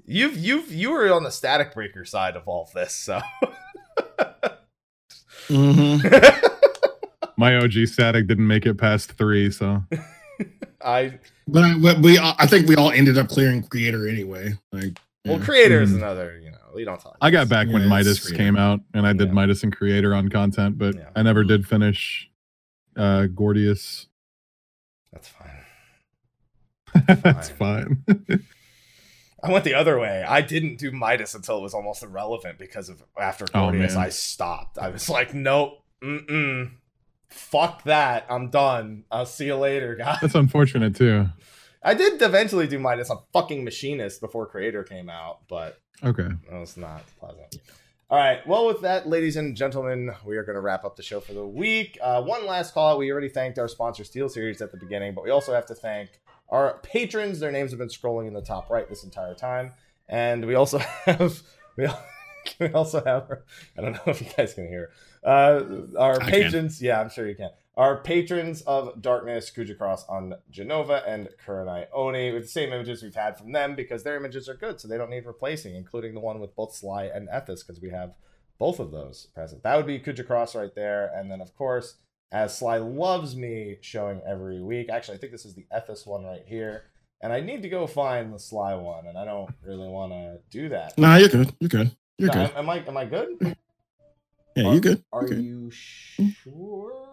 You've 0.06 0.38
you've 0.38 0.72
you 0.72 0.92
were 0.92 1.12
on 1.14 1.24
the 1.24 1.32
static 1.32 1.74
breaker 1.74 2.06
side 2.06 2.36
of 2.36 2.48
all 2.48 2.70
this, 2.74 2.94
so 2.94 3.20
Mm-hmm. 5.50 6.46
My 7.38 7.56
OG 7.58 7.88
static 7.88 8.28
didn't 8.28 8.48
make 8.48 8.66
it 8.66 8.78
past 8.78 9.12
three, 9.14 9.52
so 9.52 9.84
I 10.84 11.20
But, 11.48 11.64
I, 11.64 11.78
but 11.78 12.00
we, 12.00 12.18
all- 12.18 12.36
I 12.40 12.48
think 12.48 12.68
we 12.68 12.76
all 12.76 12.92
ended 12.92 13.18
up 13.18 13.28
clearing 13.30 13.64
creator 13.64 14.08
anyway. 14.08 14.54
Like, 14.72 15.00
well, 15.26 15.38
yeah. 15.38 15.46
creator 15.46 15.82
is 15.82 15.92
Mhm. 15.92 15.98
another. 15.98 16.40
You 16.78 16.86
know, 16.86 16.98
we. 17.04 17.12
I 17.22 17.32
got 17.32 17.50
back 17.50 17.68
when 17.68 17.78
Yeah, 17.78 17.82
it's 17.84 17.90
Midas 17.90 18.20
Creator. 18.22 18.38
came 18.44 18.58
out, 18.58 18.80
and 18.94 19.06
I 19.08 19.14
did 19.14 19.28
Yeah. 19.30 19.34
Midas 19.34 19.64
and 19.64 19.76
Creator 19.76 20.14
on 20.16 20.30
content, 20.30 20.78
but 20.78 20.96
Yeah. 20.96 21.10
I 21.16 21.24
never 21.24 21.44
did 21.44 21.68
finish 21.68 22.30
uh 22.96 23.28
Gordius. 23.34 24.08
That's 25.14 25.28
fine. 25.28 25.52
That's 27.24 27.50
fine. 27.50 28.04
I 29.44 29.52
went 29.52 29.64
the 29.66 29.76
other 29.76 30.00
way. 30.00 30.24
I 30.28 30.42
didn't 30.42 30.78
do 30.78 30.92
Midas 30.92 31.36
until 31.36 31.60
it 31.60 31.62
was 31.62 31.74
almost 31.74 32.02
irrelevant 32.04 32.58
because 32.58 32.90
of 32.90 33.04
after 33.20 33.46
Oh, 33.54 33.68
Gordius, 33.70 33.94
man. 33.94 33.98
I 33.98 34.10
stopped. 34.10 34.78
I 34.80 34.90
was 34.90 35.10
like, 35.10 35.34
nope, 35.34 35.84
mm-mm. 36.04 36.72
Fuck 37.30 37.84
that. 37.84 38.26
I'm 38.30 38.50
done. 38.50 39.04
I'll 39.12 39.26
see 39.26 39.46
you 39.48 39.56
later, 39.56 39.96
guys. 40.00 40.20
That's 40.22 40.34
unfortunate 40.36 40.96
too. 40.96 41.28
I 41.84 41.94
did 41.94 42.22
eventually 42.22 42.68
do 42.68 42.80
Midas 42.80 43.10
on 43.10 43.20
fucking 43.32 43.64
Machinist 43.64 44.20
before 44.22 44.48
Creator 44.48 44.84
came 44.84 45.10
out, 45.10 45.42
but 45.48 45.78
Okay. 46.04 46.28
it 46.52 46.54
was 46.54 46.78
not 46.78 47.02
pleasant. 47.20 47.58
All 48.10 48.18
right. 48.18 48.46
Well, 48.48 48.68
with 48.68 48.82
that, 48.82 49.08
ladies 49.10 49.36
and 49.36 49.56
gentlemen, 49.56 50.12
we 50.26 50.38
are 50.38 50.44
going 50.44 50.56
to 50.56 50.62
wrap 50.62 50.86
up 50.86 50.96
the 50.96 51.04
show 51.04 51.20
for 51.20 51.34
the 51.34 51.46
week. 51.46 51.98
Uh, 52.02 52.22
one 52.22 52.46
last 52.46 52.74
call. 52.74 52.94
out. 52.94 53.00
We 53.00 53.12
already 53.12 53.28
thanked 53.30 53.60
our 53.60 53.68
sponsor, 53.68 54.04
SteelSeries, 54.04 54.62
at 54.62 54.72
the 54.72 54.78
beginning, 54.78 55.14
but 55.14 55.24
we 55.26 55.30
also 55.30 55.54
have 55.54 55.66
to 55.66 55.76
thank 55.76 56.22
our 56.50 56.80
patrons. 56.84 57.40
Their 57.40 57.52
names 57.52 57.72
have 57.72 57.80
been 57.80 57.90
scrolling 57.90 58.28
in 58.28 58.34
the 58.34 58.42
top 58.42 58.70
right 58.70 58.88
this 58.88 59.04
entire 59.04 59.34
time, 59.36 59.74
and 60.08 60.46
we 60.46 60.56
also 60.56 60.78
have 61.06 61.42
we, 61.76 61.88
we 62.60 62.68
also 62.70 63.04
have. 63.04 63.30
I 63.78 63.82
don't 63.82 63.94
know 63.94 64.02
if 64.06 64.22
you 64.22 64.28
guys 64.38 64.54
can 64.54 64.68
hear 64.70 64.92
uh, 65.26 65.64
our 65.98 66.14
I 66.14 66.18
can. 66.20 66.30
patrons. 66.44 66.82
Yeah, 66.82 67.02
I'm 67.02 67.10
sure 67.10 67.28
you 67.28 67.36
can. 67.36 67.50
Our 67.78 68.02
patrons 68.02 68.64
of 68.64 69.04
Darkness, 69.04 69.52
Kuja 69.56 69.78
Cross 69.78 70.08
on 70.10 70.34
Genova, 70.50 71.04
and 71.08 71.30
Kurenai 71.46 71.86
Oni, 71.94 72.32
with 72.32 72.44
the 72.44 72.50
same 72.50 72.74
images 72.74 73.04
we've 73.04 73.14
had 73.14 73.38
from 73.38 73.52
them 73.52 73.76
because 73.76 74.04
their 74.04 74.18
images 74.18 74.50
are 74.50 74.56
good, 74.56 74.82
so 74.82 74.88
they 74.88 74.98
don't 74.98 75.12
need 75.12 75.28
replacing, 75.28 75.76
including 75.76 76.16
the 76.16 76.20
one 76.20 76.40
with 76.40 76.56
both 76.56 76.74
Sly 76.74 77.04
and 77.04 77.30
Ethis, 77.30 77.66
because 77.66 77.80
we 77.80 77.92
have 77.92 78.16
both 78.58 78.80
of 78.80 78.92
those 78.92 79.28
present. 79.36 79.62
That 79.62 79.76
would 79.76 79.86
be 79.86 80.00
Kuja 80.00 80.26
Cross 80.26 80.56
right 80.56 80.74
there. 80.74 81.12
And 81.16 81.30
then, 81.30 81.40
of 81.40 81.56
course, 81.56 81.98
as 82.32 82.58
Sly 82.58 82.78
loves 82.78 83.36
me 83.36 83.78
showing 83.82 84.22
every 84.28 84.60
week, 84.60 84.90
actually, 84.90 85.18
I 85.18 85.20
think 85.20 85.32
this 85.32 85.46
is 85.46 85.54
the 85.54 85.68
Ethis 85.72 86.08
one 86.08 86.26
right 86.26 86.44
here. 86.48 86.86
And 87.22 87.32
I 87.32 87.42
need 87.42 87.62
to 87.62 87.70
go 87.70 87.86
find 87.86 88.34
the 88.34 88.40
Sly 88.40 88.74
one, 88.74 89.06
and 89.06 89.20
I 89.20 89.26
don't 89.26 89.54
really 89.64 89.88
want 89.88 90.14
to 90.14 90.40
do 90.50 90.70
that. 90.70 90.98
Nah, 90.98 91.18
you're 91.18 91.30
good. 91.30 91.54
You're 91.60 91.70
good. 91.70 91.92
You're 92.18 92.30
No, 92.30 92.48
good. 92.48 92.56
Am, 92.56 92.70
I 92.70 92.84
am 92.88 92.98
I 92.98 93.06
good? 93.06 93.56
Yeah, 94.56 94.72
you're 94.72 94.80
good. 94.80 95.04
Are 95.14 95.22
You're 95.22 95.30
good. 95.30 95.44
you 95.44 95.72
mm. 96.20 96.36
sure? 96.44 97.07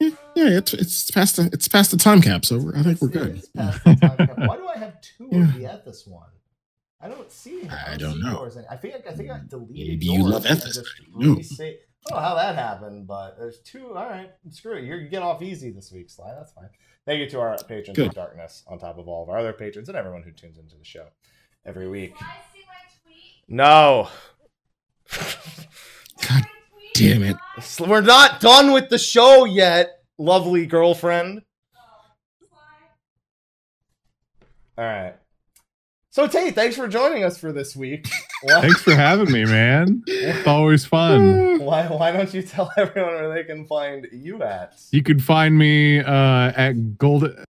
Yeah, 0.00 0.10
yeah, 0.34 0.58
it's 0.58 0.74
it's 0.74 1.10
past 1.10 1.36
the 1.36 1.48
it's 1.52 1.68
past 1.68 1.90
the 1.90 1.96
time 1.96 2.20
cap, 2.20 2.44
so 2.44 2.58
we're- 2.58 2.78
I 2.78 2.82
think 2.82 3.00
we're 3.00 3.08
good. 3.08 3.36
It's 3.38 3.48
past 3.48 3.82
the 3.84 3.94
time 3.96 4.16
cap. 4.16 4.38
Why 4.38 4.56
do 4.56 4.66
I 4.68 4.78
have 4.78 5.00
two 5.00 5.28
would 5.28 5.48
Yeah. 5.50 5.52
be 5.56 5.66
at 5.66 5.84
this 5.84 6.06
one? 6.06 6.28
I 7.00 7.08
don't 7.08 7.30
see. 7.30 7.68
I 7.68 7.92
see 7.92 7.98
don't 7.98 8.20
know. 8.20 8.40
yours. 8.40 8.56
I 8.70 8.76
think 8.76 8.94
I 9.08 9.12
think 9.12 9.30
I 9.30 9.34
mm, 9.38 9.48
deleted 9.48 9.76
Maybe 9.88 10.06
you 10.06 10.12
yours 10.14 10.24
love 10.26 10.46
and 10.46 10.58
Ethis. 10.58 10.74
just 10.74 10.86
No. 11.14 11.34
resa- 11.34 11.64
I 11.64 12.10
don't 12.10 12.16
know 12.16 12.28
how 12.28 12.34
that 12.34 12.54
happened, 12.56 13.06
but 13.06 13.38
there's 13.38 13.60
two. 13.60 13.94
All 13.94 14.04
right, 14.08 14.30
screw 14.50 14.74
it. 14.76 14.84
You're, 14.84 14.98
you 15.00 15.08
get 15.08 15.22
off 15.22 15.40
easy 15.42 15.70
this 15.70 15.90
week, 15.92 16.10
Sly. 16.10 16.34
That's 16.36 16.52
fine. 16.52 16.68
Thank 17.06 17.20
you 17.20 17.28
to 17.30 17.40
our 17.40 17.56
patrons 17.68 17.96
Good. 17.96 18.08
of 18.08 18.14
Darkness, 18.14 18.62
on 18.66 18.78
top 18.78 18.98
of 18.98 19.06
all 19.08 19.22
of 19.22 19.28
our 19.30 19.38
other 19.38 19.52
patrons 19.52 19.88
and 19.88 19.96
everyone 19.96 20.22
who 20.22 20.32
tunes 20.32 20.58
into 20.58 20.76
the 20.76 20.84
show 20.84 21.06
every 21.64 21.88
week. 21.88 22.14
No. 23.48 24.08
God 26.28 26.46
damn 26.94 27.22
it. 27.22 27.36
We're 27.78 28.00
not 28.00 28.40
done 28.40 28.72
with 28.72 28.88
the 28.88 28.98
show 28.98 29.44
yet, 29.44 30.02
lovely 30.16 30.64
girlfriend. 30.64 31.42
All 34.76 34.84
right. 34.84 35.14
So 36.10 36.28
Tate, 36.28 36.54
thanks 36.54 36.76
for 36.76 36.86
joining 36.86 37.24
us 37.24 37.38
for 37.38 37.52
this 37.52 37.74
week. 37.74 38.08
Thanks 38.46 38.82
for 38.82 38.94
having 38.94 39.32
me, 39.32 39.44
man. 39.44 40.02
It's 40.06 40.46
always 40.46 40.84
fun. 40.84 41.58
why, 41.64 41.86
why 41.86 42.12
don't 42.12 42.32
you 42.32 42.42
tell 42.42 42.70
everyone 42.76 43.14
where 43.14 43.34
they 43.34 43.42
can 43.42 43.66
find 43.66 44.06
you 44.12 44.42
at? 44.42 44.78
You 44.92 45.02
can 45.02 45.18
find 45.18 45.58
me 45.58 46.00
uh, 46.00 46.52
at 46.54 46.98
Golden 46.98 47.42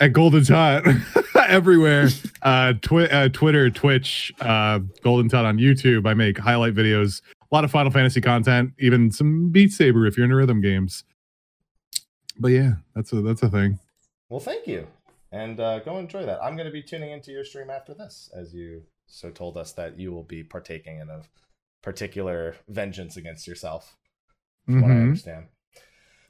at 0.00 0.12
Golden 0.12 0.44
Tot 0.44 0.84
everywhere. 1.48 2.08
Uh, 2.42 2.74
twi- 2.82 3.06
uh, 3.06 3.28
Twitter, 3.28 3.70
Twitch, 3.70 4.32
uh, 4.40 4.80
Golden 5.02 5.28
Tot 5.28 5.44
on 5.44 5.58
YouTube. 5.58 6.06
I 6.06 6.14
make 6.14 6.38
highlight 6.38 6.74
videos, 6.74 7.22
a 7.40 7.54
lot 7.54 7.64
of 7.64 7.70
Final 7.70 7.90
Fantasy 7.92 8.20
content, 8.20 8.72
even 8.78 9.10
some 9.10 9.50
Beat 9.50 9.72
Saber 9.72 10.06
if 10.06 10.16
you're 10.16 10.24
into 10.24 10.36
rhythm 10.36 10.60
games. 10.60 11.04
But 12.38 12.48
yeah, 12.48 12.72
that's 12.94 13.12
a 13.12 13.20
that's 13.22 13.42
a 13.42 13.48
thing. 13.48 13.78
Well, 14.28 14.40
thank 14.40 14.66
you, 14.66 14.86
and 15.30 15.60
uh, 15.60 15.78
go 15.80 15.98
enjoy 15.98 16.26
that. 16.26 16.42
I'm 16.42 16.56
going 16.56 16.66
to 16.66 16.72
be 16.72 16.82
tuning 16.82 17.10
into 17.12 17.30
your 17.30 17.44
stream 17.44 17.70
after 17.70 17.94
this, 17.94 18.28
as 18.34 18.52
you 18.52 18.82
so 19.06 19.30
told 19.30 19.56
us 19.56 19.72
that 19.72 19.98
you 20.00 20.12
will 20.12 20.24
be 20.24 20.42
partaking 20.42 20.98
in 20.98 21.10
a 21.10 21.20
particular 21.82 22.56
vengeance 22.68 23.16
against 23.16 23.46
yourself. 23.46 23.96
From 24.64 24.80
what 24.80 24.90
I 24.90 24.94
Mhm. 24.94 25.02
understand. 25.02 25.44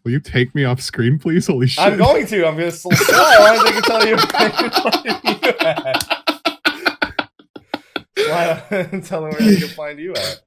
Will 0.05 0.13
you 0.13 0.21
take 0.21 0.55
me 0.55 0.65
off 0.65 0.81
screen, 0.83 1.19
please? 1.19 1.47
Holy 1.47 1.67
shit! 1.67 1.83
I'm 1.83 1.97
going 1.97 2.27
to. 2.27 2.47
I'm 2.47 2.57
going 2.57 2.71
to 2.71 2.77
slow. 2.77 2.91
I 2.93 3.57
wanted 3.57 3.75
to 3.75 3.81
tell 3.83 4.07
you. 4.07 4.17
Why 8.29 8.63
don't 8.71 9.03
tell 9.05 9.23
them 9.23 9.31
where 9.33 9.41
they 9.41 9.57
can 9.57 9.69
find 9.69 9.99
you 9.99 10.13
at? 10.13 10.43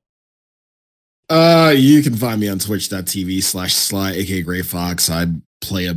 Uh, 1.29 1.73
you 1.75 2.01
can 2.03 2.15
find 2.15 2.39
me 2.39 2.47
on 2.49 2.59
twitch.tv 2.59 3.41
slash 3.43 3.73
sly, 3.73 4.11
aka 4.11 4.41
Gray 4.43 4.61
Fox. 4.61 5.09
I 5.09 5.25
play 5.61 5.87
a 5.87 5.95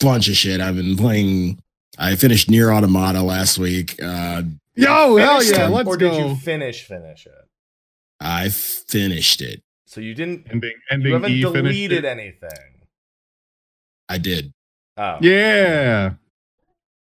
bunch 0.00 0.28
of 0.28 0.36
shit. 0.36 0.60
I've 0.60 0.76
been 0.76 0.96
playing, 0.96 1.60
I 1.98 2.14
finished 2.14 2.48
Nier 2.50 2.70
Automata 2.72 3.22
last 3.22 3.58
week. 3.58 3.96
Uh, 4.02 4.42
Yo, 4.74 5.16
hell 5.16 5.42
yeah, 5.42 5.66
it, 5.66 5.70
let's 5.70 5.88
or 5.88 5.96
did 5.96 6.14
you 6.14 6.36
finish 6.36 6.84
finish 6.84 7.26
it? 7.26 7.32
I 8.20 8.50
finished 8.50 9.40
it. 9.40 9.62
So 9.86 10.00
you 10.00 10.14
didn't. 10.14 10.46
Ending, 10.50 10.72
You 11.00 11.14
haven't 11.14 11.32
E 11.32 11.40
deleted 11.40 12.04
anything. 12.04 12.77
I 14.08 14.18
did. 14.18 14.52
Oh, 14.96 15.18
Yeah. 15.20 16.14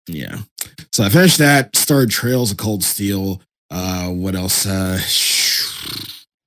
Yeah. 0.07 0.37
So 0.91 1.03
I 1.03 1.09
finished 1.09 1.37
that, 1.37 1.75
started 1.75 2.09
Trails 2.09 2.51
of 2.51 2.57
Cold 2.57 2.83
Steel. 2.83 3.41
Uh, 3.69 4.09
what 4.09 4.35
else? 4.35 4.65
Uh, 4.65 4.99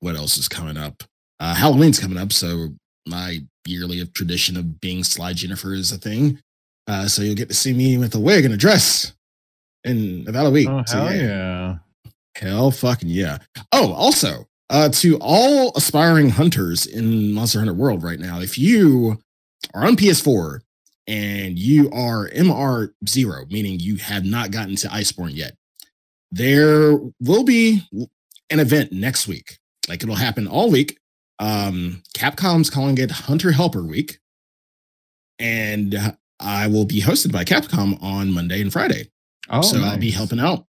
what 0.01 0.17
else 0.17 0.37
is 0.37 0.49
coming 0.49 0.77
up? 0.77 1.03
Uh, 1.41 1.55
Halloween's 1.55 1.99
coming 1.99 2.19
up, 2.19 2.33
so 2.33 2.69
my 3.07 3.39
yearly 3.67 4.05
tradition 4.09 4.57
of 4.57 4.81
being 4.81 5.03
Sly 5.03 5.33
Jennifer 5.33 5.73
is 5.73 5.93
a 5.93 5.99
thing. 5.99 6.39
Uh, 6.87 7.09
so 7.09 7.23
you'll 7.23 7.35
get 7.35 7.49
to 7.49 7.55
see 7.55 7.73
me 7.73 7.97
with 7.97 8.15
a 8.15 8.21
wig 8.21 8.45
and 8.45 8.53
a 8.53 8.57
dress 8.59 9.15
in 9.85 10.27
about 10.29 10.47
a 10.47 10.51
week. 10.51 10.69
Oh 10.69 10.83
So, 10.87 10.99
hell 10.99 11.15
yeah. 11.15 11.77
Hell 12.37 12.71
fucking 12.71 13.09
yeah. 13.09 13.39
Oh, 13.73 13.93
also, 13.95 14.47
uh, 14.69 14.89
to 14.91 15.17
all 15.21 15.73
aspiring 15.77 16.29
hunters 16.31 16.85
in 16.87 17.33
Monster 17.33 17.61
Hunter 17.61 17.75
World 17.75 18.03
right 18.03 18.19
now, 18.21 18.41
if 18.41 18.59
you 18.59 19.19
are 19.75 19.85
on 19.85 19.97
PS4 19.97 20.61
and 21.07 21.59
you 21.59 21.91
are 21.91 22.31
MR0, 22.31 23.51
meaning 23.51 23.79
you 23.79 23.97
have 23.97 24.25
not 24.25 24.51
gotten 24.51 24.77
to 24.77 24.89
Iceborne 24.89 25.35
yet, 25.35 25.57
there 26.33 26.99
will 27.21 27.45
be 27.45 27.83
an 28.51 28.61
event 28.61 28.93
next 28.93 29.29
week. 29.29 29.59
Like 29.89 30.03
it'll 30.03 30.15
happen 30.15 30.47
all 30.47 30.71
week. 30.71 30.99
Um, 31.39 32.03
Capcom's 32.17 32.71
calling 32.71 32.97
it 32.99 33.11
Hunter 33.11 33.53
Helper 33.53 33.83
Week. 33.83 34.19
And 35.39 36.17
I 36.41 36.69
will 36.69 36.85
be 36.87 37.03
hosted 37.03 37.33
by 37.33 37.45
Capcom 37.45 38.01
on 38.03 38.33
Monday 38.33 38.61
and 38.61 38.73
Friday 38.73 39.11
Oh, 39.51 39.63
so 39.63 39.81
I'll 39.83 39.99
be 39.99 40.11
helping 40.11 40.41
out, 40.41 40.67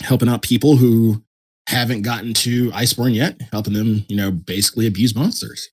helping 0.00 0.28
out 0.28 0.42
people 0.42 0.76
who 0.76 1.22
haven't 1.68 2.02
gotten 2.02 2.34
to 2.34 2.70
Iceborne 2.70 3.14
yet, 3.14 3.40
helping 3.50 3.72
them, 3.72 4.04
you 4.08 4.16
know, 4.16 4.30
basically 4.30 4.86
abuse 4.86 5.14
monsters 5.14 5.70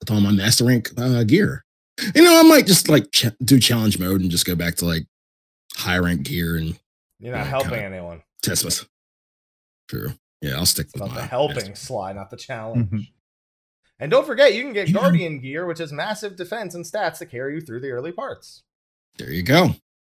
with 0.00 0.10
all 0.10 0.20
my 0.20 0.32
master 0.32 0.64
rank 0.64 0.90
uh, 0.98 1.22
gear. 1.24 1.64
You 2.14 2.22
know, 2.24 2.40
I 2.40 2.42
might 2.42 2.66
just 2.66 2.88
like 2.88 3.10
ch- 3.12 3.26
do 3.42 3.58
challenge 3.60 3.98
mode 3.98 4.20
and 4.20 4.30
just 4.30 4.46
go 4.46 4.54
back 4.54 4.74
to 4.76 4.84
like 4.84 5.06
high 5.76 5.98
rank 5.98 6.24
gear 6.24 6.56
and 6.56 6.78
you're 7.20 7.32
not 7.32 7.40
Yeah, 7.40 7.44
helping 7.44 7.74
anyone. 7.74 8.22
test 8.42 8.64
myself. 8.64 8.88
True. 9.88 10.14
Yeah, 10.40 10.56
I'll 10.56 10.66
stick 10.66 10.86
It's 10.86 10.94
with 10.94 11.02
about 11.02 11.14
my 11.14 11.20
the 11.22 11.26
helping 11.26 11.74
sly, 11.74 12.12
not 12.12 12.30
the 12.30 12.36
challenge. 12.36 12.90
Mhm. 12.90 13.08
And 14.00 14.10
don't 14.10 14.26
forget, 14.26 14.54
you 14.54 14.62
can 14.62 14.72
get 14.72 14.88
Yeah. 14.88 14.94
Guardian 14.94 15.38
gear, 15.38 15.66
which 15.66 15.78
has 15.78 15.92
massive 15.92 16.36
defense 16.36 16.74
and 16.74 16.84
stats 16.84 17.18
to 17.18 17.26
carry 17.26 17.54
you 17.54 17.60
through 17.60 17.80
the 17.80 17.90
early 17.90 18.12
parts. 18.12 18.62
There 19.18 19.32
you 19.32 19.42
go. 19.42 19.76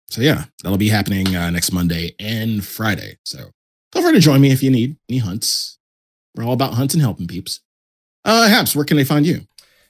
So 0.10 0.22
yeah, 0.22 0.46
that'll 0.64 0.78
be 0.80 0.90
happening 0.90 1.36
uh, 1.36 1.50
next 1.52 1.72
Monday 1.72 2.16
and 2.20 2.66
Friday. 2.66 3.18
So 3.26 3.52
feel 3.94 4.02
free 4.02 4.14
to 4.14 4.20
join 4.20 4.42
me 4.42 4.52
if 4.52 4.64
you 4.64 4.72
need 4.72 4.98
any 5.08 5.20
hunts. 5.20 5.78
We're 6.36 6.44
all 6.46 6.54
about 6.54 6.74
hunts 6.74 6.94
and 6.96 7.02
helping 7.02 7.28
peeps. 7.28 7.60
Uh, 8.26 8.48
Haps, 8.48 8.76
where 8.76 8.84
can 8.86 8.98
they 8.98 9.04
find 9.06 9.26
you? 9.26 9.48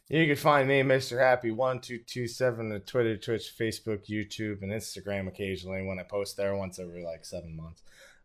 You 0.10 0.26
can 0.26 0.38
find 0.38 0.70
me, 0.70 0.82
Mr. 0.84 1.20
Happy 1.20 1.52
one 1.52 1.82
two 1.82 2.00
two 2.00 2.28
seven 2.28 2.72
on 2.72 2.80
Twitter, 2.82 3.18
Twitch, 3.18 3.54
Facebook, 3.60 4.08
YouTube, 4.10 4.62
and 4.62 4.72
Instagram 4.72 5.28
occasionally 5.28 5.86
when 5.86 6.00
I 6.00 6.04
post 6.04 6.38
there 6.38 6.56
once 6.56 6.80
every 6.80 7.04
like 7.04 7.26
seven 7.26 7.58
months. 7.58 7.84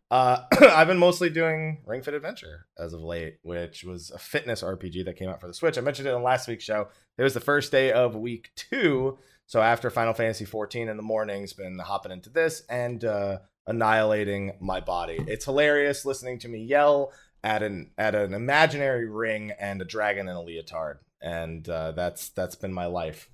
Uh, 0.09 0.43
I've 0.61 0.87
been 0.87 0.97
mostly 0.97 1.29
doing 1.29 1.81
Ring 1.85 2.01
Fit 2.01 2.13
Adventure 2.13 2.67
as 2.77 2.93
of 2.93 3.01
late, 3.01 3.39
which 3.41 3.83
was 3.83 4.11
a 4.11 4.17
fitness 4.17 4.63
RPG 4.63 5.03
that 5.05 5.17
came 5.17 5.27
out 5.27 5.41
for 5.41 5.47
the 5.47 5.53
Switch. 5.53 5.77
I 5.77 5.81
mentioned 5.81 6.07
it 6.07 6.13
in 6.13 6.23
last 6.23 6.47
week's 6.47 6.63
show. 6.63 6.87
It 7.17 7.23
was 7.23 7.33
the 7.33 7.41
first 7.41 7.71
day 7.71 7.91
of 7.91 8.15
week 8.15 8.51
two, 8.55 9.17
so 9.45 9.61
after 9.61 9.89
Final 9.89 10.13
Fantasy 10.13 10.45
14 10.45 10.87
in 10.87 10.95
the 10.95 11.03
mornings, 11.03 11.51
been 11.51 11.79
hopping 11.79 12.13
into 12.13 12.29
this 12.29 12.63
and 12.69 13.03
uh, 13.03 13.39
annihilating 13.67 14.53
my 14.61 14.79
body. 14.79 15.19
It's 15.27 15.45
hilarious 15.45 16.05
listening 16.05 16.39
to 16.39 16.47
me 16.47 16.63
yell 16.63 17.11
at 17.43 17.61
an 17.61 17.91
at 17.97 18.15
an 18.15 18.33
imaginary 18.33 19.09
ring 19.09 19.51
and 19.59 19.81
a 19.81 19.85
dragon 19.85 20.29
in 20.29 20.35
a 20.35 20.41
leotard, 20.41 20.99
and 21.23 21.67
uh, 21.69 21.91
that's 21.91 22.29
that's 22.29 22.55
been 22.55 22.73
my 22.73 22.85
life 22.85 23.29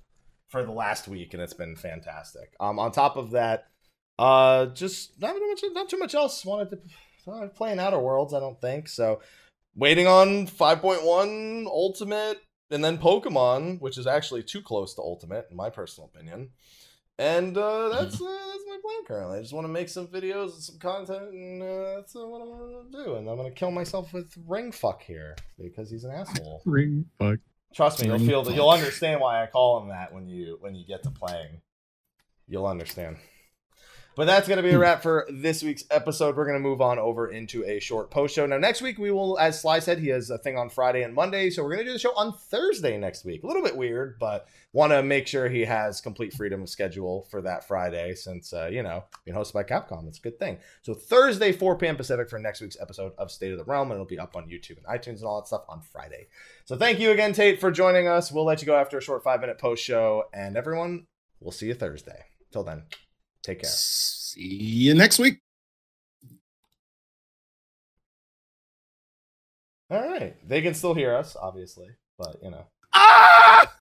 for 0.48 0.64
the 0.64 0.72
last 0.72 1.08
week, 1.08 1.34
and 1.34 1.42
it's 1.42 1.54
been 1.54 1.76
fantastic. 1.76 2.54
Um, 2.60 2.78
on 2.78 2.92
top 2.92 3.16
of 3.16 3.32
that, 3.32 3.68
uh, 4.18 4.66
just 4.66 5.20
not 5.20 5.34
too 5.34 5.48
much, 5.48 5.64
not 5.72 5.88
too 5.88 5.98
much 5.98 6.14
else. 6.14 6.44
Wanted 6.44 6.70
to 6.70 7.30
uh, 7.30 7.48
playing 7.48 7.78
Outer 7.78 7.98
Worlds, 7.98 8.32
I 8.32 8.40
don't 8.40 8.60
think 8.60 8.88
so. 8.88 9.20
Waiting 9.76 10.06
on 10.06 10.46
5.1 10.46 11.66
Ultimate, 11.66 12.38
and 12.70 12.84
then 12.84 12.98
Pokemon, 12.98 13.80
which 13.80 13.98
is 13.98 14.06
actually 14.06 14.42
too 14.42 14.62
close 14.62 14.94
to 14.94 15.02
Ultimate, 15.02 15.46
in 15.50 15.56
my 15.56 15.70
personal 15.70 16.10
opinion. 16.12 16.50
And 17.18 17.56
uh, 17.56 17.88
that's 17.92 18.20
uh, 18.20 18.24
that's 18.24 18.64
my 18.68 18.78
plan 18.82 19.04
currently. 19.06 19.38
I 19.38 19.42
just 19.42 19.52
want 19.52 19.66
to 19.66 19.72
make 19.72 19.88
some 19.88 20.06
videos 20.06 20.54
and 20.54 20.62
some 20.62 20.78
content, 20.78 21.32
and 21.32 21.62
uh, 21.62 21.96
that's 21.96 22.16
uh, 22.16 22.26
what 22.26 22.40
I'm 22.40 22.48
gonna 22.48 23.04
do. 23.04 23.16
And 23.16 23.28
I'm 23.28 23.36
gonna 23.36 23.50
kill 23.50 23.70
myself 23.70 24.12
with 24.12 24.32
Ring 24.46 24.72
Fuck 24.72 25.02
here 25.02 25.36
because 25.58 25.90
he's 25.90 26.04
an 26.04 26.12
asshole. 26.12 26.62
Ring 26.64 27.06
fuck. 27.18 27.38
Trust 27.74 28.00
me, 28.00 28.08
you'll 28.08 28.18
feel 28.18 28.42
that 28.42 28.54
you'll 28.54 28.70
understand 28.70 29.20
why 29.20 29.42
I 29.42 29.46
call 29.46 29.80
him 29.80 29.88
that 29.88 30.12
when 30.12 30.26
you 30.26 30.58
when 30.60 30.74
you 30.74 30.84
get 30.84 31.02
to 31.04 31.10
playing. 31.10 31.60
You'll 32.48 32.66
understand. 32.66 33.16
But 34.16 34.26
that's 34.26 34.48
going 34.48 34.56
to 34.56 34.62
be 34.62 34.74
a 34.74 34.78
wrap 34.78 35.02
for 35.02 35.26
this 35.30 35.62
week's 35.62 35.84
episode. 35.90 36.36
We're 36.36 36.44
going 36.44 36.58
to 36.58 36.68
move 36.68 36.80
on 36.80 36.98
over 36.98 37.30
into 37.30 37.64
a 37.64 37.78
short 37.78 38.10
post 38.10 38.34
show. 38.34 38.44
Now, 38.44 38.58
next 38.58 38.82
week, 38.82 38.98
we 38.98 39.12
will, 39.12 39.38
as 39.38 39.60
Sly 39.60 39.78
said, 39.78 40.00
he 40.00 40.08
has 40.08 40.30
a 40.30 40.38
thing 40.38 40.58
on 40.58 40.68
Friday 40.68 41.04
and 41.04 41.14
Monday. 41.14 41.48
So 41.48 41.62
we're 41.62 41.74
going 41.74 41.86
to 41.86 41.90
do 41.90 41.92
the 41.92 41.98
show 41.98 42.14
on 42.16 42.32
Thursday 42.32 42.98
next 42.98 43.24
week. 43.24 43.44
A 43.44 43.46
little 43.46 43.62
bit 43.62 43.76
weird, 43.76 44.18
but 44.18 44.48
want 44.72 44.92
to 44.92 45.02
make 45.02 45.28
sure 45.28 45.48
he 45.48 45.64
has 45.64 46.00
complete 46.00 46.32
freedom 46.32 46.62
of 46.62 46.68
schedule 46.68 47.26
for 47.30 47.40
that 47.42 47.66
Friday 47.66 48.14
since, 48.14 48.52
uh, 48.52 48.68
you 48.70 48.82
know, 48.82 49.04
being 49.24 49.36
hosted 49.36 49.52
by 49.52 49.62
Capcom, 49.62 50.06
it's 50.08 50.18
a 50.18 50.22
good 50.22 50.38
thing. 50.38 50.58
So 50.82 50.92
Thursday, 50.92 51.52
4 51.52 51.78
p.m. 51.78 51.96
Pacific 51.96 52.28
for 52.28 52.38
next 52.38 52.60
week's 52.60 52.80
episode 52.80 53.12
of 53.16 53.30
State 53.30 53.52
of 53.52 53.58
the 53.58 53.64
Realm. 53.64 53.90
And 53.90 53.94
it'll 53.94 54.06
be 54.06 54.18
up 54.18 54.36
on 54.36 54.48
YouTube 54.48 54.78
and 54.78 54.86
iTunes 54.86 55.18
and 55.18 55.24
all 55.24 55.40
that 55.40 55.46
stuff 55.46 55.64
on 55.68 55.82
Friday. 55.82 56.26
So 56.64 56.76
thank 56.76 56.98
you 56.98 57.12
again, 57.12 57.32
Tate, 57.32 57.60
for 57.60 57.70
joining 57.70 58.08
us. 58.08 58.32
We'll 58.32 58.44
let 58.44 58.60
you 58.60 58.66
go 58.66 58.76
after 58.76 58.98
a 58.98 59.02
short 59.02 59.22
five 59.22 59.40
minute 59.40 59.58
post 59.58 59.84
show. 59.84 60.24
And 60.34 60.56
everyone, 60.56 61.06
we'll 61.40 61.52
see 61.52 61.66
you 61.66 61.74
Thursday. 61.74 62.24
Till 62.52 62.64
then, 62.64 62.82
take 63.42 63.60
care. 63.60 63.70
See 63.70 64.40
you 64.42 64.94
next 64.94 65.18
week. 65.18 65.40
All 69.90 70.08
right. 70.08 70.36
They 70.48 70.62
can 70.62 70.74
still 70.74 70.94
hear 70.94 71.14
us, 71.14 71.36
obviously, 71.40 71.88
but 72.18 72.36
you 72.42 72.50
know. 72.50 72.64
Ah! 72.94 73.66